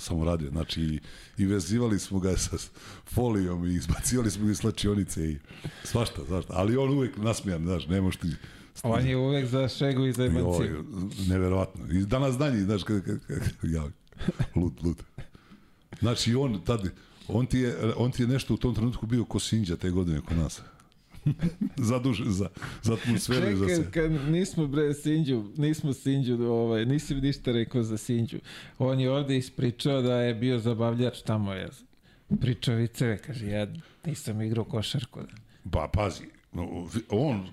[0.00, 1.00] samo radio, znači
[1.38, 2.56] i, vezivali smo ga sa
[3.04, 5.38] folijom i izbacivali smo ga iz slačionice i
[5.84, 6.52] svašta, svašta.
[6.56, 8.28] Ali on uvek nasmijan, znaš, ne možeš ti...
[8.82, 10.84] On je uvek za šegu i za emanciju.
[11.28, 11.86] Neverovatno.
[11.92, 13.84] I danas danji, znaš, kako, kako, ja,
[14.56, 15.02] lud, lud.
[16.00, 16.90] Znači, on tad,
[17.28, 20.20] on ti, je, on ti je nešto u tom trenutku bio ko Sinđa te godine
[20.20, 20.62] kod nas.
[21.90, 22.48] zadužen za,
[22.82, 23.90] za atmosferu Čekaj, za se.
[23.90, 28.38] kad nismo bre Sinđu, nismo Sinđu, ovaj, nisi ništa rekao za Sinđu.
[28.78, 31.68] On je ovde ispričao da je bio zabavljač tamo, je
[32.40, 33.66] pričao viceve, kaže, ja
[34.04, 35.20] nisam igrao košarku.
[35.20, 35.34] Da.
[35.64, 36.24] Ba, pazi,
[37.08, 37.46] on,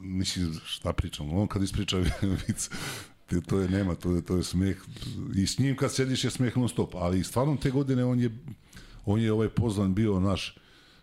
[0.00, 1.96] nisi šta pričam, on kad ispriča
[2.46, 2.70] vic,
[3.46, 4.76] to je nema, to je, to je smeh,
[5.36, 8.30] i s njim kad sediš je smeh non stop, ali stvarno te godine on je,
[9.04, 10.58] on je ovaj pozvan bio naš,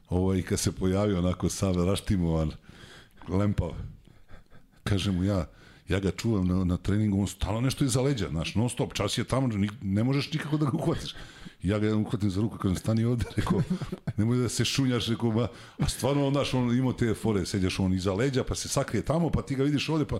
[0.10, 2.52] ovaj, kad se pojavio onako sad raštimovan,
[3.30, 3.72] lempav,
[4.84, 5.46] kažem mu ja,
[5.90, 9.18] ja ga čuvam na, na treningu, on stalo nešto iza leđa, znaš, non stop, čas
[9.18, 9.50] je tamo,
[9.82, 11.16] ne možeš nikako da ga uhvatiš.
[11.64, 13.62] Ja ga jedan uhvatim za ruku, kažem, stani ovde, rekao,
[14.18, 15.48] nemoj da se šunjaš, rekao, ba,
[15.80, 19.30] a stvarno, znaš, on imao te fore, sedjaš on iza leđa, pa se sakrije tamo,
[19.30, 20.20] pa ti ga vidiš ovde, pa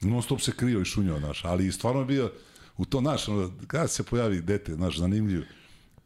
[0.00, 2.32] non stop se krio i šunjao, znaš, ali stvarno je bio
[2.76, 5.44] u to, znaš, ono, kada se pojavi dete, znaš, zanimljiv,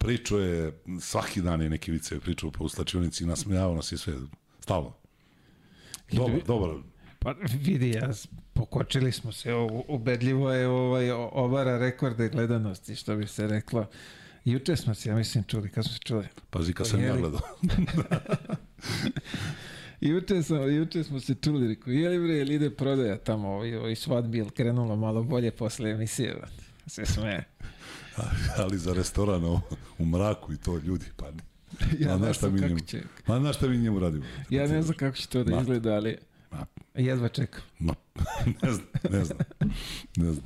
[0.01, 4.15] pričao je, svaki dan je neki vice pričao po ustačionici i nasmejavao nas i sve,
[4.61, 4.93] stalno.
[6.13, 6.71] Dobar, dobar.
[7.19, 8.11] Pa vidi, ja,
[8.53, 9.55] pokočili smo se,
[9.89, 13.87] ubedljivo je ovaj, ovara rekorde gledanosti, što bi se reklo.
[14.45, 16.27] Juče smo se, ja mislim, čuli, kad smo se čuli?
[16.51, 17.41] Pazi, kad sam ja gledao.
[20.01, 23.97] Juče, sam, juče smo se čuli, rekao, je li bre, ide prodaja tamo, ovi, ovi
[23.97, 26.37] svadbi, ili krenulo malo bolje posle emisije.
[26.87, 27.45] Se smeje.
[28.59, 29.61] ali za restoran o,
[29.99, 31.43] u mraku i to ljudi, pa ne.
[31.99, 34.25] Ja ne znam kako njemu, će, ma znaš šta mi njemu radimo?
[34.51, 35.61] ja ne znam kako će to da Ma.
[35.61, 36.17] izgleda, ali
[36.51, 37.63] Ma, jedva čekam.
[37.79, 37.95] ma,
[38.63, 39.39] ne znam, ne znam,
[40.17, 40.45] ne znam.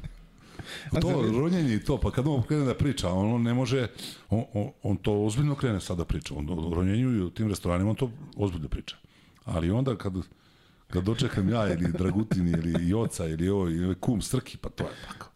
[0.93, 3.89] A To za- ronjenje i to, pa kad on krene da priča, on ne može,
[4.31, 6.35] on, on, on to ozbiljno krene sad da priča.
[6.35, 8.97] On o ronjenju i u tim restoranima on to ozbiljno priča.
[9.45, 10.13] Ali onda kad,
[10.89, 14.91] kad dočekam ja ili Dragutin ili Joca ili ovo, ili kum Strki, pa to je
[15.09, 15.31] tako.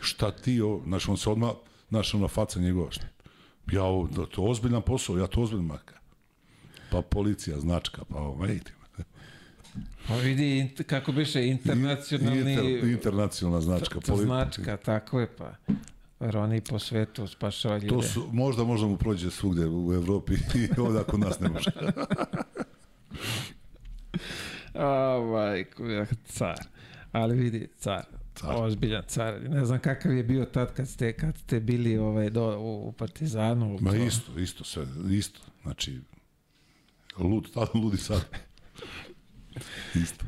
[0.00, 1.50] Šta ti ovo, znaš, on se odmah,
[1.88, 2.90] znaš, ona faca njegova?
[3.72, 5.94] Ja ovo, to, to je ozbiljan posao, ja to ozbiljno maka.
[6.90, 8.72] Pa policija, značka, pa ovo, vidite.
[10.08, 14.00] Pa vidi, int, kako biše, internacionalni Inter, internacionalna značka.
[14.00, 15.54] poli- značka, tako je, pa.
[16.20, 17.88] Roni po svetu spašava ljude.
[17.88, 21.70] To su, možda možda mu prođe svugde u Evropi i ovdje kod nas ne može.
[24.74, 25.82] A, majko,
[26.24, 26.58] car.
[27.12, 28.04] Ali vidi, car.
[28.34, 28.54] Car.
[28.56, 29.40] Ozbiljan car.
[29.48, 32.92] Ne znam kakav je bio tad kad ste, kad ste bili ovaj, do, u, u
[32.92, 33.78] Partizanu.
[33.80, 35.40] Ma to- isto, isto sve, isto.
[35.62, 36.00] Znači,
[37.18, 38.24] lud, tad ludi sad.
[40.04, 40.24] Isto.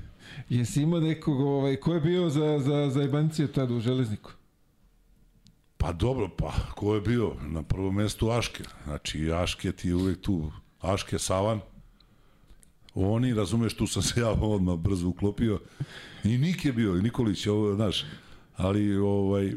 [0.49, 4.31] Jesi imao nekog, ovaj, ko je bio za, za, za jebanciju tad u železniku?
[5.77, 8.65] Pa dobro, pa ko je bio na prvom mestu Aške?
[8.85, 10.53] Znači, Aške ti je uvek tu.
[10.81, 11.61] Aške, Savan,
[12.95, 15.61] oni, razumeš, tu sam se ja odmah brzo uklopio.
[16.27, 18.05] I Nik je bio, i Nikolić, ovo, znaš,
[18.57, 19.53] ali ovaj,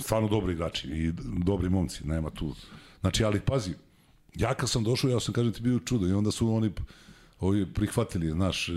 [0.00, 1.12] stvarno dobri igrači i
[1.44, 2.54] dobri momci, nema tu.
[3.00, 3.74] Znači, ali pazi,
[4.34, 6.70] ja kad sam došao, ja sam, kažem ti, bio čudo i onda su oni
[7.40, 8.68] ovi prihvatili, znaš,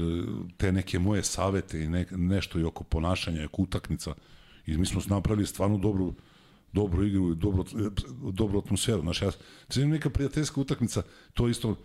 [0.57, 4.14] te neke moje savete i ne, nešto i oko ponašanja, oko utakmica.
[4.65, 6.14] I mi smo napravili stvarno dobru,
[6.73, 7.65] dobru igru i dobru,
[8.32, 9.02] dobru atmosferu.
[9.02, 9.32] Znaš, ja,
[9.68, 11.02] znači, neka prijateljska utakmica,
[11.34, 11.76] to isto,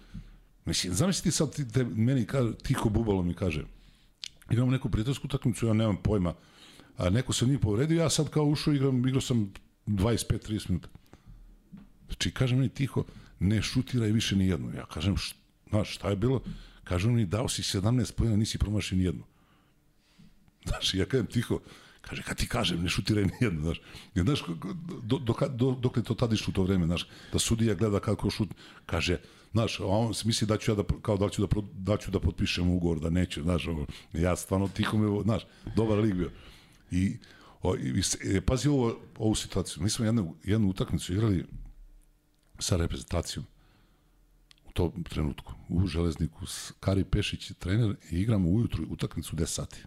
[0.65, 3.65] mislim, zamisli ti sad, ti, te, meni kaže, tiho bubalo mi kaže,
[4.51, 6.35] igramo neku prijateljsku utakmicu, ja nemam pojma,
[6.97, 9.53] a neko se nije povredio, ja sad kao ušao, igram, igrao sam
[9.87, 10.89] 25-30 minuta.
[12.07, 13.05] Znači, kaže meni tiho,
[13.39, 14.73] ne šutiraj više ni jednu.
[14.77, 15.35] Ja kažem, š,
[15.71, 16.43] znaš, šta je bilo?
[16.85, 19.23] Kaže mi, dao si 17 pojena, nisi promašio ni jednu.
[20.67, 21.61] Znaš, ja kažem tiho,
[22.01, 23.81] kaže, kad ti kažem, ne šutiraj ni jednu, znaš.
[24.15, 24.43] Ja, znaš,
[25.03, 28.31] do, do, do, dok je to tad išlo to vreme, znaš, da sudija gleda kako
[28.31, 28.49] šut,
[28.87, 29.19] kaže,
[29.53, 32.21] znaš, on se misli da ću ja da, kao da ću da, da ću da
[32.21, 35.43] potpišem ugovor, da neću, znaš, ono, ja stvarno tiho me, znaš,
[35.77, 36.31] dobar lig bio.
[36.91, 37.17] I,
[37.63, 41.47] o, i, e, pazi ovo, ovu situaciju, mi smo jednu, jednu utakmicu igrali
[42.59, 43.47] sa reprezentacijom
[44.69, 46.41] u tom trenutku u železniku
[46.81, 49.83] Kari Pešić trener i igramo ujutru utakmicu 10 sati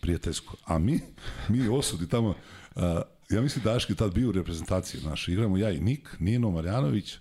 [0.00, 0.56] prijateljsko.
[0.64, 1.00] A mi,
[1.48, 2.34] mi osudi tamo,
[2.76, 6.50] a, ja mislim da Aški tad bio u reprezentaciji naš, igramo ja i Nik, Nino
[6.50, 7.18] Marjanović,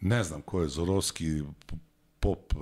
[0.00, 1.42] ne znam ko je, Zorovski,
[2.20, 2.54] Pop,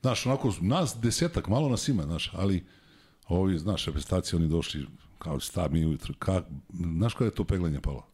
[0.00, 2.64] znaš, onako, nas desetak, malo nas ima, znaš, ali
[3.28, 4.86] ovi, znaš, reprezentacije, oni došli
[5.18, 6.42] kao sta mi ujutru, ka,
[6.96, 8.06] znaš koja je to peglanje palo?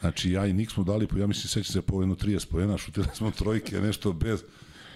[0.00, 2.78] Znači, ja i Nik smo dali, po, ja mislim, sećam se po jedno 30 pojena,
[2.78, 4.44] šutirali smo trojke, nešto bez,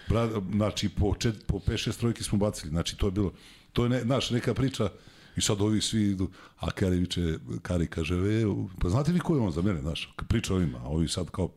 [0.08, 3.32] bra, znači, po, čet, po 5-6 trojke smo bacili, znači, to je bilo,
[3.72, 4.88] to je, ne, znaš, neka priča,
[5.36, 8.44] i sad ovi svi idu, a Kari viče, Kari kaže, e,
[8.80, 11.48] pa znate vi ko je on za mene, znaš, priča ovima, a ovi sad kao,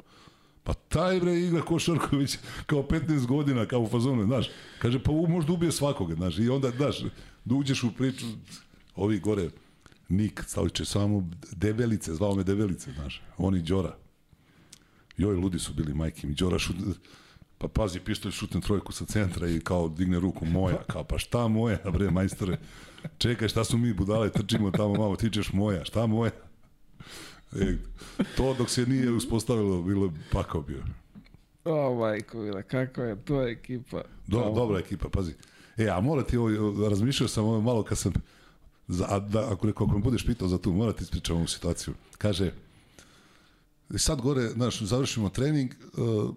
[0.65, 4.49] pa taj bre igra košarković kao 15 godina, kao u fazonu, znaš,
[4.81, 7.03] kaže, pa u možda ubije svakoga, znaš, i onda, znaš,
[7.45, 8.25] da uđeš u priču,
[8.95, 9.49] ovi gore,
[10.09, 13.95] Nik, staviće samo debelice, zvao me debelice, znaš, oni Đora.
[15.17, 16.75] Joj, ludi su bili majke mi, Đora šut,
[17.57, 21.47] pa pazi, pištolj šutne trojku sa centra i kao digne ruku moja, kao pa šta
[21.47, 22.57] moja, bre, majstore,
[23.17, 26.31] čekaj, šta su mi budale, trčimo tamo malo, ti ćeš moja, šta moja?
[27.59, 27.77] E,
[28.37, 30.83] to dok se nije uspostavilo, bilo pakao bio.
[31.65, 34.01] O, majko, bila, kakva je to ekipa.
[34.27, 34.55] Do, Tamo.
[34.55, 35.33] dobra ekipa, pazi.
[35.77, 38.13] E, a mora ti ovo, razmišljao sam ovo malo kad sam,
[38.87, 41.93] za, a da, ako, ako me budeš pitao za tu, mora ti ispričam ovu situaciju.
[42.17, 42.51] Kaže,
[43.97, 46.35] sad gore, znaš, završimo trening, uh,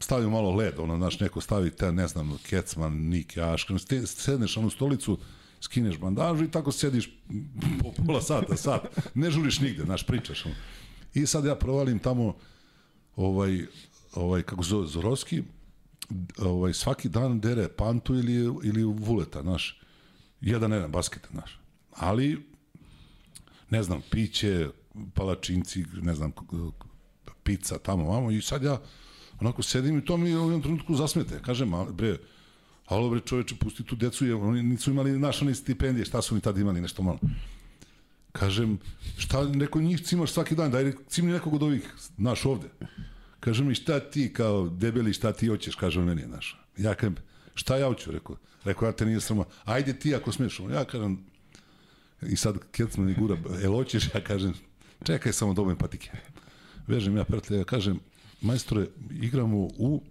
[0.00, 4.56] stavimo malo led, ono, znaš, neko stavi, te, ne znam, Kecman, Nik, Jaškan, ste- sedneš
[4.56, 5.18] na onu stolicu,
[5.64, 7.08] skineš bandažu i tako sediš
[7.82, 8.86] po pola sata, sat.
[9.14, 10.44] Ne žuriš nigde, znaš, pričaš.
[11.14, 12.36] I sad ja provalim tamo
[13.16, 13.66] ovaj,
[14.14, 15.42] ovaj kako zove, Zorovski,
[16.38, 18.34] ovaj, svaki dan dere pantu ili,
[18.64, 19.80] ili vuleta, znaš.
[20.40, 21.58] Jedan, jedan basket, znaš.
[21.90, 22.46] Ali,
[23.70, 24.68] ne znam, piće,
[25.14, 26.32] palačinci, ne znam,
[27.42, 28.80] pizza tamo, vamo, i sad ja
[29.40, 31.40] onako sedim i to mi u jednom trenutku zasmete.
[31.42, 32.18] Kažem, bre,
[32.86, 36.34] alo bre čoveče, pusti tu decu, jer oni nisu imali naš oni stipendije, šta su
[36.34, 37.18] oni tad imali, nešto malo.
[38.32, 38.78] Kažem,
[39.18, 42.68] šta neko njih cimaš svaki dan, daj cimni nekog od ovih, naš ovde.
[43.40, 46.60] kaže mi, šta ti kao debeli, šta ti hoćeš, kaže meni, znaš.
[46.76, 47.16] Ja kažem,
[47.54, 48.36] šta ja hoću, rekao.
[48.64, 49.44] Rekao, ja te nije sramo.
[49.64, 50.60] Ajde ti ako smiješ.
[50.70, 51.18] Ja kažem,
[52.22, 54.14] i sad Kecman i gura, jel hoćeš?
[54.14, 54.54] Ja kažem,
[55.02, 56.10] čekaj samo dobijem patike.
[56.86, 58.00] Vežem ja prtle, ja kažem,
[58.40, 60.02] majstore, igramo u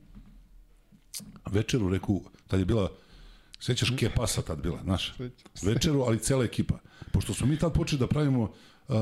[1.52, 2.22] večeru, reku,
[2.54, 2.92] tad je bila,
[3.60, 5.14] sećaš Kepasa tad bila, znaš,
[5.64, 6.78] večeru, ali cela ekipa.
[7.12, 8.96] Pošto smo mi tad počeli da pravimo uh,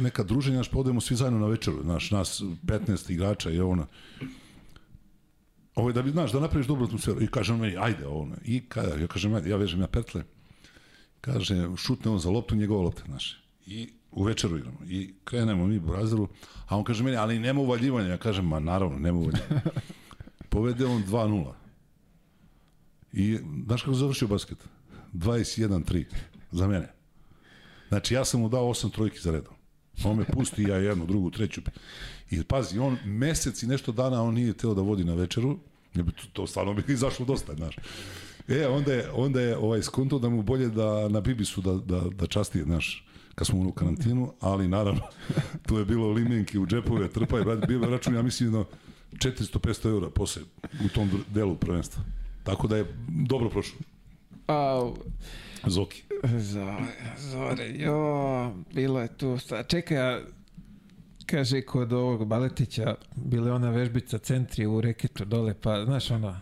[0.00, 3.86] neka druženja, znaš, pa odemo svi zajedno na večeru, znaš, nas 15 igrača i ono.
[5.74, 7.22] Ovo je da bi, znaš, da napraviš dobru atmosferu.
[7.22, 8.36] I kažem meni, ajde, ono.
[8.44, 10.24] I kada, ja kažem, ajde, ja vežem ja pertle,
[11.20, 13.40] kaže, šutne on za loptu, njegova lopta, znaš.
[13.66, 14.78] I u večeru igramo.
[14.88, 16.28] I krenemo mi Brazilu,
[16.66, 18.08] a on kaže meni, ali nema uvaljivanja.
[18.08, 19.62] Ja kažem, ma naravno, nema uvaljivanja.
[20.50, 21.67] Povede on 2-0.
[23.12, 24.58] I znaš kako završio basket?
[25.14, 26.04] 21-3
[26.50, 26.92] za mene.
[27.88, 29.54] Znači, ja sam mu dao osam trojki za redom.
[30.04, 31.60] On me pusti, ja jednu, drugu, treću.
[32.30, 35.58] I pazi, on mesec i nešto dana on nije teo da vodi na večeru.
[36.32, 37.76] To, stvarno bi izašlo dosta, znaš.
[38.48, 42.00] E, onda je, onda je ovaj skonto da mu bolje da na Bibisu da, da,
[42.00, 45.00] da časti, znaš, kad smo u karantinu, ali naravno,
[45.66, 48.64] tu je bilo limenke u džepove, trpaj, bio račun, ja mislim, no,
[49.12, 50.42] 400-500 eura posle
[50.84, 52.02] u tom delu prvenstva.
[52.48, 53.78] Tako da je dobro prošlo.
[54.48, 54.90] A,
[55.66, 56.02] Zoki.
[56.38, 56.86] Zore,
[57.18, 60.20] zore, jo, bilo je tu, sta- čekaj,
[61.26, 66.40] kaže kod ovog Baletića, bila je ona vežbica centri u reketu dole, pa znaš ono,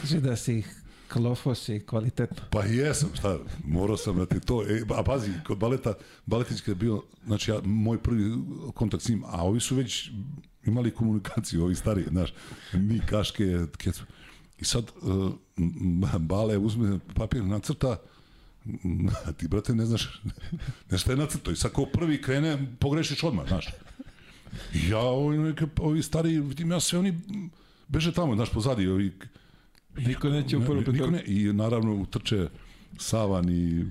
[0.00, 2.44] kaže da si ih klofos i kvalitetno.
[2.50, 5.94] Pa jesam, šta, morao sam da ti to, e, a pazi, kod baleta,
[6.26, 8.32] baletić kad je bio, znači ja, moj prvi
[8.74, 10.10] kontakt s njim, a ovi su već
[10.64, 12.34] imali komunikaciju, ovi stariji, znaš,
[12.72, 13.44] mi kaške,
[13.78, 14.04] kecu.
[14.62, 15.32] I sad, uh,
[16.18, 17.96] Bale uzme papir, nacrta,
[19.38, 20.22] ti, brate, ne znaš,
[20.90, 21.50] ne šta je nacrto.
[21.50, 23.68] I sad ko prvi krene, pogrešiš odmah, znaš.
[24.88, 27.18] Ja, ovi, neke, ovi stari, vidim ja sve oni
[27.88, 29.12] beže tamo, znaš, pozadi, ovi,
[29.96, 31.10] Niko neće u prvu niko petorku.
[31.10, 32.48] ne, I naravno utrče
[32.98, 33.84] Savan i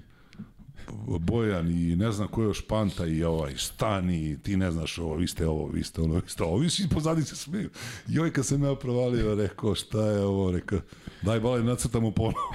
[1.20, 4.98] Bojan i ne znam ko je još Panta i ovaj Stan i ti ne znaš
[4.98, 7.70] ovo, vi ste ovo, vi ste ono, vi ste ovo, vi svi pozadi se smiju.
[8.10, 10.80] I ovaj kad sam ja provalio, rekao šta je ovo, rekao
[11.22, 12.54] daj bale nacrtamo ponovo.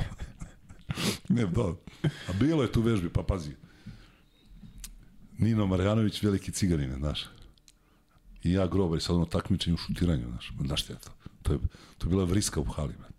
[1.28, 1.74] ne, da.
[2.02, 3.50] A bilo je tu vežbi, pa pazi.
[5.39, 7.24] Nino Marjanović, veliki ciganin, znaš.
[8.42, 10.52] I ja grobar, sad ono takmičenje u šutiranju, znaš.
[10.66, 11.10] Znaš šta to?
[11.42, 11.58] To je,
[11.98, 13.10] to je bila vriska u hali, man.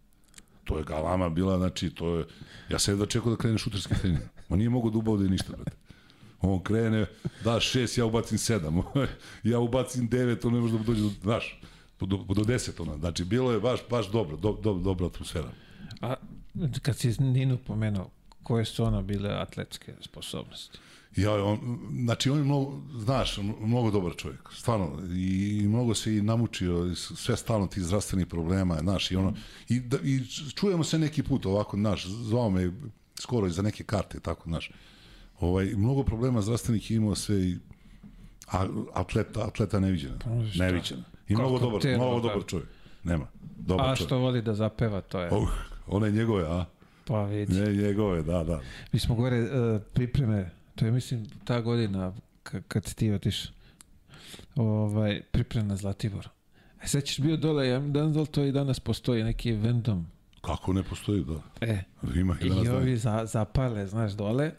[0.64, 2.26] To je galama bila, znači, to je...
[2.70, 4.24] Ja sam jedva čekao da krene šuterski trening.
[4.50, 5.72] Ma nije mogo da ubavde ništa, brate.
[6.42, 7.06] On krene,
[7.43, 8.82] da šest, ja ubacim sedam.
[9.43, 11.61] ja ubacim devet, on ne može da dođe do, znaš,
[12.00, 12.98] do, do deset, ona.
[12.98, 15.50] Znači, bilo je baš, baš dobro, do, do, dobra atmosfera.
[16.01, 16.16] A
[16.82, 18.09] kad si Ninu pomenuo,
[18.43, 20.77] koje su ono bile atletske sposobnosti?
[21.16, 26.17] Ja, on, znači on je mnogo, znaš, mnogo dobar čovjek, stvarno, i, i mnogo se
[26.17, 29.34] i namučio, sve stalno tih zdravstvenih problema, znaš, i ono,
[29.69, 30.22] i, da, i
[30.56, 32.72] čujemo se neki put ovako, znaš, zvao me
[33.20, 34.72] skoro i za neke karte, tako, znaš,
[35.40, 37.58] ovaj, mnogo problema zdravstvenih imao sve i
[38.52, 40.16] a, atleta, atleta neviđena,
[40.52, 40.64] šta?
[40.66, 41.04] neviđena.
[41.28, 42.68] I Kako mnogo dobar, mnogo dobar čovjek,
[43.04, 44.08] nema, dobar A čovjek.
[44.08, 45.30] što voli da zapeva, to je.
[45.32, 45.50] Oh,
[45.88, 46.66] one njegove, a?
[47.06, 47.54] Pa vidi.
[47.54, 48.62] Ne, njegove, da, da.
[48.92, 52.14] Mi smo gore uh, pripreme, to je mislim ta godina
[52.44, 53.52] ka- kad ti otišao.
[54.56, 56.30] Ovaj, priprema na Zlatibor.
[56.84, 60.08] E sad ćeš bio dole, ja znam da li to i danas postoji, neki vendom.
[60.48, 61.42] Kako ne postoji, da.
[61.61, 61.84] E,
[62.16, 64.51] Ima i i ovi za, zapale, znaš, dole.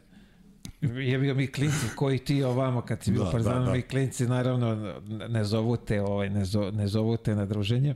[0.80, 3.72] Je bio mi klinci koji ti ovamo kad si bio Da, u Partizanu, da, da.
[3.72, 7.94] mi klinci naravno ne zovu te, ovaj, ne, zo, ne zovu te na druženje.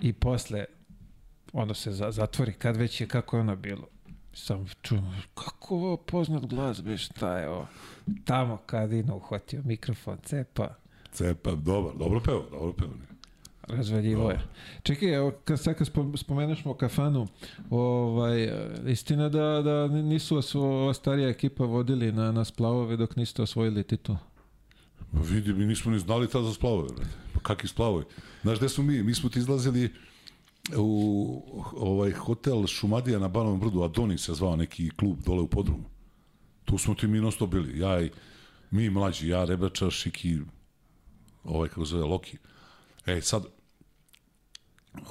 [0.00, 0.64] I posle
[1.52, 3.86] ono se za, zatvori, kad već je, kako je ono bilo.
[4.32, 4.98] Sam čuo,
[5.34, 7.66] kako ovo poznat glas, be, šta je ovo?
[8.24, 10.74] Tamo kad Ino uhvatio mikrofon, cepa,
[11.12, 12.88] Cepa, dobar, dobro peo, dobro peo.
[13.70, 14.40] Razvaljivo je.
[14.82, 17.26] Čekaj, evo, kad sad kad spom- spomenušmo kafanu,
[17.70, 18.52] ovaj,
[18.86, 23.84] istina da, da nisu vas ova starija ekipa vodili na, na splavove dok niste osvojili
[23.84, 24.16] titul.
[25.12, 27.10] Ma vidi, mi nismo ni znali tada za splavove, brate.
[27.34, 28.04] Pa kakvi splavovi?
[28.42, 29.02] Znaš gde smo mi?
[29.02, 29.90] Mi smo ti izlazili
[30.76, 31.42] u
[31.76, 35.84] ovaj hotel Šumadija na Banovom brdu, Adonis se zvao neki klub dole u podrumu.
[36.64, 37.78] Tu smo ti mi non stop bili.
[37.78, 38.10] Ja i
[38.70, 40.38] mi mlađi, ja, Rebača, Šiki,
[41.44, 42.38] ovaj kako se zove, Loki.
[43.06, 43.44] Ej, sad,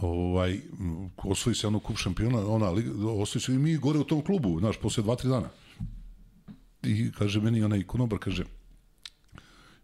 [0.02, 0.62] ovaj,
[1.18, 2.74] osvoji se ono kup šampiona, ona,
[3.22, 5.50] osvoji se i mi gore u tom klubu, znaš, posle dva, tri dana.
[6.84, 8.44] I kaže meni onaj konobar, kaže,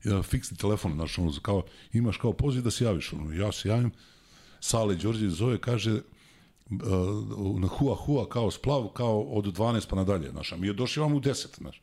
[0.04, 3.70] ja, fiksni telefon, znaš, ono, kao, imaš kao poziv da se javiš, ono, ja se
[3.70, 3.92] javim,
[4.60, 10.32] Sale Đorđević zove, kaže, uh, na hua hua kao splav, kao od 12 pa nadalje,
[10.32, 11.82] znaš, a mi je došli vam u 10, znaš.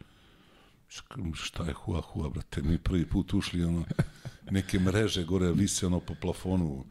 [1.35, 3.85] Šta je hua hua, brate, mi prvi put ušli, ono,
[4.51, 6.85] neke mreže gore vise ono po plafonu,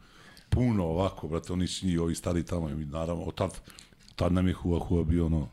[0.52, 3.60] puno ovako, brate, oni su njih, ovi stari tamo, i naravno, od tad,
[4.16, 5.48] tad nam je Hua Hua bio ono,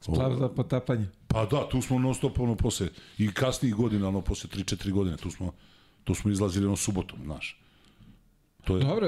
[0.00, 1.06] Splav za potapanje.
[1.26, 2.88] Pa da, tu smo non stop ono posle
[3.18, 5.52] i kasnijih godina, ono posle 3-4 godine, tu smo
[6.04, 7.60] tu smo izlazili ono subotom, znaš.
[8.64, 9.06] To je Dobro,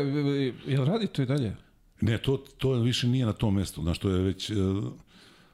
[0.66, 1.56] jel radi to i dalje?
[2.00, 4.56] Ne, to to više nije na tom mestu, znaš, to je već uh,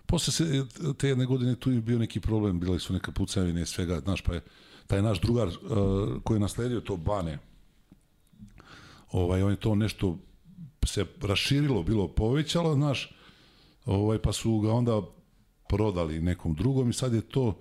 [0.06, 0.64] posle se
[0.98, 4.20] te jedne godine tu je bio neki problem, bile su neka pucavine i svega, znaš,
[4.20, 4.40] pa je
[4.86, 5.54] taj naš drugar uh,
[6.22, 7.38] koji je nasledio to Bane,
[9.12, 10.18] ovaj, on je to nešto
[10.86, 13.14] se raširilo, bilo povećalo, znaš,
[13.84, 15.02] ovaj, pa su ga onda
[15.68, 17.58] prodali nekom drugom i sad je to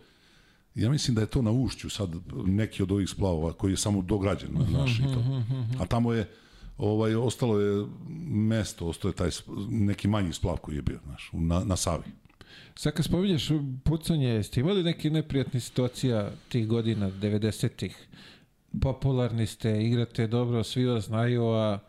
[0.78, 4.02] ja mislim da je to na ušću sad neki od ovih splavova koji je samo
[4.02, 5.44] dograđen uh -huh, naš i to.
[5.80, 6.30] A tamo je
[6.78, 7.86] ovaj ostalo je
[8.28, 9.30] mesto, ostao je taj
[9.70, 12.04] neki manji splav koji je bio naš na, na Savi.
[12.76, 13.50] Sad kad spominješ
[13.84, 18.08] pucanje, jeste imali neke neprijatne situacija tih godina, 90-ih?
[18.82, 21.80] Popularni ste, igrate dobro, svi vas znaju, a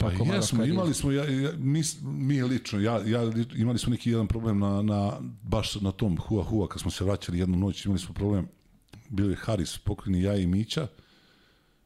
[0.00, 4.26] Pa jesmo, imali smo, ja, ja, mi, mi lično, ja, ja, imali smo neki jedan
[4.26, 5.12] problem na, na,
[5.42, 8.48] baš na tom Hua Hua, kad smo se vraćali jednu noć, imali smo problem,
[9.08, 10.86] bio je Haris, pokojni ja i Mića,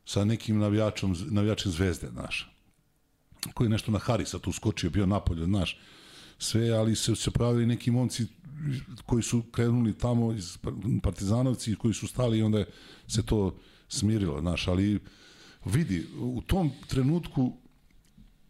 [0.04, 2.54] sa nekim navijačom, navijačem zvezde, znaš,
[3.54, 5.78] koji nešto na Harisa tu skočio, bio napolje, znaš,
[6.38, 8.26] sve, ali se, se pravili neki momci
[9.06, 10.58] koji su krenuli tamo iz
[11.02, 12.64] partizanovci koji su stali i onda
[13.08, 15.00] se to smirilo, znaš, ali
[15.64, 17.52] vidi, u tom trenutku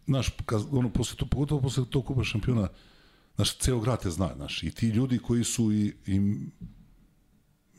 [0.07, 2.69] znaš, kad, ono, posle to, pogotovo posle tog kupa šampiona,
[3.37, 6.21] znaš, ceo grad te zna, znaš, i ti ljudi koji su i, i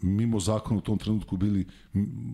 [0.02, 1.68] mimo zakona u tom trenutku bili,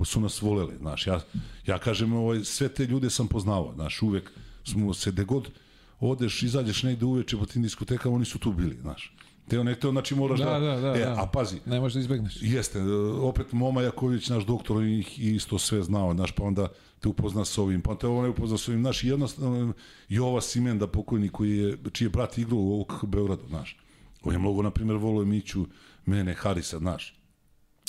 [0.05, 1.21] su nas voleli, znaš, ja,
[1.67, 4.31] ja kažem, ovaj, sve te ljude sam poznavao, znaš, uvek
[4.63, 5.51] smo se, de god
[5.99, 9.15] odeš, izađeš negde uveče po tim diskotekama, oni su tu bili, znaš.
[9.51, 10.45] Te ne, to znači moraš da...
[10.45, 11.15] Da, da, da, e, da.
[11.23, 11.59] A pazi.
[11.65, 12.37] Ne možeš da izbegneš.
[12.41, 12.81] Jeste,
[13.21, 16.67] opet Moma Jaković, naš doktor, ih isto sve znao, znaš, pa onda
[16.99, 19.73] te upozna s ovim, pa te ovo ne upozna s ovim, znaš, jednostavno,
[20.09, 23.77] Jova Simenda, pokojni, koji je, čiji je brat igrao u ovog Beogradu, znaš.
[24.23, 25.65] On je mnogo, na primjer, volio Miću,
[26.05, 27.19] mene, Harisa, znaš.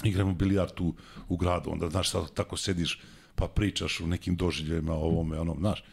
[0.05, 0.95] Igramo bilijard u,
[1.29, 3.03] u gradu, onda, znaš, sad tako sediš,
[3.35, 5.85] pa pričaš o nekim doživljajima, ovome, onom, znaš.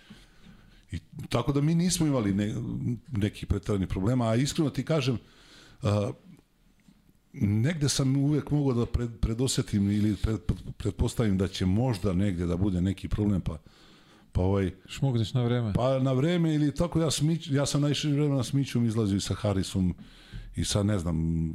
[0.91, 0.99] I
[1.30, 2.56] tako da mi nismo imali ne,
[3.07, 5.17] nekih pretarani problema, a iskreno ti kažem,
[5.82, 6.11] a,
[7.33, 10.40] negde sam uvek mogao da pred, predosetim ili pred,
[10.77, 13.58] pretpostavim da će možda negde da bude neki problem, pa
[14.32, 15.74] pa ovaj šmugneš na vreme.
[15.74, 19.22] Pa na vreme ili tako ja smić, ja sam najviše vremena s Mićom izlazio i
[19.22, 19.95] sa Harisom
[20.56, 21.49] i sa ne znam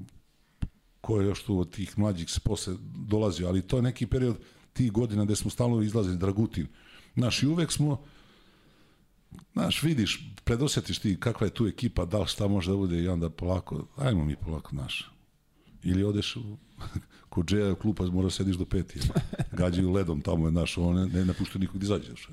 [1.01, 2.75] ko je još tu od tih mlađih se posle
[3.09, 4.37] dolazio, ali to je neki period
[4.73, 6.67] tih godina gde smo stalno izlazili Dragutin.
[7.15, 8.05] Naš i uvek smo
[9.53, 13.09] Znaš, vidiš, predosjetiš ti kakva je tu ekipa, da li šta može da bude i
[13.09, 15.11] onda polako, ajmo mi polako, naš.
[15.83, 16.43] Ili odeš u,
[17.29, 19.01] kod Džeja u klupa, mora da sediš do peti.
[19.53, 22.29] Gađaju ledom tamo, znaš, on ne, ne, ne pušta nikog da izađeš.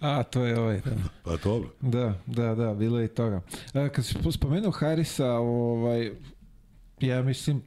[0.00, 0.90] A, to je ovaj, da.
[1.24, 1.70] Pa dobro.
[1.80, 3.40] Da, da, da, bilo je i toga.
[3.74, 6.12] A, kad si spomenuo Harisa, ovaj,
[7.00, 7.62] ja mislim,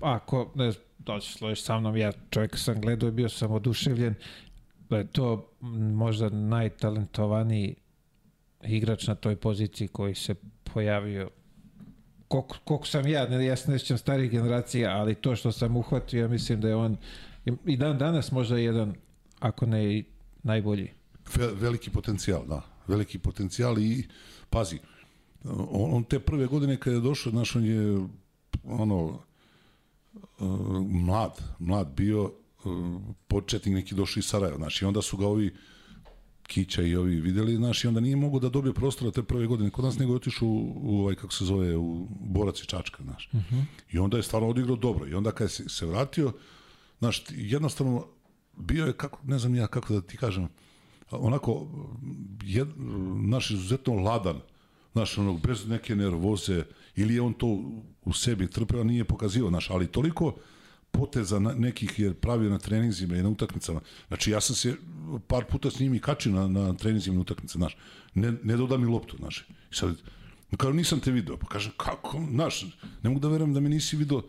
[0.00, 4.14] ako, ne znam, doći složiš sa mnom, ja čovjek sam gledao i bio sam oduševljen
[4.90, 5.50] da je to
[5.94, 7.74] možda najtalentovaniji
[8.64, 11.30] igrač na toj poziciji koji se pojavio
[12.28, 16.20] koliko, koliko sam ja, ne, ja se nećem starih generacija, ali to što sam uhvatio,
[16.20, 16.96] ja mislim da je on
[17.66, 18.94] i dan danas možda jedan,
[19.38, 20.04] ako ne i
[20.42, 20.90] najbolji.
[21.54, 22.62] Veliki potencijal, da.
[22.86, 24.08] Veliki potencijal i
[24.50, 24.78] pazi,
[25.44, 28.06] on, on te prve godine kada je došao, znaš, on je
[28.64, 29.18] ono uh,
[30.88, 32.32] mlad, mlad bio uh,
[33.28, 35.54] početnik neki došli iz Sarajeva, znači onda su ga ovi
[36.50, 39.70] Kića i ovi videli, znaš, i onda nije mogo da dobije prostora te prve godine
[39.70, 43.02] kod nas, nego je otišao u, u, ovaj, kako se zove, u Borac i Čačka,
[43.02, 43.28] znaš.
[43.32, 43.62] Uh -huh.
[43.92, 45.06] I onda je stvarno odigrao dobro.
[45.06, 46.32] I onda kad se, se vratio,
[46.98, 48.06] znaš, jednostavno,
[48.56, 50.48] bio je, kako, ne znam ja kako da ti kažem,
[51.10, 51.66] onako,
[52.42, 52.68] jed,
[53.16, 54.40] naš izuzetno ladan,
[54.92, 56.64] znaš, onog, bez neke nervoze,
[56.96, 57.46] ili je on to
[58.04, 60.34] u sebi trpeo, nije pokazio, znaš, ali toliko
[60.90, 63.80] poteza nekih je pravio na treninzima i na utakmicama.
[64.08, 64.76] Znači, ja sam se
[65.26, 67.76] par puta s njim i kačio na, na treninzima i na utakmice, znaš.
[68.14, 69.46] Ne, ne doda mi loptu, znaš.
[69.72, 69.96] I sad,
[70.56, 72.62] kao nisam te video, pa kažem, kako, znaš,
[73.02, 74.22] ne mogu da verujem da me nisi video.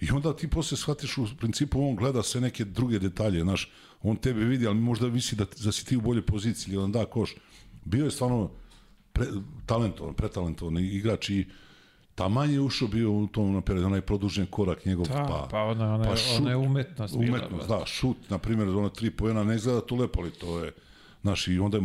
[0.00, 3.70] I onda ti posle shvatiš u principu on gleda sve neke druge detalje, znaš,
[4.02, 6.92] on tebe vidi, ali možda visi da, da si ti u boljoj poziciji ili on
[6.92, 7.34] da koš.
[7.84, 8.50] Bio je stvarno
[9.12, 9.26] pre,
[9.66, 11.46] talentovan, pretalentovan igrač i
[12.14, 15.94] Taman je ušao bio u tom periodu, onaj produžen korak njegov, da, pa, pa ona,
[15.94, 17.14] ona, pa šut, ona je umetnost.
[17.14, 20.72] Umetnost, da, šut, na primjer, ona tri pojena, ne izgleda to lepo, ali to je,
[21.22, 21.82] znaš, i onda je,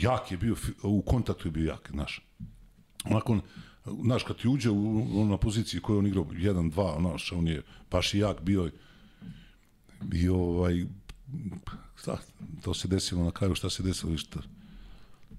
[0.00, 2.20] jak je bio, u kontaktu je bio jak, znaš.
[3.04, 3.38] Onako,
[4.02, 7.62] znaš, kad ti uđe u, na poziciji koju on igrao, jedan, dva, znaš, on je
[7.90, 8.70] baš i jak bio.
[10.12, 10.84] I ovaj,
[11.96, 12.18] šta,
[12.62, 14.40] to se desilo na kraju, šta se desilo, i šta,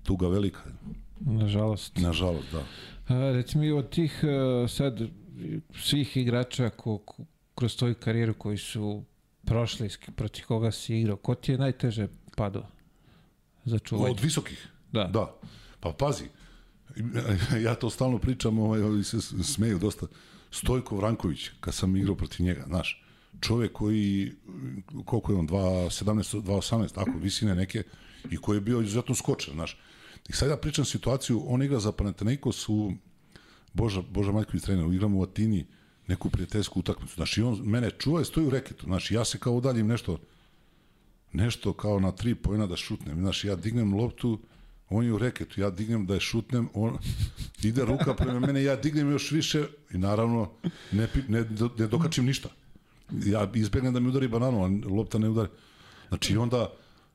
[0.04, 0.60] tuga velika,
[1.20, 1.98] Nažalost.
[1.98, 2.64] nažalost, da.
[3.08, 5.02] A, recimo i od tih uh, sad
[5.76, 7.00] svih igrača ko,
[7.56, 9.04] kroz tvoju karijeru koji su
[9.46, 12.68] prošli, protiv koga si igrao, ko ti je najteže padao
[13.66, 14.12] za čuvanje?
[14.12, 14.68] Od visokih?
[14.92, 15.04] Da.
[15.04, 15.36] Da.
[15.80, 16.24] Pa pazi,
[17.66, 20.08] ja to stalno pričam, ovaj, ovi se smeju dosta.
[20.52, 23.04] Stojko Vranković, kad sam igrao protiv njega, znaš,
[23.42, 24.32] čovek koji,
[25.06, 27.84] koliko je on, 2.17, 2.18, tako, visine neke,
[28.32, 29.78] i koji je bio izuzetno skočan, znaš.
[30.30, 32.94] I sad ja pričam situaciju, on igra za Panathinaikos u,
[33.74, 35.66] Boža, Boža Majković trener, igramo u Atini,
[36.08, 39.40] neku prijateljsku utakmicu, znaš, i on mene čuva i stoji u reketu, znaš, ja se
[39.40, 40.20] kao udaljim nešto,
[41.34, 43.20] nešto kao na tri pojena da šutnem.
[43.20, 44.40] Znaš, ja dignem loptu,
[44.90, 46.98] on je u reketu, ja dignem da je šutnem, on
[47.70, 50.52] ide ruka prema mene, ja dignem još više i naravno
[50.92, 51.46] ne, ne,
[51.78, 52.50] ne dokačim ništa.
[53.26, 55.50] Ja izbegnem da mi udari bananu, a lopta ne udari.
[56.08, 56.74] Znači onda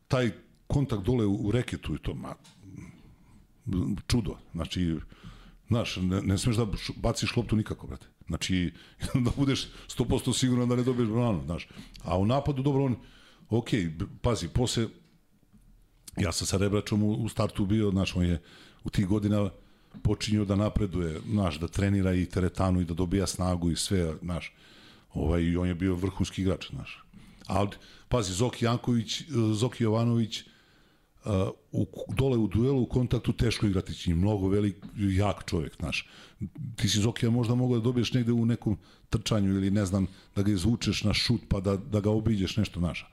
[0.08, 0.30] taj
[0.66, 2.34] kontakt dole u, u reketu i to, ma,
[4.06, 4.36] čudo.
[4.52, 4.96] Znači,
[5.68, 6.66] znaš, ne, ne smeš da
[6.96, 8.06] baciš loptu nikako, brate.
[8.26, 8.72] Znači,
[9.24, 9.68] da budeš
[9.98, 11.68] 100% siguran da ne dobiješ bananu, znaš.
[12.02, 12.96] A u napadu, dobro, on,
[13.50, 13.68] ok,
[14.22, 14.86] pazi, posle,
[16.16, 18.42] ja sam sa Rebračom u, u startu bio, znaš, on je
[18.84, 19.50] u tih godina
[20.02, 24.54] počinio da napreduje, znaš, da trenira i teretanu i da dobija snagu i sve, znaš,
[25.14, 27.04] ovaj, on je bio vrhunski igrač, znaš.
[27.46, 27.68] Ali,
[28.08, 29.24] pazi, Zoki Janković, eh,
[29.54, 30.44] Zoki Jovanović,
[31.24, 31.32] uh,
[31.72, 36.08] u, dole u duelu u kontaktu teško igrati s njim, mnogo velik, jak čovjek, znaš.
[36.76, 38.78] Ti si Zokija možda mogao da dobiješ negde u nekom
[39.10, 42.80] trčanju ili ne znam, da ga izvučeš na šut pa da, da ga obiđeš nešto,
[42.80, 43.06] znaš.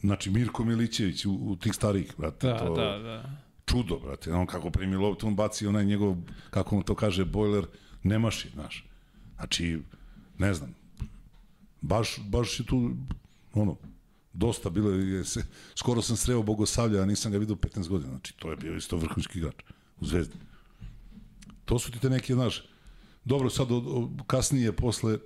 [0.00, 3.30] Znači, Mirko Milićević u, u tih starijih, brate, Da, to da, da.
[3.66, 4.32] čudo, brate.
[4.32, 6.16] On kako primi loptu, on baci onaj njegov,
[6.50, 7.66] kako on to kaže, bojler,
[8.02, 8.86] nemaši, znaš.
[9.36, 9.80] Znači,
[10.38, 10.74] ne znam,
[11.80, 12.90] baš, baš je tu,
[13.54, 13.76] ono,
[14.34, 18.34] dosta bilo je, se, skoro sam sreo Bogosavlja, a nisam ga vidio 15 godina, znači
[18.36, 19.54] to je bio isto vrhunski igrač
[20.00, 20.34] u Zvezdi.
[21.64, 22.62] To su ti te neke, znaš,
[23.24, 25.18] dobro, sad od, od, kasnije, posle,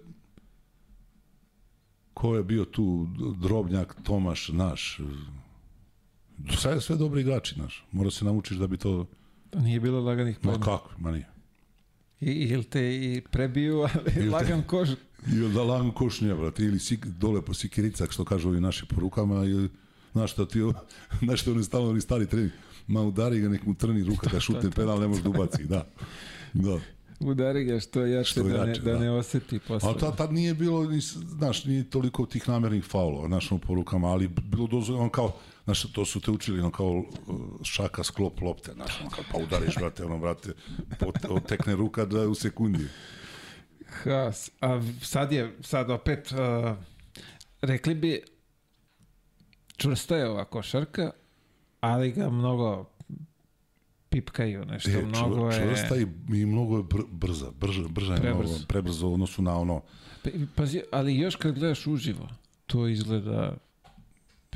[2.14, 3.08] ko je bio tu,
[3.40, 5.00] Drobnjak, Tomaš, naš,
[6.58, 9.06] sve, sve dobri igrači, znaš, mora se naučiš da bi to,
[9.54, 10.64] Nije bilo laganih ma pojma.
[10.64, 11.28] kako, ma nije.
[12.20, 14.90] I, ili te i prebiju, ali te- lagan kož.
[15.26, 18.86] Ili da lagan koš nije, brate, ili sik, dole po sikiricak, što kažu ovi naši
[18.86, 19.68] po rukama, ili,
[20.12, 20.58] znaš šta ti,
[21.24, 22.52] znaš što oni stalno oni stari trening,
[22.86, 25.86] ma udari ga, nek mu trni ruka, da šutne penal, ne može da ubaci, da.
[26.52, 26.78] Da.
[27.20, 28.98] Udari ga što jače Što da, ne, jače, da, da.
[28.98, 29.88] ne oseti posle.
[29.88, 33.74] Ali tad, tad nije bilo, ni znaš, nije toliko tih namernih faulova, znaš, ono, po
[33.74, 35.36] rukama, ali bilo dozvoljeno, kao,
[35.68, 37.04] znaš, to su te učili, ono, kao uh,
[37.62, 40.52] šaka, sklop, lopte, znaš, ono, kao, pa udariš, brate, ono, brate,
[40.98, 42.86] pot, otekne ruka da u sekundi.
[43.86, 46.76] Ha, a sad je, sad opet, uh,
[47.62, 48.22] rekli bi,
[49.76, 51.10] čvrsta je ova košarka,
[51.80, 52.90] ali ga mnogo
[54.08, 55.58] pipkaju, nešto, E, mnogo je...
[55.58, 56.06] čvrsta i,
[56.40, 58.42] i mnogo je br, brza, brža, brža je Prebrzo.
[58.52, 59.82] mnogo, prebrzo u odnosu na ono,
[60.24, 62.28] Pa, Pazi, ali još kad gledaš uživo,
[62.66, 63.56] to izgleda...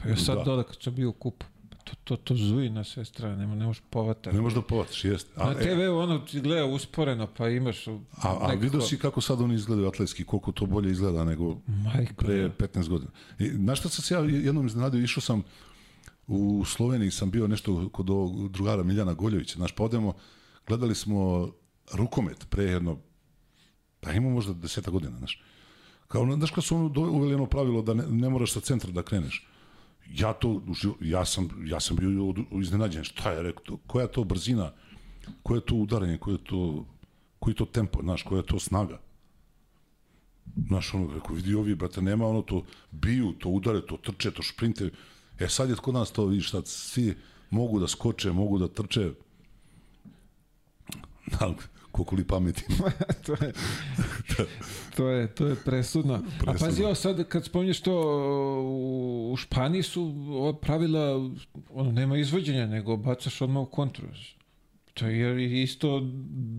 [0.03, 0.45] Pa još sad Da.
[0.45, 1.47] dole kad sam bio u kupu,
[1.85, 4.37] to, to, to zuji na sve strane, nema, ne možeš povatati.
[4.37, 5.31] ne možeš da povatiš, jeste.
[5.37, 9.21] A, Na e, TV ono ti gleda usporeno, pa imaš a, a vidio si kako
[9.21, 13.11] sad oni izgledaju atletski, koliko to bolje izgleda nego Majko, pre 15 godina.
[13.39, 15.43] I, znaš šta sam se ja jednom iznenadio, išao sam
[16.27, 20.15] u Sloveniji, sam bio nešto kod ovog drugara Miljana Goljovića, znaš, pa odemo,
[20.67, 21.49] gledali smo
[21.93, 22.99] rukomet pre jedno,
[24.01, 25.43] pa ima možda deseta godina, znaš.
[26.09, 29.03] Kao, znaš kad su ono uveli ono pravilo da ne, ne moraš sa centra da
[29.03, 29.49] kreneš.
[30.15, 30.63] Ja to,
[31.01, 34.73] ja sam, ja sam bio iznenađen, šta je rekao, koja je to brzina,
[35.43, 36.85] koje je to udaranje, koje je to,
[37.39, 39.01] koji je to tempo, znaš, koja je to snaga.
[40.69, 44.43] Znaš, ono, rekao, vidi ovi, brate, nema ono to, biju, to udare, to trče, to
[44.43, 44.91] šprinte.
[45.39, 47.15] E sad je kod nas to, vidiš, sad svi
[47.51, 49.13] mogu da skoče, mogu da trče.
[51.41, 51.55] Ali,
[51.93, 52.65] koliko li pameti.
[53.27, 53.53] to je,
[54.97, 56.15] to je, to je presudno.
[56.15, 56.67] A Presudno.
[56.67, 57.95] pazi, ovo sad kad spominješ to,
[59.33, 61.31] u, Španiji su ova pravila,
[61.75, 64.07] ono, nema izvođenja, nego bacaš odmah u kontru.
[64.95, 66.01] To je isto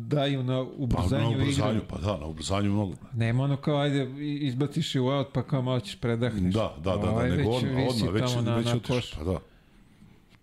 [0.07, 1.87] daju na Pa ubrzanju, na ubrzanju, igre.
[1.89, 2.93] pa da, na ubrzanju mnogo.
[3.13, 4.07] Nema ono kao, ajde,
[4.41, 6.53] izbaciš je u out, pa kao malo ćeš predahneš.
[6.53, 9.11] Da, da, da, da, Ovaj nego već odmah, visi odmah, već, na, već na koš.
[9.11, 9.39] pa da.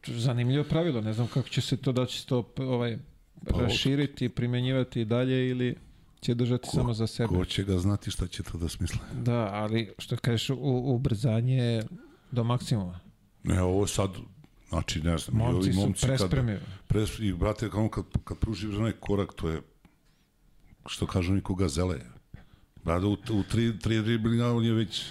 [0.06, 2.98] Zanimljivo pravilo, ne znam kako će se to da će se to ovaj,
[3.48, 5.74] Pa, raširiti, primenjivati i dalje ili
[6.20, 7.28] će držati samo za sebe.
[7.28, 8.98] Ko će ga znati šta će to da smisle?
[9.22, 10.56] Da, ali što kažeš, u,
[10.94, 11.82] ubrzanje
[12.30, 13.00] do maksimuma.
[13.44, 14.10] Ne, ovo sad,
[14.68, 16.60] znači, ne znam, Momci su momci kad, prespremio.
[16.86, 19.60] pres, i brate, kao kad, kad pružiš onaj korak, to je,
[20.86, 22.00] što kažu niko gazele.
[22.84, 25.04] Brate, u, u tri, tri driblinga on je već,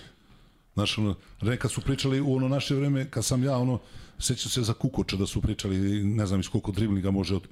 [0.79, 3.79] Znaš, ono, re, kad su pričali u ono naše vreme, kad sam ja, ono,
[4.19, 7.47] sećam se za Kukoča da su pričali, ne znam iz koliko driblinga može od,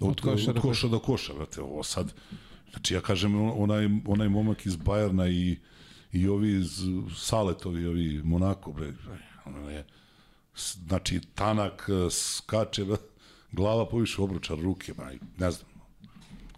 [0.00, 2.14] od, koša od do koša do koša, brate, ovo sad,
[2.70, 5.56] znači ja kažem, onaj, onaj momak iz Bajerna i,
[6.12, 6.80] i ovi iz
[7.16, 8.92] Saletovi, ovi Monako, bre,
[9.44, 9.84] ono je,
[10.86, 12.96] znači, tanak, skače, bre,
[13.52, 15.74] glava poviše obručar, ruke, ba, ne znam,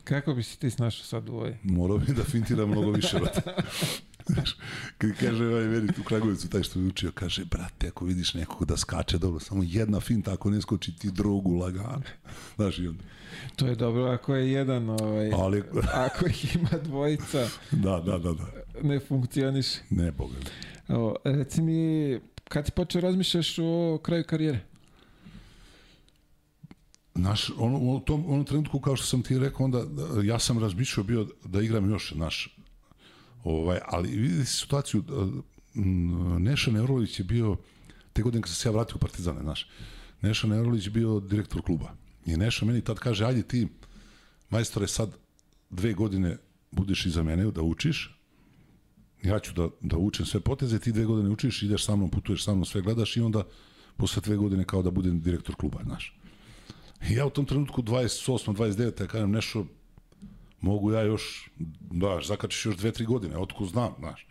[0.04, 1.56] Kako bi se ti snašao sad u ovoj?
[1.62, 3.42] morao bi da fintira mnogo više, brate.
[4.26, 4.56] Znaš,
[4.98, 8.64] kad kaže ovaj meni u Kragujevcu, taj što je učio, kaže, brate, ako vidiš nekog
[8.64, 12.02] da skače dobro, samo jedna finta, ako ne skoči ti drugu lagano.
[12.56, 13.02] Znaš, i onda,
[13.56, 15.62] To je dobro ako je jedan, ovaj, ali,
[16.06, 18.46] ako ih ima dvojica, da, da, da, da,
[18.82, 19.78] ne funkcioniše.
[19.90, 20.34] ne, boga.
[20.88, 24.60] Evo, reci mi, kad ti počeo razmišljaš o kraju karijere?
[27.14, 30.58] Naš, ono, u tom onom trenutku, kao što sam ti rekao, onda da, ja sam
[30.58, 32.55] razmišljao bio da igram još naš,
[33.46, 35.04] ovaj, ali vidi situaciju,
[35.74, 37.56] m, Neša Nevrolić je bio,
[38.12, 39.68] te godine kad sam se ja vratio u Partizane, znaš,
[40.22, 41.94] Neša Nevrolić je bio direktor kluba.
[42.26, 43.68] I Neša meni tad kaže, ajde ti,
[44.50, 45.16] majstore, sad
[45.70, 46.36] dve godine
[46.70, 48.18] budeš iza mene da učiš,
[49.22, 52.44] ja ću da, da učim sve poteze, ti dve godine učiš, ideš sa mnom, putuješ
[52.44, 53.44] sa mnom, sve gledaš i onda
[53.96, 56.18] posle dve godine kao da budem direktor kluba, znaš.
[57.10, 59.66] I ja u tom trenutku 28, 29, ja kažem nešto,
[60.60, 64.26] mogu ja još, da, zakačiš još dve, tri godine, otko znam, znaš.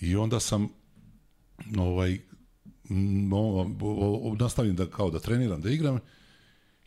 [0.00, 0.68] I onda sam,
[1.78, 2.18] ovaj,
[3.80, 5.98] o, o, nastavim da, kao da treniram, da igram,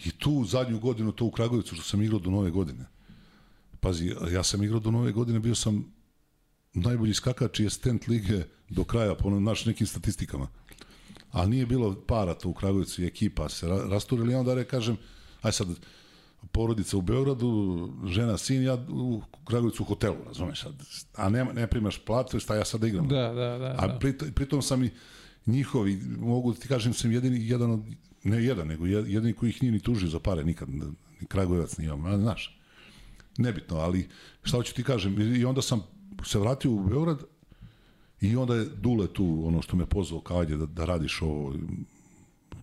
[0.06, 2.86] i tu zadnju godinu, to u Kragujevcu, što sam igrao do nove godine.
[3.80, 5.94] Pazi, ja sam igrao do nove godine, bio sam
[6.74, 10.48] najbolji skakač i asistent lige do kraja, po naš nekim statistikama.
[11.32, 14.98] Ali nije bilo para to u Kragujevcu i ekipa se ra- rasturili, onda re, kažem,
[15.42, 15.68] aj sad,
[16.52, 20.74] porodica u Beogradu, žena, sin, ja u Kragujevcu u hotelu, razumeš, sad,
[21.16, 23.08] a ne, ne primaš platu, šta ja sad da igram?
[23.08, 23.76] Da, da, da.
[23.78, 24.00] A da.
[24.00, 24.90] pritom, pritom sam i
[25.46, 27.82] njihovi, mogu da ti kažem, sam jedini, jedan od,
[28.24, 31.78] ne jedan, nego jed- jedini koji ih nije ni tužio za pare, nikad, ni Kragujevac
[31.78, 32.60] nije, znaš,
[33.38, 34.08] nebitno, ali
[34.44, 35.84] šta hoću ti kažem, i onda sam
[36.26, 37.24] se vratio u Beograd
[38.22, 41.54] i onda je Dule tu, ono što me pozvao, kao ajde da, da radiš ovo,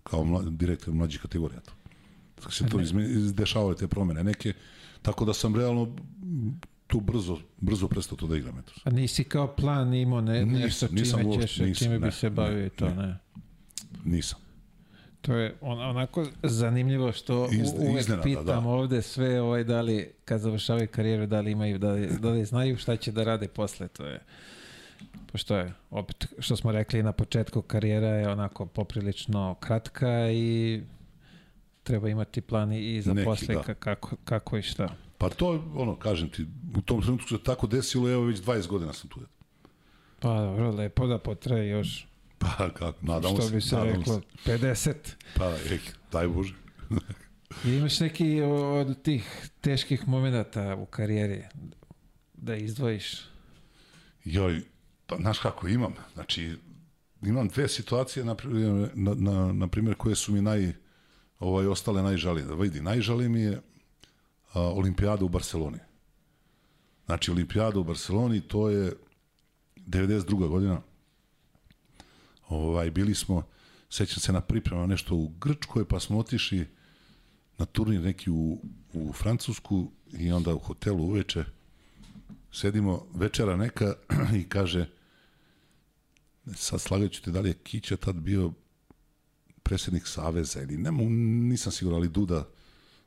[0.03, 1.61] kao mla, direktor mlađih kategorija.
[1.61, 1.73] To.
[2.43, 3.07] Tako se to izme,
[3.79, 4.53] te promene neke,
[5.03, 5.97] tako da sam realno
[6.87, 8.59] tu brzo, brzo prestao to da igram.
[8.59, 8.73] Eto.
[8.85, 12.05] A nisi kao plan imao ne, Nisam, nešto nisam čime, uopšte, ćeš, nisam, čime bi
[12.05, 12.95] ne, se bavio ne, to, ne.
[12.95, 13.19] ne.
[14.05, 14.39] Nisam.
[15.21, 18.71] To je on, onako zanimljivo što Iz- uvek iznenada, pitam da.
[18.71, 22.45] ovde sve ovaj, da li kad završavaju karijeru da li imaju, da li, da li
[22.45, 24.21] znaju šta će da rade posle, to je
[25.33, 30.83] pošto je, opet, što smo rekli na početku, karijera je onako poprilično kratka i
[31.83, 33.61] treba imati plan i za Neki, posle da.
[33.63, 34.97] ka- kako, kako i šta.
[35.19, 36.47] Pa to, ono, kažem ti,
[36.77, 39.21] u tom trenutku se tako desilo, evo već 20 godina sam tu.
[40.21, 42.07] Pa dobro, lepo da potraje još,
[42.39, 43.55] Pa kako, nadamo što se.
[43.55, 44.95] bi se reklo, 50.
[45.37, 45.79] Pa, ej,
[46.13, 46.55] daj Bože.
[47.65, 51.43] I imaš neki od tih teških momenata u karijeri
[52.35, 53.21] da izdvojiš?
[54.25, 54.63] Joj,
[55.07, 56.57] pa, znaš kako imam, znači,
[57.23, 58.37] imam dve situacije, na,
[58.95, 60.73] na, na, na primjer, koje su mi naj,
[61.43, 62.47] ovaj, ostale najžalije.
[62.47, 63.61] Da vidi, najžalije mi je
[64.53, 65.79] a, olimpijada u Barceloni.
[67.07, 68.93] Znači, olimpijada u Barceloni, to je
[69.77, 70.49] 92.
[70.49, 70.81] godina.
[72.49, 73.43] Ovaj, bili smo,
[73.91, 76.69] sećam se na priprema nešto u Grčkoj, pa smo otišli
[77.59, 78.59] na turnir neki u,
[78.93, 81.45] u Francusku i onda u hotelu uveče
[82.53, 83.95] sedimo večera neka
[84.41, 84.87] i kaže
[86.55, 88.53] sad slagaću te da li je Kića tad bio
[89.63, 90.91] predsjednik Saveza ili ne,
[91.49, 92.45] nisam siguran, ali Duda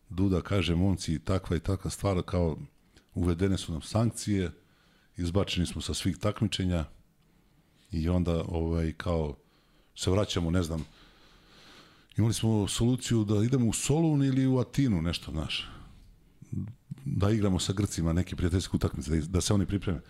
[0.10, 2.58] Duda kaže, momci, takva i takva stvar, kao
[3.14, 4.52] uvedene su nam sankcije,
[5.18, 6.86] izbačeni smo sa svih takmičenja
[7.92, 9.36] i onda ovaj, kao
[9.96, 10.86] se vraćamo, ne znam,
[12.18, 15.70] imali smo soluciju da idemo u Solun ili u Atinu, nešto, znaš,
[17.06, 20.02] da igramo sa Grcima neki prijateljsku utakmicu, da, da se oni pripreme.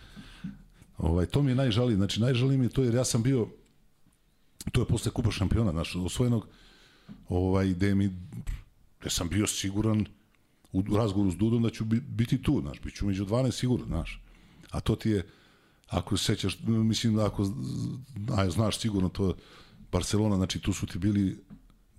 [0.97, 3.47] Ovaj, to mi je najžalije, znači najžalije mi je to jer ja sam bio,
[4.71, 6.47] to je posle kupa šampiona, znaš, osvojenog,
[7.29, 8.09] ovaj, gde mi,
[8.99, 10.05] gde sam bio siguran
[10.71, 13.85] u razgovoru s Dudom da ću bi, biti tu, znaš, bit ću među 12 sigurno,
[13.85, 14.21] znaš.
[14.71, 15.27] A to ti je,
[15.87, 17.51] ako se sećaš, mislim da ako,
[18.37, 19.35] aj, znaš sigurno to,
[19.91, 21.37] Barcelona, znači tu su ti bili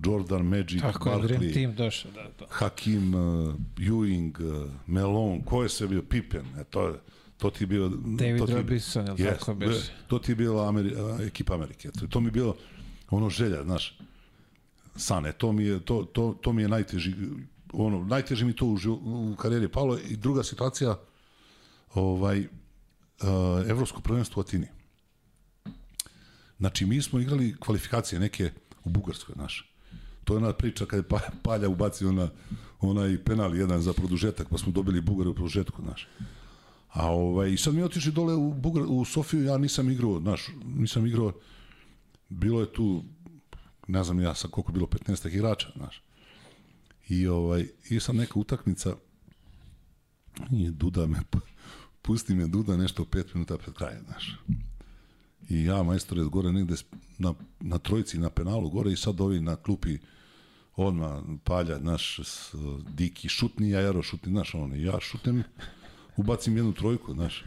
[0.05, 2.47] Jordan, Magic, Tako je, Dream Barkley, Team došao, da, to.
[2.51, 6.03] Hakim, uh, Ewing, uh, Melon, ko je sve bio?
[6.03, 7.01] Pippen, e, to, je-
[7.39, 7.89] to ti je bio...
[7.89, 9.93] David to ti Robinson, jel Jest, tako beše?
[10.07, 11.91] To ti je bila Ameri, a, ekipa Amerike.
[11.91, 12.57] To, to mi je bilo
[13.11, 13.99] ono želja, znaš,
[14.97, 17.15] sane, to mi je, to, to, to mi je najteži,
[17.73, 19.99] ono, najteži mi to u, u karijeri palo.
[20.09, 20.97] I druga situacija,
[21.95, 22.47] ovaj, uh,
[23.69, 24.67] evropsko prvenstvo u Atini.
[26.59, 28.51] Znači, mi smo igrali kvalifikacije neke
[28.85, 29.73] u Bugarskoj, znaš.
[30.25, 32.29] To je ona priča kada je Pa- Palja ubacio na
[32.81, 36.09] onaj penal jedan za produžetak, pa smo dobili Bugare u produžetku, znaš.
[36.97, 40.47] A ovaj, i sad mi otišli dole u, Bugar, u Sofiju, ja nisam igrao, znaš,
[40.65, 41.33] nisam igrao,
[42.29, 43.05] bilo je tu,
[43.89, 46.03] ne znam ja sad koliko je bilo, 15 igrača, znaš.
[47.09, 48.95] I, ovaj, i sam neka utakmica,
[50.53, 51.19] i Duda me,
[52.03, 54.39] pusti me Duda nešto pet minuta pred krajem, znaš.
[55.49, 56.75] I ja, majstore, gore negde
[57.19, 59.99] na, na trojici, na penalu gore i sad ovi na klupi
[60.77, 62.55] odmah palja, naš s,
[62.89, 65.43] Diki šutni, ja Jaro šutni, znaš, on, ja šutem,
[66.17, 67.45] ubacim jednu trojku, znaš.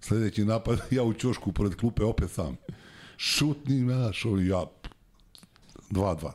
[0.00, 2.56] Sledeći napad, ja u ćošku pored klupe opet sam.
[3.16, 4.64] Šutni, znaš, on, ja,
[5.90, 6.30] 2-2.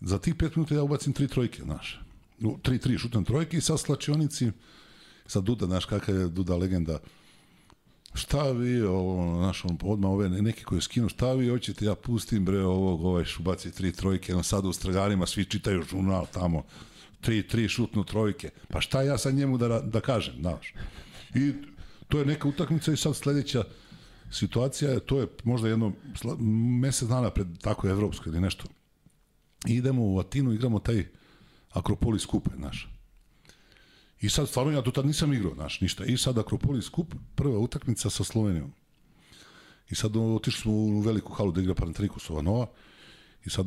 [0.00, 2.00] Za tih pet minuta ja ubacim tri trojke, znaš.
[2.40, 4.50] 3-3 šutam trojke i sad slačionici,
[5.26, 6.98] sad Duda, znaš kakav je Duda legenda,
[8.14, 12.44] šta vi, ovo, znaš, on, odmah ove neki koji skinu, šta vi hoćete, ja pustim,
[12.44, 16.64] bre, ovog, ovaj šubaci tri trojke, on sad u stragarima svi čitaju žurnal tamo,
[17.20, 20.74] tri, tri šutnu trojke, pa šta ja sad njemu da, da kažem, znaš.
[21.34, 21.52] I
[22.08, 23.64] to je neka utakmica i sad sledeća
[24.30, 25.92] situacija, to je možda jedno
[26.80, 28.64] mesec dana pred tako evropsko ili nešto.
[29.66, 31.04] I idemo u Atinu, igramo taj
[31.70, 32.88] Akropolis kupe, znaš.
[34.20, 36.04] I sad stvarno ja do tad nisam igrao, znaš, ništa.
[36.04, 38.72] I sad Akropolis kup, prva utakmica sa Slovenijom.
[39.90, 42.66] I sad otišli smo u veliku halu da igra Panathinaikosova Nova.
[43.44, 43.66] I sad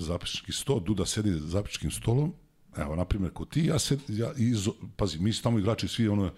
[0.00, 2.34] zapički sto, Duda sedi za zapičkim stolom.
[2.76, 6.30] Evo, na primjer, ko ti, ja sed, ja, iz, pazi, mi tamo igrači svi, ono,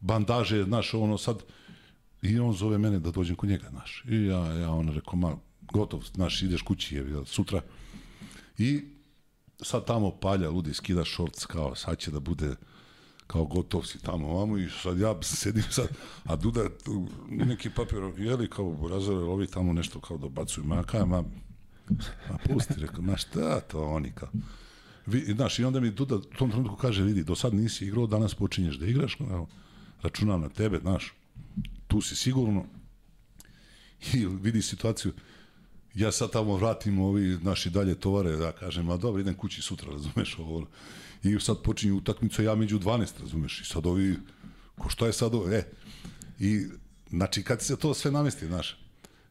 [0.00, 1.42] bandaže, znaš, ono, sad,
[2.22, 4.04] i on zove mene da dođem kod njega, znaš.
[4.08, 5.36] I ja, ja on rekao, ma,
[5.72, 7.62] gotov, znaš, ideš kući, je, sutra.
[8.58, 8.80] I
[9.62, 12.54] sad tamo palja, ludi, skida šorc, kao, sad će da bude
[13.30, 15.88] kao gotov si tamo ovamo i sad ja sedim sad,
[16.24, 16.60] a Duda
[17.28, 21.22] neki papir, jeli kao razore, ovi tamo nešto kao dobacuju, ma kaj, ma,
[22.30, 24.28] ma pusti, rekao, ma šta to oni kao.
[25.10, 28.06] Vi, znaš, i onda mi Duda u tom trenutku kaže, vidi, do sad nisi igrao,
[28.06, 29.48] danas počinješ da igraš, evo,
[30.02, 31.14] računam na tebe, znaš,
[31.86, 32.64] tu si sigurno,
[34.12, 35.12] i vidi situaciju,
[35.94, 39.92] ja sad tamo vratim ovi naši dalje tovare, da kažem, a dobro, idem kući sutra,
[39.92, 40.66] razumeš ovo.
[41.22, 44.16] I sad počinju utakmicu, ja među 12, razumeš, i sad ovi,
[44.78, 45.64] ko šta je sad ovo, e,
[46.38, 46.66] i,
[47.10, 48.78] znači, kad se to sve namesti, znaš,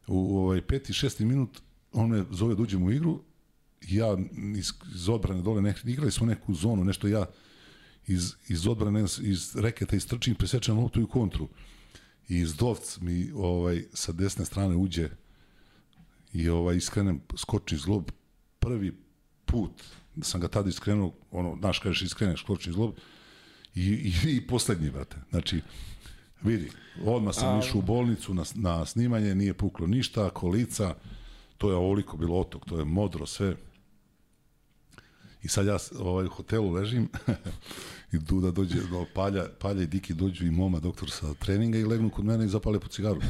[0.08, 1.62] u, ovaj peti, šesti minut,
[1.94, 3.22] on me zove da uđem u igru,
[3.96, 4.18] ja
[4.58, 7.26] iz, iz odbrane dole, nek, igrali smo neku zonu, nešto ja
[8.08, 11.50] iz, iz odbrane, iz reketa istrčim, presečem loptu i kontru.
[12.30, 15.10] I iz dovc mi ovaj, sa desne strane uđe
[16.34, 18.12] i ovaj iskrenem skočni zlob
[18.60, 18.98] prvi
[19.46, 19.84] put
[20.16, 22.94] da sam ga tada iskrenuo ono znaš kažeš iskreneš skočni zlob
[23.76, 25.18] i, i, i poslednji brate.
[25.30, 25.62] Znači
[26.42, 26.72] vidi
[27.06, 30.96] odmah sam išao u bolnicu na, na snimanje nije puklo ništa kolica
[31.58, 33.56] to je ovoliko bilo otok to je modro sve
[35.44, 37.10] i sad ja ovaj, u hotelu ležim
[38.14, 41.86] i Duda dođe, do Palja, Palja i Diki dođu i moma doktor sa treninga i
[41.86, 43.22] legnu kod mene i zapale po cigaru.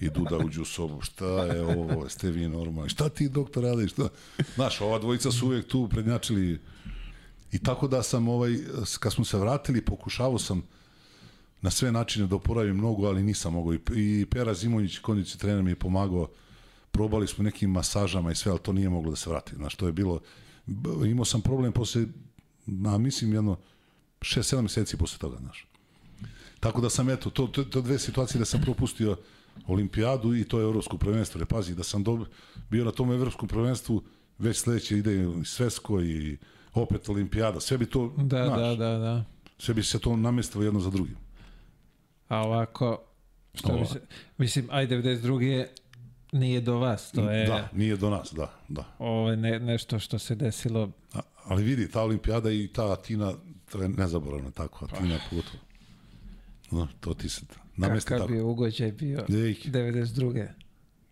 [0.00, 3.92] I Duda uđe u sobu, šta je ovo, jeste vi normalni, šta ti doktor radiš,
[3.92, 4.08] šta?
[4.54, 6.58] Znaš, ova dvojica su uvijek tu prednjačili
[7.52, 8.56] i tako da sam, ovaj,
[9.00, 10.62] kad smo se vratili, pokušavao sam
[11.60, 13.74] na sve načine da oporavim mnogo, ali nisam mogao.
[13.74, 16.28] I, i Pera Zimonjić, kondici trener, mi je pomagao,
[16.90, 19.54] probali smo nekim masažama i sve, ali to nije moglo da se vrati.
[19.56, 20.20] Znaš, to je bilo,
[21.06, 22.06] imao sam problem posle,
[22.66, 23.56] na, mislim, jedno
[24.20, 25.66] 6-7 meseci posle toga, znaš.
[26.60, 29.16] Tako da sam, eto, to, to, to dve situacije da sam propustio
[29.66, 31.38] olimpijadu i to je evropsko prvenstvo.
[31.38, 32.20] Jer pazi, da sam dob,
[32.70, 34.02] bio na tom evropskom prvenstvu,
[34.38, 36.38] već sledeće ide i svesko i
[36.74, 37.60] opet olimpijada.
[37.60, 39.24] Sve bi to, Da, znaš, da, da, da.
[39.58, 41.16] sve bi se to namestilo jedno za drugim.
[42.28, 43.02] A ovako,
[43.54, 43.80] što Ova.
[43.80, 44.00] bi se,
[44.38, 45.66] mislim, aj 92.
[46.32, 48.84] nije do vas, to je Da, nije do nas, da, da.
[48.98, 53.32] ovo je ne, nešto što se desilo A, ali vidi, ta olimpijada i ta Atina,
[53.80, 55.58] je nezaboravno tako, Atina pogotovo.
[56.70, 57.40] No, to ti se
[57.76, 58.32] namesti kakav tako.
[58.32, 60.48] bi ugođaj bio Ej, 92.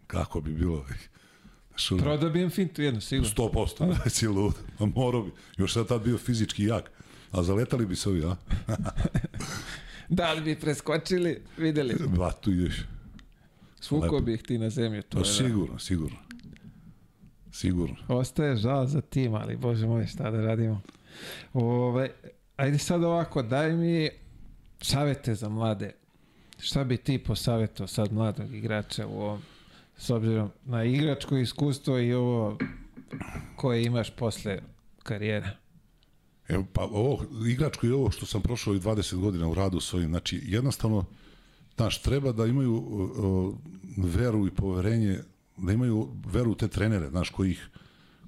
[0.07, 0.87] kako bi bilo.
[1.75, 3.31] Što, Prodao bi im fintu jednu, sigurno.
[3.37, 4.55] 100%, da si lud.
[4.79, 5.31] A morao bi.
[5.59, 6.91] Još sad tad bio fizički jak.
[7.33, 8.37] A zaletali bi se ovi, a?
[10.09, 11.95] Da li bi preskočili, videli.
[12.19, 12.75] Ba, tu još.
[13.81, 14.21] Svuko Lepo.
[14.21, 15.03] bi ih ti na zemlju.
[15.03, 15.31] To Pa je, da.
[15.33, 16.17] sigurno, sigurno.
[17.53, 17.97] Sigurno.
[18.09, 20.81] Ostaje žal za tim, ali bože moj, šta da radimo.
[21.53, 22.11] Ove,
[22.57, 24.09] ajde sad ovako, daj mi
[24.81, 25.93] savete za mlade.
[26.59, 29.41] Šta bi ti posavjetao sad mladog igrača u ovom,
[29.97, 32.59] s obzirom na igračko iskustvo i ovo
[33.57, 34.59] koje imaš posle
[35.03, 35.51] karijere?
[36.49, 40.09] Evo, pa ovo, igračko i ovo što sam prošao i 20 godina u radu svojim,
[40.09, 41.05] znači jednostavno
[41.77, 43.55] Znaš, treba da imaju uh,
[43.97, 45.19] veru i poverenje,
[45.57, 47.69] da imaju veru u te trenere, znaš, koji ih,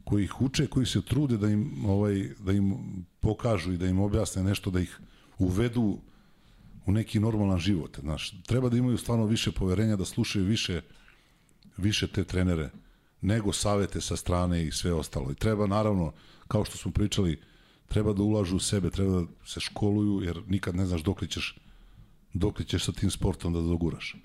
[0.05, 2.77] koji ih uče, koji se trude da im, ovaj, da im
[3.21, 4.99] pokažu i da im objasne nešto, da ih
[5.39, 5.99] uvedu
[6.87, 7.99] u neki normalan život.
[8.01, 10.81] Znaš, treba da imaju stvarno više poverenja, da slušaju više,
[11.77, 12.71] više te trenere
[13.21, 15.31] nego savete sa strane i sve ostalo.
[15.31, 16.13] I treba, naravno,
[16.49, 17.41] kao što smo pričali,
[17.89, 21.29] treba da ulažu u sebe, treba da se školuju, jer nikad ne znaš dok li
[21.29, 21.59] ćeš,
[22.39, 24.17] dok li ćeš sa tim sportom da doguraš.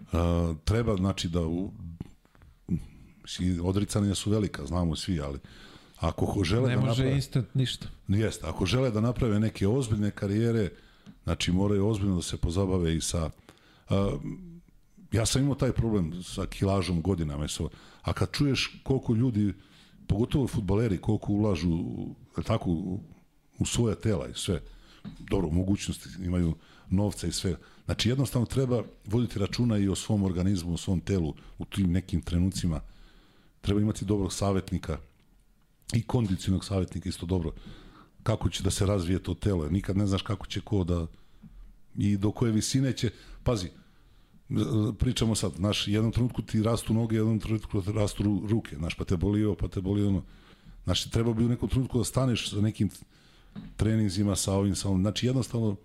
[0.00, 1.70] Uh, treba, znači, da u,
[3.62, 5.38] odricanja su velika, znamo svi, ali
[5.96, 7.16] ako žele ne da može naprave...
[7.16, 7.88] instant ništa.
[8.08, 10.70] Jeste, ako žele da naprave neke ozbiljne karijere,
[11.24, 13.30] znači moraju ozbiljno da se pozabave i sa...
[13.90, 14.20] Uh,
[15.12, 17.68] ja sam imao taj problem sa kilažom godinama, so,
[18.02, 19.54] a kad čuješ koliko ljudi,
[20.06, 21.78] pogotovo futbaleri, koliko ulažu
[22.46, 22.70] tako,
[23.58, 24.60] u, svoje tela i sve,
[25.18, 26.54] dobro, mogućnosti imaju
[26.90, 27.56] novca i sve.
[27.84, 32.20] Znači jednostavno treba voditi računa i o svom organizmu, o svom telu u tim nekim
[32.20, 32.80] trenucima.
[33.60, 34.98] Treba imati dobrog savjetnika
[35.94, 37.52] i kondicionog savjetnika isto dobro.
[38.22, 41.06] Kako će da se razvije to telo, nikad ne znaš kako će ko da
[41.98, 43.10] i do koje visine će,
[43.42, 43.68] pazi,
[44.98, 49.16] pričamo sad, znaš, jednom trenutku ti rastu noge, jednom trenutku rastu ruke, znaš, pa te
[49.16, 50.22] boli ovo, pa te boli ono.
[50.84, 52.90] Znaš, treba bi u nekom trenutku da staneš sa nekim
[53.76, 55.02] treninzima, sa ovim, sa ovim.
[55.02, 55.76] Znači, jednostavno,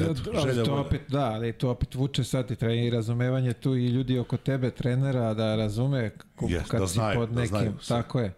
[0.00, 3.76] Eto, da, ali to opet, da, ali to opet vuče sad i i razumevanje tu
[3.76, 6.10] i ljudi oko tebe, trenera, da razume
[6.40, 8.34] yes, kad da si znaju, pod da nekim, znaju, tako je.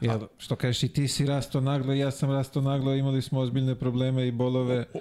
[0.00, 3.74] Jel, što kažeš i ti si rasto naglo, ja sam rasto naglo, imali smo ozbiljne
[3.74, 4.84] probleme i bolove.
[4.94, 4.98] O,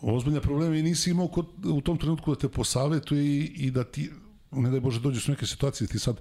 [0.00, 3.70] o, ozbiljne probleme i nisi imao kod, u tom trenutku da te posavetuje i, i
[3.70, 4.10] da ti,
[4.50, 6.20] ne daj Bože, dođeš u neke situacije, ti sad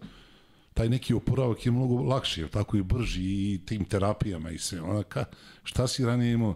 [0.75, 4.81] taj neki oporavak je mnogo lakši, jer tako i brži i tim terapijama i sve.
[4.81, 5.25] Onaka,
[5.63, 6.55] šta si ranije imao?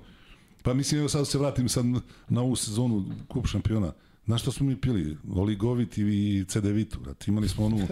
[0.63, 1.85] Pa mislim, evo sad se vratim sad
[2.29, 3.93] na ovu sezonu Kup šampiona.
[4.25, 5.17] Znaš što smo mi pili?
[5.35, 6.99] Oligovit i cedevitu.
[7.27, 7.87] Imali smo onu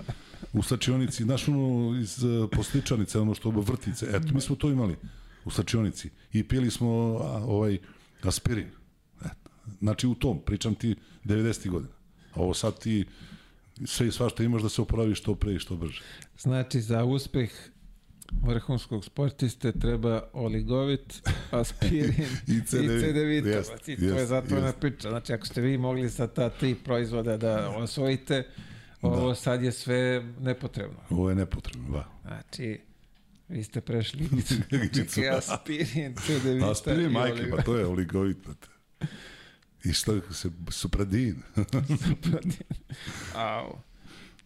[0.54, 4.08] u slačionici, znaš ono iz uh, posličanice, ono što vrtice.
[4.10, 4.96] Eto, mi smo to imali
[5.46, 6.10] u slačionici.
[6.34, 6.88] I pili smo
[7.24, 7.78] a, ovaj
[8.24, 8.68] aspirin.
[9.20, 9.50] Eto.
[9.80, 11.70] Znači u tom, pričam ti 90.
[11.70, 11.94] godina.
[12.34, 13.06] A ovo sad ti
[13.86, 16.02] sve i svašta imaš da se oporavi što pre i što brže.
[16.38, 17.52] Znači, za uspeh
[18.44, 22.14] vrhunskog sportiste treba oligovit, aspirin
[22.48, 24.80] I CD, i Znači, to je jest, zatvorena jest.
[24.80, 25.10] priča.
[25.10, 28.48] Znači, ako ste vi mogli sa ta tri proizvoda da osvojite,
[29.02, 29.36] ovo Da.
[29.36, 30.98] sad je sve nepotrebno.
[31.10, 32.10] Ovo je nepotrebno, da.
[32.24, 32.80] Znači,
[33.48, 34.24] vi ste prešli
[34.86, 35.22] igricu.
[35.38, 38.38] Aspirin, cedevita Aspirin, majke, pa to je oligovit.
[39.78, 39.90] Brate.
[39.90, 41.36] I što se, supradin.
[43.36, 43.78] Au.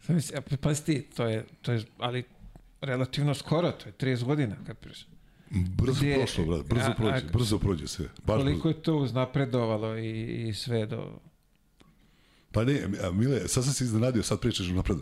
[0.01, 2.23] Sad misli, a pazi to je, to je, ali
[2.81, 5.07] relativno skoro, to je 30 godina, kapiraš.
[5.49, 8.05] brzo Gdje- prošlo, brate, brzo a- a- prođe, brzo prođe sve.
[8.05, 8.45] Baš brzo.
[8.45, 10.09] Koliko je to uznapredovalo i,
[10.49, 11.19] i sve do...
[12.51, 14.97] Pa ne, a, Mile, sad sam se iznenadio, sad pričaš napred.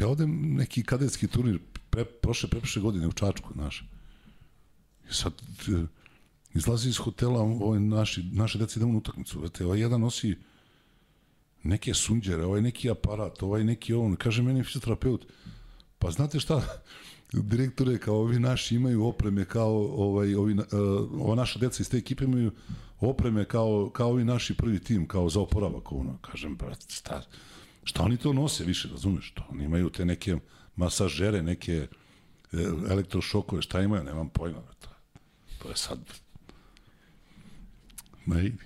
[0.00, 1.58] Ja odem neki kadetski turnir
[1.90, 3.84] pre, prošle, preprošle godine u Čačku, znaš.
[5.10, 5.32] I sad
[6.56, 9.40] izlazi iz hotela ovaj naši, naše dece idemo na utakmicu.
[9.40, 10.36] Vrate, ovaj jedan nosi
[11.62, 14.16] neke sunđere, ovaj neki aparat, ovaj neki on.
[14.16, 15.26] Kaže meni fizioterapeut,
[15.98, 16.62] pa znate šta,
[17.32, 20.62] direktore kao ovi naši imaju opreme kao ovaj ovi uh,
[21.20, 22.52] ova naša deca iz te ekipe imaju
[23.00, 27.22] opreme kao kao ovi naši prvi tim kao za oporavak ono kažem brat šta
[27.84, 30.36] šta oni to nose više razumeš to oni imaju te neke
[30.76, 31.88] masažere neke e,
[32.90, 34.88] elektrošokove šta imaju nemam pojma to,
[35.62, 35.98] to je sad
[38.26, 38.58] ma idi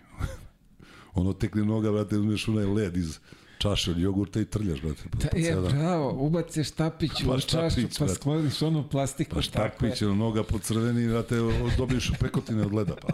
[1.14, 3.18] ono tekne noga brate uzmeš onaj led iz
[3.58, 7.40] čaše od jogurta i trljaš brate po, Da, po je, bravo, ubaciš štapić Pa u
[7.40, 9.34] čašu, pa skloniš onu plastiku.
[9.34, 11.36] Pa štapić, noga po crveni, brate,
[11.78, 13.08] dobiješ pekotine od leda, pa.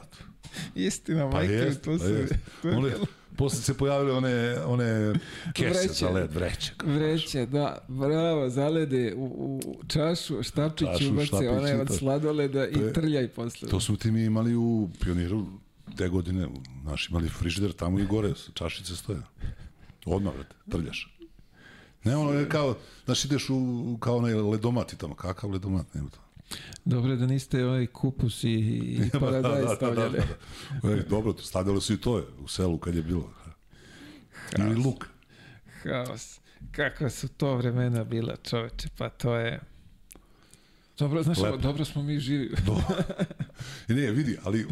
[0.75, 2.11] Istina, Pa majke, jest, to pa se...
[2.11, 2.35] jest.
[2.63, 2.93] to je One,
[3.37, 5.15] posle se pojavile one, one
[5.55, 5.95] kese Vreće.
[5.95, 6.73] za led, vreće.
[6.85, 11.49] Vreće, da, bravo, zalede u, u čašu, štapić ubace, i
[11.81, 11.95] od to.
[11.95, 13.69] sladoleda i trljaj posle.
[13.69, 15.47] To smo ti mi imali u pioniru
[15.97, 16.49] te godine,
[16.85, 19.19] naš imali frižider tamo i gore, čašice stoje.
[20.05, 21.17] Odmah, brate, trljaš.
[22.05, 26.09] Ne, ono je kao, znaš, ideš u, kao onaj ledomat i tamo, kakav ledomat, nema
[26.11, 26.19] to.
[26.85, 30.19] Dobro da niste ovaj kupus i, i paradaj stavljali.
[30.83, 30.91] da.
[30.91, 33.31] E, dobro, to stavljalo su i to je, u selu kad je bilo.
[34.59, 35.07] Ili luk.
[35.83, 36.41] Haos.
[36.73, 39.61] Kakva su to vremena bila, čoveče, pa to je...
[40.99, 42.55] Dobro, znaš, ovo, dobro smo mi živi.
[42.67, 42.83] Do.
[43.89, 44.67] Ne, vidi, ali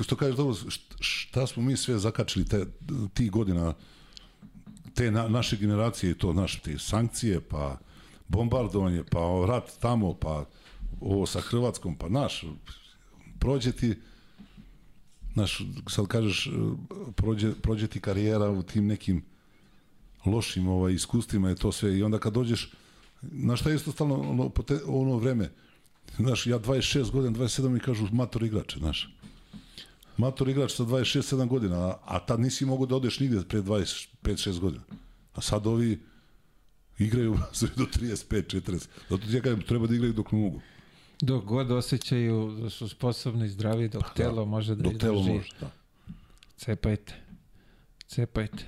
[0.00, 2.66] što kažeš dobro, št- šta smo mi sve zakačili te,
[3.14, 3.74] ti godina,
[4.94, 7.78] te na, naše generacije i to, znaš, te sankcije, pa
[8.28, 10.44] bombardovanje, pa rat tamo, pa
[11.00, 12.44] ovo sa Hrvatskom, pa naš,
[13.38, 13.94] prođe ti
[15.34, 16.50] znaš, sad kažeš,
[17.14, 19.24] prođe, prođe ti karijera u tim nekim
[20.26, 22.72] lošim ovaj, iskustvima je to sve i onda kad dođeš,
[23.22, 24.50] znaš šta je isto stalno ono,
[24.86, 25.50] ono vreme,
[26.16, 29.16] znaš, ja 26 godina, 27 mi kažu mator igrače, znaš.
[30.16, 34.58] Mator igrač sa 26-7 godina, a, a tad nisi mogo da odeš nigde pre 25-6
[34.60, 34.82] godina.
[35.34, 36.00] A sad ovi
[36.98, 38.88] igraju sve do 35-40.
[39.08, 40.60] Zato ti ja kažem, treba da igraju dok ne mogu.
[41.20, 45.00] Dok god osjećaju da su sposobni i zdravi, dok Pa da, telo može da Dok
[45.00, 45.70] telo može, da.
[46.56, 47.14] Cepajte.
[48.06, 48.64] Cepajte.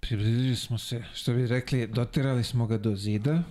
[0.00, 3.42] Približili smo se, što bi rekli, doterali smo ga do zida.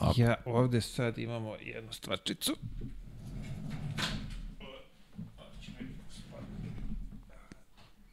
[0.00, 2.56] A- Ja ovde sad imamo jednu stvarčicu.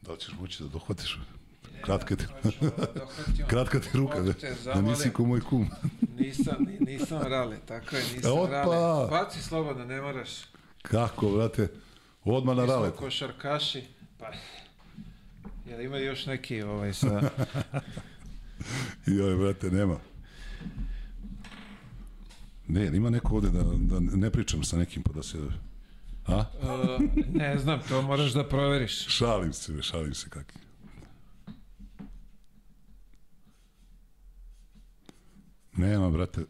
[0.02, 1.18] Da li ćeš moći da dohvatiš?
[1.82, 3.46] Kratka ti, Dohvatio.
[3.50, 5.68] kratka ti ruka, da, Hoćete, da nisi ko moj kum.
[6.18, 8.50] Nisam, ni- nisam rale, tako je, nisam Opa!
[8.50, 9.08] rale.
[9.08, 10.30] Baci slobodno, ne moraš.
[10.82, 11.68] Kako, brate?
[12.24, 12.94] Odmah na Mi smo ralet.
[12.96, 13.84] košarkaši,
[14.18, 14.32] pa...
[15.66, 17.20] Jel ima još neki ovaj sa...
[19.06, 19.98] Joj, brate, nema.
[22.68, 25.38] Ne, ima neko ovde da, da ne pričam sa nekim pa da se...
[26.26, 26.38] A?
[26.38, 29.06] Uh, ne znam, to moraš da proveriš.
[29.06, 30.60] Šalim se, šalim se kakvi.
[35.76, 36.44] Nema, brate.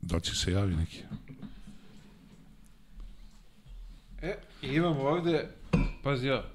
[0.00, 1.02] Da će se javi neki?
[4.22, 5.48] E, imamo ovde,
[6.02, 6.50] pazi ja,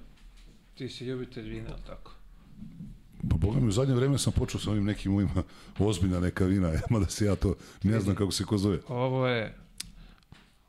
[0.76, 2.12] ti si ljubitelj vina, tako?
[3.30, 5.44] Pa boga mi, u zadnje vreme sam počeo sa ovim nekim ovima
[5.80, 8.80] ozbiljna neka vina, mada se ja to ne znam kako se ko zove.
[8.88, 9.56] Ovo je,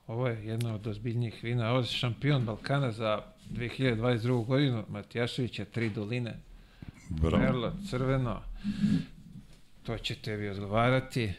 [0.06, 4.46] ovo je jedna od ozbiljnijih vina, ovo je šampion Balkana za 2022.
[4.46, 6.40] godinu, Matijašević je tri doline,
[7.08, 7.38] Bravo.
[7.38, 8.40] Merlo, crveno,
[9.82, 11.32] to će tebi odgovarati,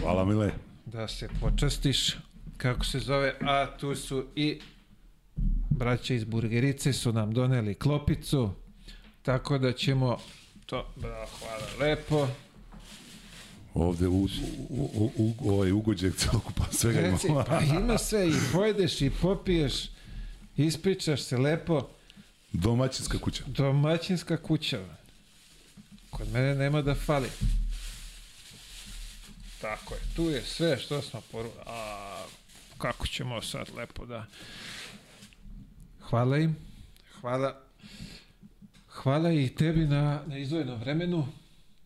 [0.00, 0.50] Hvala, Mile.
[0.86, 2.16] da se počastiš,
[2.56, 4.60] kako se zove, a tu su i
[5.70, 8.50] braća iz Burgerice su nam doneli klopicu,
[9.22, 10.18] tako da ćemo
[10.66, 12.28] to, bravo, hvala lepo,
[13.74, 14.28] Ovde u, u,
[14.68, 17.10] u, u, u ovaj ugođeg celokupan svega ima.
[17.10, 19.72] Reci, pa ima sve i pojedeš i popiješ,
[20.56, 21.88] ispričaš se lepo,
[22.52, 23.42] Domaćinska kuća.
[23.46, 24.80] domaćinska kuća.
[26.10, 27.28] Kod mene nema da fali.
[29.60, 31.50] Tako je, tu je sve što smo poru...
[31.66, 32.24] A
[32.78, 34.26] kako ćemo sad lepo da...
[36.00, 36.56] Hvala im,
[37.20, 37.60] hvala,
[38.96, 41.26] hvala i tebi na, na izvojenom vremenu.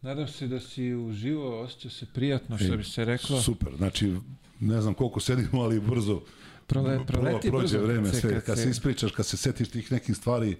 [0.02, 3.40] Nadam se da si uživo, osjeća se prijatno, što bi se reklo.
[3.42, 4.16] Super, znači,
[4.60, 6.20] ne znam koliko sedimo, ali brzo
[6.66, 9.92] Prole, pro- proleti prođe brzo vreme, sve, kad kad se- ispričaš, kad se setiš tih
[9.92, 10.56] nekih stvari,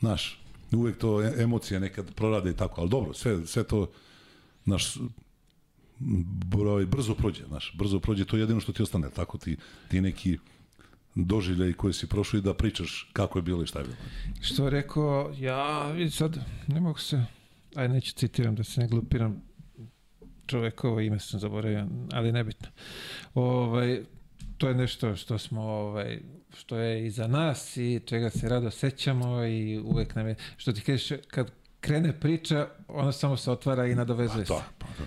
[0.00, 0.42] znaš,
[0.72, 3.90] uvek to e- emocije nekad prorade i tako, ali dobro, sve, sve to,
[4.64, 4.94] znaš,
[6.46, 9.56] broj, brzo prođe, znaš, brzo prođe, to je jedino što ti ostane, tako ti,
[9.88, 10.38] ti neki
[11.14, 13.96] doživljaj koji si prošao i da pričaš kako je bilo i šta je bilo.
[14.40, 17.24] Što je rekao, ja vidi sad, ne mogu se,
[17.74, 19.42] aj neću citiram da se ne glupiram,
[20.46, 22.68] čovekovo ime sam zaboravio, ali nebitno.
[23.34, 24.00] Ovaj,
[24.58, 26.20] to je nešto što smo, ovaj,
[26.56, 30.80] što je iza nas i čega se rado sećamo i uvek nam je, što ti
[30.80, 34.52] kažeš, kad krene priča, ona samo se otvara i nadovezuje se.
[34.52, 35.04] Da, pa da.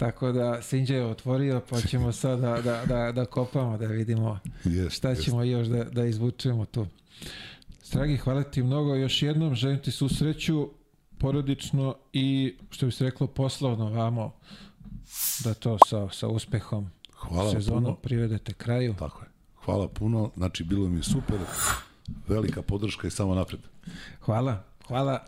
[0.00, 4.38] Tako da Sinđa je otvorio, pa ćemo sad da, da, da, da kopamo, da vidimo
[4.64, 5.22] Jest, šta jest.
[5.22, 6.86] ćemo još da, da izvučemo tu.
[7.82, 8.94] Stragi, hvala ti mnogo.
[8.94, 10.70] Još jednom želim ti svu sreću
[11.18, 14.32] porodično i što bi se reklo poslovno vamo
[15.44, 17.96] da to sa, sa uspehom Hvala sezonom puno.
[17.96, 18.94] privedete kraju.
[18.98, 19.28] Tako je.
[19.64, 21.38] Hvala puno, znači bilo mi je super,
[22.28, 23.60] velika podrška i samo napred.
[24.20, 25.24] Hvala, hvala,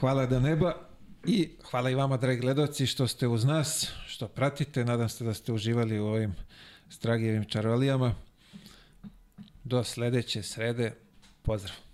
[0.00, 0.89] hvala do neba
[1.26, 4.84] i hvala i vama, dragi gledalci, što ste uz nas, što pratite.
[4.84, 6.34] Nadam se da ste uživali u ovim
[6.90, 8.14] Stragijevim čarolijama.
[9.64, 10.94] Do sledeće srede.
[11.42, 11.89] Pozdrav!